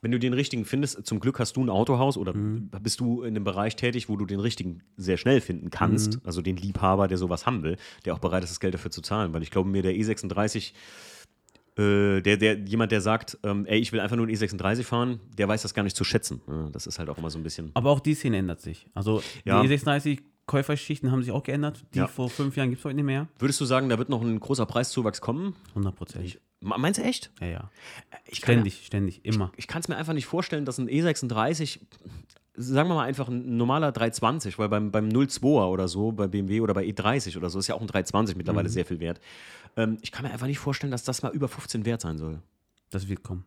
wenn 0.00 0.10
du 0.10 0.18
den 0.18 0.32
richtigen 0.32 0.64
findest, 0.64 1.06
zum 1.06 1.20
Glück 1.20 1.38
hast 1.38 1.56
du 1.56 1.62
ein 1.64 1.70
Autohaus 1.70 2.16
oder 2.16 2.34
Mhm. 2.34 2.70
bist 2.82 3.00
du 3.00 3.22
in 3.22 3.28
einem 3.36 3.44
Bereich 3.44 3.76
tätig, 3.76 4.08
wo 4.08 4.16
du 4.16 4.26
den 4.26 4.40
richtigen 4.40 4.82
sehr 4.96 5.16
schnell 5.16 5.40
finden 5.40 5.70
kannst, 5.70 6.14
Mhm. 6.16 6.20
also 6.24 6.42
den 6.42 6.56
Liebhaber, 6.56 7.06
der 7.08 7.18
sowas 7.18 7.46
haben 7.46 7.62
will, 7.62 7.76
der 8.04 8.14
auch 8.14 8.18
bereit 8.18 8.42
ist, 8.44 8.50
das 8.50 8.60
Geld 8.60 8.74
dafür 8.74 8.90
zu 8.90 9.00
zahlen. 9.02 9.32
Weil 9.32 9.42
ich 9.42 9.50
glaube, 9.50 9.68
mir 9.68 9.82
der 9.82 9.94
E36, 9.94 10.72
äh, 11.76 12.20
der, 12.20 12.36
der, 12.36 12.58
jemand, 12.60 12.92
der 12.92 13.00
sagt, 13.00 13.38
ähm, 13.42 13.66
ey, 13.66 13.78
ich 13.80 13.92
will 13.92 14.00
einfach 14.00 14.16
nur 14.16 14.26
einen 14.26 14.34
E36 14.36 14.84
fahren, 14.84 15.20
der 15.36 15.48
weiß 15.48 15.62
das 15.62 15.74
gar 15.74 15.82
nicht 15.82 15.96
zu 15.96 16.04
schätzen. 16.04 16.40
Ja, 16.48 16.68
das 16.70 16.86
ist 16.86 16.98
halt 16.98 17.08
auch 17.08 17.18
immer 17.18 17.30
so 17.30 17.38
ein 17.38 17.42
bisschen. 17.42 17.70
Aber 17.74 17.90
auch 17.90 18.00
die 18.00 18.14
Szene 18.14 18.38
ändert 18.38 18.60
sich. 18.60 18.86
Also 18.94 19.22
Ja. 19.44 19.62
die 19.62 19.68
E36 19.68 20.20
Käuferschichten 20.46 21.10
haben 21.10 21.22
sich 21.22 21.32
auch 21.32 21.42
geändert. 21.42 21.84
Die 21.94 21.98
Ja. 21.98 22.06
vor 22.06 22.28
fünf 22.28 22.56
Jahren 22.56 22.68
gibt 22.68 22.80
es 22.80 22.84
heute 22.84 22.96
nicht 22.96 23.04
mehr. 23.06 23.28
Würdest 23.38 23.60
du 23.60 23.64
sagen, 23.64 23.88
da 23.88 23.96
wird 23.98 24.08
noch 24.10 24.20
ein 24.22 24.38
großer 24.38 24.66
Preiszuwachs 24.66 25.20
kommen? 25.20 25.54
100 25.70 25.94
Prozent. 25.96 26.38
Me- 26.60 26.76
Meinst 26.78 26.98
du 27.00 27.04
echt? 27.04 27.30
Ja, 27.40 27.46
ja. 27.46 27.70
Ich 28.26 28.40
kann 28.42 28.56
mir- 28.56 28.60
Ständig, 28.70 28.86
ständig, 28.86 29.24
immer. 29.24 29.52
ich 29.56 29.66
kann 29.66 29.80
es 29.80 29.88
mir 29.88 29.96
einfach 29.96 30.12
nicht 30.12 30.26
vorstellen, 30.26 30.64
dass 30.66 30.78
ein 30.78 30.88
E36, 30.88 31.80
sagen 32.56 32.88
wir 32.88 32.94
mal 32.94 33.04
einfach 33.04 33.28
ein 33.28 33.56
normaler 33.56 33.90
320, 33.92 34.58
weil 34.58 34.68
beim, 34.68 34.90
beim 34.90 35.08
02er 35.08 35.66
oder 35.68 35.88
so, 35.88 36.12
bei 36.12 36.26
BMW 36.28 36.60
oder 36.60 36.74
bei 36.74 36.84
E30 36.84 37.36
oder 37.36 37.50
so, 37.50 37.58
ist 37.58 37.66
ja 37.66 37.74
auch 37.74 37.80
ein 37.80 37.86
320 37.86 38.34
Mhm. 38.34 38.38
mittlerweile 38.38 38.68
sehr 38.68 38.84
viel 38.86 39.00
wert. 39.00 39.20
Ähm, 39.76 39.98
ich 40.02 40.12
kann 40.12 40.24
mir 40.24 40.32
einfach 40.32 40.46
nicht 40.46 40.58
vorstellen, 40.60 40.90
dass 40.90 41.02
das 41.04 41.22
mal 41.22 41.32
über 41.32 41.48
15 41.48 41.84
wert 41.84 42.00
sein 42.00 42.16
soll. 42.18 42.40
Das 42.90 43.08
wird 43.08 43.22
kommen. 43.24 43.44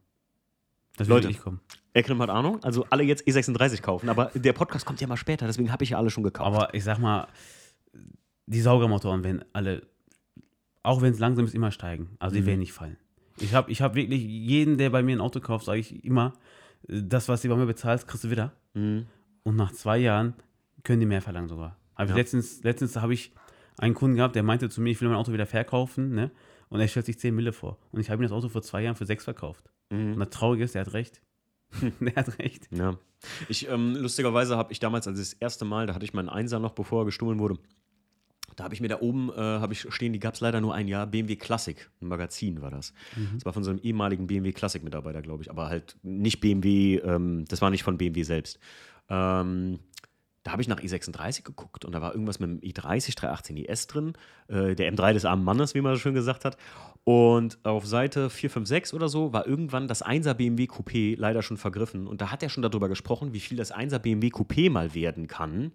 Das 0.98 1.08
Leute. 1.08 1.24
wird 1.24 1.34
nicht 1.36 1.44
kommen. 1.44 1.60
Ekrem 1.94 2.22
hat 2.22 2.30
Ahnung, 2.30 2.64
also 2.64 2.86
alle 2.90 3.04
jetzt 3.04 3.26
E36 3.28 3.82
kaufen, 3.82 4.10
aber 4.10 4.32
der 4.36 4.54
Podcast 4.54 4.86
kommt 4.86 5.00
ja 5.00 5.08
mal 5.08 5.18
später, 5.18 5.46
deswegen 5.48 5.72
habe 5.72 5.84
ich 5.84 5.92
ja 5.92 5.98
alle 5.98 6.10
schon 6.10 6.24
gekauft. 6.24 6.48
Aber 6.48 6.74
ich 6.74 6.84
sag 6.84 6.98
mal, 7.00 7.28
die 8.46 8.62
Saugermotoren 8.62 9.24
werden 9.24 9.44
alle, 9.54 9.84
auch 10.84 11.02
wenn 11.02 11.14
es 11.14 11.20
langsam 11.20 11.46
ist, 11.46 11.56
immer 11.56 11.72
steigen. 11.72 12.10
Also 12.20 12.36
die 12.36 12.42
Mhm. 12.42 12.46
werden 12.48 12.60
nicht 12.60 12.74
fallen. 12.74 12.98
Ich 13.40 13.54
habe 13.54 13.72
ich 13.72 13.82
hab 13.82 13.96
wirklich 13.96 14.22
jeden, 14.24 14.78
der 14.78 14.90
bei 14.90 15.04
mir 15.04 15.16
ein 15.16 15.22
Auto 15.22 15.40
kauft, 15.40 15.66
sage 15.66 15.80
ich 15.80 16.04
immer, 16.04 16.34
das, 16.88 17.28
was 17.30 17.42
du 17.42 17.50
bei 17.50 17.56
mir 17.56 17.66
bezahlst, 17.66 18.08
kriegst 18.08 18.24
du 18.24 18.30
wieder. 18.32 18.54
Mhm. 18.74 19.08
Und 19.44 19.56
nach 19.56 19.72
zwei 19.72 19.98
Jahren 19.98 20.34
können 20.84 21.00
die 21.00 21.06
mehr 21.06 21.22
verlangen 21.22 21.48
sogar. 21.50 21.78
Ich 22.00 22.10
Ja. 22.10 22.16
Letztens, 22.16 22.64
letztens 22.64 22.96
habe 22.98 23.14
ich 23.14 23.34
einen 23.78 23.94
Kunden 23.94 24.16
gehabt, 24.18 24.36
der 24.36 24.44
meinte 24.44 24.70
zu 24.70 24.82
mir, 24.82 24.92
ich 24.92 25.02
will 25.02 25.10
mein 25.10 25.18
Auto 25.18 25.32
wieder 25.34 25.46
verkaufen, 25.46 26.14
ne? 26.14 26.32
Und 26.70 26.80
er 26.82 26.88
stellt 26.88 27.06
sich 27.06 27.18
10 27.18 27.34
Mille 27.34 27.54
vor. 27.54 27.78
Und 27.92 28.02
ich 28.02 28.10
habe 28.10 28.22
ihm 28.22 28.24
das 28.24 28.32
Auto 28.34 28.50
vor 28.50 28.62
zwei 28.62 28.82
Jahren 28.84 28.96
für 28.96 29.06
6 29.06 29.24
verkauft. 29.24 29.70
Und 29.90 30.16
Mhm. 30.16 30.20
das 30.20 30.30
Traurige 30.32 30.64
ist, 30.66 30.76
der 30.76 30.82
hat 30.86 30.94
recht. 30.94 31.22
der 32.02 32.16
hat 32.16 32.40
recht. 32.40 32.68
Ja. 32.72 32.98
Ich, 33.50 33.70
ähm, 33.70 33.96
lustigerweise 33.96 34.58
habe 34.58 34.72
ich 34.74 34.80
damals, 34.80 35.08
also 35.08 35.22
das 35.22 35.34
erste 35.34 35.66
Mal, 35.66 35.88
da 35.88 35.96
hatte 35.96 36.06
ich 36.06 36.14
meinen 36.14 36.30
Einser 36.30 36.60
noch, 36.60 36.72
bevor 36.74 37.04
er 37.04 37.06
gestohlen 37.06 37.40
wurde. 37.40 37.58
Da 38.58 38.66
habe 38.66 38.74
ich 38.74 38.82
mir 38.82 38.90
da 38.90 39.00
oben, 39.00 39.30
äh, 39.30 39.36
habe 39.38 39.72
ich 39.72 39.88
stehen, 39.94 40.12
die 40.12 40.20
gab 40.20 40.34
es 40.34 40.42
leider 40.42 40.60
nur 40.60 40.74
ein 40.74 40.90
Jahr, 40.90 41.08
BMW 41.08 41.38
Classic, 41.38 41.90
ein 42.02 42.08
Magazin 42.08 42.62
war 42.62 42.72
das. 42.72 42.92
Das 43.36 43.46
war 43.46 43.54
von 43.54 43.64
so 43.64 43.70
einem 43.70 43.80
ehemaligen 43.80 44.28
BMW 44.28 44.52
Classic-Mitarbeiter, 44.52 45.22
glaube 45.22 45.44
ich, 45.44 45.50
aber 45.50 45.68
halt 45.70 45.96
nicht 46.04 46.42
BMW, 46.42 46.98
ähm, 46.98 47.46
das 47.48 47.62
war 47.62 47.70
nicht 47.70 47.84
von 47.84 47.98
BMW 47.98 48.24
selbst. 48.24 48.60
Ähm, 49.10 49.80
da 50.48 50.54
habe 50.54 50.62
ich 50.62 50.70
nach 50.70 50.80
E36 50.80 51.44
geguckt 51.44 51.84
und 51.84 51.92
da 51.92 52.02
war 52.02 52.14
irgendwas 52.14 52.40
mit 52.40 52.50
dem 52.50 52.60
i30 52.62 53.18
318 53.18 53.58
IS 53.58 53.88
drin, 53.88 54.14
äh, 54.48 54.76
der 54.76 54.92
M3 54.94 55.12
des 55.12 55.26
armen 55.26 55.44
Mannes, 55.44 55.76
wie 55.76 55.82
man 55.82 55.94
so 55.94 56.00
schön 56.00 56.14
gesagt 56.14 56.46
hat. 56.46 56.56
Und 57.04 57.60
auf 57.64 57.86
Seite 57.86 58.30
456 58.30 58.94
oder 58.94 59.10
so 59.10 59.34
war 59.34 59.46
irgendwann 59.46 59.90
das 59.90 60.06
1er 60.06 60.34
BMW 60.36 60.64
Coupé 60.64 61.16
leider 61.18 61.42
schon 61.42 61.58
vergriffen. 61.58 62.08
Und 62.08 62.22
da 62.22 62.32
hat 62.32 62.44
er 62.44 62.50
schon 62.50 62.64
darüber 62.64 62.88
gesprochen, 62.88 63.34
wie 63.34 63.42
viel 63.42 63.58
das 63.58 63.74
1er 63.74 64.00
BMW 64.00 64.28
Coupé 64.28 64.70
mal 64.70 64.96
werden 64.96 65.28
kann, 65.28 65.74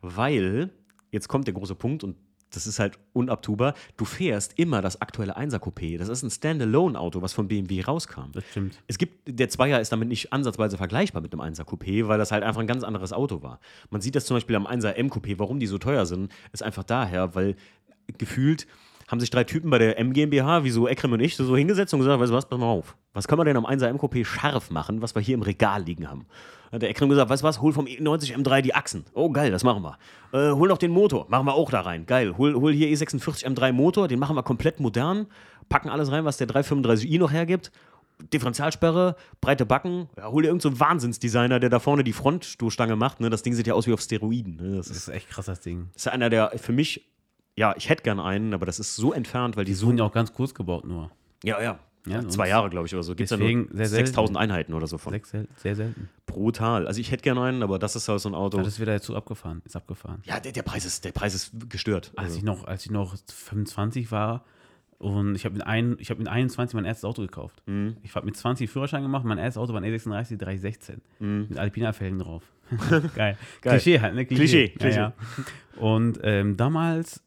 weil, 0.00 0.70
jetzt 1.14 1.28
kommt 1.28 1.46
der 1.46 1.54
große 1.54 1.76
Punkt 1.76 2.04
und 2.04 2.16
das 2.50 2.66
ist 2.66 2.78
halt 2.78 2.98
unabtubar, 3.12 3.74
du 3.96 4.04
fährst 4.04 4.58
immer 4.58 4.82
das 4.82 5.00
aktuelle 5.00 5.36
1er 5.36 5.58
Coupé. 5.58 5.98
Das 5.98 6.08
ist 6.08 6.22
ein 6.22 6.30
Standalone-Auto, 6.30 7.22
was 7.22 7.32
von 7.32 7.48
BMW 7.48 7.80
rauskam. 7.80 8.32
Das 8.32 8.44
stimmt. 8.50 8.80
Es 8.86 8.98
gibt, 8.98 9.26
der 9.26 9.48
Zweier 9.48 9.80
ist 9.80 9.90
damit 9.90 10.08
nicht 10.08 10.32
ansatzweise 10.32 10.76
vergleichbar 10.76 11.22
mit 11.22 11.32
einem 11.32 11.40
1er 11.42 11.64
Coupé, 11.64 12.06
weil 12.06 12.18
das 12.18 12.30
halt 12.32 12.44
einfach 12.44 12.60
ein 12.60 12.66
ganz 12.66 12.84
anderes 12.84 13.12
Auto 13.12 13.42
war. 13.42 13.60
Man 13.90 14.00
sieht 14.00 14.14
das 14.14 14.26
zum 14.26 14.36
Beispiel 14.36 14.56
am 14.56 14.66
1er 14.66 14.92
M 14.92 15.08
Coupé, 15.08 15.38
warum 15.38 15.58
die 15.58 15.66
so 15.66 15.78
teuer 15.78 16.06
sind, 16.06 16.32
ist 16.52 16.62
einfach 16.62 16.84
daher, 16.84 17.34
weil 17.34 17.56
gefühlt 18.18 18.66
haben 19.14 19.20
sich 19.20 19.30
drei 19.30 19.44
Typen 19.44 19.70
bei 19.70 19.78
der 19.78 19.96
M 19.98 20.12
GmbH, 20.12 20.64
wie 20.64 20.70
so 20.70 20.88
Ekrem 20.88 21.12
und 21.12 21.20
ich, 21.20 21.36
so 21.36 21.56
hingesetzt 21.56 21.94
und 21.94 22.00
gesagt, 22.00 22.20
weißt 22.20 22.32
du 22.32 22.34
was, 22.36 22.46
pass 22.46 22.58
mal 22.58 22.66
auf, 22.66 22.96
was 23.12 23.28
können 23.28 23.38
wir 23.38 23.44
denn 23.44 23.56
am 23.56 23.64
1er 23.64 23.86
M 23.86 23.96
Coupé 23.96 24.24
scharf 24.24 24.70
machen, 24.70 25.02
was 25.02 25.14
wir 25.14 25.22
hier 25.22 25.34
im 25.34 25.42
Regal 25.42 25.84
liegen 25.84 26.10
haben? 26.10 26.26
Hat 26.72 26.82
der 26.82 26.90
Ekrem 26.90 27.08
gesagt, 27.08 27.30
weißt 27.30 27.42
du 27.42 27.46
was, 27.46 27.60
hol 27.60 27.72
vom 27.72 27.86
E90 27.86 28.36
M3 28.36 28.60
die 28.60 28.74
Achsen. 28.74 29.04
Oh 29.14 29.30
geil, 29.30 29.52
das 29.52 29.62
machen 29.62 29.84
wir. 29.84 29.96
Äh, 30.32 30.52
hol 30.52 30.68
noch 30.68 30.78
den 30.78 30.90
Motor, 30.90 31.26
machen 31.28 31.46
wir 31.46 31.54
auch 31.54 31.70
da 31.70 31.82
rein. 31.82 32.06
Geil, 32.06 32.36
hol, 32.36 32.54
hol 32.54 32.72
hier 32.72 32.88
E46 32.88 33.46
M3 33.46 33.70
Motor, 33.72 34.08
den 34.08 34.18
machen 34.18 34.34
wir 34.34 34.42
komplett 34.42 34.80
modern, 34.80 35.26
packen 35.68 35.88
alles 35.88 36.10
rein, 36.10 36.24
was 36.24 36.36
der 36.36 36.48
335i 36.48 37.18
noch 37.20 37.30
hergibt 37.30 37.70
Differentialsperre, 38.32 39.16
breite 39.40 39.66
Backen, 39.66 40.08
ja, 40.16 40.30
hol 40.30 40.42
dir 40.42 40.48
irgendeinen 40.48 40.74
so 40.74 40.80
Wahnsinnsdesigner, 40.80 41.60
der 41.60 41.70
da 41.70 41.78
vorne 41.78 42.04
die 42.04 42.12
Frontstoßstange 42.12 42.96
macht. 42.96 43.20
Ne? 43.20 43.28
Das 43.28 43.42
Ding 43.42 43.54
sieht 43.54 43.66
ja 43.66 43.74
aus 43.74 43.86
wie 43.86 43.92
auf 43.92 44.00
Steroiden. 44.00 44.56
Ne? 44.56 44.76
Das 44.76 44.88
Das 44.88 44.96
ist, 44.96 45.08
ist 45.08 45.14
echt 45.14 45.28
krass, 45.30 45.46
das 45.46 45.60
Ding. 45.60 45.88
das 45.94 46.06
ist 46.06 46.12
einer 46.12 46.30
der 46.30 46.52
für 46.56 46.72
mich, 46.72 47.06
ja, 47.56 47.74
ich 47.76 47.88
hätte 47.88 48.02
gern 48.02 48.20
einen, 48.20 48.52
aber 48.54 48.66
das 48.66 48.78
ist 48.80 48.96
so 48.96 49.12
entfernt, 49.12 49.56
weil 49.56 49.64
die 49.64 49.72
Die 49.72 49.76
so. 49.76 49.86
wurden 49.86 49.98
ja 49.98 50.04
auch 50.04 50.12
ganz 50.12 50.32
kurz 50.32 50.54
gebaut 50.54 50.84
nur. 50.84 51.10
Ja, 51.42 51.60
ja. 51.62 51.78
Ja, 52.06 52.20
ja 52.20 52.28
zwei 52.28 52.48
Jahre, 52.48 52.68
glaube 52.68 52.86
ich, 52.86 52.92
oder 52.94 53.02
so. 53.02 53.14
Gibt 53.14 53.30
es 53.32 53.38
ja 53.38 53.38
nur 53.38 53.48
sehr 53.72 53.86
selten. 53.86 54.06
6000 54.06 54.36
Einheiten 54.38 54.74
oder 54.74 54.86
so 54.86 54.98
von. 54.98 55.18
Sel- 55.24 55.48
sehr 55.56 55.74
selten. 55.74 56.10
Brutal. 56.26 56.86
Also 56.86 57.00
ich 57.00 57.10
hätte 57.10 57.22
gern 57.22 57.38
einen, 57.38 57.62
aber 57.62 57.78
das 57.78 57.96
ist 57.96 58.08
halt 58.08 58.20
so 58.20 58.28
ein 58.28 58.34
Auto. 58.34 58.58
Ja, 58.58 58.64
das 58.64 58.74
ist 58.74 58.80
wieder 58.80 59.00
zu 59.00 59.16
abgefahren. 59.16 59.62
Ist 59.64 59.74
abgefahren. 59.74 60.20
Ja, 60.24 60.38
der, 60.38 60.52
der, 60.52 60.62
Preis 60.62 60.84
ist, 60.84 61.04
der 61.06 61.12
Preis 61.12 61.34
ist 61.34 61.52
gestört. 61.70 62.12
Als 62.16 62.26
Also, 62.26 62.38
ich 62.38 62.44
noch, 62.44 62.64
als 62.64 62.84
ich 62.84 62.90
noch 62.90 63.14
25 63.32 64.12
war 64.12 64.44
und 64.98 65.34
ich 65.34 65.46
habe 65.46 65.54
mit, 65.54 65.66
ein, 65.66 65.96
ich 65.98 66.10
hab 66.10 66.18
mit 66.18 66.28
21 66.28 66.74
mein 66.74 66.84
erstes 66.84 67.04
Auto 67.06 67.22
gekauft. 67.22 67.62
Mhm. 67.66 67.96
Ich 68.02 68.14
habe 68.14 68.26
mit 68.26 68.36
20 68.36 68.68
Führerschein 68.68 69.02
gemacht, 69.02 69.24
mein 69.24 69.38
erstes 69.38 69.60
Auto 69.62 69.72
war 69.72 69.80
ein 69.80 69.90
E36 69.90 70.36
316 70.36 71.00
mit 71.20 71.58
Alpina-Felgen 71.58 72.18
drauf. 72.18 72.42
Geil. 72.90 72.98
Mhm. 73.00 73.14
Geil. 73.14 73.38
Klischee 73.62 74.00
halt, 74.00 74.14
ne? 74.14 74.26
Klischee, 74.26 74.74
Ja, 74.78 74.88
ja. 74.88 75.12
Und 75.76 76.20
ähm, 76.22 76.56
damals 76.58 77.22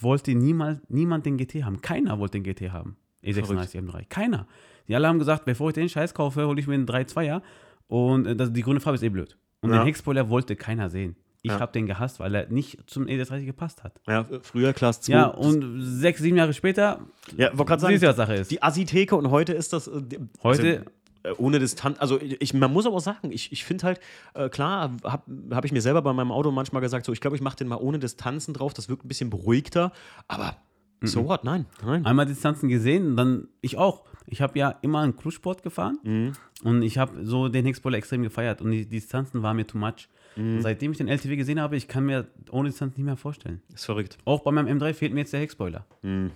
wollte 0.00 0.34
niemals, 0.34 0.80
niemand 0.88 1.26
den 1.26 1.36
GT 1.36 1.64
haben. 1.64 1.80
Keiner 1.80 2.18
wollte 2.18 2.40
den 2.40 2.44
GT 2.44 2.70
haben. 2.72 2.96
E36 3.22 3.76
M3. 3.80 4.04
Keiner. 4.08 4.46
Die 4.88 4.94
alle 4.94 5.08
haben 5.08 5.18
gesagt, 5.18 5.44
bevor 5.46 5.68
ich 5.70 5.74
den 5.74 5.88
Scheiß 5.88 6.12
kaufe, 6.14 6.46
hole 6.46 6.60
ich 6.60 6.66
mir 6.66 6.74
einen 6.74 6.86
3.2er. 6.86 7.40
Und 7.88 8.26
äh, 8.26 8.36
das, 8.36 8.52
die 8.52 8.62
grüne 8.62 8.80
Farbe 8.80 8.96
ist 8.96 9.02
eh 9.02 9.08
blöd. 9.08 9.36
Und 9.62 9.70
Ja. 9.70 9.78
den 9.78 9.86
Heckspoiler 9.86 10.28
wollte 10.28 10.56
keiner 10.56 10.90
sehen. 10.90 11.16
Ich 11.42 11.50
Ja. 11.50 11.60
habe 11.60 11.72
den 11.72 11.86
gehasst, 11.86 12.20
weil 12.20 12.34
er 12.34 12.48
nicht 12.48 12.78
zum 12.88 13.04
E36 13.06 13.44
gepasst 13.44 13.84
hat. 13.84 14.00
ja, 14.06 14.26
früher 14.42 14.72
Class 14.72 15.00
2. 15.02 15.12
Ja, 15.12 15.26
und 15.26 15.80
sechs, 15.82 16.20
sieben 16.20 16.36
Jahre 16.38 16.54
später, 16.54 17.00
ja, 17.36 17.48
wollte 17.56 17.64
gerade 17.76 17.98
sagen, 17.98 18.14
Sache 18.14 18.34
ist. 18.36 18.50
die 18.50 18.62
Assi-Theke 18.62 19.14
und 19.16 19.30
heute 19.30 19.52
ist 19.52 19.72
das. 19.74 19.86
äh, 19.88 20.02
Heute- 20.42 20.78
Also, 20.78 20.90
ohne 21.38 21.58
Distanz. 21.58 21.98
Also, 22.00 22.20
ich, 22.20 22.54
man 22.54 22.72
muss 22.72 22.86
aber 22.86 22.96
auch 22.96 23.00
sagen, 23.00 23.30
ich, 23.32 23.52
ich 23.52 23.64
finde 23.64 23.84
halt, 23.84 24.00
äh, 24.34 24.48
klar, 24.48 24.92
habe 25.04 25.22
hab 25.54 25.64
ich 25.64 25.72
mir 25.72 25.80
selber 25.82 26.02
bei 26.02 26.12
meinem 26.12 26.32
Auto 26.32 26.50
manchmal 26.50 26.82
gesagt, 26.82 27.06
so, 27.06 27.12
ich 27.12 27.20
glaube, 27.20 27.36
ich 27.36 27.42
mache 27.42 27.56
den 27.56 27.68
mal 27.68 27.76
ohne 27.76 27.98
Distanzen 27.98 28.54
drauf, 28.54 28.74
das 28.74 28.88
wirkt 28.88 29.04
ein 29.04 29.08
bisschen 29.08 29.30
beruhigter, 29.30 29.92
aber 30.28 30.56
so 31.06 31.26
what? 31.28 31.44
Nein, 31.44 31.66
nein. 31.84 32.06
einmal 32.06 32.24
Distanzen 32.24 32.70
gesehen 32.70 33.14
dann 33.14 33.48
ich 33.60 33.76
auch. 33.76 34.04
Ich 34.26 34.40
habe 34.40 34.58
ja 34.58 34.74
immer 34.80 35.00
einen 35.00 35.14
Cruise-Sport 35.16 35.62
gefahren 35.62 35.98
Mhm. 36.02 36.32
und 36.62 36.80
ich 36.82 36.96
habe 36.96 37.26
so 37.26 37.48
den 37.48 37.66
Heckspoiler 37.66 37.98
extrem 37.98 38.22
gefeiert 38.22 38.62
und 38.62 38.70
die 38.70 38.86
Distanzen 38.86 39.42
waren 39.42 39.56
mir 39.56 39.66
too 39.66 39.76
much. 39.76 40.08
Mhm. 40.36 40.62
Seitdem 40.62 40.92
ich 40.92 40.98
den 40.98 41.08
LTW 41.08 41.36
gesehen 41.36 41.60
habe, 41.60 41.76
ich 41.76 41.88
kann 41.88 42.06
mir 42.06 42.26
ohne 42.50 42.70
Distanz 42.70 42.96
nicht 42.96 43.04
mehr 43.04 43.18
vorstellen. 43.18 43.60
Ist 43.74 43.84
verrückt. 43.84 44.16
Auch 44.24 44.40
bei 44.44 44.50
meinem 44.50 44.78
M3 44.78 44.94
fehlt 44.94 45.12
mir 45.12 45.20
jetzt 45.20 45.34
der 45.34 45.40
Heckspoiler. 45.40 45.84
Mhm. 46.00 46.30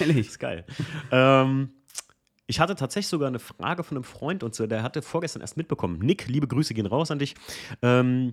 Ehrlich. 0.00 0.16
Ist 0.30 0.40
geil. 0.40 0.64
ähm, 1.12 1.70
ich 2.50 2.58
hatte 2.58 2.74
tatsächlich 2.74 3.08
sogar 3.08 3.28
eine 3.28 3.38
Frage 3.38 3.84
von 3.84 3.96
einem 3.96 4.04
Freund 4.04 4.42
und 4.42 4.54
so, 4.54 4.66
der 4.66 4.82
hatte 4.82 5.02
vorgestern 5.02 5.40
erst 5.40 5.56
mitbekommen. 5.56 6.00
Nick, 6.00 6.26
liebe 6.26 6.48
Grüße 6.48 6.74
gehen 6.74 6.86
raus 6.86 7.10
an 7.10 7.20
dich. 7.20 7.34
Ähm, 7.80 8.32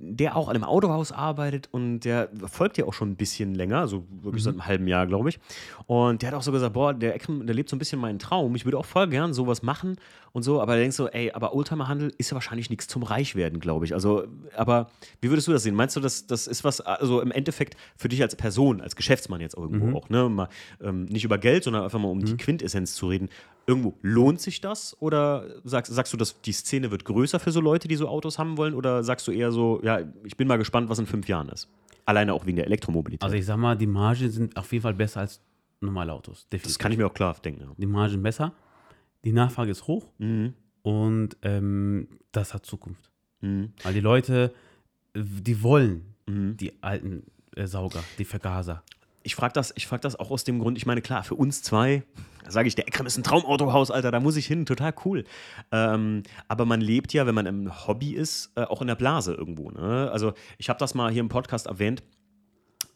der 0.00 0.36
auch 0.36 0.48
an 0.48 0.54
einem 0.54 0.64
Autohaus 0.64 1.10
arbeitet 1.10 1.68
und 1.72 2.00
der 2.00 2.30
folgt 2.46 2.76
dir 2.76 2.86
auch 2.86 2.94
schon 2.94 3.10
ein 3.10 3.16
bisschen 3.16 3.54
länger, 3.54 3.88
so 3.88 4.06
wirklich 4.22 4.44
seit 4.44 4.52
einem 4.52 4.66
halben 4.66 4.86
Jahr, 4.86 5.06
glaube 5.08 5.28
ich. 5.28 5.40
Und 5.86 6.22
der 6.22 6.28
hat 6.28 6.36
auch 6.36 6.42
so 6.42 6.52
gesagt, 6.52 6.74
boah, 6.74 6.94
der 6.94 7.16
Ekrem, 7.16 7.44
der 7.46 7.54
lebt 7.54 7.68
so 7.68 7.74
ein 7.74 7.80
bisschen 7.80 8.00
meinen 8.00 8.20
Traum. 8.20 8.54
Ich 8.54 8.64
würde 8.64 8.78
auch 8.78 8.84
voll 8.84 9.08
gern 9.08 9.34
sowas 9.34 9.62
machen 9.62 9.96
und 10.32 10.44
so, 10.44 10.62
aber 10.62 10.76
denkst 10.76 10.96
du, 10.96 11.06
ey, 11.06 11.32
aber 11.32 11.52
Oldtimer-Handel 11.52 12.12
ist 12.16 12.30
ja 12.30 12.34
wahrscheinlich 12.34 12.70
nichts 12.70 12.86
zum 12.86 13.02
Reichwerden, 13.02 13.58
glaube 13.58 13.86
ich. 13.86 13.94
Also, 13.94 14.28
aber 14.54 14.88
wie 15.20 15.30
würdest 15.30 15.48
du 15.48 15.52
das 15.52 15.64
sehen? 15.64 15.74
Meinst 15.74 15.96
du, 15.96 16.00
das, 16.00 16.28
das 16.28 16.46
ist 16.46 16.62
was, 16.62 16.80
also 16.80 17.20
im 17.20 17.32
Endeffekt 17.32 17.76
für 17.96 18.08
dich 18.08 18.22
als 18.22 18.36
Person, 18.36 18.80
als 18.80 18.94
Geschäftsmann 18.94 19.40
jetzt 19.40 19.56
irgendwo 19.56 19.98
auch, 19.98 20.08
ne? 20.10 20.28
Mal, 20.28 20.48
ähm, 20.80 21.06
nicht 21.06 21.24
über 21.24 21.38
Geld, 21.38 21.64
sondern 21.64 21.82
einfach 21.82 21.98
mal 21.98 22.08
um 22.08 22.24
die 22.24 22.36
Quintessenz 22.36 22.94
zu 22.94 23.08
reden. 23.08 23.28
Irgendwo 23.68 23.94
lohnt 24.02 24.40
sich 24.40 24.60
das 24.62 24.96
oder 25.00 25.60
sagst, 25.62 25.92
sagst 25.94 26.12
du, 26.12 26.16
dass 26.16 26.40
die 26.40 26.52
Szene 26.52 26.90
wird 26.90 27.04
größer 27.04 27.38
für 27.38 27.52
so 27.52 27.60
Leute, 27.60 27.86
die 27.86 27.96
so 27.96 28.08
Autos 28.08 28.38
haben 28.38 28.56
wollen 28.56 28.72
oder 28.74 29.04
sagst 29.04 29.28
du 29.28 29.30
eher 29.32 29.52
so, 29.52 29.80
ja, 29.84 30.00
ich 30.24 30.36
bin 30.38 30.48
mal 30.48 30.56
gespannt, 30.56 30.88
was 30.88 30.98
in 30.98 31.06
fünf 31.06 31.28
Jahren 31.28 31.50
ist? 31.50 31.68
Alleine 32.06 32.32
auch 32.32 32.46
wegen 32.46 32.56
der 32.56 32.64
Elektromobilität. 32.66 33.22
Also 33.22 33.36
ich 33.36 33.44
sag 33.44 33.58
mal, 33.58 33.76
die 33.76 33.86
Margen 33.86 34.30
sind 34.30 34.56
auf 34.56 34.72
jeden 34.72 34.82
Fall 34.82 34.94
besser 34.94 35.20
als 35.20 35.40
normale 35.80 36.12
Autos. 36.14 36.48
Definitiv. 36.48 36.62
das 36.72 36.78
kann 36.78 36.92
ich 36.92 36.98
mir 36.98 37.06
auch 37.06 37.12
klar 37.14 37.36
denken. 37.44 37.60
Ja. 37.60 37.72
die 37.76 37.86
Margen 37.86 38.22
besser. 38.22 38.52
Die 39.24 39.32
Nachfrage 39.32 39.70
ist 39.70 39.86
hoch 39.86 40.06
Mhm. 40.18 40.54
und 40.82 41.36
ähm, 41.42 42.08
das 42.32 42.54
hat 42.54 42.64
Zukunft. 42.64 43.10
Weil 43.42 43.92
die 43.94 44.00
Leute, 44.00 44.52
die 45.14 45.62
wollen 45.62 46.14
Mhm. 46.26 46.56
die 46.56 46.82
alten 46.82 47.24
äh, 47.56 47.66
Sauger, 47.66 48.02
die 48.18 48.24
Vergaser. 48.24 48.82
Ich 49.22 49.34
frage 49.34 49.52
das, 49.52 49.74
frag 49.78 50.00
das 50.00 50.16
auch 50.16 50.30
aus 50.30 50.44
dem 50.44 50.58
Grund, 50.58 50.78
ich 50.78 50.86
meine, 50.86 51.02
klar, 51.02 51.24
für 51.24 51.34
uns 51.34 51.62
zwei, 51.62 52.02
sage 52.48 52.68
ich, 52.68 52.74
der 52.74 52.86
Ekrem 52.88 53.06
ist 53.06 53.16
ein 53.18 53.22
Traumautohaus, 53.22 53.90
Alter, 53.90 54.10
da 54.10 54.20
muss 54.20 54.36
ich 54.36 54.46
hin, 54.46 54.64
total 54.64 54.94
cool. 55.04 55.24
Ähm, 55.72 56.22
aber 56.46 56.64
man 56.64 56.80
lebt 56.80 57.12
ja, 57.12 57.26
wenn 57.26 57.34
man 57.34 57.46
im 57.46 57.86
Hobby 57.86 58.12
ist, 58.12 58.52
äh, 58.56 58.62
auch 58.62 58.80
in 58.80 58.86
der 58.86 58.94
Blase 58.94 59.34
irgendwo. 59.34 59.70
Ne? 59.70 60.10
Also 60.12 60.32
ich 60.56 60.68
habe 60.68 60.78
das 60.78 60.94
mal 60.94 61.10
hier 61.10 61.20
im 61.20 61.28
Podcast 61.28 61.66
erwähnt. 61.66 62.02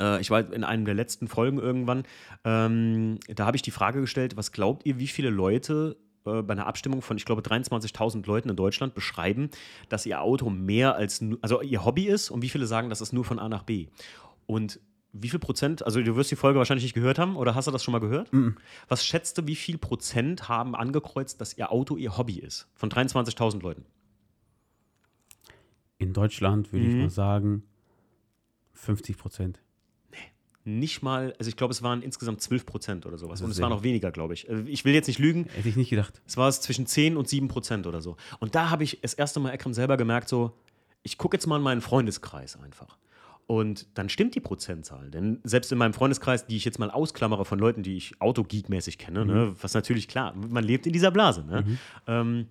Äh, 0.00 0.20
ich 0.20 0.30
war 0.30 0.52
in 0.52 0.64
einem 0.64 0.84
der 0.84 0.94
letzten 0.94 1.28
Folgen 1.28 1.58
irgendwann, 1.58 2.04
ähm, 2.44 3.18
da 3.28 3.46
habe 3.46 3.56
ich 3.56 3.62
die 3.62 3.70
Frage 3.70 4.00
gestellt, 4.00 4.36
was 4.36 4.52
glaubt 4.52 4.86
ihr, 4.86 4.98
wie 4.98 5.08
viele 5.08 5.30
Leute 5.30 5.96
äh, 6.24 6.42
bei 6.42 6.52
einer 6.52 6.66
Abstimmung 6.66 7.02
von, 7.02 7.16
ich 7.16 7.24
glaube, 7.24 7.42
23.000 7.42 8.26
Leuten 8.26 8.48
in 8.48 8.56
Deutschland 8.56 8.94
beschreiben, 8.94 9.50
dass 9.88 10.06
ihr 10.06 10.20
Auto 10.20 10.50
mehr 10.50 10.94
als, 10.94 11.24
also 11.40 11.60
ihr 11.62 11.84
Hobby 11.84 12.04
ist 12.04 12.30
und 12.30 12.42
wie 12.42 12.48
viele 12.48 12.66
sagen, 12.66 12.90
das 12.90 13.00
ist 13.00 13.12
nur 13.12 13.24
von 13.24 13.38
A 13.38 13.48
nach 13.48 13.64
B. 13.64 13.88
Und 14.46 14.80
wie 15.12 15.28
viel 15.28 15.38
Prozent, 15.38 15.84
also 15.84 16.00
du 16.02 16.16
wirst 16.16 16.30
die 16.30 16.36
Folge 16.36 16.58
wahrscheinlich 16.58 16.84
nicht 16.84 16.94
gehört 16.94 17.18
haben 17.18 17.36
oder 17.36 17.54
hast 17.54 17.66
du 17.66 17.70
das 17.70 17.84
schon 17.84 17.92
mal 17.92 17.98
gehört? 18.00 18.30
Was 18.88 19.04
schätzt 19.04 19.36
du, 19.38 19.46
wie 19.46 19.56
viel 19.56 19.76
Prozent 19.78 20.48
haben 20.48 20.74
angekreuzt, 20.74 21.40
dass 21.40 21.56
ihr 21.56 21.70
Auto 21.70 21.96
ihr 21.96 22.16
Hobby 22.16 22.38
ist? 22.38 22.66
Von 22.74 22.90
23.000 22.90 23.60
Leuten. 23.62 23.84
In 25.98 26.12
Deutschland 26.12 26.72
würde 26.72 26.86
Mhm. 26.86 26.90
ich 26.96 27.02
mal 27.02 27.10
sagen 27.10 27.62
50 28.72 29.16
Prozent. 29.18 29.60
Nicht 30.64 31.02
mal, 31.02 31.34
also 31.40 31.48
ich 31.48 31.56
glaube, 31.56 31.72
es 31.72 31.82
waren 31.82 32.02
insgesamt 32.02 32.40
12 32.40 32.64
Prozent 32.66 33.04
oder 33.04 33.18
sowas. 33.18 33.40
Das 33.40 33.44
Und 33.44 33.50
es 33.50 33.60
waren 33.60 33.70
noch 33.70 33.82
weniger, 33.82 34.12
glaube 34.12 34.34
ich. 34.34 34.48
Äh, 34.48 34.62
Ich 34.68 34.84
will 34.84 34.94
jetzt 34.94 35.08
nicht 35.08 35.18
lügen, 35.18 35.46
Hätte 35.46 35.68
ich 35.68 35.74
nicht 35.76 35.90
gedacht. 35.90 36.22
es 36.24 36.36
war 36.36 36.48
es 36.48 36.60
zwischen 36.60 36.86
10 36.86 37.16
und 37.16 37.28
7 37.28 37.48
Prozent 37.48 37.86
oder 37.88 38.00
so. 38.00 38.16
Und 38.38 38.54
da 38.54 38.70
habe 38.70 38.84
ich 38.84 39.00
das 39.02 39.12
erste 39.12 39.40
Mal 39.40 39.50
Ekrem 39.50 39.74
selber 39.74 39.96
gemerkt, 39.96 40.28
so, 40.28 40.52
ich 41.02 41.18
gucke 41.18 41.36
jetzt 41.36 41.46
mal 41.46 41.56
in 41.56 41.62
meinen 41.62 41.80
Freundeskreis 41.80 42.56
einfach. 42.60 42.96
Und 43.52 43.86
dann 43.98 44.08
stimmt 44.08 44.34
die 44.34 44.40
Prozentzahl. 44.40 45.10
Denn 45.10 45.38
selbst 45.44 45.70
in 45.72 45.76
meinem 45.76 45.92
Freundeskreis, 45.92 46.46
die 46.46 46.56
ich 46.56 46.64
jetzt 46.64 46.78
mal 46.78 46.90
ausklammere 46.90 47.44
von 47.44 47.58
Leuten, 47.58 47.82
die 47.82 47.98
ich 47.98 48.14
Autogeek-mäßig 48.18 48.96
kenne, 48.96 49.26
ne, 49.26 49.54
was 49.60 49.74
natürlich 49.74 50.08
klar, 50.08 50.34
man 50.34 50.64
lebt 50.64 50.86
in 50.86 50.94
dieser 50.94 51.10
Blase. 51.10 51.44
Ne? 51.44 51.62
Ähm, 52.06 52.46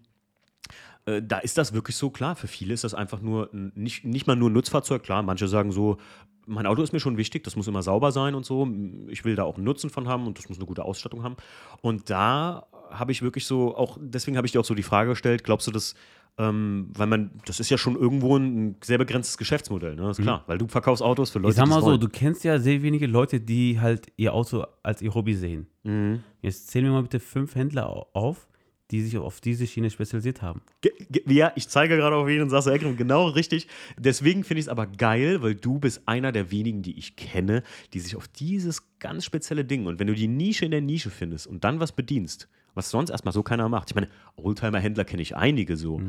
äh, 1.08 1.24
da 1.24 1.40
ist 1.40 1.58
das 1.58 1.74
wirklich 1.74 1.96
so 1.96 2.12
klar. 2.12 2.36
Für 2.36 2.46
viele 2.46 2.76
ist 2.76 2.84
das 2.84 2.94
einfach 2.94 3.20
nur 3.20 3.50
nicht, 3.52 4.06
nicht 4.06 4.28
mal 4.28 4.36
nur 4.36 4.52
ein 4.52 4.54
Nutzfahrzeug. 4.54 5.02
Klar, 5.02 5.24
manche 5.24 5.48
sagen 5.48 5.72
so, 5.72 5.98
mein 6.46 6.68
Auto 6.68 6.84
ist 6.84 6.94
mir 6.94 7.00
schon 7.00 7.18
wichtig, 7.18 7.44
das 7.46 7.56
muss 7.56 7.68
immer 7.68 7.82
sauber 7.82 8.12
sein 8.12 8.36
und 8.36 8.46
so. 8.46 8.68
Ich 9.08 9.26
will 9.26 9.36
da 9.36 9.42
auch 9.42 9.56
einen 9.56 9.64
Nutzen 9.64 9.90
von 9.90 10.08
haben 10.08 10.28
und 10.28 10.38
das 10.38 10.50
muss 10.50 10.60
eine 10.60 10.68
gute 10.68 10.86
Ausstattung 10.86 11.24
haben. 11.24 11.36
Und 11.82 12.12
da 12.12 12.68
habe 12.92 13.12
ich 13.12 13.24
wirklich 13.24 13.48
so, 13.48 13.76
auch 13.76 13.98
deswegen 14.00 14.38
habe 14.38 14.46
ich 14.46 14.52
dir 14.52 14.60
auch 14.60 14.66
so 14.66 14.76
die 14.76 14.84
Frage 14.84 15.10
gestellt, 15.10 15.44
glaubst 15.44 15.66
du, 15.66 15.72
dass, 15.72 15.96
ähm, 16.38 16.90
weil 16.96 17.08
man, 17.08 17.32
das 17.46 17.60
ist 17.60 17.70
ja 17.70 17.78
schon 17.78 17.96
irgendwo 17.96 18.38
ein 18.38 18.76
sehr 18.84 18.98
begrenztes 18.98 19.38
Geschäftsmodell, 19.38 19.96
ne? 19.96 20.10
ist 20.10 20.22
klar, 20.22 20.44
weil 20.48 20.58
du 20.58 20.68
verkaufst 20.68 21.04
Autos 21.04 21.30
für 21.30 21.40
Leute, 21.40 21.48
Mhm. 21.48 21.52
Ich 21.52 21.56
sag 21.58 21.68
mal 21.68 21.82
so, 21.84 21.98
du 21.98 22.10
kennst 22.10 22.44
ja 22.44 22.58
sehr 22.60 22.82
wenige 22.82 23.06
Leute, 23.08 23.40
die 23.40 23.80
halt 23.80 24.08
ihr 24.18 24.34
Auto 24.34 24.64
als 24.84 25.02
ihr 25.02 25.14
Hobby 25.14 25.36
sehen. 25.36 25.68
Mhm. 25.84 26.24
Jetzt 26.42 26.68
zählen 26.70 26.86
wir 26.86 26.92
mal 26.94 27.04
bitte 27.04 27.20
fünf 27.20 27.56
Händler 27.56 27.90
au- 27.90 28.08
auf, 28.14 28.48
die 28.92 29.02
sich 29.02 29.18
auf 29.18 29.40
diese 29.40 29.68
Schiene 29.68 29.90
spezialisiert 29.90 30.42
haben. 30.42 30.62
Ge- 30.82 30.92
Ja, 31.28 31.54
ich 31.56 31.70
zeige 31.70 31.96
gerade 31.96 32.16
auf 32.16 32.28
jeden 32.28 32.44
und 32.44 32.50
sagst, 32.50 32.68
Ekrem, 32.68 32.98
genau 32.98 33.28
richtig. 33.30 33.68
Deswegen 33.98 34.44
finde 34.44 34.60
ich 34.60 34.66
es 34.66 34.70
aber 34.70 34.86
geil, 34.88 35.42
weil 35.42 35.56
du 35.56 35.80
bist 35.80 36.02
einer 36.08 36.32
der 36.34 36.52
wenigen, 36.52 36.82
die 36.82 36.98
ich 36.98 37.16
kenne, 37.16 37.64
die 37.94 38.00
sich 38.02 38.16
auf 38.18 38.28
dieses 38.28 38.98
ganz 39.00 39.24
spezielle 39.24 39.64
Ding 39.64 39.86
und 39.86 40.00
wenn 40.00 40.08
du 40.08 40.14
die 40.16 40.28
Nische 40.28 40.66
in 40.66 40.72
der 40.72 40.82
Nische 40.82 41.10
findest 41.10 41.48
und 41.48 41.64
dann 41.64 41.80
was 41.80 41.94
bedienst, 41.94 42.50
was 42.74 42.90
sonst 42.90 43.10
erstmal 43.10 43.34
so 43.34 43.44
keiner 43.44 43.70
macht. 43.70 43.90
Ich 43.90 43.96
meine, 43.96 44.10
Oldtimer-Händler 44.36 45.06
kenne 45.06 45.22
ich 45.22 45.36
einige 45.36 45.78
so, 45.78 46.02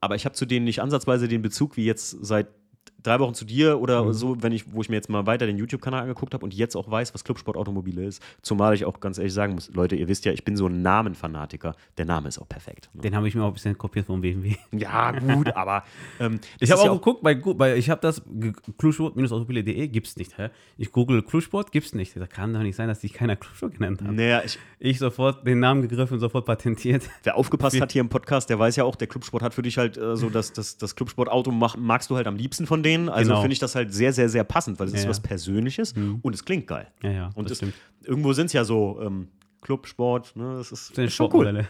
aber 0.00 0.14
ich 0.16 0.24
habe 0.24 0.34
zu 0.34 0.46
denen 0.46 0.64
nicht 0.64 0.80
ansatzweise 0.80 1.28
den 1.28 1.42
Bezug 1.42 1.76
wie 1.76 1.84
jetzt 1.84 2.10
seit 2.20 2.48
drei 3.02 3.18
Wochen 3.20 3.34
zu 3.34 3.44
dir 3.44 3.80
oder 3.80 4.12
so, 4.12 4.42
wenn 4.42 4.52
ich, 4.52 4.72
wo 4.72 4.82
ich 4.82 4.88
mir 4.88 4.96
jetzt 4.96 5.08
mal 5.08 5.26
weiter 5.26 5.46
den 5.46 5.58
YouTube-Kanal 5.58 6.02
angeguckt 6.02 6.34
habe 6.34 6.44
und 6.44 6.54
jetzt 6.54 6.76
auch 6.76 6.90
weiß, 6.90 7.14
was 7.14 7.24
Clubsport 7.24 7.56
Automobile 7.56 8.04
ist. 8.04 8.22
Zumal 8.42 8.74
ich 8.74 8.84
auch 8.84 9.00
ganz 9.00 9.18
ehrlich 9.18 9.32
sagen 9.32 9.54
muss, 9.54 9.72
Leute, 9.74 9.96
ihr 9.96 10.08
wisst 10.08 10.24
ja, 10.24 10.32
ich 10.32 10.44
bin 10.44 10.56
so 10.56 10.66
ein 10.66 10.82
Namenfanatiker. 10.82 11.74
Der 11.98 12.04
Name 12.04 12.28
ist 12.28 12.38
auch 12.38 12.48
perfekt. 12.48 12.90
Ne? 12.94 13.02
Den 13.02 13.16
habe 13.16 13.28
ich 13.28 13.34
mir 13.34 13.42
auch 13.42 13.48
ein 13.48 13.54
bisschen 13.54 13.76
kopiert 13.78 14.06
vom 14.06 14.20
BMW. 14.20 14.56
Ja, 14.72 15.12
gut, 15.12 15.54
aber 15.54 15.84
ähm, 16.18 16.40
Ich 16.58 16.68
es 16.68 16.70
habe 16.70 16.82
auch 16.82 16.86
ja 16.86 16.92
geguckt, 16.92 17.22
bei, 17.22 17.34
bei, 17.34 17.76
ich 17.76 17.90
habe 17.90 18.00
das 18.00 18.22
Clubsport-autopilot.de 18.78 19.88
gibt's 19.88 20.16
nicht. 20.16 20.36
Hä? 20.38 20.50
Ich 20.76 20.92
google 20.92 21.22
Clubsport, 21.22 21.72
gibt's 21.72 21.94
nicht. 21.94 22.16
Da 22.16 22.26
kann 22.26 22.52
doch 22.54 22.60
nicht 22.60 22.76
sein, 22.76 22.88
dass 22.88 23.00
sich 23.00 23.12
keiner 23.12 23.36
Clubsport 23.36 23.74
genannt 23.74 24.02
hat. 24.02 24.12
Naja, 24.12 24.42
ich, 24.44 24.58
Ich 24.78 24.98
sofort 24.98 25.46
den 25.46 25.60
Namen 25.60 25.82
gegriffen 25.82 26.14
und 26.14 26.20
sofort 26.20 26.44
patentiert. 26.46 27.02
wer 27.22 27.36
aufgepasst 27.36 27.80
hat 27.80 27.92
hier 27.92 28.00
im 28.00 28.08
Podcast, 28.08 28.50
der 28.50 28.58
weiß 28.58 28.76
ja 28.76 28.84
auch, 28.84 28.96
der 28.96 29.06
Clubsport 29.06 29.42
hat 29.42 29.54
für 29.54 29.62
dich 29.62 29.78
halt 29.78 29.96
äh, 29.96 30.16
so, 30.16 30.30
das, 30.30 30.52
das, 30.52 30.76
das 30.76 30.94
Clubsportauto 30.94 31.50
magst 31.50 32.10
du 32.10 32.16
halt 32.16 32.26
am 32.26 32.36
liebsten 32.36 32.66
von 32.66 32.82
denen. 32.82 32.89
Also 32.98 33.30
Genau. 33.30 33.40
finde 33.42 33.52
ich 33.52 33.58
das 33.58 33.74
halt 33.74 33.92
sehr, 33.94 34.12
sehr, 34.12 34.28
sehr 34.28 34.44
passend, 34.44 34.78
weil 34.80 34.86
es 34.88 34.92
ist 34.94 35.00
Ja, 35.00 35.04
ja. 35.04 35.10
was 35.10 35.20
Persönliches 35.20 35.94
und 36.22 36.34
es 36.34 36.44
klingt 36.44 36.66
geil. 36.66 36.88
Ja, 37.02 37.10
ja, 37.10 37.30
Und 37.34 37.50
das 37.50 37.62
es, 37.62 37.68
irgendwo 38.04 38.32
sind 38.32 38.46
es 38.46 38.52
ja 38.52 38.64
so 38.64 39.00
ähm, 39.02 39.28
Clubsport, 39.62 40.34
ne? 40.36 40.54
Das 40.56 40.72
ist, 40.72 40.90
Das 40.96 41.04
ist 41.06 41.14
schon 41.14 41.30
cool. 41.34 41.66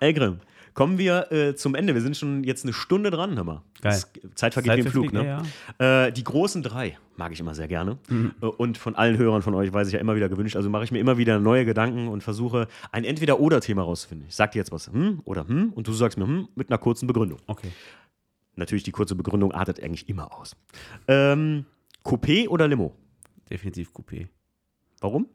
Elgrim, 0.00 0.38
kommen 0.74 0.98
wir 0.98 1.30
äh, 1.32 1.54
zum 1.56 1.74
Ende. 1.74 1.94
Wir 1.94 2.02
sind 2.02 2.16
schon 2.16 2.44
jetzt 2.44 2.64
eine 2.64 2.72
Stunde 2.72 3.10
dran, 3.10 3.34
hör 3.36 3.44
mal. 3.44 3.62
Geil. 3.80 3.92
Das, 3.92 4.10
Zeit 4.34 4.52
vergeht 4.54 4.72
wie 4.76 4.80
im 4.80 4.84
Zeit 4.86 4.92
Flug, 4.92 5.12
ne? 5.12 5.42
ja, 5.78 6.04
Äh, 6.06 6.12
die 6.12 6.22
großen 6.24 6.62
drei 6.62 6.98
mag 7.16 7.32
ich 7.32 7.40
immer 7.40 7.54
sehr 7.54 7.66
gerne. 7.66 7.98
Mhm. 8.08 8.32
Äh, 8.42 8.46
Und 8.46 8.76
von 8.78 8.94
allen 8.94 9.16
Hörern 9.18 9.42
von 9.42 9.54
euch 9.54 9.72
weiß 9.72 9.88
ich 9.88 9.94
ja 9.94 10.00
immer 10.00 10.14
wieder 10.16 10.28
gewünscht. 10.28 10.54
Also 10.54 10.68
mache 10.70 10.84
ich 10.84 10.92
mir 10.92 10.98
immer 10.98 11.16
wieder 11.18 11.38
neue 11.40 11.64
Gedanken 11.64 12.08
und 12.08 12.22
versuche 12.22 12.68
ein 12.92 13.04
Entweder-Oder-Thema 13.04 13.82
rauszufinden. 13.82 14.26
Ich 14.28 14.36
sag 14.36 14.52
dir 14.52 14.58
jetzt 14.58 14.70
was, 14.70 14.88
hm 14.88 15.20
oder 15.24 15.48
hm, 15.48 15.72
und 15.74 15.88
du 15.88 15.92
sagst 15.92 16.18
mir 16.18 16.26
hm 16.26 16.48
mit 16.54 16.70
einer 16.70 16.78
kurzen 16.78 17.06
Begründung. 17.06 17.38
Okay. 17.46 17.68
Natürlich, 18.56 18.82
die 18.84 18.90
kurze 18.92 19.14
Begründung 19.14 19.52
artet 19.52 19.82
eigentlich 19.82 20.08
immer 20.08 20.32
aus. 20.36 20.56
Ähm, 21.08 21.66
Coupé 22.04 22.48
oder 22.48 22.66
Limo? 22.66 22.94
Definitiv 23.50 23.90
Coupé. 23.92 24.28
Warum? 25.00 25.28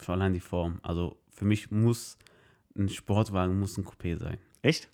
Schon 0.00 0.14
allein 0.16 0.32
die 0.32 0.40
Form. 0.40 0.80
Also 0.82 1.16
für 1.30 1.44
mich 1.44 1.70
muss 1.70 2.18
ein 2.76 2.88
Sportwagen 2.88 3.58
muss 3.58 3.78
ein 3.78 3.84
Coupé 3.84 4.16
sein. 4.18 4.38
Echt? 4.62 4.88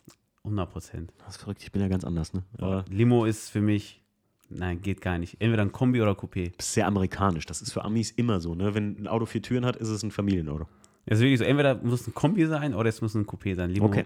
100 0.45 0.71
Prozent. 0.71 1.13
Das 1.19 1.37
ist 1.37 1.43
verrückt, 1.43 1.63
ich 1.63 1.73
bin 1.73 1.83
ja 1.83 1.89
ganz 1.89 2.05
anders, 2.05 2.33
ne? 2.33 2.43
Aber 2.59 2.85
Limo 2.91 3.25
ist 3.25 3.51
für 3.51 3.61
mich, 3.61 4.03
nein, 4.49 4.81
geht 4.81 5.01
gar 5.01 5.19
nicht. 5.19 5.41
Entweder 5.41 5.63
ein 5.63 5.73
Kombi 5.73 6.01
oder 6.01 6.13
Coupé. 6.13 6.53
ist 6.59 6.75
sehr 6.75 6.87
amerikanisch. 6.87 7.47
Das 7.47 7.63
ist 7.63 7.73
für 7.73 7.85
Amis 7.85 8.11
immer 8.11 8.41
so, 8.41 8.55
ne? 8.55 8.75
Wenn 8.75 8.99
ein 8.99 9.07
Auto 9.07 9.27
vier 9.27 9.43
Türen 9.43 9.65
hat, 9.65 9.77
ist 9.77 9.89
es 9.89 10.03
ein 10.03 10.11
Familienauto. 10.11 10.67
Es 11.07 11.19
ist 11.19 11.23
wirklich 11.23 11.39
so, 11.39 11.45
entweder 11.45 11.77
muss 11.77 12.07
ein 12.07 12.15
Kombi 12.15 12.47
sein 12.47 12.75
oder 12.75 12.89
es 12.89 13.01
muss 13.01 13.15
ein 13.15 13.27
Coupé 13.27 13.55
sein. 13.55 13.71
Limo 13.71 13.87
Okay. 13.87 14.05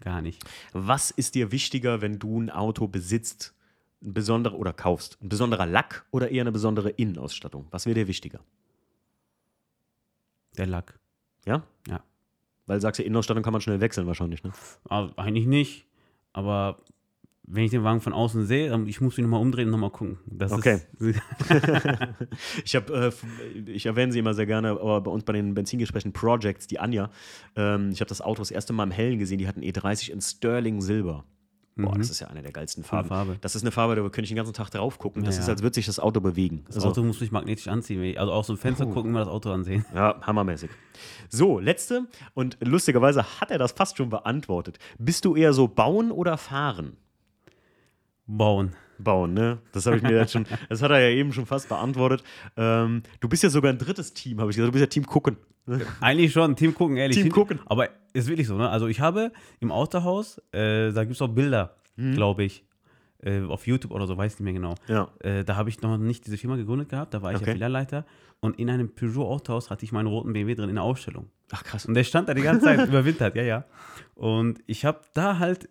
Gar 0.00 0.22
nicht. 0.22 0.42
Was 0.72 1.10
ist 1.10 1.34
dir 1.34 1.52
wichtiger, 1.52 2.00
wenn 2.00 2.18
du 2.18 2.40
ein 2.40 2.50
Auto 2.50 2.86
besitzt, 2.86 3.54
ein 4.02 4.14
besonderer 4.14 4.58
oder 4.58 4.72
kaufst? 4.72 5.18
Ein 5.22 5.28
besonderer 5.28 5.66
Lack 5.66 6.06
oder 6.10 6.30
eher 6.30 6.42
eine 6.42 6.52
besondere 6.52 6.90
Innenausstattung? 6.90 7.66
Was 7.70 7.86
wäre 7.86 7.94
dir 7.94 8.08
wichtiger? 8.08 8.40
Der 10.56 10.66
Lack. 10.66 10.98
Ja? 11.44 11.62
Ja. 11.88 12.02
Weil 12.66 12.80
sagst 12.80 12.98
du, 12.98 13.04
Innenausstattung 13.04 13.42
kann 13.42 13.52
man 13.52 13.62
schnell 13.62 13.80
wechseln 13.80 14.06
wahrscheinlich, 14.06 14.42
ne? 14.42 14.52
Also, 14.88 15.14
eigentlich 15.16 15.46
nicht. 15.46 15.86
Aber 16.32 16.78
wenn 17.48 17.64
ich 17.64 17.70
den 17.70 17.84
Wagen 17.84 18.00
von 18.00 18.12
außen 18.12 18.44
sehe, 18.46 18.70
dann 18.70 18.86
ich 18.86 19.00
muss 19.00 19.16
ihn 19.18 19.22
nochmal 19.24 19.40
umdrehen 19.40 19.66
und 19.66 19.72
nochmal 19.72 19.90
gucken. 19.90 20.18
Das 20.26 20.52
Okay. 20.52 20.80
Ich 22.64 22.74
habe, 22.76 23.12
äh, 23.56 23.70
ich 23.70 23.86
erwähne 23.86 24.12
sie 24.12 24.18
immer 24.18 24.34
sehr 24.34 24.46
gerne, 24.46 24.70
aber 24.70 25.00
bei 25.00 25.10
uns 25.10 25.24
bei 25.24 25.32
den 25.32 25.54
Benzingesprächen 25.54 26.12
Projects, 26.12 26.66
die 26.66 26.78
Anja, 26.78 27.10
ähm, 27.56 27.90
ich 27.92 28.00
habe 28.00 28.08
das 28.08 28.20
Auto 28.20 28.40
das 28.40 28.50
erste 28.50 28.72
Mal 28.72 28.84
im 28.84 28.90
Hellen 28.90 29.18
gesehen, 29.18 29.38
die 29.38 29.48
hatten 29.48 29.60
E30 29.62 30.10
in 30.10 30.20
Sterling 30.20 30.80
Silber. 30.80 31.24
Boah, 31.78 31.94
das 31.98 32.08
ist 32.08 32.20
ja 32.20 32.28
eine 32.28 32.40
der 32.40 32.52
geilsten 32.52 32.84
Farben. 32.84 33.08
Farbe. 33.08 33.36
Das 33.42 33.54
ist 33.54 33.60
eine 33.62 33.70
Farbe, 33.70 33.94
da 33.96 34.00
könnte 34.00 34.22
ich 34.22 34.28
den 34.30 34.36
ganzen 34.36 34.54
Tag 34.54 34.70
drauf 34.70 34.98
gucken. 34.98 35.24
Das 35.24 35.36
Ja, 35.36 35.42
ist, 35.42 35.48
als 35.50 35.62
würde 35.62 35.74
sich 35.74 35.84
das 35.84 36.00
Auto 36.00 36.22
bewegen. 36.22 36.64
das 36.68 36.82
Auto 36.82 37.02
muss 37.02 37.20
mich 37.20 37.32
magnetisch 37.32 37.68
anziehen. 37.68 38.02
ich- 38.02 38.18
Also 38.18 38.32
aus 38.32 38.46
dem 38.46 38.56
Fenster 38.56 38.86
gucken, 38.86 39.12
mal 39.12 39.18
das 39.18 39.28
Auto 39.28 39.50
ansehen. 39.50 39.84
Ja, 39.94 40.18
hammermäßig. 40.22 40.70
So, 41.28 41.58
letzte. 41.58 42.06
Und 42.32 42.56
lustigerweise 42.64 43.40
hat 43.42 43.50
er 43.50 43.58
das 43.58 43.72
fast 43.72 43.98
schon 43.98 44.08
beantwortet. 44.08 44.78
Bist 44.98 45.26
du 45.26 45.36
eher 45.36 45.52
so 45.52 45.68
bauen 45.68 46.10
oder 46.10 46.38
fahren? 46.38 46.96
Bauen. 48.26 48.72
bauen, 48.98 49.34
ne? 49.34 49.58
Das 49.72 49.86
habe 49.86 49.96
ich 49.98 50.02
mir 50.02 50.12
jetzt 50.16 50.32
schon, 50.32 50.46
das 50.68 50.82
hat 50.82 50.90
er 50.90 50.98
ja 51.00 51.10
eben 51.16 51.32
schon 51.32 51.46
fast 51.46 51.68
beantwortet. 51.68 52.24
Ähm, 52.56 53.02
du 53.20 53.28
bist 53.28 53.42
ja 53.42 53.50
sogar 53.50 53.72
ein 53.72 53.78
drittes 53.78 54.14
Team, 54.14 54.40
habe 54.40 54.50
ich 54.50 54.56
gesagt. 54.56 54.68
Du 54.68 54.72
bist 54.72 54.80
ja 54.82 54.86
Team 54.86 55.06
Gucken. 55.06 55.36
Ne? 55.66 55.80
Eigentlich 56.00 56.32
schon, 56.32 56.54
Team 56.56 56.74
gucken, 56.74 56.96
ehrlich. 56.96 57.16
Team 57.16 57.30
gucken. 57.30 57.58
Aber 57.66 57.88
ist 58.12 58.28
wirklich 58.28 58.46
so, 58.46 58.56
ne? 58.56 58.68
Also 58.70 58.86
ich 58.86 59.00
habe 59.00 59.32
im 59.60 59.72
Autohaus, 59.72 60.38
äh, 60.52 60.92
da 60.92 61.02
gibt 61.04 61.16
es 61.16 61.22
auch 61.22 61.28
Bilder, 61.28 61.76
Mhm. 61.96 62.14
glaube 62.14 62.44
ich. 62.44 62.64
Äh, 63.22 63.42
auf 63.44 63.66
YouTube 63.66 63.90
oder 63.92 64.06
so, 64.06 64.16
weiß 64.16 64.34
nicht 64.34 64.44
mehr 64.44 64.52
genau. 64.52 64.74
Ja. 64.88 65.08
Äh, 65.20 65.42
da 65.44 65.56
habe 65.56 65.68
ich 65.70 65.80
noch 65.82 65.96
nicht 65.98 66.26
diese 66.26 66.36
Firma 66.36 66.56
gegründet 66.56 66.88
gehabt, 66.90 67.14
da 67.14 67.22
war 67.22 67.30
ich 67.32 67.38
Okay. 67.38 67.46
ja 67.46 67.52
Filialleiter. 67.54 68.04
Und 68.40 68.58
in 68.58 68.68
einem 68.70 68.94
Peugeot-Autohaus 68.94 69.70
hatte 69.70 69.84
ich 69.84 69.90
meinen 69.92 70.06
roten 70.06 70.32
BMW 70.34 70.54
drin 70.54 70.68
in 70.68 70.74
der 70.76 70.84
Ausstellung. 70.84 71.30
Ach 71.50 71.64
krass. 71.64 71.86
Und 71.86 71.94
der 71.94 72.04
stand 72.04 72.28
da 72.28 72.34
die 72.34 72.42
ganze 72.42 72.66
Zeit 72.66 72.86
überwintert, 72.88 73.34
ja, 73.34 73.42
ja. 73.42 73.64
Und 74.14 74.60
ich 74.66 74.84
habe 74.84 75.00
da 75.14 75.38
halt 75.38 75.68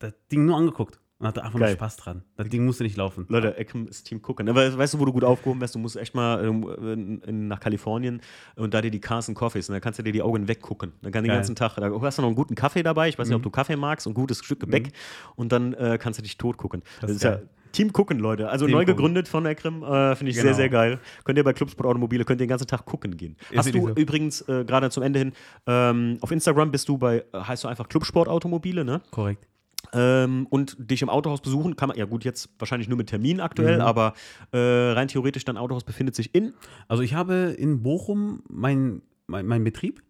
das 0.00 0.14
Ding 0.30 0.44
nur 0.44 0.56
angeguckt 0.56 0.98
und 1.18 1.26
hatte 1.26 1.42
einfach 1.44 1.58
Geil. 1.58 1.70
nur 1.70 1.76
Spaß 1.76 1.96
dran. 1.96 2.22
Das 2.36 2.48
Ding 2.48 2.64
musste 2.64 2.84
nicht 2.84 2.96
laufen. 2.96 3.26
Leute, 3.28 3.56
Ecken 3.56 3.88
ist 3.88 4.04
Team 4.04 4.22
Gucken. 4.22 4.48
Aber 4.48 4.78
weißt 4.78 4.94
du, 4.94 5.00
wo 5.00 5.04
du 5.04 5.12
gut 5.12 5.24
aufgehoben 5.24 5.60
wärst? 5.60 5.74
Du 5.74 5.78
musst 5.80 5.96
echt 5.96 6.14
mal 6.14 6.44
ähm, 6.44 7.20
in, 7.26 7.48
nach 7.48 7.58
Kalifornien 7.60 8.20
und 8.56 8.72
da 8.72 8.80
dir 8.80 8.90
die 8.90 9.00
Carson 9.00 9.34
Coffees 9.34 9.68
und 9.68 9.72
dann 9.74 9.80
kannst 9.82 9.98
du 9.98 10.02
dir 10.04 10.12
die 10.12 10.22
Augen 10.22 10.46
weggucken. 10.48 10.92
Dann 11.02 11.10
kann 11.12 11.24
den 11.24 11.28
Geil. 11.28 11.38
ganzen 11.38 11.56
Tag, 11.56 11.74
da 11.76 11.90
hast 12.00 12.18
du 12.18 12.22
noch 12.22 12.28
einen 12.28 12.36
guten 12.36 12.54
Kaffee 12.54 12.82
dabei. 12.82 13.08
Ich 13.08 13.18
weiß 13.18 13.26
nicht, 13.28 13.36
ob 13.36 13.42
du 13.42 13.50
Kaffee 13.50 13.76
magst, 13.76 14.06
und 14.06 14.12
ein 14.12 14.14
gutes 14.14 14.38
Stück 14.44 14.60
Gebäck 14.60 14.92
und 15.36 15.50
dann 15.52 15.74
äh, 15.74 15.98
kannst 16.00 16.18
du 16.18 16.22
dich 16.22 16.38
tot 16.38 16.56
gucken. 16.56 16.82
Das, 17.00 17.10
ist 17.10 17.16
ist 17.16 17.22
ja. 17.24 17.40
Team 17.72 17.92
Gucken, 17.92 18.18
Leute. 18.18 18.48
Also 18.48 18.64
Team 18.66 18.74
neu 18.76 18.80
Gucken. 18.84 18.96
gegründet 18.96 19.28
von 19.28 19.44
Ekrem. 19.44 19.82
Äh, 19.82 20.14
Finde 20.16 20.30
ich 20.30 20.36
sehr, 20.36 20.44
Genau. 20.44 20.56
sehr 20.56 20.68
geil. 20.70 21.00
Könnt 21.24 21.36
ihr 21.36 21.44
bei 21.44 21.52
Clubsport 21.52 21.86
Automobile, 21.86 22.24
könnt 22.24 22.40
ihr 22.40 22.46
den 22.46 22.50
ganzen 22.50 22.66
Tag 22.66 22.84
gucken 22.86 23.16
gehen. 23.16 23.36
Ist 23.50 23.58
Hast 23.58 23.74
du 23.74 23.80
so. 23.80 23.88
übrigens 23.90 24.40
äh, 24.42 24.64
gerade 24.64 24.88
zum 24.90 25.02
Ende 25.02 25.18
hin, 25.18 25.32
ähm, 25.66 26.16
auf 26.20 26.30
Instagram 26.30 26.70
bist 26.70 26.88
du 26.88 26.96
bei, 26.96 27.24
heißt 27.34 27.64
du 27.64 27.68
einfach 27.68 27.88
Clubsport 27.88 28.28
Automobile, 28.28 28.84
ne? 28.84 29.02
Korrekt. 29.10 29.46
Ähm, 29.92 30.46
und 30.50 30.76
dich 30.78 31.02
im 31.02 31.08
Autohaus 31.08 31.40
besuchen 31.40 31.76
kann 31.76 31.88
man, 31.88 31.96
ja 31.98 32.04
gut, 32.04 32.24
jetzt 32.24 32.50
wahrscheinlich 32.58 32.88
nur 32.88 32.98
mit 32.98 33.08
Termin 33.08 33.40
aktuell, 33.40 33.76
Mhm. 33.76 33.80
aber 33.82 34.14
äh, 34.52 34.58
rein 34.58 35.08
theoretisch 35.08 35.44
dein 35.44 35.56
Autohaus 35.56 35.84
befindet 35.84 36.14
sich 36.14 36.34
in. 36.34 36.52
Also 36.88 37.02
ich 37.02 37.14
habe 37.14 37.54
in 37.58 37.82
Bochum 37.82 38.42
meinen 38.48 39.02
mein, 39.26 39.46
mein 39.46 39.62
Betrieb. 39.64 40.02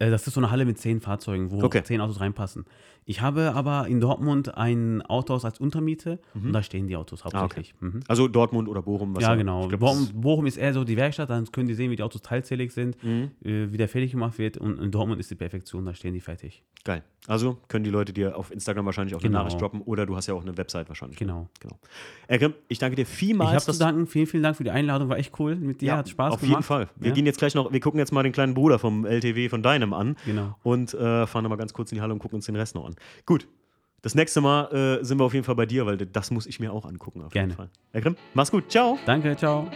Äh, 0.00 0.10
Das 0.10 0.26
ist 0.26 0.34
so 0.34 0.40
eine 0.40 0.50
Halle 0.50 0.64
mit 0.64 0.78
zehn 0.78 1.00
Fahrzeugen, 1.00 1.50
wo 1.50 1.56
Mhm. 1.58 1.64
Okay. 1.64 1.82
zehn 1.84 2.00
Autos 2.00 2.20
reinpassen. 2.20 2.64
Ich 3.10 3.22
habe 3.22 3.54
aber 3.54 3.86
in 3.88 4.00
Dortmund 4.02 4.54
ein 4.58 5.00
Autohaus 5.00 5.46
als 5.46 5.58
Untermiete 5.60 6.18
und 6.34 6.52
da 6.52 6.62
stehen 6.62 6.88
die 6.88 6.94
Autos 6.96 7.22
Ah, 7.22 7.28
okay. 7.28 7.36
hauptsächlich. 7.38 7.74
Mhm. 7.80 8.00
Also 8.06 8.28
Dortmund 8.28 8.68
oder 8.68 8.82
Bochum. 8.82 9.16
was 9.16 9.22
Ja, 9.22 9.32
auch- 9.32 9.36
genau. 9.38 9.66
Glaub, 9.66 9.80
Bochum, 9.80 10.02
ist- 10.02 10.20
Bochum 10.20 10.44
ist 10.46 10.56
eher 10.58 10.74
so 10.74 10.84
die 10.84 10.98
Werkstatt, 10.98 11.30
dann 11.30 11.50
können 11.50 11.68
die 11.68 11.74
sehen, 11.74 11.90
wie 11.90 11.96
die 11.96 12.02
Autos 12.02 12.20
teilzählig 12.20 12.70
sind, 12.72 13.02
Mhm. 13.02 13.30
äh, 13.42 13.72
wie 13.72 13.78
der 13.78 13.88
fertig 13.88 14.10
gemacht 14.12 14.38
wird. 14.38 14.58
Und 14.58 14.78
in 14.78 14.90
Dortmund 14.90 15.18
ist 15.20 15.30
die 15.30 15.36
Perfektion, 15.36 15.86
da 15.86 15.94
stehen 15.94 16.12
die 16.12 16.20
fertig. 16.20 16.62
Geil. 16.84 17.02
Also 17.26 17.58
können 17.68 17.84
die 17.84 17.90
Leute 17.90 18.12
dir 18.12 18.36
auf 18.36 18.50
Instagram 18.50 18.86
wahrscheinlich 18.86 19.14
auch 19.14 19.20
Genau. 19.20 19.38
eine 19.38 19.44
Nachricht 19.46 19.60
droppen 19.60 19.82
oder 19.82 20.06
du 20.06 20.14
hast 20.16 20.26
ja 20.28 20.34
auch 20.34 20.42
eine 20.42 20.56
Website 20.56 20.88
wahrscheinlich. 20.88 21.18
Genau. 21.18 21.48
genau. 21.60 21.76
Ekrem, 22.28 22.54
ich 22.68 22.78
danke 22.78 22.96
dir 22.96 23.04
vielmals. 23.06 23.50
ich 23.50 23.54
habe 23.68 23.72
zu 23.76 23.78
danken. 23.78 24.06
Vielen, 24.06 24.26
vielen 24.26 24.42
Dank 24.42 24.56
für 24.56 24.64
die 24.64 24.70
Einladung. 24.70 25.08
War 25.08 25.18
echt 25.18 25.38
cool 25.40 25.56
mit 25.56 25.80
dir. 25.80 25.96
hat 25.96 26.08
Spaß 26.08 26.34
auf 26.34 26.40
gemacht. 26.40 26.50
jeden 26.56 26.62
Fall. 26.62 26.88
Wir 26.96 27.08
Ja? 27.08 27.14
gehen 27.14 27.26
jetzt 27.26 27.38
gleich 27.38 27.54
noch, 27.54 27.72
wir 27.72 27.80
gucken 27.80 27.98
jetzt 27.98 28.12
mal 28.12 28.22
den 28.22 28.32
kleinen 28.32 28.54
Bruder 28.54 28.78
vom 28.78 29.04
LTW 29.06 29.48
von 29.48 29.62
deinem 29.62 29.92
an 29.94 30.16
Genau. 30.26 30.56
und 30.62 30.92
äh, 30.94 31.26
fahren 31.26 31.42
nochmal 31.42 31.58
ganz 31.58 31.72
kurz 31.72 31.90
in 31.92 31.96
die 31.96 32.02
Halle 32.02 32.12
und 32.12 32.18
gucken 32.20 32.36
uns 32.36 32.46
den 32.46 32.56
Rest 32.56 32.74
noch 32.74 32.86
an. 32.86 32.94
Gut. 33.26 33.48
Das 34.00 34.14
nächste 34.14 34.40
Mal 34.40 35.00
äh, 35.00 35.04
sind 35.04 35.18
wir 35.18 35.24
auf 35.24 35.34
jeden 35.34 35.44
Fall 35.44 35.56
bei 35.56 35.66
dir, 35.66 35.84
weil 35.84 35.96
das 35.96 36.30
muss 36.30 36.46
ich 36.46 36.60
mir 36.60 36.72
auch 36.72 36.86
angucken. 36.86 37.22
Auf 37.22 37.32
Gerne. 37.32 37.48
jeden 37.48 37.56
Fall. 37.56 37.70
Ekrem, 37.92 38.16
mach's 38.32 38.50
gut. 38.50 38.70
Ciao. 38.70 38.96
Danke, 39.04 39.36
ciao. 39.36 39.68